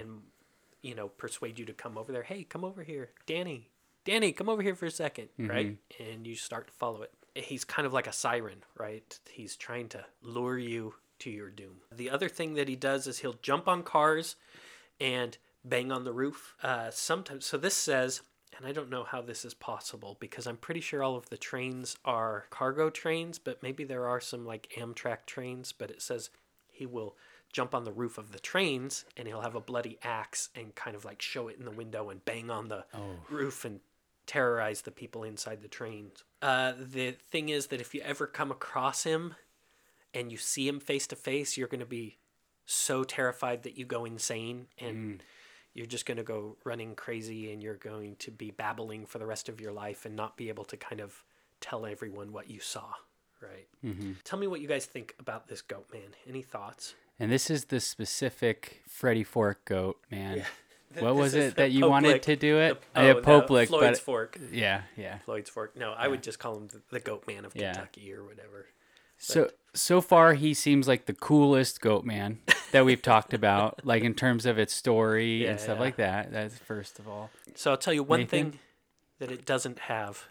and 0.00 0.22
you 0.82 0.96
know 0.96 1.06
persuade 1.10 1.60
you 1.60 1.64
to 1.66 1.72
come 1.72 1.96
over 1.96 2.10
there. 2.10 2.24
Hey, 2.24 2.42
come 2.42 2.64
over 2.64 2.82
here, 2.82 3.10
Danny. 3.26 3.70
Danny, 4.04 4.32
come 4.32 4.48
over 4.48 4.62
here 4.62 4.74
for 4.74 4.86
a 4.86 4.90
2nd 4.90 5.28
right? 5.48 5.76
And 6.00 6.26
you 6.26 6.34
start 6.34 6.66
to 6.66 6.72
follow 6.72 7.02
it. 7.02 7.12
He's 7.36 7.64
kind 7.64 7.86
of 7.86 7.92
like 7.92 8.08
a 8.08 8.12
siren, 8.12 8.64
right? 8.76 9.16
He's 9.30 9.54
trying 9.54 9.88
to 9.90 10.04
lure 10.22 10.58
you 10.58 10.94
to 11.20 11.30
your 11.30 11.50
doom. 11.50 11.82
The 11.94 12.10
other 12.10 12.28
thing 12.28 12.54
that 12.54 12.66
he 12.68 12.74
does 12.74 13.06
is 13.06 13.18
he'll 13.18 13.38
jump 13.42 13.68
on 13.68 13.84
cars 13.84 14.34
and 15.00 15.38
bang 15.64 15.92
on 15.92 16.02
the 16.02 16.12
roof. 16.12 16.56
Uh, 16.64 16.90
sometimes, 16.90 17.46
so 17.46 17.58
this 17.58 17.76
says, 17.76 18.22
and 18.56 18.66
I 18.66 18.72
don't 18.72 18.90
know 18.90 19.04
how 19.04 19.20
this 19.20 19.44
is 19.44 19.54
possible 19.54 20.16
because 20.20 20.46
I'm 20.46 20.56
pretty 20.56 20.80
sure 20.80 21.02
all 21.02 21.16
of 21.16 21.28
the 21.28 21.36
trains 21.36 21.96
are 22.04 22.46
cargo 22.50 22.90
trains, 22.90 23.38
but 23.38 23.62
maybe 23.62 23.84
there 23.84 24.08
are 24.08 24.20
some 24.20 24.46
like 24.46 24.72
Amtrak 24.76 25.26
trains. 25.26 25.72
But 25.72 25.90
it 25.90 26.02
says 26.02 26.30
he 26.70 26.86
will 26.86 27.16
jump 27.52 27.74
on 27.74 27.84
the 27.84 27.92
roof 27.92 28.18
of 28.18 28.32
the 28.32 28.38
trains 28.38 29.04
and 29.16 29.26
he'll 29.26 29.40
have 29.40 29.54
a 29.54 29.60
bloody 29.60 29.98
axe 30.02 30.50
and 30.54 30.74
kind 30.74 30.96
of 30.96 31.04
like 31.04 31.22
show 31.22 31.48
it 31.48 31.58
in 31.58 31.64
the 31.64 31.70
window 31.70 32.10
and 32.10 32.24
bang 32.24 32.50
on 32.50 32.68
the 32.68 32.84
roof 33.30 33.64
and 33.64 33.80
terrorize 34.26 34.82
the 34.82 34.90
people 34.90 35.22
inside 35.22 35.62
the 35.62 35.68
trains. 35.68 36.24
Uh, 36.42 36.72
the 36.78 37.12
thing 37.12 37.48
is 37.48 37.68
that 37.68 37.80
if 37.80 37.94
you 37.94 38.00
ever 38.02 38.26
come 38.26 38.50
across 38.50 39.04
him 39.04 39.34
and 40.12 40.30
you 40.32 40.38
see 40.38 40.66
him 40.68 40.80
face 40.80 41.06
to 41.06 41.16
face, 41.16 41.56
you're 41.56 41.68
going 41.68 41.80
to 41.80 41.86
be 41.86 42.18
so 42.66 43.04
terrified 43.04 43.62
that 43.62 43.78
you 43.78 43.84
go 43.84 44.04
insane 44.04 44.66
and 44.78 45.22
you're 45.76 45.86
just 45.86 46.06
going 46.06 46.16
to 46.16 46.22
go 46.22 46.56
running 46.64 46.94
crazy 46.94 47.52
and 47.52 47.62
you're 47.62 47.74
going 47.74 48.16
to 48.16 48.30
be 48.30 48.50
babbling 48.50 49.04
for 49.06 49.18
the 49.18 49.26
rest 49.26 49.48
of 49.48 49.60
your 49.60 49.72
life 49.72 50.06
and 50.06 50.16
not 50.16 50.36
be 50.36 50.48
able 50.48 50.64
to 50.64 50.76
kind 50.76 51.00
of 51.00 51.22
tell 51.60 51.84
everyone 51.86 52.32
what 52.32 52.48
you 52.50 52.60
saw. 52.60 52.94
Right. 53.42 53.68
Mm-hmm. 53.84 54.12
Tell 54.24 54.38
me 54.38 54.46
what 54.46 54.60
you 54.62 54.68
guys 54.68 54.86
think 54.86 55.14
about 55.20 55.48
this 55.48 55.60
goat 55.60 55.86
man. 55.92 56.14
Any 56.26 56.40
thoughts? 56.42 56.94
And 57.20 57.30
this 57.30 57.50
is 57.50 57.66
the 57.66 57.80
specific 57.80 58.82
Freddy 58.88 59.24
Fork 59.24 59.64
goat, 59.66 59.98
man. 60.10 60.38
yeah. 60.38 60.44
What 60.98 61.16
was 61.16 61.34
it 61.34 61.56
that 61.56 61.72
you 61.72 61.86
wanted 61.90 62.22
to 62.22 62.36
do 62.36 62.58
it? 62.58 62.80
the- 62.94 63.02
yeah, 63.02 63.08
oh, 63.10 63.40
the 63.40 63.46
Floyd's 63.46 63.70
but 63.70 63.98
Fork. 63.98 64.38
yeah, 64.50 64.82
yeah. 64.96 65.18
Floyd's 65.18 65.50
Fork. 65.50 65.76
No, 65.76 65.92
I 65.92 66.08
would 66.08 66.22
just 66.22 66.38
call 66.38 66.56
him 66.56 66.68
the, 66.68 66.80
the 66.90 67.00
goat 67.00 67.24
man 67.26 67.44
of 67.44 67.54
Yeah. 67.54 67.72
Kentucky 67.74 68.10
or 68.14 68.24
whatever. 68.24 68.66
So 69.18 69.50
so 69.74 70.00
far 70.00 70.34
he 70.34 70.54
seems 70.54 70.88
like 70.88 71.06
the 71.06 71.12
coolest 71.12 71.80
goat 71.80 72.04
man 72.04 72.38
that 72.72 72.84
we've 72.84 73.02
talked 73.02 73.34
about, 73.34 73.80
like 73.84 74.02
in 74.02 74.14
terms 74.14 74.46
of 74.46 74.58
its 74.58 74.74
story 74.74 75.44
Yeah, 75.44 75.50
and 75.50 75.60
stuff 75.60 75.76
yeah. 75.76 75.82
like 75.82 75.96
that. 75.96 76.32
That's 76.32 76.58
first 76.58 76.98
of 76.98 77.08
all. 77.08 77.30
So 77.54 77.70
I'll 77.70 77.76
tell 77.76 77.94
you 77.94 78.02
one 78.02 78.20
Nathan? 78.20 78.52
thing 78.52 78.58
that 79.18 79.30
it 79.30 79.44
doesn't 79.44 79.80
have 79.80 80.24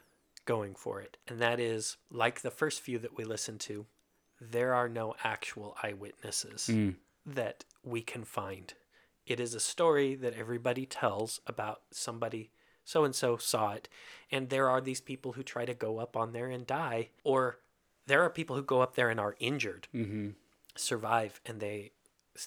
going 0.46 0.76
for 0.76 1.02
it, 1.02 1.18
and 1.28 1.40
that 1.40 1.60
is 1.60 1.98
like 2.12 2.42
the 2.42 2.52
first 2.52 2.82
few 2.82 3.00
that 3.00 3.18
we 3.18 3.24
listened 3.24 3.60
to, 3.62 3.86
there 4.40 4.74
are 4.74 4.90
no 4.90 5.16
actual 5.24 5.76
eyewitnesses 5.82 6.68
hmm. 6.68 6.92
that 7.26 7.64
we 7.84 8.02
can 8.02 8.24
find. 8.24 8.74
It 9.26 9.40
is 9.40 9.56
a 9.56 9.60
story 9.60 10.14
that 10.16 10.36
everybody 10.36 10.86
tells 10.86 11.40
about 11.48 11.82
somebody 11.92 12.52
so 12.84 13.04
and 13.04 13.16
so 13.16 13.38
saw 13.38 13.72
it, 13.72 13.90
and 14.32 14.50
there 14.50 14.70
are 14.70 14.80
these 14.80 15.02
people 15.02 15.32
who 15.32 15.42
try 15.42 15.66
to 15.66 15.74
go 15.74 15.98
up 15.98 16.16
on 16.16 16.34
there 16.34 16.50
and 16.50 16.68
die, 16.68 17.10
or 17.24 17.58
there 18.08 18.22
are 18.24 18.30
people 18.30 18.56
who 18.56 18.64
go 18.64 18.82
up 18.82 18.96
there 18.96 19.10
and 19.10 19.20
are 19.20 19.36
injured, 19.40 19.88
mm-hmm. 19.94 20.30
survive, 20.76 21.40
and 21.46 21.60
they 21.60 21.92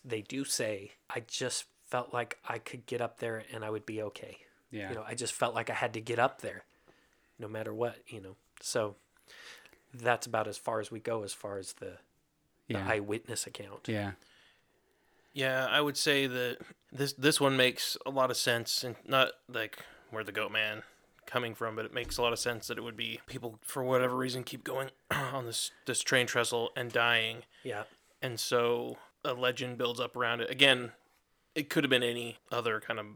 they 0.04 0.22
do 0.22 0.44
say, 0.44 0.92
"I 1.10 1.20
just 1.20 1.64
felt 1.86 2.12
like 2.12 2.38
I 2.48 2.58
could 2.58 2.86
get 2.86 3.00
up 3.00 3.18
there 3.18 3.44
and 3.52 3.64
I 3.64 3.70
would 3.70 3.86
be 3.86 4.02
okay." 4.02 4.38
Yeah. 4.70 4.90
You 4.90 4.96
know, 4.96 5.04
I 5.06 5.14
just 5.14 5.32
felt 5.32 5.54
like 5.54 5.70
I 5.70 5.74
had 5.74 5.94
to 5.94 6.00
get 6.00 6.18
up 6.18 6.40
there, 6.42 6.64
no 7.38 7.48
matter 7.48 7.72
what. 7.72 7.96
You 8.06 8.20
know, 8.20 8.36
so 8.60 8.96
that's 9.94 10.26
about 10.26 10.46
as 10.46 10.58
far 10.58 10.80
as 10.80 10.90
we 10.90 11.00
go 11.00 11.22
as 11.22 11.32
far 11.32 11.58
as 11.58 11.74
the, 11.74 11.94
the 12.68 12.78
eyewitness 12.78 13.46
account. 13.46 13.88
Yeah. 13.88 14.12
Yeah, 15.32 15.66
I 15.70 15.80
would 15.80 15.96
say 15.96 16.26
that 16.26 16.58
this 16.90 17.12
this 17.12 17.40
one 17.40 17.56
makes 17.56 17.96
a 18.04 18.10
lot 18.10 18.30
of 18.30 18.36
sense, 18.36 18.82
and 18.82 18.96
not 19.06 19.32
like 19.48 19.78
where 20.10 20.24
the 20.24 20.32
goat 20.32 20.50
man 20.50 20.82
coming 21.28 21.54
from, 21.54 21.76
but 21.76 21.84
it 21.84 21.94
makes 21.94 22.16
a 22.16 22.22
lot 22.22 22.32
of 22.32 22.38
sense 22.40 22.66
that 22.66 22.78
it 22.78 22.80
would 22.82 22.96
be 22.96 23.20
people 23.26 23.58
for 23.62 23.84
whatever 23.84 24.16
reason 24.16 24.42
keep 24.42 24.64
going 24.64 24.90
on 25.10 25.44
this 25.46 25.70
this 25.86 26.00
train 26.00 26.26
trestle 26.26 26.70
and 26.76 26.90
dying, 26.90 27.42
Yeah. 27.62 27.84
and 28.22 28.40
so 28.40 28.98
a 29.24 29.34
legend 29.34 29.78
builds 29.78 30.00
up 30.00 30.16
around 30.16 30.40
it. 30.40 30.50
Again, 30.50 30.92
it 31.54 31.68
could 31.70 31.84
have 31.84 31.90
been 31.90 32.02
any 32.02 32.38
other 32.50 32.80
kind 32.80 32.98
of 32.98 33.06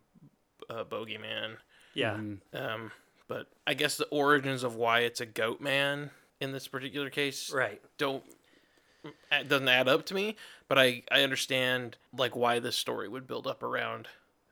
uh, 0.71 0.85
bogeyman, 0.85 1.57
Yeah. 1.95 2.15
um, 2.55 2.93
but 3.29 3.49
I 3.67 3.75
guess 3.75 3.97
the 3.97 4.07
origins 4.09 4.63
of 4.63 4.77
why 4.77 5.01
it's 5.01 5.21
a 5.21 5.27
goat 5.27 5.61
man 5.61 6.11
in 6.41 6.53
this 6.53 6.69
particular 6.69 7.09
case 7.11 7.51
Right. 7.53 7.81
don't 7.99 8.23
it 9.33 9.49
doesn't 9.49 9.69
add 9.69 9.89
up 9.89 10.07
to 10.07 10.15
me 10.15 10.37
but 10.69 10.79
i 10.79 11.03
i 11.11 11.23
understand 11.23 11.97
like 12.17 12.37
why 12.37 12.59
this 12.61 12.77
story 12.77 13.09
would 13.09 13.27
build 13.27 13.47
up 13.49 13.63
around 13.63 14.07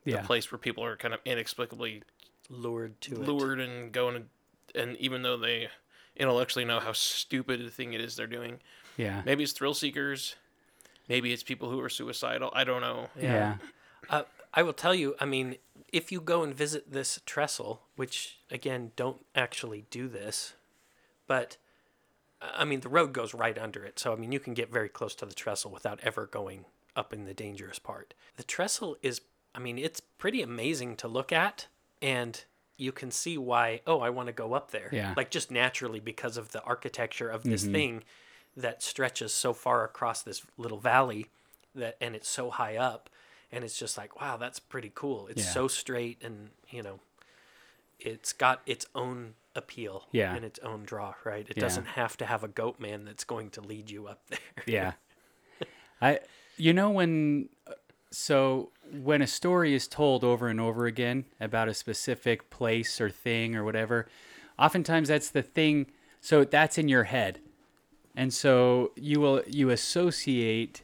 the 0.05 0.17
place 0.19 0.51
where 0.51 0.59
people 0.59 0.83
are 0.83 0.97
kind 0.97 1.13
of 1.13 1.19
inexplicably 1.25 2.01
Lured 2.49 2.99
to 3.01 3.13
it. 3.21 3.27
lured 3.27 3.59
and 3.59 3.91
going 3.91 4.25
and 4.75 4.97
even 4.97 5.21
though 5.21 5.37
they 5.37 5.69
intellectually 6.17 6.65
know 6.65 6.79
how 6.79 6.91
stupid 6.91 7.61
a 7.61 7.69
thing 7.69 7.93
it 7.93 8.01
is 8.01 8.15
they're 8.15 8.27
doing 8.27 8.59
Yeah. 8.97 9.21
maybe 9.25 9.43
it's 9.43 9.53
thrill 9.53 9.73
seekers 9.73 10.35
maybe 11.07 11.31
it's 11.31 11.43
people 11.43 11.69
who 11.69 11.79
are 11.81 11.89
suicidal 11.89 12.51
i 12.53 12.63
don't 12.63 12.81
know 12.81 13.09
Yeah. 13.19 13.55
Uh, 14.09 14.23
I 14.53 14.63
will 14.63 14.73
tell 14.73 14.93
you, 14.93 15.15
I 15.21 15.23
mean, 15.25 15.55
if 15.93 16.11
you 16.11 16.19
go 16.19 16.43
and 16.43 16.53
visit 16.53 16.91
this 16.91 17.21
trestle, 17.25 17.83
which 17.95 18.39
again, 18.49 18.91
don't 18.97 19.23
actually 19.33 19.85
do 19.89 20.09
this, 20.09 20.53
but 21.27 21.55
uh, 22.41 22.47
I 22.55 22.65
mean, 22.65 22.81
the 22.81 22.89
road 22.89 23.13
goes 23.13 23.33
right 23.33 23.57
under 23.57 23.85
it. 23.85 23.97
So, 23.99 24.11
I 24.11 24.17
mean, 24.17 24.33
you 24.33 24.41
can 24.41 24.53
get 24.53 24.69
very 24.69 24.89
close 24.89 25.15
to 25.15 25.25
the 25.25 25.33
trestle 25.33 25.71
without 25.71 26.01
ever 26.03 26.25
going 26.25 26.65
up 26.97 27.13
in 27.13 27.23
the 27.23 27.33
dangerous 27.33 27.79
part. 27.79 28.13
The 28.35 28.43
trestle 28.43 28.97
is, 29.01 29.21
I 29.55 29.59
mean, 29.59 29.77
it's 29.77 30.01
pretty 30.01 30.41
amazing 30.41 30.97
to 30.97 31.07
look 31.07 31.31
at, 31.31 31.67
and 32.01 32.43
you 32.77 32.91
can 32.91 33.11
see 33.11 33.37
why, 33.37 33.81
oh, 33.85 33.99
I 33.99 34.09
want 34.09 34.27
to 34.27 34.33
go 34.33 34.53
up 34.53 34.71
there. 34.71 34.89
Yeah. 34.91 35.13
Like 35.15 35.29
just 35.29 35.51
naturally 35.51 35.99
because 35.99 36.35
of 36.37 36.51
the 36.51 36.61
architecture 36.63 37.29
of 37.29 37.43
this 37.43 37.63
mm-hmm. 37.63 37.73
thing 37.73 38.03
that 38.57 38.81
stretches 38.81 39.31
so 39.33 39.53
far 39.53 39.83
across 39.85 40.21
this 40.23 40.41
little 40.57 40.79
valley 40.79 41.27
that 41.75 41.95
and 42.01 42.15
it's 42.15 42.27
so 42.27 42.49
high 42.49 42.75
up 42.75 43.09
and 43.51 43.63
it's 43.63 43.77
just 43.77 43.97
like 43.97 44.19
wow 44.19 44.35
that's 44.37 44.59
pretty 44.59 44.91
cool 44.93 45.27
it's 45.27 45.43
Yeah. 45.43 45.51
so 45.51 45.67
straight 45.69 46.21
and 46.21 46.49
you 46.69 46.83
know 46.83 46.99
it's 47.99 48.33
got 48.33 48.61
its 48.65 48.85
own 48.93 49.35
appeal 49.55 50.07
Yeah. 50.11 50.35
and 50.35 50.43
its 50.43 50.59
own 50.59 50.83
draw 50.83 51.13
right 51.23 51.47
it 51.49 51.55
Yeah. 51.57 51.61
doesn't 51.61 51.87
have 51.87 52.17
to 52.17 52.25
have 52.25 52.43
a 52.43 52.47
goat 52.49 52.79
man 52.79 53.05
that's 53.05 53.23
going 53.23 53.51
to 53.51 53.61
lead 53.61 53.89
you 53.89 54.07
up 54.07 54.21
there 54.29 54.39
Yeah. 54.65 54.93
I 56.01 56.19
you 56.57 56.73
know 56.73 56.89
when 56.89 57.47
so 58.11 58.71
when 58.91 59.21
a 59.21 59.27
story 59.27 59.73
is 59.73 59.87
told 59.87 60.23
over 60.23 60.47
and 60.47 60.59
over 60.59 60.85
again 60.85 61.25
about 61.39 61.67
a 61.69 61.73
specific 61.73 62.49
place 62.49 62.99
or 62.99 63.09
thing 63.09 63.55
or 63.55 63.63
whatever, 63.63 64.07
oftentimes 64.59 65.07
that's 65.07 65.29
the 65.29 65.41
thing 65.41 65.87
so 66.19 66.43
that's 66.43 66.77
in 66.77 66.87
your 66.87 67.05
head. 67.05 67.39
And 68.15 68.33
so 68.33 68.91
you 68.95 69.19
will 69.19 69.41
you 69.47 69.69
associate 69.69 70.83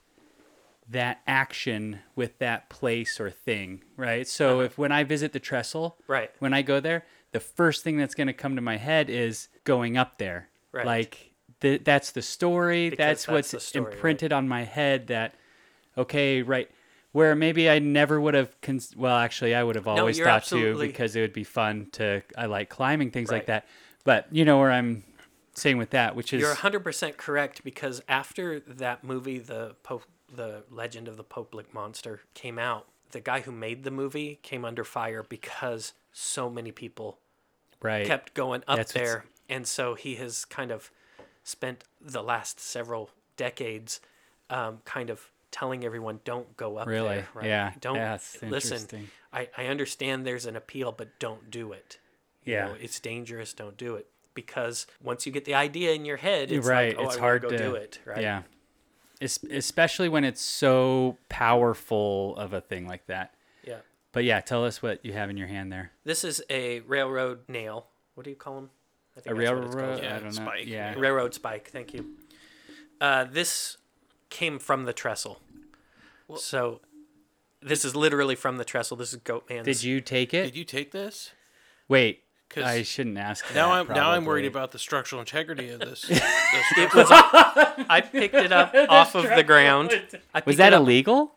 that 0.89 1.19
action 1.27 1.99
with 2.15 2.39
that 2.39 2.69
place 2.69 3.19
or 3.19 3.29
thing, 3.29 3.83
right? 3.97 4.27
So 4.27 4.55
uh-huh. 4.55 4.63
if 4.63 4.77
when 4.77 4.91
I 4.91 5.03
visit 5.03 5.33
the 5.33 5.39
trestle, 5.39 5.97
Right. 6.07 6.31
when 6.39 6.53
I 6.53 6.61
go 6.61 6.79
there, 6.79 7.05
the 7.33 7.41
first 7.41 7.83
thing 7.83 7.97
that's 7.97 8.15
going 8.15 8.27
to 8.27 8.33
come 8.33 8.55
to 8.55 8.61
my 8.61 8.77
head 8.77 9.09
is 9.09 9.49
going 9.65 9.97
up 9.97 10.17
there. 10.17 10.47
Right. 10.71 10.85
Like 10.85 11.33
th- 11.59 11.83
that's 11.83 12.11
the 12.11 12.21
story. 12.21 12.89
Because 12.89 12.97
that's, 12.97 13.25
that's 13.25 13.33
what's 13.33 13.51
the 13.51 13.59
story, 13.59 13.85
right. 13.85 13.93
imprinted 13.93 14.31
on 14.31 14.47
my 14.47 14.63
head. 14.63 15.07
That 15.07 15.35
okay, 15.97 16.41
right. 16.41 16.71
Where 17.17 17.33
maybe 17.33 17.67
I 17.67 17.79
never 17.79 18.21
would 18.21 18.35
have. 18.35 18.61
Cons- 18.61 18.95
well, 18.95 19.17
actually, 19.17 19.55
I 19.55 19.63
would 19.63 19.75
have 19.75 19.87
always 19.87 20.19
you're 20.19 20.27
thought 20.27 20.43
absolutely- 20.43 20.85
to 20.85 20.93
because 20.93 21.15
it 21.15 21.21
would 21.21 21.33
be 21.33 21.43
fun 21.43 21.87
to. 21.93 22.21
I 22.37 22.45
like 22.45 22.69
climbing 22.69 23.09
things 23.09 23.31
like 23.31 23.47
that. 23.47 23.65
But 24.03 24.27
you 24.29 24.45
know 24.45 24.59
where 24.59 24.71
I'm 24.71 25.03
saying 25.55 25.79
with 25.79 25.89
that, 25.89 26.15
which 26.15 26.31
is 26.31 26.41
You're 26.41 26.53
100% 26.53 27.17
correct 27.17 27.63
because 27.63 28.03
after 28.07 28.59
that 28.59 29.03
movie, 29.03 29.39
the 29.39 29.75
Pope, 29.81 30.03
the 30.31 30.63
Legend 30.69 31.07
of 31.07 31.17
the 31.17 31.23
Pope 31.23 31.55
Lick 31.55 31.73
Monster, 31.73 32.21
came 32.35 32.59
out, 32.59 32.85
the 33.09 33.19
guy 33.19 33.41
who 33.41 33.51
made 33.51 33.83
the 33.83 33.89
movie 33.89 34.37
came 34.43 34.63
under 34.63 34.83
fire 34.83 35.25
because 35.27 35.93
so 36.13 36.51
many 36.51 36.71
people 36.71 37.17
right. 37.81 38.05
kept 38.05 38.35
going 38.35 38.61
up 38.67 38.77
That's 38.77 38.93
what's- 38.93 39.07
there. 39.07 39.25
And 39.49 39.65
so 39.65 39.95
he 39.95 40.17
has 40.17 40.45
kind 40.45 40.69
of 40.69 40.91
spent 41.43 41.83
the 41.99 42.21
last 42.21 42.59
several 42.59 43.09
decades 43.37 44.01
um, 44.51 44.81
kind 44.85 45.09
of 45.09 45.31
telling 45.51 45.85
everyone, 45.85 46.19
don't 46.23 46.55
go 46.57 46.77
up 46.77 46.87
Really? 46.87 47.15
there. 47.15 47.27
Right? 47.33 47.45
Yeah. 47.45 47.73
Don't 47.79 47.95
That's 47.95 48.41
listen. 48.41 49.07
I, 49.33 49.49
I 49.57 49.67
understand 49.67 50.25
there's 50.25 50.45
an 50.45 50.55
appeal, 50.55 50.91
but 50.91 51.19
don't 51.19 51.49
do 51.51 51.71
it. 51.71 51.99
You 52.43 52.53
Yeah. 52.53 52.65
know, 52.67 52.75
it's 52.79 52.99
dangerous. 52.99 53.53
Don't 53.53 53.77
do 53.77 53.95
it. 53.95 54.07
Because 54.33 54.85
once 55.01 55.25
you 55.25 55.31
get 55.31 55.45
the 55.45 55.55
idea 55.55 55.93
in 55.93 56.05
your 56.05 56.17
head, 56.17 56.51
it's 56.51 56.67
right. 56.67 56.95
like, 56.95 57.03
oh, 57.05 57.07
it's 57.09 57.17
I 57.17 57.19
hard 57.19 57.43
want 57.43 57.57
to 57.57 57.63
to 57.63 57.69
do 57.69 57.75
it. 57.75 57.99
Right. 58.05 58.21
Yeah. 58.21 58.43
Es- 59.19 59.43
especially 59.49 60.09
when 60.09 60.23
it's 60.23 60.41
so 60.41 61.17
powerful 61.27 62.35
of 62.37 62.53
a 62.53 62.61
thing 62.61 62.87
like 62.87 63.07
that. 63.07 63.33
Yeah. 63.63 63.79
But 64.11 64.23
yeah, 64.25 64.41
tell 64.41 64.63
us 64.63 64.81
what 64.81 65.03
you 65.03 65.13
have 65.13 65.29
in 65.29 65.37
your 65.37 65.47
hand 65.47 65.71
there. 65.71 65.91
This 66.03 66.23
is 66.23 66.43
a 66.49 66.81
railroad 66.81 67.39
nail. 67.47 67.87
What 68.13 68.23
do 68.25 68.29
you 68.29 68.35
call 68.35 68.55
them? 68.55 68.69
I 69.15 69.19
A 69.19 69.21
think 69.23 69.37
that's 69.39 69.49
what 69.51 69.63
it's 69.65 69.75
railroad? 69.75 70.03
Yeah, 70.03 70.09
I 70.09 70.19
don't 70.19 70.23
know. 70.25 70.29
spike, 70.31 70.65
Yeah. 70.67 70.93
yeah. 70.93 70.99
Railroad 70.99 71.33
spike. 71.33 71.69
Thank 71.71 71.93
you. 71.95 72.05
Uh, 73.01 73.23
this 73.25 73.77
came 74.29 74.59
from 74.59 74.85
the 74.85 74.93
trestle. 74.93 75.41
so 76.35 76.81
this 77.61 77.83
is 77.85 77.95
literally 77.95 78.35
from 78.35 78.57
the 78.57 78.65
trestle. 78.65 78.97
This 78.97 79.13
is 79.13 79.19
Goatman's. 79.19 79.65
Did 79.65 79.83
you 79.83 80.01
take 80.01 80.33
it? 80.33 80.43
did 80.43 80.55
you 80.55 80.63
take 80.65 80.91
this 80.91 81.31
Wait. 81.87 82.23
'Cause 82.49 82.63
I 82.63 82.81
shouldn't 82.83 83.17
ask. 83.17 83.43
now 83.53 83.73
that, 83.73 83.89
I'm 83.89 83.95
now 83.95 84.11
I'm 84.11 84.23
worried 84.23 84.45
about 84.45 84.71
the 84.71 84.79
structural 84.79 85.19
integrity 85.19 85.69
of 85.69 85.81
this. 85.81 86.01
this 86.07 86.21
It 86.77 86.93
was. 86.95 87.07
I 87.11 88.01
picked 88.09 88.35
it 88.35 88.53
up 88.53 88.73
off 88.89 89.15
of 89.15 89.23
the 89.23 89.43
ground. 89.43 89.91
I 90.33 90.41
Was 90.45 90.55
that 90.55 90.71
it 90.71 90.75
up- 90.75 90.81
illegal? 90.83 91.33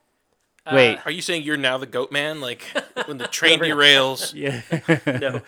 Wait. 0.70 0.98
Are 1.04 1.10
you 1.10 1.20
saying 1.20 1.42
you're 1.42 1.56
now 1.56 1.78
the 1.78 1.86
goat 1.86 2.12
man? 2.12 2.40
Like 2.40 2.62
when 3.06 3.18
the 3.18 3.26
train 3.26 3.58
derails? 3.58 4.32
Yeah. 4.34 4.60
No, 5.18 5.42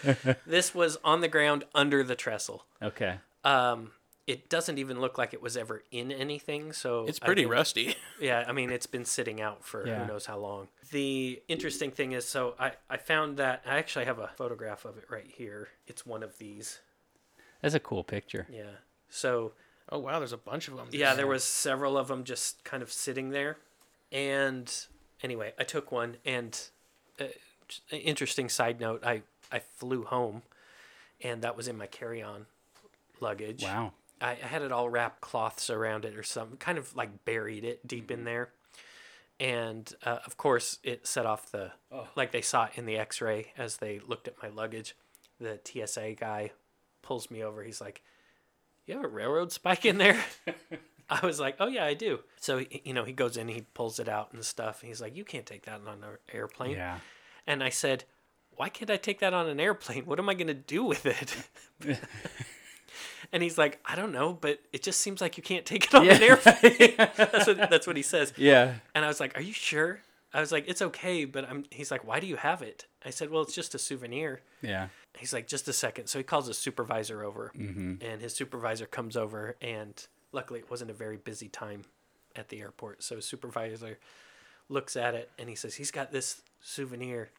this 0.46 0.74
was 0.74 0.98
on 1.04 1.20
the 1.20 1.28
ground 1.28 1.62
under 1.76 2.02
the 2.02 2.16
trestle. 2.16 2.64
okay. 2.82 3.18
Um, 3.44 3.92
it 4.32 4.48
doesn't 4.48 4.78
even 4.78 5.00
look 5.00 5.16
like 5.18 5.32
it 5.34 5.42
was 5.42 5.56
ever 5.56 5.82
in 5.90 6.10
anything. 6.12 6.72
So 6.72 7.04
It's 7.06 7.18
pretty 7.18 7.42
think- 7.42 7.52
rusty. 7.52 7.86
Yeah, 8.20 8.44
I 8.46 8.52
mean 8.52 8.70
it's 8.70 8.86
been 8.96 9.04
sitting 9.04 9.40
out 9.40 9.64
for 9.64 9.86
Yeah. 9.86 10.00
who 10.00 10.06
knows 10.12 10.26
how 10.26 10.38
long. 10.38 10.68
The 10.90 11.42
interesting 11.48 11.90
thing 11.90 12.12
is, 12.12 12.24
so 12.28 12.54
I 12.58 12.72
I 12.88 12.96
found 12.96 13.36
that 13.38 13.62
I 13.66 13.78
actually 13.78 14.04
have 14.06 14.18
a 14.18 14.28
photograph 14.36 14.84
of 14.84 14.96
it 14.98 15.04
right 15.10 15.30
here. 15.40 15.68
It's 15.86 16.04
one 16.06 16.22
of 16.22 16.38
these. 16.38 16.80
That's 17.60 17.74
a 17.74 17.80
cool 17.80 18.04
picture. 18.04 18.46
Yeah. 18.50 18.76
So 19.08 19.52
Oh 19.88 19.98
wow, 19.98 20.18
there's 20.20 20.32
a 20.32 20.44
bunch 20.52 20.68
of 20.68 20.76
them. 20.76 20.88
yeah, 20.92 21.14
there 21.14 21.26
was 21.26 21.44
several 21.44 21.98
of 21.98 22.06
them 22.08 22.24
just 22.24 22.62
kind 22.64 22.82
of 22.82 22.90
sitting 22.92 23.30
there, 23.30 23.58
and 24.10 24.72
anyway, 25.22 25.52
I 25.58 25.64
took 25.64 25.92
one. 25.92 26.16
And 26.24 26.58
uh, 27.20 27.24
interesting 27.90 28.48
side 28.48 28.80
note, 28.80 29.02
I 29.04 29.22
I 29.50 29.58
flew 29.58 30.04
home, 30.04 30.42
and 31.20 31.42
that 31.42 31.56
was 31.56 31.66
in 31.68 31.76
my 31.76 31.86
carry-on 31.86 32.46
luggage. 33.20 33.62
Wow. 33.64 33.92
I, 34.22 34.34
had 34.34 34.62
it 34.62 34.72
all 34.72 34.88
wrapped 34.88 35.20
cloths 35.20 35.68
around 35.68 36.04
it 36.04 36.16
or 36.16 36.22
something, 36.22 36.56
kind 36.56 36.78
of 36.78 36.94
like 36.94 37.24
buried 37.24 37.64
it 37.64 37.86
deep 37.86 38.10
in 38.10 38.24
there. 38.24 38.50
And 39.40 39.92
uh, 40.04 40.18
of 40.24 40.36
course, 40.36 40.78
it 40.84 41.06
set 41.06 41.26
off 41.26 41.50
the, 41.50 41.72
like 42.14 42.30
they 42.30 42.42
saw 42.42 42.66
it 42.66 42.72
in 42.76 42.86
the 42.86 42.96
x 42.96 43.20
ray 43.20 43.52
as 43.58 43.78
they 43.78 44.00
looked 44.06 44.28
at 44.28 44.40
my 44.42 44.48
luggage. 44.48 44.94
The 45.40 45.58
TSA 45.64 46.14
guy 46.14 46.52
pulls 47.02 47.30
me 47.30 47.42
over. 47.42 47.62
He's 47.64 47.80
like, 47.80 48.02
You 48.86 48.94
have 48.94 49.04
a 49.04 49.08
railroad 49.08 49.50
spike 49.50 49.84
in 49.84 49.98
there? 49.98 50.22
I 51.10 51.26
was 51.26 51.40
like, 51.40 51.56
Oh, 51.58 51.66
yeah, 51.66 51.84
I 51.84 51.94
do. 51.94 52.20
So, 52.38 52.62
you 52.84 52.94
know, 52.94 53.04
he 53.04 53.12
goes 53.12 53.36
in, 53.36 53.48
he 53.48 53.62
pulls 53.74 53.98
it 53.98 54.08
out 54.08 54.32
and 54.32 54.44
stuff. 54.44 54.80
And 54.80 54.88
he's 54.88 55.00
like, 55.00 55.16
You 55.16 55.24
can't 55.24 55.46
take 55.46 55.64
that 55.64 55.80
on 55.86 56.02
an 56.02 56.18
airplane. 56.32 56.72
Yeah. 56.72 56.98
And 57.46 57.64
I 57.64 57.70
said, 57.70 58.04
Why 58.54 58.68
can't 58.68 58.90
I 58.90 58.96
take 58.96 59.18
that 59.18 59.34
on 59.34 59.48
an 59.48 59.58
airplane? 59.58 60.06
What 60.06 60.20
am 60.20 60.28
I 60.28 60.34
going 60.34 60.46
to 60.46 60.54
do 60.54 60.84
with 60.84 61.04
it? 61.04 61.36
and 63.32 63.42
he's 63.42 63.56
like, 63.58 63.80
I 63.84 63.96
don't 63.96 64.12
know, 64.12 64.32
but 64.34 64.60
it 64.72 64.82
just 64.82 65.00
seems 65.00 65.20
like 65.20 65.36
you 65.36 65.42
can't 65.42 65.64
take 65.66 65.84
it 65.86 65.94
on 65.94 66.08
an 66.08 66.22
airplane. 66.22 66.94
that's, 67.16 67.46
what, 67.46 67.70
that's 67.70 67.86
what 67.86 67.96
he 67.96 68.02
says. 68.02 68.32
Yeah. 68.36 68.74
And 68.94 69.04
I 69.04 69.08
was 69.08 69.20
like, 69.20 69.36
Are 69.36 69.42
you 69.42 69.52
sure? 69.52 70.00
I 70.34 70.40
was 70.40 70.52
like, 70.52 70.64
It's 70.68 70.82
okay, 70.82 71.24
but 71.24 71.48
I'm. 71.48 71.64
He's 71.70 71.90
like, 71.90 72.06
Why 72.06 72.20
do 72.20 72.26
you 72.26 72.36
have 72.36 72.62
it? 72.62 72.86
I 73.04 73.10
said, 73.10 73.30
Well, 73.30 73.42
it's 73.42 73.54
just 73.54 73.74
a 73.74 73.78
souvenir. 73.78 74.40
Yeah. 74.62 74.88
He's 75.18 75.32
like, 75.32 75.46
Just 75.46 75.68
a 75.68 75.72
second. 75.72 76.06
So 76.08 76.18
he 76.18 76.22
calls 76.24 76.46
his 76.46 76.58
supervisor 76.58 77.22
over, 77.24 77.52
Mm-hmm. 77.58 77.94
and 78.04 78.20
his 78.22 78.34
supervisor 78.34 78.86
comes 78.86 79.16
over, 79.16 79.56
and 79.60 79.94
luckily 80.32 80.60
it 80.60 80.70
wasn't 80.70 80.90
a 80.90 80.94
very 80.94 81.16
busy 81.16 81.48
time 81.48 81.82
at 82.36 82.48
the 82.48 82.60
airport. 82.60 83.02
So 83.02 83.16
his 83.16 83.24
supervisor 83.26 83.98
looks 84.68 84.96
at 84.96 85.14
it 85.14 85.30
and 85.38 85.48
he 85.48 85.54
says, 85.54 85.74
He's 85.74 85.90
got 85.90 86.12
this 86.12 86.42
souvenir. 86.60 87.30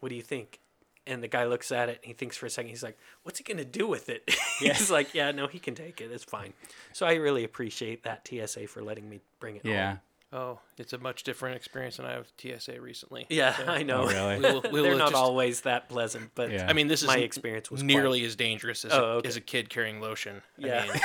What 0.00 0.08
do 0.10 0.14
you 0.14 0.22
think? 0.22 0.60
And 1.08 1.22
the 1.22 1.28
guy 1.28 1.46
looks 1.46 1.72
at 1.72 1.88
it 1.88 2.00
and 2.02 2.04
he 2.06 2.12
thinks 2.12 2.36
for 2.36 2.46
a 2.46 2.50
second. 2.50 2.68
He's 2.68 2.82
like, 2.82 2.98
What's 3.22 3.38
he 3.38 3.44
going 3.44 3.56
to 3.58 3.64
do 3.64 3.86
with 3.88 4.08
it? 4.08 4.28
he's 4.60 4.90
like, 4.90 5.14
Yeah, 5.14 5.30
no, 5.32 5.46
he 5.46 5.58
can 5.58 5.74
take 5.74 6.00
it. 6.00 6.10
It's 6.12 6.22
fine. 6.24 6.52
So 6.92 7.06
I 7.06 7.14
really 7.14 7.44
appreciate 7.44 8.04
that 8.04 8.28
TSA 8.28 8.68
for 8.68 8.82
letting 8.82 9.08
me 9.08 9.20
bring 9.40 9.56
it 9.56 9.64
Yeah. 9.64 9.88
home. 9.88 10.00
Oh, 10.30 10.58
it's 10.76 10.92
a 10.92 10.98
much 10.98 11.22
different 11.22 11.56
experience 11.56 11.96
than 11.96 12.04
I 12.04 12.12
have 12.12 12.26
with 12.26 12.60
TSA 12.60 12.78
recently. 12.82 13.24
Yeah, 13.30 13.56
So, 13.56 13.64
I 13.64 13.82
know. 13.82 14.02
Oh, 14.02 14.06
really? 14.08 14.36
we 14.36 14.42
will- 14.42 14.60
we 14.72 14.80
They're 14.82 14.90
will 14.92 14.98
not 14.98 15.10
just- 15.12 15.22
always 15.22 15.62
that 15.62 15.88
pleasant, 15.88 16.32
but 16.34 16.50
Yeah. 16.50 16.66
I 16.68 16.74
mean, 16.74 16.86
this 16.88 17.00
is 17.00 17.08
my 17.08 17.16
experience 17.16 17.70
was 17.70 17.82
nearly 17.82 18.22
as 18.26 18.36
dangerous 18.36 18.84
as, 18.84 18.92
Oh, 18.92 18.98
a, 18.98 19.08
okay. 19.16 19.28
as 19.28 19.36
a 19.36 19.40
kid 19.40 19.70
carrying 19.70 20.02
lotion. 20.02 20.42
Yeah. 20.58 20.84
I 20.86 20.92
mean, 20.92 21.00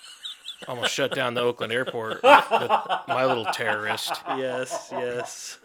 almost 0.68 0.94
shut 0.94 1.14
down 1.14 1.34
the 1.34 1.42
Oakland 1.42 1.74
airport. 1.74 2.22
with 2.22 2.22
my 2.22 3.26
little 3.26 3.44
terrorist. 3.52 4.12
Yes, 4.28 4.88
yes. 4.90 5.58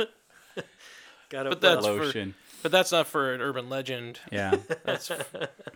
Got 1.29 1.43
to 1.43 1.49
But 1.51 1.61
that's 1.61 1.85
for- 1.85 1.93
Lotion. 1.93 2.35
But 2.61 2.71
that's 2.71 2.91
not 2.91 3.07
for 3.07 3.33
an 3.33 3.41
urban 3.41 3.69
legend. 3.69 4.19
Yeah. 4.31 4.55
That's 4.83 5.11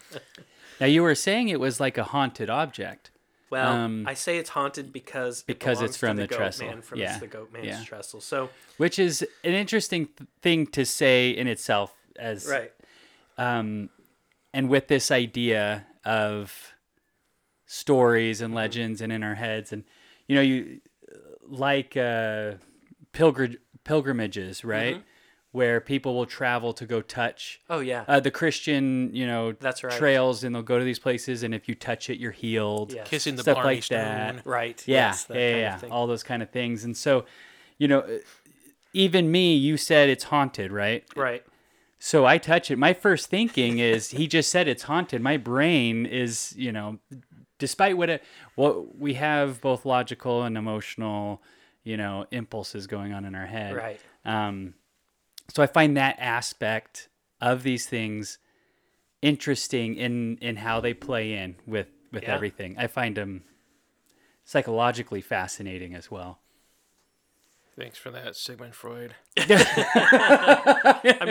Now 0.80 0.88
you 0.88 1.04
were 1.04 1.16
saying 1.16 1.50
it 1.50 1.60
was 1.60 1.80
like 1.80 1.98
a 1.98 2.04
haunted 2.04 2.50
object. 2.50 3.12
Well, 3.50 3.72
Um, 3.72 4.06
I 4.08 4.16
say 4.16 4.38
it's 4.38 4.50
haunted 4.50 4.92
because 4.92 5.42
it 5.42 5.48
because 5.48 5.78
belongs 5.78 5.90
it's 5.92 5.98
from 5.98 6.18
to 6.18 6.24
the 6.24 6.28
goat 6.28 6.36
trestle. 6.38 6.68
Man, 6.68 6.82
from 6.82 7.00
Yeah, 7.00 7.20
the 7.20 7.28
goat 7.28 7.54
man's 7.54 7.68
yeah. 7.68 7.84
trestle. 7.86 8.20
So 8.20 8.50
which 8.78 8.98
is 9.00 9.22
an 9.44 9.54
interesting 9.54 10.08
th- 10.08 10.28
thing 10.42 10.66
to 10.68 10.86
say 10.86 11.30
in 11.30 11.48
itself 11.48 11.94
as 12.18 12.48
right, 12.48 12.72
um 13.38 13.90
and 14.54 14.70
with 14.70 14.88
this 14.88 15.12
idea 15.12 15.86
of 16.04 16.74
stories 17.66 18.42
and 18.42 18.54
legends 18.54 19.02
and 19.02 19.12
in 19.12 19.24
our 19.24 19.36
heads 19.36 19.72
and 19.72 19.84
you 20.28 20.36
know 20.36 20.42
you 20.42 20.80
like 21.48 21.96
uh 21.98 22.54
pilgr- 23.14 23.58
pilgrimages 23.84 24.64
right 24.64 25.02
where 25.54 25.80
people 25.80 26.14
will 26.16 26.26
travel 26.26 26.74
to 26.74 26.86
go 26.86 27.02
touch 27.02 27.62
oh 27.70 27.80
yeah, 27.80 28.04
uh, 28.08 28.20
the 28.20 28.32
christian 28.32 29.10
you 29.14 29.26
know 29.26 29.54
That's 29.54 29.84
right. 29.84 29.94
trails 29.94 30.44
and 30.44 30.54
they'll 30.54 30.62
go 30.64 30.78
to 30.78 30.86
these 30.86 31.00
places 31.00 31.44
and 31.44 31.56
if 31.56 31.70
you 31.70 31.76
touch 31.76 32.10
it 32.10 32.20
you're 32.20 32.32
healed 32.32 32.92
yes. 32.94 33.08
kissing 33.08 33.36
the 33.36 33.44
Stuff 33.44 33.56
Blarney 33.56 33.76
like 33.76 33.84
Stone. 33.84 33.98
that. 34.38 34.46
right, 34.46 34.84
yeah, 34.88 35.08
yes, 35.08 35.24
that 35.26 35.38
yeah, 35.38 35.72
kind 35.72 35.84
yeah, 35.84 35.90
all 35.90 36.08
those 36.08 36.24
kind 36.24 36.42
of 36.44 36.50
things. 36.50 36.84
And 36.84 36.98
so, 36.98 37.26
you 37.78 37.88
know, 37.88 38.00
uh, 38.00 38.18
even 38.94 39.32
me, 39.32 39.56
you 39.56 39.78
said 39.78 40.10
it's 40.10 40.26
haunted, 40.26 40.72
right? 40.72 41.04
right, 41.16 41.44
So 42.00 42.26
I 42.26 42.38
touch 42.38 42.70
it. 42.70 42.78
My 42.78 42.94
first 42.94 43.28
thinking 43.28 43.80
is 43.80 44.12
he 44.12 44.28
just 44.28 44.52
said 44.52 44.68
it's 44.68 44.84
haunted. 44.84 45.22
My 45.22 45.38
brain 45.38 46.06
is, 46.06 46.54
you 46.58 46.72
know, 46.72 47.00
despite 47.60 47.98
what 47.98 48.10
it, 48.10 48.24
what 48.56 48.98
we 48.98 49.16
have 49.16 49.62
both 49.62 49.86
logical 49.86 50.44
and 50.44 50.58
emotional, 50.58 51.42
you 51.84 51.98
know, 51.98 52.26
impulses 52.32 52.88
going 52.88 53.14
on 53.14 53.26
in 53.26 53.36
our 53.36 53.48
head. 53.48 53.76
right. 53.76 54.00
Um, 54.26 54.76
so 55.54 55.62
I 55.64 55.68
find 55.68 55.96
that 55.98 56.16
aspect 56.20 57.10
of 57.40 57.64
these 57.64 57.86
things 57.86 58.38
interesting 59.22 59.96
in 59.96 60.38
in 60.42 60.58
how 60.58 60.80
they 60.82 60.94
play 60.94 61.34
in 61.34 61.56
with 61.66 61.88
with 62.12 62.24
Yeah. 62.24 62.34
everything. 62.36 62.76
I 62.78 62.88
find 62.88 63.16
them 63.16 63.44
psychologically 64.44 65.22
fascinating 65.22 65.96
as 65.96 66.12
well. 66.12 66.40
Thanks 67.76 67.98
for 67.98 68.12
that, 68.12 68.36
Sigmund 68.36 68.76
Freud. 68.76 69.16
I'm 69.38 69.48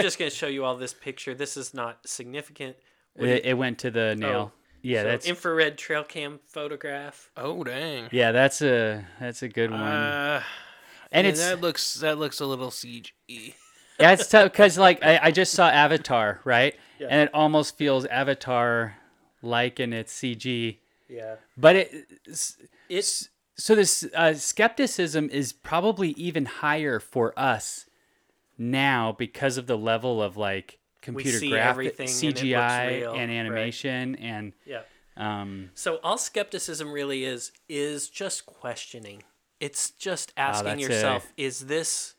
just 0.03 0.19
going 0.19 0.29
to 0.31 0.37
show 0.37 0.49
you 0.49 0.65
all 0.65 0.77
this 0.77 0.93
picture. 0.93 1.35
This 1.35 1.57
is 1.57 1.73
not 1.73 1.99
significant. 2.07 2.77
What 3.15 3.29
It, 3.29 3.45
it 3.45 3.55
went 3.55 3.79
to 3.81 3.91
the 3.93 4.17
nail. 4.17 4.53
yeah, 4.83 5.01
Oh, 5.01 5.03
so 5.05 5.09
that's 5.09 5.27
infrared 5.27 5.79
trail 5.79 6.03
cam 6.03 6.41
photograph. 6.49 7.31
Oh 7.37 7.63
dang. 7.63 8.09
yeah, 8.11 8.33
that's 8.33 8.61
a 8.63 9.05
that's 9.21 9.43
a 9.43 9.49
good 9.49 9.71
one. 9.71 9.81
Uh, 9.81 10.43
and 11.13 11.27
yeah, 11.27 11.31
it's 11.31 11.41
that 11.41 11.61
looks 11.61 11.95
that 11.97 12.19
looks 12.19 12.41
a 12.41 12.47
little 12.47 12.71
CG. 12.71 13.11
Yeah, 13.99 14.13
it's 14.13 14.29
tough 14.29 14.53
because 14.53 14.79
like 14.79 15.03
I, 15.05 15.19
I 15.25 15.31
just 15.31 15.53
saw 15.53 15.69
Avatar, 15.69 16.41
right? 16.45 16.75
Yeah. 16.99 17.09
And 17.11 17.21
it 17.23 17.31
almost 17.35 17.77
feels 17.77 18.05
Avatar 18.07 18.97
like 19.43 19.81
in 19.81 19.93
its 19.93 20.13
CG, 20.15 20.79
Yeah, 21.09 21.37
but 21.57 21.77
it 21.77 22.07
it's 22.89 23.29
so 23.57 23.75
this 23.75 24.05
uh, 24.15 24.35
skepticism 24.35 25.29
is 25.31 25.53
probably 25.53 26.11
even 26.11 26.47
higher 26.47 26.99
for 27.01 27.39
us 27.39 27.87
now 28.59 29.13
because 29.13 29.57
of 29.59 29.67
the 29.67 29.77
level 29.77 30.23
of 30.23 30.37
like 30.37 30.79
computer 31.01 31.39
graphics, 31.39 31.51
graphic 31.51 31.71
everything 31.71 32.09
and 32.09 32.37
CGI 32.37 32.87
real, 33.01 33.13
and 33.15 33.31
right. 33.31 33.37
animation 33.39 34.15
and 34.17 34.53
yeah. 34.65 34.83
um 35.17 35.71
So 35.75 35.97
all 36.03 36.19
skepticism 36.19 36.93
really 36.93 37.25
is 37.25 37.53
is 37.69 38.09
just 38.09 38.47
questioning. 38.47 39.23
It's 39.61 39.91
just 39.91 40.33
asking 40.37 40.79
that's 40.79 40.79
a- 40.79 40.83
yourself, 40.83 41.33
is 41.37 41.67
this 41.67 42.15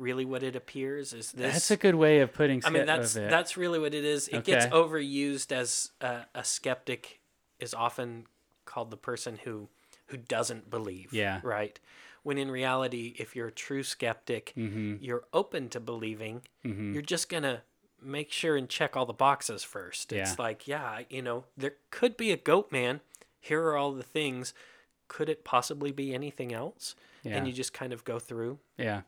really 0.00 0.24
what 0.24 0.42
it 0.42 0.56
appears? 0.56 1.12
Is 1.12 1.30
this 1.32 1.52
that's 1.52 1.70
a 1.70 1.76
good 1.76 1.94
way 1.94 2.20
of 2.20 2.32
putting 2.32 2.62
I 2.64 2.70
mean 2.70 2.86
that's 2.86 3.14
that's 3.14 3.56
really 3.56 3.78
what 3.78 3.94
it 3.94 4.04
is. 4.04 4.26
It 4.28 4.44
gets 4.44 4.66
overused 4.66 5.52
as 5.52 5.90
a, 6.00 6.22
a 6.34 6.42
skeptic 6.42 7.20
is 7.58 7.74
often 7.74 8.26
called 8.64 8.90
the 8.90 8.96
person 8.96 9.38
who 9.44 9.68
who 10.06 10.16
doesn't 10.16 10.70
believe. 10.70 11.12
Yeah. 11.12 11.40
Right. 11.44 11.78
When 12.22 12.36
in 12.36 12.50
reality, 12.50 13.14
if 13.18 13.34
you're 13.36 13.46
a 13.48 13.52
true 13.52 13.82
skeptic, 13.82 14.52
Mm-hmm. 14.56 14.96
you're 15.00 15.24
open 15.32 15.68
to 15.70 15.80
believing. 15.80 16.42
You're 16.64 17.00
just 17.02 17.28
gonna 17.28 17.62
make 18.02 18.32
sure 18.32 18.56
and 18.56 18.68
check 18.68 18.96
all 18.96 19.06
the 19.06 19.12
boxes 19.12 19.62
first. 19.62 20.10
Yeah. 20.12 20.22
It's 20.22 20.38
like, 20.38 20.66
yeah, 20.66 21.00
you 21.10 21.22
know, 21.22 21.44
there 21.56 21.74
could 21.90 22.16
be 22.16 22.30
a 22.32 22.36
goat 22.36 22.72
man. 22.72 23.00
Here 23.38 23.62
are 23.62 23.76
all 23.76 23.92
the 23.92 24.02
things. 24.02 24.52
Could 25.08 25.28
it 25.28 25.44
possibly 25.44 25.92
be 25.92 26.14
anything 26.14 26.52
else? 26.52 26.94
Yeah. 27.22 27.36
And 27.36 27.46
you 27.46 27.52
just 27.52 27.72
kind 27.72 27.92
of 27.92 28.04
go 28.04 28.18
through. 28.18 28.58
yeah 28.78 29.02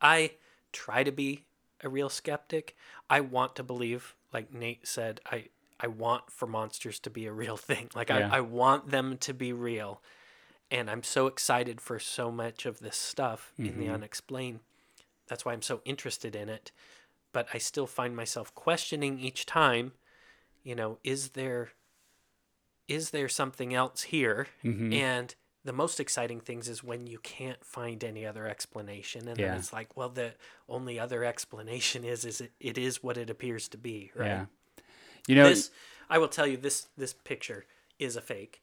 I 0.00 0.32
try 0.72 1.02
to 1.04 1.12
be 1.12 1.44
a 1.82 1.88
real 1.88 2.08
skeptic. 2.08 2.76
I 3.08 3.20
want 3.20 3.56
to 3.56 3.62
believe, 3.62 4.14
like 4.32 4.52
Nate 4.52 4.86
said, 4.86 5.20
I, 5.30 5.46
I 5.80 5.86
want 5.86 6.30
for 6.30 6.46
monsters 6.46 6.98
to 7.00 7.10
be 7.10 7.26
a 7.26 7.32
real 7.32 7.56
thing. 7.70 7.90
Like 7.94 8.10
Yeah. 8.10 8.28
I, 8.32 8.38
I 8.38 8.40
want 8.40 8.90
them 8.90 9.16
to 9.18 9.32
be 9.34 9.52
real. 9.52 10.02
And 10.70 10.90
I'm 10.90 11.02
so 11.02 11.26
excited 11.26 11.80
for 11.80 11.98
so 11.98 12.30
much 12.30 12.66
of 12.66 12.80
this 12.80 12.96
stuff 12.96 13.52
in 13.58 13.64
Mm-hmm. 13.66 13.80
the 13.80 13.88
unexplained. 13.88 14.60
That's 15.26 15.44
why 15.44 15.52
I'm 15.52 15.62
so 15.62 15.80
interested 15.84 16.34
in 16.36 16.48
it. 16.48 16.72
But 17.32 17.48
I 17.54 17.58
still 17.58 17.86
find 17.86 18.14
myself 18.16 18.54
questioning 18.54 19.18
each 19.18 19.46
time 19.46 19.92
you 20.64 20.74
know, 20.74 20.98
is 21.04 21.30
there 21.30 21.70
is 22.88 23.10
there 23.10 23.28
something 23.28 23.74
else 23.74 24.02
here? 24.04 24.48
Mhm. 24.64 24.92
And 24.92 25.34
the 25.64 25.72
most 25.72 26.00
exciting 26.00 26.40
things 26.40 26.68
is 26.68 26.82
when 26.82 27.06
you 27.06 27.18
can't 27.18 27.64
find 27.64 28.02
any 28.04 28.24
other 28.24 28.46
explanation, 28.46 29.28
and 29.28 29.38
Yeah. 29.38 29.48
then 29.48 29.58
it's 29.58 29.72
like, 29.72 29.96
well, 29.96 30.08
the 30.08 30.34
only 30.68 30.98
other 30.98 31.24
explanation 31.24 32.04
is 32.04 32.24
is 32.24 32.40
it, 32.40 32.52
it 32.60 32.78
is 32.78 33.02
what 33.02 33.16
it 33.16 33.30
appears 33.30 33.68
to 33.68 33.78
be, 33.78 34.10
right? 34.14 34.26
Yeah. 34.26 34.46
You 35.26 35.34
know, 35.34 35.48
this 35.48 35.70
I 36.08 36.18
will 36.18 36.28
tell 36.28 36.46
you 36.46 36.56
this 36.56 36.88
this 36.96 37.12
picture 37.12 37.66
is 37.98 38.16
a 38.16 38.20
fake. 38.20 38.62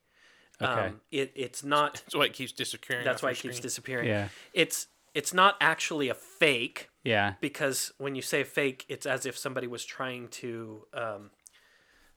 Okay. 0.62 0.88
Um, 0.88 1.02
it 1.12 1.32
it's 1.36 1.64
not. 1.64 1.96
That's 2.06 2.16
why 2.16 2.26
it 2.26 2.34
keeps 2.34 2.52
disappearing. 2.52 3.06
That's 3.06 3.22
why 3.22 3.30
your 3.30 3.34
it 3.34 3.42
keeps 3.42 3.60
disappearing. 3.60 4.08
Yeah. 4.08 4.30
It's 4.54 4.88
it's 5.14 5.34
not 5.34 5.56
actually 5.62 6.10
a 6.10 6.14
fake 6.14 6.90
yeah. 7.04 7.36
because 7.40 7.94
when 7.98 8.16
you 8.16 8.22
say 8.22 8.44
fake, 8.44 8.86
it's 8.90 9.06
as 9.06 9.26
if 9.26 9.38
somebody 9.38 9.66
was 9.66 9.86
trying 9.86 10.28
to 10.28 10.86
um, 10.94 11.30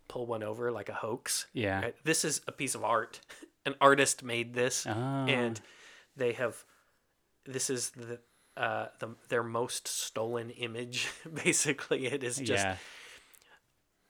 pull 0.09 0.27
one 0.27 0.43
over 0.43 0.73
like 0.73 0.89
a 0.89 0.95
hoax. 0.95 1.47
Yeah. 1.53 1.81
Right? 1.81 1.95
This 2.03 2.25
is 2.25 2.41
a 2.49 2.53
piece 2.53 2.75
of 2.75 2.83
art. 2.83 3.21
An 3.67 3.75
artist 3.81 4.23
made 4.23 4.55
this, 4.55 4.87
Ah. 4.89 5.27
and 5.27 5.61
they 6.17 6.33
have. 6.33 6.65
This 7.45 7.71
is 7.71 7.91
the. 7.91 8.21
Uh, 8.57 8.89
the, 8.99 9.15
their 9.29 9.45
most 9.45 9.87
stolen 9.87 10.51
image 10.51 11.07
basically 11.45 12.07
it 12.07 12.25
is 12.25 12.39
just 12.39 12.65
yeah. 12.65 12.75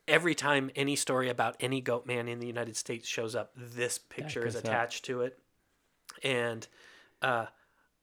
every 0.06 0.34
time 0.34 0.70
any 0.74 0.96
story 0.96 1.28
about 1.28 1.54
any 1.60 1.82
goat 1.82 2.06
man 2.06 2.28
in 2.28 2.40
the 2.40 2.46
United 2.46 2.74
States 2.74 3.06
shows 3.06 3.34
up, 3.34 3.52
this 3.54 3.98
picture 3.98 4.46
is 4.46 4.54
goes 4.54 4.64
up. 4.64 4.70
attached 4.70 5.04
to 5.04 5.20
it, 5.20 5.38
and 6.22 6.66
uh, 7.20 7.44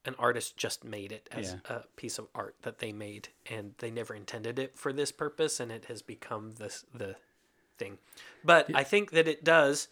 an 0.06 0.14
artist 0.20 0.56
just 0.56 0.84
made 0.84 1.12
it 1.12 1.28
as 1.32 1.54
Yeah. 1.68 1.78
a 1.78 1.84
piece 1.96 2.20
of 2.20 2.28
art 2.36 2.56
that 2.62 2.78
they 2.78 2.92
made, 2.92 3.30
and 3.50 3.74
they 3.80 3.90
never 3.90 4.14
intended 4.14 4.60
it 4.60 4.78
for 4.78 4.94
this 4.94 5.12
purpose, 5.12 5.60
and 5.60 5.72
it 5.72 5.86
has 5.86 6.04
become 6.04 6.54
this 6.60 6.86
the 6.94 7.16
thing. 7.80 7.98
But 8.44 8.70
I 8.76 8.84
think 8.84 9.12
that 9.12 9.28
it 9.28 9.44
does 9.44 9.88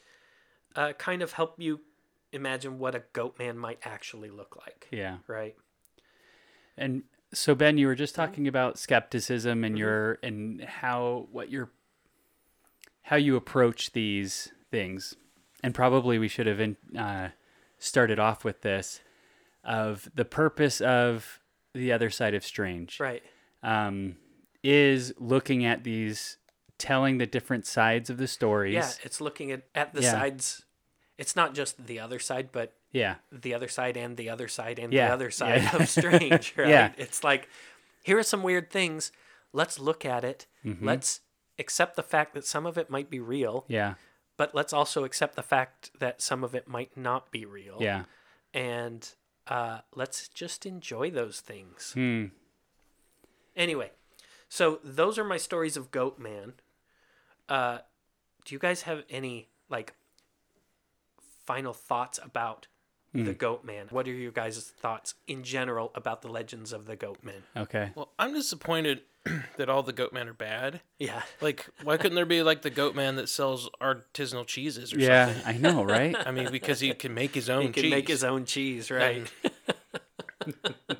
uh, 0.76 0.94
kind 0.94 1.22
of 1.22 1.34
help 1.34 1.56
you 1.60 1.82
imagine 2.32 2.80
what 2.80 2.96
a 2.96 3.04
goat 3.14 3.38
man 3.40 3.58
might 3.58 3.80
actually 3.84 4.30
look 4.30 4.56
like, 4.58 4.88
Yeah. 4.92 5.18
right? 5.28 5.56
And 6.78 7.04
so 7.34 7.54
Ben, 7.56 7.78
you 7.78 7.88
were 7.88 7.96
just 7.96 8.16
Mm-hmm. 8.16 8.26
talking 8.32 8.48
about 8.48 8.78
skepticism 8.80 9.64
and 9.64 9.78
your 9.78 10.20
and 10.24 10.62
how 10.64 11.28
what 11.32 11.50
your 11.50 11.72
how 13.04 13.16
you 13.18 13.36
approach 13.36 13.92
these 13.92 14.52
things. 14.72 15.16
And 15.64 15.74
probably 15.76 16.18
we 16.20 16.28
should 16.28 16.48
have 16.48 16.60
in, 16.60 16.78
uh, 16.98 17.30
started 17.78 18.20
off 18.20 18.44
with 18.44 18.62
this 18.62 19.02
of 19.64 20.10
the 20.14 20.26
purpose 20.26 20.82
of 20.82 21.40
the 21.74 21.92
other 21.92 22.10
side 22.10 22.34
of 22.34 22.44
strange 22.46 23.00
Right. 23.00 23.24
um, 23.62 24.18
is 24.64 25.14
looking 25.18 25.66
at 25.66 25.84
these, 25.84 26.38
telling 26.78 27.18
the 27.18 27.26
different 27.26 27.66
sides 27.66 28.10
of 28.10 28.18
the 28.18 28.28
stories. 28.28 28.74
Yeah, 28.74 28.90
it's 29.04 29.22
looking 29.22 29.52
at 29.52 29.64
at 29.76 29.94
the 29.94 30.02
Yeah. 30.02 30.12
sides. 30.12 30.66
It's 31.18 31.36
not 31.36 31.54
just 31.54 31.86
the 31.86 32.00
other 32.00 32.20
side, 32.20 32.52
but 32.52 32.74
Yeah. 32.92 33.16
the 33.32 33.54
other 33.54 33.68
side 33.68 33.96
and 33.98 34.18
the 34.18 34.30
other 34.30 34.48
side 34.48 34.80
and 34.80 34.92
Yeah, 34.92 35.08
the 35.08 35.14
other 35.14 35.32
side 35.32 35.62
yeah. 35.64 35.76
of 35.76 35.88
strange 36.00 36.54
right 36.58 36.68
Yeah. 36.70 36.94
it's 36.98 37.24
like 37.24 37.50
here 38.04 38.18
are 38.18 38.24
some 38.24 38.44
weird 38.44 38.70
things 38.72 39.12
let's 39.54 39.80
look 39.80 40.06
at 40.06 40.24
it 40.24 40.48
Mm-hmm. 40.66 40.86
let's 40.86 41.22
accept 41.60 41.96
the 41.96 42.04
fact 42.04 42.34
that 42.34 42.46
some 42.46 42.66
of 42.66 42.78
it 42.78 42.90
might 42.90 43.10
be 43.10 43.20
real 43.20 43.66
Yeah. 43.68 43.94
but 44.38 44.54
let's 44.56 44.74
also 44.74 45.04
accept 45.06 45.36
the 45.36 45.44
fact 45.44 45.92
that 46.00 46.22
some 46.22 46.44
of 46.44 46.54
it 46.56 46.68
might 46.68 46.98
not 46.98 47.32
be 47.32 47.46
real 47.46 47.78
Yeah. 47.80 48.06
and 48.54 49.08
uh, 49.48 49.82
let's 49.96 50.28
just 50.30 50.66
enjoy 50.66 51.10
those 51.12 51.42
things 51.42 51.94
Hmm. 51.94 52.26
anyway 53.56 53.92
so 54.56 54.80
those 54.84 55.18
are 55.18 55.24
my 55.24 55.38
stories 55.38 55.76
of 55.76 55.90
goat 55.90 56.20
man 56.20 56.54
uh, 57.50 57.80
do 58.46 58.54
you 58.54 58.60
guys 58.60 58.84
have 58.84 59.04
any 59.10 59.50
like 59.70 59.94
final 61.46 61.74
thoughts 61.74 62.20
about 62.24 62.68
Hmm. 63.16 63.26
the 63.26 63.34
goat 63.36 63.64
man 63.64 63.86
what 63.92 64.08
are 64.08 64.12
your 64.12 64.32
guys 64.32 64.58
thoughts 64.80 65.14
in 65.28 65.44
general 65.44 65.92
about 65.94 66.24
the 66.24 66.28
legends 66.28 66.74
of 66.74 66.86
the 66.88 66.96
goat 66.96 67.20
man 67.24 67.44
Okay. 67.56 67.92
Well, 67.94 68.10
I'm 68.18 68.34
disappointed 68.34 69.02
that 69.58 69.70
all 69.70 69.84
the 69.84 69.94
goat 69.94 70.14
men 70.14 70.28
are 70.28 70.34
bad. 70.34 70.82
yeah 70.98 71.22
Like, 71.40 71.70
why 71.84 71.98
couldn't 71.98 72.16
there 72.16 72.26
be 72.26 72.42
like 72.42 72.64
the 72.64 72.72
goat 72.72 72.96
man 72.96 73.16
that 73.18 73.30
sells 73.30 73.70
artisanal 73.80 74.48
cheeses 74.48 74.94
or 74.96 75.00
Yeah, 75.00 75.28
something? 75.28 75.44
I 75.46 75.58
know, 75.60 75.84
right? 75.84 76.16
I 76.26 76.32
mean, 76.32 76.50
because 76.52 76.80
he 76.80 76.94
can 76.96 77.14
make 77.14 77.36
his 77.36 77.50
own 77.52 77.62
he 77.68 77.70
can 77.70 77.84
cheese. 77.84 77.92
make 77.92 78.08
his 78.08 78.24
own 78.24 78.46
cheese 78.46 78.90
right 78.90 79.32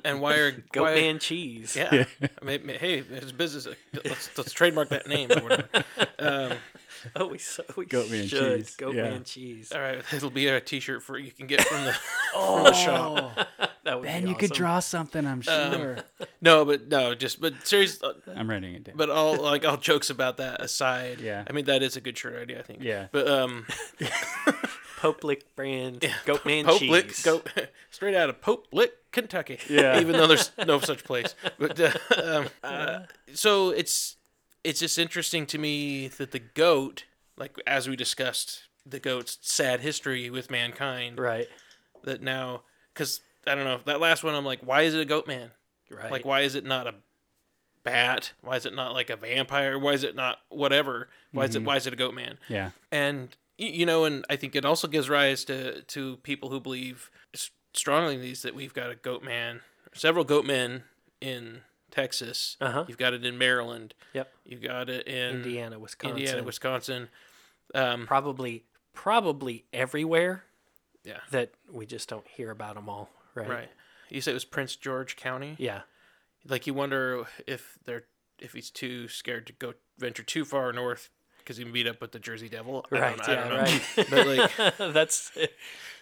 And 0.04 0.20
why 0.20 0.36
are 0.36 0.50
goat 0.72 0.82
why, 0.82 0.94
man 0.94 1.18
cheese 1.18 1.76
Yeah. 1.76 2.04
I 2.40 2.44
mean, 2.44 2.68
hey, 2.68 3.02
his 3.02 3.32
business. 3.32 3.66
Let's, 4.04 4.36
let's 4.36 4.52
trademark 4.52 4.88
that 4.90 5.06
name 5.06 5.30
or 5.32 5.42
whatever. 5.42 5.84
Um, 6.18 6.58
oh 7.16 7.26
we, 7.28 7.38
so 7.38 7.62
we 7.76 7.86
Goat 7.86 8.10
man 8.10 8.26
should. 8.26 8.64
cheese, 8.64 8.76
goat 8.76 8.94
yeah. 8.94 9.02
man 9.02 9.24
cheese 9.24 9.72
all 9.72 9.80
right, 9.80 10.02
it'll 10.12 10.30
be 10.30 10.48
a 10.48 10.60
T-shirt 10.60 11.02
for 11.02 11.18
you 11.18 11.30
can 11.30 11.46
get 11.46 11.60
from 11.62 11.84
the 11.84 11.96
oh, 12.34 12.56
from 12.56 12.64
the 12.64 12.72
shop. 12.72 13.48
that 13.84 14.00
would 14.00 14.06
Ben, 14.06 14.22
be 14.22 14.30
you 14.30 14.34
could 14.34 14.52
draw 14.52 14.78
something, 14.80 15.26
I'm 15.26 15.40
sure. 15.40 15.98
No, 16.40 16.64
but 16.64 16.88
no, 16.88 17.14
just 17.14 17.40
but 17.40 17.66
seriously, 17.66 18.08
I'm 18.34 18.48
writing 18.48 18.74
it 18.74 18.84
down. 18.84 18.96
but 18.96 19.10
all 19.10 19.36
like 19.36 19.64
all 19.64 19.76
jokes 19.76 20.10
about 20.10 20.38
that 20.38 20.62
aside. 20.62 21.20
Yeah. 21.20 21.44
I 21.46 21.52
mean 21.52 21.66
that 21.66 21.82
is 21.82 21.96
a 21.96 22.00
good 22.00 22.16
shirt 22.16 22.40
idea. 22.40 22.58
I 22.58 22.62
think. 22.62 22.82
Yeah. 22.82 23.08
But 23.12 23.28
um, 23.28 23.66
Pope 25.04 25.22
Lick 25.22 25.54
brand 25.54 26.02
goat 26.24 26.46
man 26.46 26.64
Pope 26.64 26.78
cheese 26.80 26.90
Lick, 26.90 27.22
go 27.22 27.42
straight 27.90 28.14
out 28.14 28.30
of 28.30 28.40
Pope 28.40 28.66
Lick, 28.72 28.92
Kentucky. 29.12 29.58
Yeah. 29.68 30.00
Even 30.00 30.12
though 30.12 30.26
there's 30.26 30.50
no 30.66 30.80
such 30.80 31.04
place. 31.04 31.34
But 31.58 31.78
uh, 31.78 31.92
um, 32.22 32.46
uh, 32.62 32.98
so 33.34 33.68
it's 33.70 34.16
it's 34.64 34.80
just 34.80 34.98
interesting 34.98 35.44
to 35.46 35.58
me 35.58 36.08
that 36.08 36.32
the 36.32 36.38
goat, 36.38 37.04
like 37.36 37.54
as 37.66 37.86
we 37.86 37.96
discussed, 37.96 38.62
the 38.86 38.98
goat's 38.98 39.36
sad 39.42 39.80
history 39.80 40.30
with 40.30 40.50
mankind. 40.50 41.18
right 41.18 41.48
That 42.04 42.22
now, 42.22 42.62
because 42.94 43.20
I 43.46 43.54
don't 43.54 43.64
know 43.64 43.80
that 43.84 44.00
last 44.00 44.24
one, 44.24 44.34
I'm 44.34 44.44
like, 44.46 44.60
why 44.60 44.82
is 44.82 44.94
it 44.94 45.00
a 45.00 45.04
goat 45.04 45.26
man? 45.26 45.50
right 45.90 46.10
Like, 46.10 46.24
why 46.24 46.40
is 46.40 46.54
it 46.54 46.64
not 46.64 46.86
a 46.86 46.94
bat? 47.82 48.32
Why 48.40 48.56
is 48.56 48.64
it 48.66 48.74
not 48.74 48.94
like 48.94 49.10
a 49.10 49.16
vampire? 49.16 49.78
Why 49.78 49.92
is 49.92 50.02
it 50.02 50.16
not 50.16 50.38
whatever? 50.48 51.08
Why 51.32 51.44
is 51.44 51.54
it 51.54 51.62
why 51.62 51.76
is 51.76 51.86
it 51.86 51.92
a 51.92 51.96
goat 51.96 52.14
man? 52.14 52.38
yeah. 52.48 52.70
and 52.90 53.28
y- 53.28 53.36
you 53.56 53.86
know 53.86 54.04
and 54.04 54.24
i 54.28 54.36
think 54.36 54.56
it 54.56 54.64
also 54.64 54.88
gives 54.88 55.08
rise 55.08 55.44
to 55.44 55.82
to 55.82 56.16
people 56.18 56.50
who 56.50 56.60
believe 56.60 57.10
strongly 57.72 58.14
in 58.14 58.20
these 58.20 58.42
that 58.42 58.54
we've 58.54 58.74
got 58.74 58.90
a 58.90 58.94
goat 58.94 59.22
man 59.22 59.60
several 59.94 60.24
goat 60.24 60.44
men 60.44 60.84
in 61.20 61.60
texas. 61.90 62.56
Uh-huh. 62.60 62.84
you've 62.88 62.98
got 62.98 63.14
it 63.14 63.24
in 63.24 63.38
maryland. 63.38 63.94
Yep. 64.14 64.32
you've 64.44 64.62
got 64.62 64.88
it 64.88 65.06
in 65.06 65.36
indiana 65.36 65.78
wisconsin. 65.78 66.18
Indiana 66.18 66.42
wisconsin. 66.42 67.08
Um, 67.74 68.06
probably 68.06 68.64
probably 68.92 69.64
everywhere 69.72 70.44
yeah. 71.04 71.18
that 71.30 71.50
we 71.70 71.86
just 71.86 72.08
don't 72.08 72.26
hear 72.26 72.50
about 72.50 72.74
them 72.74 72.88
all 72.88 73.10
right? 73.34 73.48
Right. 73.48 73.68
You 74.10 74.20
say 74.20 74.32
it 74.32 74.34
was 74.34 74.44
prince 74.44 74.76
george 74.76 75.16
county? 75.16 75.56
Yeah. 75.58 75.82
Like 76.46 76.66
you 76.66 76.74
wonder 76.74 77.24
if 77.46 77.78
they're 77.84 78.04
if 78.38 78.52
he's 78.52 78.70
too 78.70 79.08
scared 79.08 79.46
to 79.46 79.52
go 79.52 79.74
venture 79.98 80.22
too 80.22 80.44
far 80.44 80.72
north 80.72 81.10
because 81.44 81.56
he 81.58 81.64
meet 81.64 81.86
up 81.86 82.00
with 82.00 82.10
the 82.12 82.18
jersey 82.18 82.48
devil 82.48 82.84
I 82.90 82.98
right 82.98 83.16
don't, 83.18 83.28
I 83.28 83.32
yeah 83.32 83.48
don't 83.48 83.50
know. 83.50 83.62
right 83.62 84.50
but 84.76 84.78
like 84.78 84.92
that's 84.94 85.30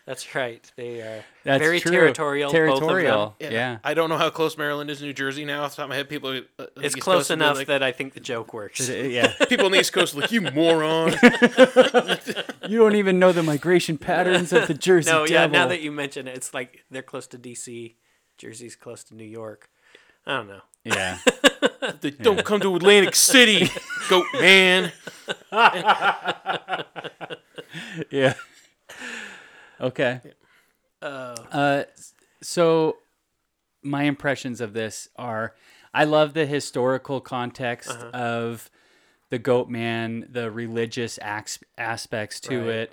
that's 0.07 0.35
right 0.35 0.69
they 0.77 1.01
are 1.01 1.25
That's 1.45 1.63
very 1.63 1.79
true. 1.81 1.93
territorial 1.93 2.51
both 2.51 2.61
of 2.61 2.67
them. 2.81 2.89
Territorial. 2.89 3.37
Yeah. 3.39 3.79
I 3.85 3.95
don't 3.95 4.09
know 4.09 4.19
how 4.19 4.31
close 4.31 4.59
Maryland 4.59 4.91
is 4.91 4.99
to 4.99 5.05
New 5.05 5.13
Jersey 5.13 5.45
now. 5.45 5.63
Off 5.63 5.71
the 5.73 5.77
top 5.77 5.85
of 5.85 5.89
my 5.91 5.95
head, 5.97 6.09
people. 6.09 6.31
uh, 6.59 6.67
it's 6.79 6.97
East 6.97 7.01
close 7.05 7.19
Coast 7.19 7.31
enough 7.31 7.57
like- 7.59 7.69
that 7.69 7.85
i 7.85 7.93
think 7.93 8.15
the 8.15 8.19
joke 8.21 8.53
works 8.53 8.89
yeah. 8.89 9.33
people 9.49 9.67
on 9.67 9.73
the 9.73 9.79
East 9.79 9.93
Coast 9.93 10.17
are 10.17 10.21
like, 10.23 10.33
you 10.33 10.41
moron. 10.41 11.13
You 12.69 12.79
don't 12.79 12.97
even 12.97 13.19
know 13.19 13.31
the 13.33 13.43
migration 13.45 13.97
patterns 13.99 14.53
of 14.53 14.67
the 14.67 14.75
Jersey 14.75 15.11
no 15.11 15.25
yeah 15.25 15.47
now 15.47 15.69
that 15.69 15.83
you 15.83 15.93
mention 15.93 16.27
it 16.27 16.37
it's 16.37 16.53
like 16.55 16.85
they're 16.91 17.03
close 17.03 17.27
to 17.29 17.39
dc 17.39 17.95
jersey's 18.39 18.75
close 18.77 19.05
to 19.05 19.15
new 19.15 19.25
york 19.25 19.69
i 20.27 20.37
don't 20.37 20.49
know 20.49 20.61
yeah. 20.85 21.19
they 22.01 22.11
don't 22.11 22.45
come 22.45 22.61
to 22.61 22.75
Atlantic 22.77 23.15
City, 23.17 23.69
goat 24.09 24.27
man. 24.35 24.93
Yeah. 28.11 28.35
Okay. 29.81 30.21
uh, 31.01 31.37
Uh, 31.51 31.83
so 32.43 32.97
my 33.83 34.03
impressions 34.05 34.61
of 34.61 34.73
this 34.75 35.09
are 35.17 35.55
I 35.95 36.05
love 36.05 36.33
the 36.35 36.47
historical 36.47 37.21
context 37.21 37.91
Uh-huh. 37.91 38.11
of 38.13 38.71
the 39.31 39.39
goat 39.39 39.69
man, 39.69 40.27
the 40.31 40.51
religious 40.51 41.19
ax- 41.23 41.59
aspects 41.79 42.41
to 42.41 42.61
Right. 42.61 42.69
it, 42.69 42.93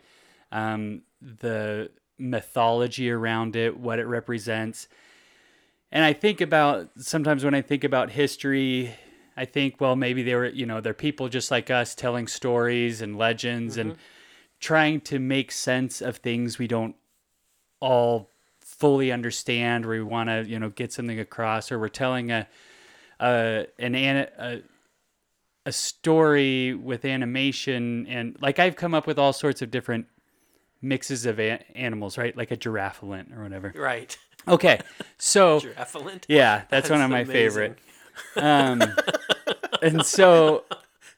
um, 0.52 1.02
the 1.22 1.92
mythology 2.18 3.10
around 3.12 3.56
it, 3.56 3.78
what 3.78 4.00
it 4.00 4.06
represents. 4.06 4.88
And 5.92 6.06
I 6.06 6.14
think 6.14 6.42
about 6.42 6.90
sometimes 6.98 7.44
when 7.44 7.56
I 7.56 7.62
think 7.62 7.84
about 7.84 8.12
history, 8.12 8.94
I 9.36 9.46
think, 9.46 9.82
well, 9.82 9.96
maybe 9.96 10.22
they 10.22 10.36
were, 10.36 10.48
you 10.48 10.66
know, 10.66 10.82
they're 10.82 10.94
people 10.94 11.30
just 11.30 11.50
like 11.50 11.72
us 11.72 11.96
telling 11.96 12.28
stories 12.28 13.02
and 13.02 13.18
legends 13.18 13.78
and 13.78 13.94
mm-hmm. 13.94 14.02
trying 14.60 15.02
to 15.02 15.20
make 15.20 15.52
sense 15.52 16.02
of 16.02 16.18
things 16.18 16.60
we 16.60 16.68
don't 16.68 16.96
all 17.80 18.30
fully 18.60 19.12
understand 19.12 19.86
or 19.86 19.90
we 19.90 20.04
want 20.04 20.30
to 20.30 20.46
you 20.48 20.60
know 20.60 20.70
get 20.70 20.94
something 20.94 21.20
across 21.20 21.72
or 21.72 21.80
we're 21.80 21.88
telling 21.90 22.32
a, 22.32 22.48
a 23.20 23.66
an 23.80 23.96
a 23.96 24.62
a 25.66 25.72
story 25.72 26.74
with 26.74 27.04
animation 27.04 28.06
and 28.08 28.38
like 28.42 28.60
I've 28.60 28.76
come 28.76 28.94
up 28.94 29.08
with 29.08 29.20
all 29.20 29.34
sorts 29.34 29.62
of 29.62 29.72
different 29.72 30.06
mixes 30.82 31.26
of 31.26 31.40
a- 31.40 31.64
animals, 31.76 32.18
right? 32.18 32.36
Like 32.36 32.52
a 32.52 32.58
giraffalent 32.58 33.38
or 33.38 33.44
whatever. 33.44 33.74
Right. 33.76 34.18
Okay, 34.48 34.80
so 35.18 35.62
yeah, 36.28 36.64
that's, 36.70 36.90
one 36.90 37.02
of 37.02 37.10
my 37.10 37.20
amazing. 37.20 37.34
favorite. 37.34 37.80
Um, 38.36 38.84
and 39.82 40.06
so 40.06 40.66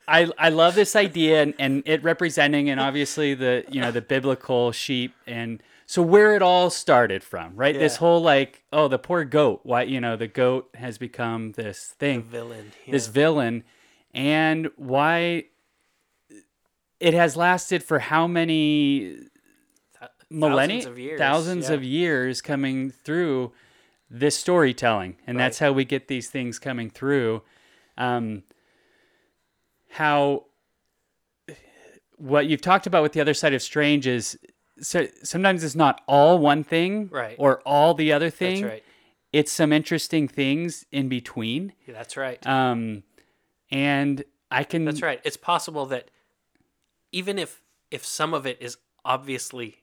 I 0.07 0.30
I 0.38 0.49
love 0.49 0.76
this 0.76 0.95
idea 0.95 1.41
and, 1.41 1.53
and 1.57 1.84
it 1.85 2.03
representing 2.03 2.69
and 2.69 2.80
obviously 2.80 3.34
the 3.34 3.64
you 3.69 3.81
know 3.81 3.91
the 3.91 4.02
biblical 4.02 4.72
sheep 4.72 5.14
and 5.26 5.61
so 5.85 6.02
where 6.02 6.35
it 6.35 6.41
all 6.41 6.69
started 6.69 7.22
from, 7.22 7.53
right? 7.56 7.77
This 7.77 7.98
whole 7.98 8.22
like 8.22 8.64
oh 8.72 8.88
the 8.88 8.99
poor 8.99 9.23
goat, 9.26 9.61
why 9.64 9.84
you 9.84 9.99
know 9.99 10.15
the 10.15 10.27
goat 10.27 10.69
has 10.76 10.98
become 10.98 11.52
this 11.53 11.95
thing, 11.99 12.23
Villain. 12.23 12.72
this 12.88 13.07
villain, 13.07 13.64
and 14.14 14.69
why 14.76 15.45
it 16.99 17.14
has 17.14 17.35
lasted 17.35 17.84
for 17.84 17.99
how 17.99 18.27
many 18.27 19.18
millennia, 20.32 20.88
of 20.88 20.98
years, 20.98 21.20
thousands 21.20 21.70
yeah. 21.70 21.76
of 21.76 21.84
years 21.84 22.41
coming 22.41 22.91
through 22.91 23.52
this 24.10 24.36
storytelling, 24.36 25.18
and 25.28 25.40
that's 25.40 25.60
how 25.60 25.72
we 25.72 25.86
get 25.86 26.08
these 26.08 26.30
things 26.30 26.60
coming 26.60 26.90
through. 26.90 27.41
Um, 27.98 28.44
how 29.90 30.45
what 32.18 32.48
you've 32.48 32.62
talked 32.62 32.88
about 32.88 33.03
with 33.03 33.14
the 33.14 33.22
other 33.22 33.34
side 33.34 33.53
of 33.53 33.62
strange 33.62 34.08
is 34.08 34.38
so 34.80 35.08
sometimes 35.24 35.64
it's 35.64 35.76
not 35.76 36.02
all 36.08 36.38
one 36.40 36.64
thing 36.64 37.10
Right. 37.12 37.36
or 37.38 37.62
all 37.66 37.94
the 37.94 38.12
other 38.12 38.30
thing. 38.30 38.62
That's 38.62 38.72
right. 38.74 38.84
It's 39.34 39.52
some 39.52 39.72
interesting 39.72 40.28
things 40.28 40.86
in 40.91 41.08
between. 41.08 41.74
Yeah, 41.88 41.94
that's 41.94 42.18
right. 42.18 42.45
Um, 42.45 43.03
and 43.72 44.24
I 44.49 44.64
can 44.64 44.86
That's 44.86 45.02
right. 45.02 45.22
It's 45.24 45.38
possible 45.38 45.86
that 45.88 46.12
even 47.12 47.40
if 47.40 47.62
if 47.90 48.06
some 48.06 48.34
of 48.34 48.45
it 48.45 48.58
is 48.62 48.78
obviously 49.03 49.81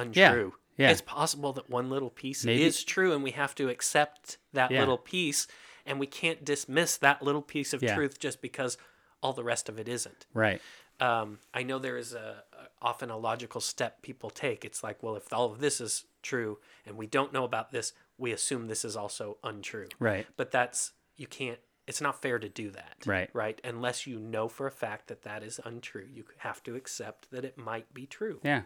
untrue, 0.00 0.54
yeah. 0.76 0.90
it's 0.90 1.00
possible 1.00 1.52
that 1.54 1.68
one 1.70 1.90
little 1.90 2.10
piece 2.10 2.44
Maybe- 2.44 2.64
is 2.64 2.84
true, 2.84 3.12
and 3.12 3.22
we 3.22 3.32
have 3.32 3.54
to 3.56 3.68
accept 3.68 4.38
that 4.52 4.70
Yeah. 4.70 4.80
little 4.80 4.98
piece, 4.98 5.46
and 5.86 5.98
we 6.00 6.06
can't 6.06 6.44
dismiss 6.44 6.96
that 6.98 7.22
little 7.22 7.42
piece 7.42 7.72
of 7.72 7.82
Yeah. 7.82 7.94
truth 7.94 8.18
just 8.18 8.40
because 8.42 8.76
all 9.22 9.32
the 9.32 9.44
rest 9.44 9.68
of 9.68 9.78
it 9.78 9.88
isn't. 9.88 10.26
right. 10.34 10.60
Um, 11.00 11.38
I 11.54 11.62
know 11.62 11.78
there 11.78 11.96
is 11.96 12.12
a, 12.12 12.42
a 12.52 12.68
often 12.82 13.08
a 13.08 13.16
logical 13.16 13.60
step 13.60 14.02
people 14.02 14.30
take. 14.30 14.64
It's 14.64 14.82
like, 14.82 15.00
well, 15.00 15.14
if 15.14 15.32
all 15.32 15.52
of 15.52 15.60
this 15.60 15.80
is 15.80 16.06
true 16.22 16.58
and 16.84 16.96
we 16.96 17.06
don't 17.06 17.32
know 17.32 17.44
about 17.44 17.70
this, 17.70 17.92
we 18.16 18.32
assume 18.32 18.66
this 18.66 18.84
is 18.84 18.96
also 18.96 19.38
untrue. 19.44 19.86
Right. 20.00 20.26
But 20.36 20.50
that's 20.50 20.94
you 21.16 21.28
can't. 21.28 21.60
It's 21.86 22.00
not 22.00 22.20
fair 22.20 22.40
to 22.40 22.48
do 22.48 22.72
that. 22.72 22.96
Right. 23.06 23.30
Right. 23.32 23.60
Unless 23.62 24.08
you 24.08 24.18
know 24.18 24.48
for 24.48 24.66
a 24.66 24.72
fact 24.72 25.06
that 25.06 25.22
that 25.22 25.44
is 25.44 25.60
untrue, 25.64 26.08
you 26.12 26.24
have 26.38 26.64
to 26.64 26.74
accept 26.74 27.30
that 27.30 27.44
it 27.44 27.56
might 27.56 27.94
be 27.94 28.04
true. 28.04 28.40
Yeah. 28.42 28.62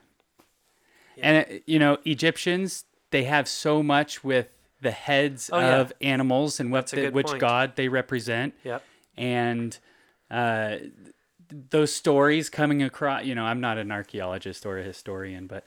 And 1.20 1.46
uh, 1.46 1.54
you 1.66 1.78
know, 1.78 1.98
Egyptians 2.04 2.84
they 3.10 3.24
have 3.24 3.46
so 3.48 3.82
much 3.82 4.24
with 4.24 4.48
the 4.80 4.90
heads 4.90 5.50
Oh, 5.52 5.58
yeah. 5.60 5.80
of 5.80 5.92
animals 6.00 6.58
and 6.58 6.72
what 6.72 6.86
the, 6.88 7.10
which 7.10 7.26
point. 7.28 7.40
god 7.40 7.76
they 7.76 7.88
represent, 7.88 8.54
Yep. 8.64 8.82
and 9.16 9.78
uh, 10.30 10.76
those 11.70 11.92
stories 11.92 12.48
coming 12.48 12.82
across. 12.82 13.24
You 13.24 13.34
know, 13.34 13.44
I'm 13.44 13.60
not 13.60 13.78
an 13.78 13.92
archaeologist 13.92 14.64
or 14.66 14.78
a 14.78 14.82
historian, 14.82 15.46
but 15.46 15.64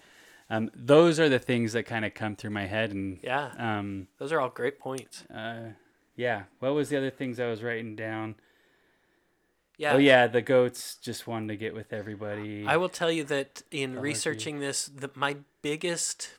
um, 0.50 0.70
those 0.76 1.20
are 1.20 1.30
the 1.30 1.40
things 1.40 1.74
that 1.74 1.84
kind 1.86 2.04
of 2.06 2.14
come 2.14 2.36
through 2.36 2.50
my 2.52 2.66
head. 2.66 2.92
And 2.92 3.20
Yeah. 3.24 3.52
um, 3.58 4.08
Those 4.18 4.32
are 4.32 4.40
all 4.42 4.50
great 4.50 4.80
points. 4.80 5.24
uh, 5.34 5.70
yeah, 6.16 6.44
what 6.60 6.74
was 6.74 6.90
the 6.90 6.98
other 6.98 7.10
things 7.10 7.40
I 7.40 7.48
was 7.48 7.62
writing 7.62 7.96
down? 7.96 8.36
Yeah. 9.78 9.94
Oh 9.94 9.98
yeah, 9.98 10.28
the 10.28 10.42
goats 10.42 10.96
just 10.96 11.28
wanted 11.28 11.48
to 11.50 11.58
get 11.58 11.74
with 11.74 11.92
everybody. 11.92 12.66
I 12.66 12.78
will 12.78 12.90
tell 12.90 13.12
you 13.12 13.24
that 13.26 13.64
in 13.72 14.00
researching 14.00 14.60
this, 14.60 14.86
the, 14.86 15.10
my 15.16 15.38
biggest 15.62 16.30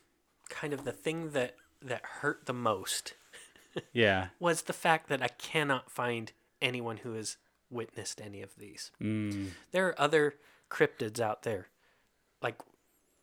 kind 0.49 0.73
of 0.73 0.85
the 0.85 0.93
thing 0.93 1.31
that 1.31 1.55
that 1.83 2.03
hurt 2.21 2.47
the 2.47 2.53
most 2.55 3.15
yeah. 3.93 4.29
was 4.41 4.63
the 4.63 4.73
fact 4.73 5.09
that 5.09 5.23
I 5.23 5.29
cannot 5.29 5.91
find 5.91 6.33
anyone 6.63 6.99
who 6.99 7.13
has 7.15 7.37
witnessed 7.71 8.21
any 8.21 8.43
of 8.43 8.57
these. 8.57 8.91
Mm. 9.03 9.49
There 9.73 9.89
are 9.89 10.01
other 10.01 10.35
cryptids 10.71 11.21
out 11.21 11.43
there. 11.43 11.69
Like 12.43 12.57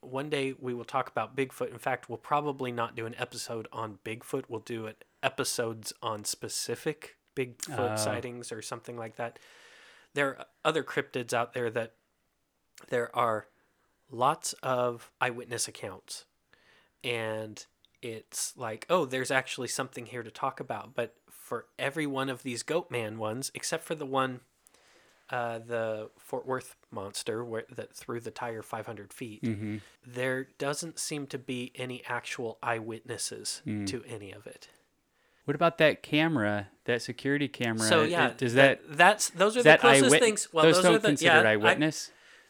one 0.02 0.30
day 0.30 0.54
we 0.60 0.74
will 0.74 0.86
talk 0.86 1.10
about 1.10 1.36
Bigfoot. 1.36 1.72
In 1.72 1.78
fact, 1.80 2.10
we'll 2.10 2.18
probably 2.18 2.72
not 2.72 2.96
do 2.96 3.06
an 3.06 3.16
episode 3.18 3.68
on 3.72 4.00
Bigfoot. 4.06 4.44
We'll 4.48 4.60
do 4.60 4.86
it 4.86 5.06
episodes 5.24 5.94
on 6.02 6.26
specific 6.26 7.16
Bigfoot 7.36 7.94
Oh. 7.94 7.96
sightings 7.96 8.52
or 8.52 8.62
something 8.62 8.98
like 8.98 9.16
that. 9.16 9.40
There 10.14 10.38
are 10.38 10.46
other 10.66 10.84
cryptids 10.84 11.34
out 11.34 11.54
there 11.54 11.70
that 11.72 11.94
there 12.90 13.16
are 13.16 13.48
lots 14.12 14.54
of 14.64 15.12
eyewitness 15.20 15.68
accounts. 15.68 16.26
And 17.04 17.66
it's 18.02 18.56
like, 18.58 18.86
oh, 18.90 19.06
there's 19.06 19.32
actually 19.32 19.68
something 19.70 20.06
here 20.06 20.24
to 20.24 20.32
talk 20.32 20.60
about. 20.60 20.94
But 20.96 21.16
for 21.30 21.66
every 21.78 22.06
one 22.08 22.30
of 22.30 22.44
these 22.44 22.64
Goatman 22.64 23.18
ones, 23.18 23.52
except 23.54 23.84
for 23.84 23.96
the 23.96 24.06
one 24.06 24.42
uh, 25.30 25.58
the 25.60 26.10
Fort 26.20 26.46
Worth 26.46 26.76
monster 26.92 27.44
where 27.44 27.64
that 27.74 27.96
threw 27.96 28.20
the 28.20 28.30
tire 28.30 28.62
500 28.62 29.12
feet, 29.14 29.42
Mm-hmm. 29.44 29.78
there 30.06 30.48
doesn't 30.60 31.00
seem 31.00 31.26
to 31.28 31.40
be 31.40 31.72
any 31.76 32.04
actual 32.06 32.60
eyewitnesses 32.62 33.62
to 33.66 34.04
any 34.08 34.32
of 34.32 34.46
it. 34.46 34.68
What 35.46 35.56
about 35.56 35.78
that 35.80 36.04
camera, 36.04 36.70
that 36.86 37.02
security 37.02 37.48
camera? 37.48 37.88
So 37.88 38.04
It- 38.04 38.12
yeah, 38.12 38.32
does 38.36 38.54
that, 38.54 38.82
that's 38.90 39.30
those 39.32 39.58
are 39.58 39.64
the 39.64 39.78
closest 39.78 40.14
eyewit- 40.16 40.20
things. 40.20 40.54
Well, 40.54 40.64
those, 40.66 40.76
those, 40.76 40.84
don't 40.84 40.96
are 40.96 41.00
the 41.00 41.08
considered 41.10 41.44
yeah, 41.44 41.50
I- 41.70 41.92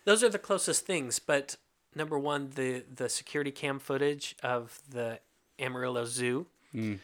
those 0.06 0.24
are 0.24 0.30
the 0.30 0.40
closest 0.40 0.86
things. 0.86 1.20
But 1.20 1.56
number 1.96 2.20
one, 2.20 2.52
the 2.56 2.84
the 2.94 3.10
security 3.10 3.52
cam 3.52 3.80
footage 3.80 4.36
of 4.44 4.80
the 4.90 5.20
Amarillo 5.60 6.06
Zoo. 6.06 6.48
Mm. 6.74 7.00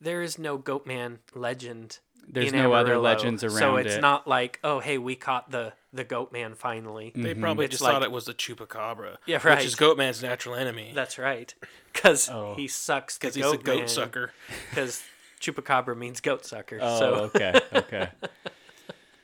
There 0.00 0.22
is 0.22 0.38
no 0.38 0.58
Goatman 0.58 1.18
legend. 1.34 1.98
There's 2.28 2.52
in 2.52 2.56
no 2.58 2.72
other 2.72 2.92
Amarillo, 2.92 3.02
legends 3.02 3.40
so 3.58 3.76
it's 3.76 3.94
it. 3.96 4.00
not 4.00 4.28
like 4.28 4.60
oh 4.62 4.78
hey 4.78 4.96
we 4.96 5.16
caught 5.16 5.50
the 5.50 5.72
the 5.92 6.04
Goatman 6.04 6.56
finally. 6.56 7.10
They 7.16 7.34
probably 7.34 7.64
It's 7.64 7.72
just 7.72 7.82
like- 7.82 7.92
thought 7.94 8.02
it 8.04 8.12
was 8.12 8.26
the 8.26 8.34
chupacabra. 8.34 9.16
Yeah, 9.26 9.40
right. 9.42 9.58
Which 9.58 9.66
is 9.66 9.74
Goatman's 9.74 10.22
natural 10.22 10.54
enemy. 10.54 10.92
That's 10.94 11.18
right, 11.18 11.52
because 11.92 12.28
Oh. 12.30 12.54
he 12.54 12.68
sucks 12.68 13.18
Because 13.18 13.34
he's 13.34 13.44
a 13.44 13.56
goat 13.56 13.64
goat 13.64 13.90
sucker. 13.90 14.32
Because 14.70 15.02
chupacabra 15.42 15.96
means 15.96 16.20
goat 16.20 16.46
sucker. 16.46 16.78
Oh, 16.80 16.98
so 16.98 17.06
okay, 17.34 17.60
okay. 17.74 18.08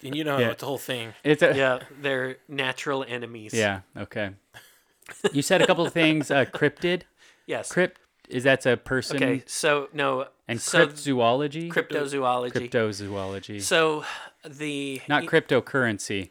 And 0.04 0.14
you 0.14 0.22
know 0.22 0.38
Yeah. 0.38 0.50
it's 0.50 0.60
the 0.60 0.66
whole 0.66 0.78
thing. 0.78 1.12
It's 1.24 1.42
a, 1.42 1.56
yeah, 1.56 1.80
they're 2.00 2.36
natural 2.46 3.04
enemies. 3.08 3.52
yeah, 3.54 3.80
okay. 3.96 4.30
You 5.32 5.40
said 5.42 5.62
a 5.62 5.66
couple 5.66 5.86
of 5.86 5.92
things. 5.92 6.30
Uh, 6.30 6.44
cryptid, 6.44 7.02
Yes. 7.46 7.68
crypt 7.72 7.98
is 8.28 8.44
that's 8.44 8.66
a 8.66 8.76
person, 8.76 9.16
Okay. 9.16 9.42
So 9.46 9.88
no. 9.94 10.26
and 10.46 10.60
so 10.60 10.86
cryptozoology, 10.86 11.70
cryptozoology. 11.72 12.70
cryptozoology, 12.70 13.62
So 13.62 14.04
the 14.46 15.00
not 15.08 15.22
y- 15.22 15.28
cryptocurrency. 15.28 16.30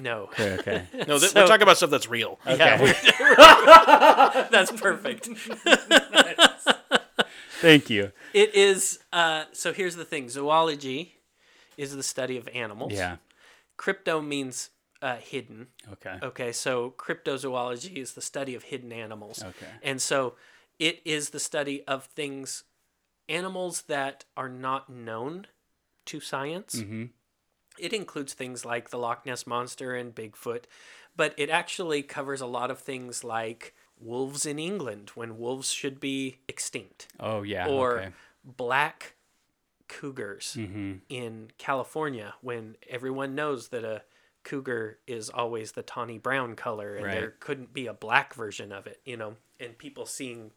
No. 0.00 0.28
Okay, 0.38 0.52
okay. 0.58 0.82
No, 1.08 1.18
th- 1.18 1.32
So- 1.32 1.40
we're 1.40 1.46
talking 1.48 1.62
about 1.62 1.78
stuff 1.78 1.90
that's 1.90 2.08
real. 2.08 2.38
Yeah, 2.46 2.52
Okay. 2.54 2.84
we're- 2.84 4.46
that's 4.50 4.70
perfect. 4.72 5.28
Thank 7.60 7.90
you. 7.90 8.12
It 8.32 8.54
is. 8.54 8.98
Uh, 9.12 9.44
so 9.52 9.72
here's 9.72 9.96
the 9.96 10.04
thing: 10.04 10.28
zoology 10.28 11.16
is 11.76 11.94
the 11.94 12.02
study 12.02 12.36
of 12.36 12.48
animals. 12.48 12.92
Yeah. 12.92 13.16
Crypto 13.76 14.20
means 14.20 14.70
uh, 15.02 15.16
hidden. 15.16 15.68
Okay. 15.92 16.18
Okay, 16.22 16.52
so 16.52 16.94
cryptozoology 16.96 17.96
is 17.96 18.12
the 18.12 18.20
study 18.20 18.54
of 18.54 18.64
hidden 18.64 18.92
animals. 18.92 19.42
Okay. 19.42 19.66
And 19.82 20.00
so 20.00 20.34
it 20.78 21.00
is 21.04 21.30
the 21.30 21.40
study 21.40 21.82
of 21.86 22.04
things, 22.04 22.64
animals 23.28 23.82
that 23.82 24.24
are 24.36 24.48
not 24.48 24.90
known 24.90 25.46
to 26.06 26.20
science. 26.20 26.76
Mm-hmm. 26.76 27.04
It 27.78 27.92
includes 27.92 28.34
things 28.34 28.64
like 28.64 28.90
the 28.90 28.98
Loch 28.98 29.24
Ness 29.24 29.46
Monster 29.46 29.94
and 29.94 30.14
Bigfoot, 30.14 30.64
but 31.16 31.34
it 31.38 31.48
actually 31.48 32.02
covers 32.02 32.40
a 32.40 32.46
lot 32.46 32.70
of 32.70 32.78
things 32.78 33.24
like 33.24 33.74
wolves 34.00 34.46
in 34.46 34.58
England 34.58 35.10
when 35.14 35.38
wolves 35.38 35.70
should 35.70 36.00
be 36.00 36.38
extinct, 36.48 37.08
Oh 37.20 37.42
yeah. 37.42 37.68
or 37.68 37.98
okay. 38.00 38.12
black 38.44 39.14
cougars 39.88 40.56
Mm-hmm. 40.58 40.92
in 41.08 41.50
California 41.58 42.34
when 42.40 42.76
everyone 42.88 43.34
knows 43.34 43.68
that 43.68 43.84
a 43.84 44.02
cougar 44.44 44.98
is 45.06 45.28
always 45.28 45.72
the 45.72 45.82
tawny 45.82 46.16
brown 46.18 46.54
color 46.56 46.94
and 46.96 47.04
Right. 47.06 47.14
there 47.14 47.34
couldn't 47.40 47.74
be 47.74 47.86
a 47.86 47.92
black 47.92 48.32
version 48.34 48.72
of 48.72 48.86
it, 48.86 49.00
you 49.04 49.16
know, 49.16 49.36
and 49.58 49.76
people 49.76 50.06
seeing 50.06 50.52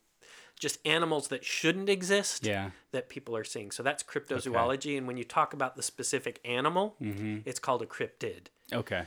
just 0.60 0.80
animals 0.86 1.28
that 1.30 1.44
shouldn't 1.44 1.90
exist 1.90 2.46
Yeah. 2.46 2.72
that 2.92 3.10
people 3.10 3.36
are 3.36 3.44
seeing. 3.44 3.72
So 3.72 3.82
that's 3.84 4.04
cryptozoology. 4.04 4.98
And 4.98 5.08
when 5.08 5.18
you 5.18 5.24
talk 5.26 5.54
about 5.54 5.76
the 5.76 5.84
specific 5.84 6.40
animal, 6.46 6.96
Mm-hmm. 7.02 7.40
it's 7.46 7.60
called 7.60 7.82
a 7.82 7.86
cryptid. 7.88 8.48
Okay. 8.72 9.06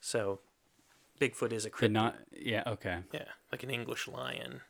So 0.00 0.40
Bigfoot 1.20 1.52
is 1.52 1.64
a 1.64 1.70
cryptid. 1.70 1.92
not. 1.92 2.16
Yeah. 2.32 2.62
Okay. 2.66 2.98
Yeah, 3.12 3.24
like 3.52 3.62
an 3.62 3.70
English 3.70 4.08
lion, 4.08 4.60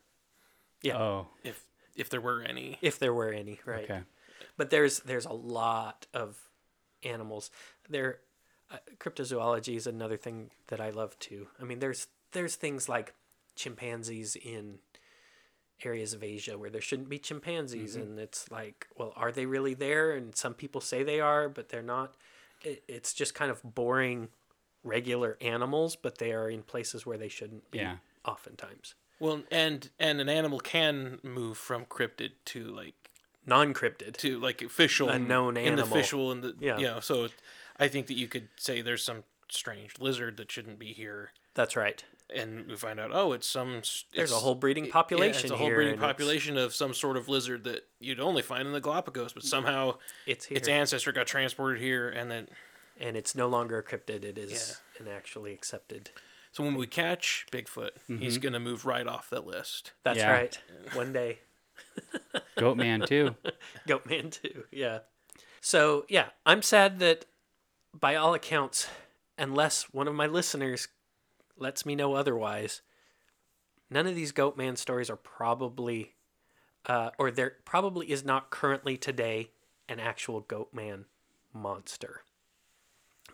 Yeah. 0.83 0.99
Oh. 0.99 1.29
if 1.43 1.65
if 1.97 2.11
there 2.11 2.21
were 2.21 2.43
any. 2.43 2.79
If 2.83 2.99
there 2.99 3.15
were 3.15 3.31
any, 3.33 3.61
right? 3.65 3.85
Okay. 3.85 4.01
But 4.57 4.71
there's 4.71 5.01
there's 5.01 5.27
a 5.27 5.33
lot 5.33 6.07
of 6.13 6.37
animals. 7.03 7.51
There, 7.89 8.19
uh, 8.71 8.79
cryptozoology 8.99 9.77
is 9.77 9.87
another 9.87 10.17
thing 10.17 10.51
that 10.69 10.81
I 10.81 10.91
love 10.91 11.19
too. 11.19 11.49
I 11.61 11.65
mean, 11.65 11.79
there's 11.79 12.09
there's 12.33 12.57
things 12.57 12.89
like 12.89 13.15
chimpanzees 13.57 14.37
in 14.37 14.79
areas 15.85 16.13
of 16.13 16.23
Asia 16.23 16.57
where 16.59 16.71
there 16.71 16.81
shouldn't 16.81 17.09
be 17.09 17.19
chimpanzees, 17.19 17.97
and 17.97 18.19
it's 18.19 18.51
like, 18.51 18.87
well, 18.97 19.13
are 19.17 19.33
they 19.33 19.47
really 19.47 19.75
there? 19.75 20.13
And 20.13 20.35
some 20.37 20.55
people 20.55 20.81
say 20.81 21.03
they 21.03 21.21
are, 21.21 21.49
but 21.49 21.69
they're 21.69 21.83
not. 21.83 22.15
It, 22.63 22.83
it's 22.89 23.13
just 23.13 23.35
kind 23.35 23.51
of 23.51 23.61
boring, 23.63 24.29
regular 24.85 25.37
animals, 25.41 25.97
but 25.97 26.19
they 26.19 26.33
are 26.33 26.49
in 26.49 26.63
places 26.63 27.05
where 27.05 27.19
they 27.19 27.29
shouldn't 27.29 27.69
be. 27.71 27.79
Yeah. 27.79 27.97
Oftentimes, 28.25 28.95
Well, 29.21 29.43
and 29.51 29.91
and 29.99 30.21
an 30.21 30.29
animal 30.31 30.59
can 30.61 31.19
move 31.23 31.59
from 31.59 31.85
cryptid 31.87 32.33
to 32.47 32.65
like 32.65 32.95
non-cryptid. 33.47 34.17
to 34.19 34.39
like 34.39 34.63
official 34.63 35.09
A 35.11 35.19
known 35.19 35.57
in 35.59 35.65
the 35.77 35.83
animal. 35.83 35.99
official 35.99 36.33
and 36.33 36.43
the 36.43 36.55
Yeah. 36.59 36.79
you 36.79 36.87
know. 36.87 37.01
So 37.01 37.29
I 37.79 37.89
think 37.89 38.07
that 38.07 38.15
you 38.15 38.29
could 38.29 38.49
say 38.57 38.81
there's 38.81 39.05
some 39.05 39.25
strange 39.51 39.99
lizard 39.99 40.37
that 40.39 40.51
shouldn't 40.51 40.79
be 40.79 40.93
here, 40.95 41.33
That's 41.53 41.77
right. 41.77 42.03
and 42.31 42.67
we 42.67 42.77
find 42.77 42.99
out 42.99 43.11
oh 43.13 43.33
it's 43.35 43.47
some 43.47 43.77
s- 43.77 44.05
There's 44.15 44.33
a 44.33 44.37
whole 44.37 44.55
breeding 44.55 44.89
population. 44.91 45.35
yeah, 45.35 45.41
population 45.41 45.45
it's 45.45 45.53
a 45.53 45.57
whole 45.59 45.67
here, 45.67 45.77
breeding 45.77 45.99
population 45.99 46.57
of 46.57 46.75
some 46.75 46.95
sort 46.95 47.19
of 47.19 47.29
lizard 47.29 47.65
that 47.65 47.87
you'd 48.01 48.21
only 48.21 48.41
find 48.41 48.67
in 48.67 48.73
the 48.73 48.81
Galapagos, 48.81 49.35
but 49.35 49.43
somehow 49.43 49.99
It's 50.27 50.47
here. 50.47 50.57
its 50.57 50.67
ancestor 50.67 51.13
got 51.13 51.27
transported 51.27 51.83
here, 51.83 52.09
and 52.09 52.31
then 52.31 52.49
and 53.01 53.17
it's 53.17 53.35
no 53.35 53.49
longer 53.49 53.79
a 53.79 53.83
cryptid. 53.83 54.25
It 54.25 54.39
is 54.39 54.81
an 54.99 55.09
actually 55.09 55.53
accepted. 55.53 56.11
so 56.53 56.63
when 56.65 56.75
we 56.77 56.87
catch 56.87 57.47
Bigfoot, 57.51 57.91
he's 58.07 58.39
gonna 58.39 58.61
move 58.61 58.85
right 58.87 59.07
off 59.07 59.31
that 59.31 59.47
list. 59.47 59.93
That's 60.05 60.19
Yeah. 60.19 60.31
right. 60.33 60.59
One 60.95 61.13
day, 61.13 61.41
Goat 62.57 62.77
man 62.77 63.01
too. 63.03 63.35
Goat 63.87 64.07
Man 64.07 64.31
too. 64.31 64.65
Yeah. 64.71 65.01
So 65.61 66.05
yeah, 66.09 66.27
I'm 66.47 66.63
sad 66.63 66.99
that, 67.01 67.25
by 67.93 68.15
all 68.17 68.35
accounts, 68.35 68.89
unless 69.39 69.85
one 69.93 70.07
of 70.09 70.15
my 70.15 70.27
listeners 70.27 70.89
lets 71.57 71.85
me 71.87 71.95
know 71.95 72.15
otherwise, 72.15 72.83
none 73.91 74.07
of 74.07 74.15
these 74.15 74.33
Goat 74.33 74.57
Man 74.57 74.77
stories 74.77 75.09
are 75.11 75.17
probably, 75.17 76.15
uh, 76.87 77.11
or 77.19 77.31
there 77.31 77.55
probably 77.65 78.11
is 78.11 78.25
not 78.25 78.51
currently 78.51 78.97
today 78.97 79.51
an 79.89 79.99
actual 80.01 80.41
Goat 80.41 80.73
Man 80.73 81.05
monster, 81.53 82.23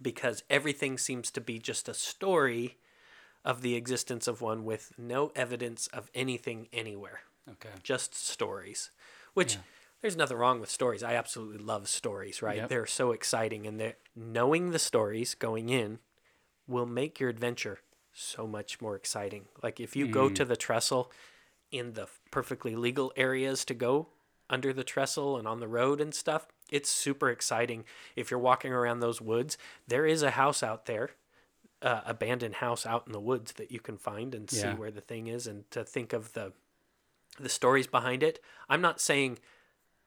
because 0.01 0.43
everything 0.49 0.99
seems 0.99 1.31
to 1.33 1.41
be 1.41 1.59
just 1.59 1.89
a 1.89 1.95
story 1.95 2.79
of 3.45 3.63
the 3.63 3.75
existence 3.75 4.29
of 4.29 4.41
one 4.41 4.65
with 4.65 4.93
no 4.99 5.33
evidence 5.35 5.87
of 5.89 6.11
anything 6.15 6.69
anywhere 6.73 7.21
Okay. 7.53 7.71
just 7.83 8.15
stories, 8.15 8.91
which 9.35 9.59
there's 10.01 10.17
nothing 10.17 10.37
wrong 10.37 10.61
with 10.61 10.71
stories. 10.71 11.03
I 11.03 11.15
absolutely 11.15 11.59
love 11.59 11.89
stories, 11.89 12.43
right? 12.43 12.59
Yep. 12.59 12.69
They're 12.69 12.87
so 12.87 13.13
exciting, 13.13 13.67
and 13.67 13.81
they're, 13.81 13.97
knowing 14.15 14.71
the 14.71 14.79
stories 14.79 15.35
going 15.35 15.69
in 15.69 15.99
will 16.67 16.87
make 16.87 17.19
your 17.19 17.29
adventure 17.29 17.81
so 18.13 18.47
much 18.47 18.81
more 18.81 18.97
exciting. 18.97 19.47
Like 19.63 19.81
if 19.81 19.97
you 19.97 20.07
go 20.07 20.29
to 20.29 20.45
mm. 20.45 20.49
the 20.49 20.57
trestle 20.57 21.11
in 21.71 21.95
the 21.95 22.09
perfectly 22.31 22.77
legal 22.77 23.13
areas 23.17 23.65
to 23.67 23.75
go 23.75 24.09
under 24.49 24.73
the 24.73 24.85
trestle 24.85 25.37
and 25.37 25.47
on 25.47 25.61
the 25.61 25.69
road 25.69 26.01
and 26.01 26.15
stuff, 26.15 26.47
it's 26.71 26.89
super 26.91 27.29
exciting. 27.31 27.85
If 28.17 28.31
you're 28.31 28.41
walking 28.41 28.73
around 28.73 29.01
those 29.01 29.21
woods, 29.21 29.59
there 29.89 30.07
is 30.07 30.23
a 30.23 30.31
house 30.33 30.63
out 30.63 30.87
there 30.87 31.11
uh, 31.83 32.03
abandoned 32.05 32.57
house 32.57 32.85
out 32.85 33.05
in 33.07 33.13
the 33.13 33.21
woods 33.21 33.53
that 33.53 33.71
you 33.73 33.81
can 33.81 33.97
find 33.97 34.35
and 34.35 34.51
see 34.51 34.61
Yeah. 34.61 34.75
where 34.77 34.91
the 34.91 35.01
thing 35.01 35.29
is 35.29 35.47
and 35.47 35.71
to 35.71 35.83
think 35.85 36.13
of 36.13 36.33
the 36.35 36.53
the 37.39 37.49
stories 37.49 37.87
behind 37.87 38.23
it 38.23 38.39
i'm 38.69 38.83
not 38.83 39.01
saying 39.01 39.39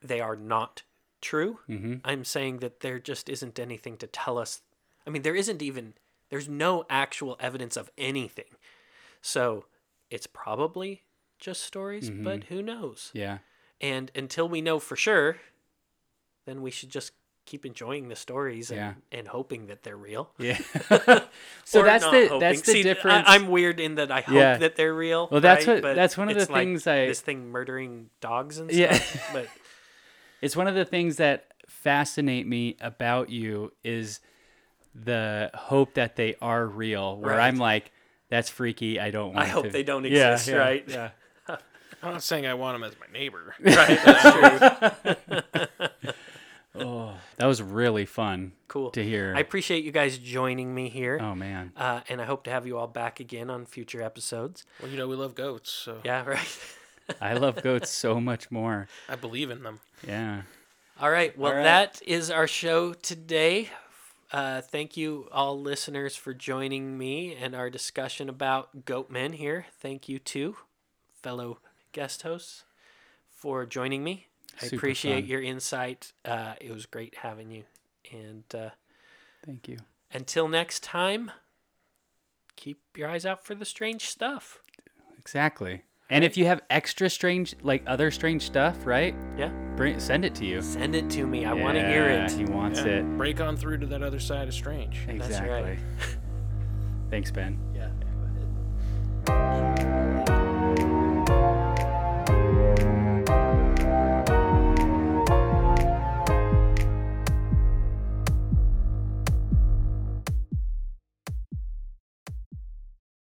they 0.01 0.19
are 0.19 0.35
not 0.35 0.83
true 1.21 1.57
Mm-hmm. 1.67 1.95
i'm 2.05 2.23
saying 2.25 2.57
that 2.59 2.81
there 2.81 2.99
just 2.99 3.27
isn't 3.29 3.57
anything 3.57 3.97
to 3.97 4.05
tell 4.07 4.37
us 4.37 4.61
i 5.07 5.09
mean 5.09 5.23
there 5.23 5.33
isn't 5.35 5.61
even 5.63 5.93
there's 6.29 6.47
no 6.49 6.85
actual 6.91 7.37
evidence 7.39 7.75
of 7.75 7.89
anything 7.97 8.53
so 9.21 9.65
it's 10.11 10.27
probably 10.27 11.03
just 11.39 11.61
stories 11.63 12.09
but 12.11 12.43
who 12.45 12.61
knows 12.61 13.09
Yeah. 13.15 13.39
and 13.81 14.11
until 14.13 14.47
we 14.47 14.61
know 14.61 14.77
for 14.79 14.95
sure 14.95 15.37
then 16.45 16.61
we 16.61 16.71
should 16.71 16.89
just 16.89 17.11
keep 17.45 17.65
enjoying 17.65 18.07
the 18.07 18.15
stories 18.15 18.71
and, 18.71 18.79
Yeah. 18.79 18.93
and 19.19 19.27
hoping 19.27 19.67
that 19.67 19.83
they're 19.83 19.97
real 19.97 20.31
Yeah. 20.37 20.57
so 21.65 21.83
that's 21.83 22.05
the 22.05 22.27
hoping. 22.27 22.39
that's 22.39 22.61
the 22.61 22.71
See, 22.71 22.83
difference. 22.83 23.27
I, 23.27 23.35
am 23.35 23.47
weird 23.49 23.81
in 23.81 23.95
that 23.95 24.11
I 24.11 24.21
hope 24.21 24.35
Yeah. 24.35 24.57
that 24.57 24.77
they're 24.77 24.93
real. 24.93 25.27
Well, 25.29 25.41
that's 25.41 25.67
right? 25.67 25.73
what- 25.75 25.81
But 25.81 25.95
that's 25.95 26.17
one 26.17 26.29
of 26.29 26.35
the 26.35 26.41
it's 26.43 26.49
like 26.49 26.61
things 26.61 26.87
I- 26.87 27.05
this 27.07 27.19
thing 27.19 27.49
murdering 27.51 28.09
dogs 28.21 28.59
and 28.59 28.71
stuff. 28.71 28.79
Yeah. 29.15 29.21
But 29.33 29.47
it's 30.41 30.55
one 30.55 30.67
of 30.67 30.75
the 30.75 30.85
things 30.85 31.17
that 31.17 31.47
fascinate 31.67 32.47
me 32.47 32.77
about 32.79 33.29
you 33.29 33.73
is 33.83 34.21
the 34.95 35.51
hope 35.53 35.95
that 35.95 36.15
they 36.15 36.35
are 36.41 36.65
real. 36.65 37.17
Where 37.17 37.35
Right. 37.35 37.47
I'm 37.47 37.57
like, 37.57 37.91
that's 38.29 38.49
freaky. 38.49 38.99
I 39.01 39.11
don't 39.11 39.33
want. 39.33 39.45
I 39.45 39.49
hope 39.49 39.65
to. 39.65 39.69
they 39.69 39.83
don't 39.83 40.05
Yeah, 40.05 40.31
exist, 40.33 40.47
yeah, 40.49 40.55
right? 40.55 40.83
Yeah. 40.87 41.09
I'm 42.01 42.13
not 42.13 42.23
saying 42.23 42.45
I 42.47 42.53
want 42.53 42.75
them 42.75 42.83
as 42.89 42.95
my 42.99 43.07
neighbor. 43.11 43.53
right, 43.59 43.99
that's 44.03 45.27
true. 45.27 46.12
Oh, 46.75 47.13
that 47.37 47.45
was 47.45 47.61
really 47.61 48.05
fun 48.05 48.53
Cool. 48.67 48.89
to 48.91 49.03
hear. 49.03 49.33
I 49.35 49.39
appreciate 49.41 49.83
you 49.83 49.91
guys 49.91 50.17
joining 50.17 50.73
me 50.73 50.89
here, 50.89 51.19
oh 51.21 51.35
man. 51.35 51.71
uh, 51.77 52.01
and 52.09 52.19
I 52.21 52.25
hope 52.25 52.43
to 52.45 52.49
have 52.51 52.65
you 52.65 52.77
all 52.79 52.87
back 52.87 53.19
again 53.19 53.49
on 53.51 53.65
future 53.65 54.01
episodes. 54.01 54.65
Well, 54.81 54.89
you 54.89 54.97
know 54.97 55.07
we 55.07 55.15
love 55.15 55.35
goats, 55.35 55.69
so 55.71 55.99
Yeah, 56.03 56.23
right. 56.27 56.59
I 57.21 57.33
love 57.33 57.61
goats 57.61 57.91
so 57.91 58.19
much 58.19 58.49
more. 58.49 58.87
I 59.07 59.15
believe 59.15 59.51
in 59.51 59.61
them. 59.61 59.81
Yeah. 60.07 60.43
All 60.99 61.11
right. 61.11 61.37
Well, 61.37 61.51
All 61.51 61.57
right. 61.57 61.63
that 61.63 62.01
is 62.05 62.31
our 62.31 62.47
show 62.47 62.93
today. 62.93 63.69
Uh, 64.31 64.61
thank 64.61 64.97
you, 64.97 65.27
all 65.31 65.59
listeners, 65.61 66.15
for 66.15 66.33
joining 66.33 66.97
me 66.97 67.35
and 67.35 67.53
our 67.55 67.69
discussion 67.69 68.29
about 68.29 68.85
goat 68.85 69.11
men 69.11 69.33
here. 69.33 69.67
Thank 69.79 70.09
you, 70.09 70.17
too, 70.17 70.55
fellow 71.21 71.59
guest 71.91 72.23
hosts, 72.23 72.63
for 73.29 73.65
joining 73.67 74.03
me. 74.03 74.27
I 74.61 74.65
Super 74.65 74.75
appreciate 74.77 75.21
fun. 75.21 75.29
your 75.29 75.41
insight. 75.41 76.13
Uh, 76.23 76.53
it 76.61 76.71
was 76.71 76.85
great 76.85 77.15
having 77.17 77.49
you. 77.51 77.63
And 78.11 78.43
uh, 78.53 78.69
Thank 79.45 79.67
you. 79.67 79.77
until 80.11 80.47
next 80.47 80.83
time, 80.83 81.31
keep 82.55 82.79
your 82.95 83.09
eyes 83.09 83.25
out 83.25 83.43
for 83.45 83.55
the 83.55 83.65
strange 83.65 84.05
stuff. 84.09 84.59
Exactly. 85.17 85.83
And 86.09 86.23
if 86.23 86.37
you 86.37 86.45
have 86.45 86.61
extra 86.69 87.09
strange, 87.09 87.55
like 87.63 87.81
other 87.87 88.11
strange 88.11 88.43
stuff, 88.43 88.85
right? 88.85 89.15
Yeah. 89.37 89.49
Bring 89.75 89.99
send 89.99 90.25
it 90.25 90.35
to 90.35 90.45
you. 90.45 90.61
Send 90.61 90.93
it 90.95 91.09
to 91.11 91.25
me. 91.25 91.45
I 91.45 91.53
want 91.53 91.75
to 91.75 91.87
hear 91.87 92.07
it. 92.09 92.29
He 92.31 92.45
wants 92.45 92.79
Yeah, 92.79 92.97
it. 92.99 93.17
Break 93.17 93.41
on 93.41 93.57
through 93.57 93.79
to 93.79 93.85
that 93.87 94.03
other 94.03 94.19
side 94.19 94.47
of 94.47 94.53
strange. 94.53 94.99
That's 95.07 95.25
Exactly. 95.25 95.49
right. 95.49 95.79
Thanks, 97.09 97.31
Ben. 97.31 97.57
Yeah. 97.73 97.89
Go 99.25 99.33
ahead. 99.33 99.72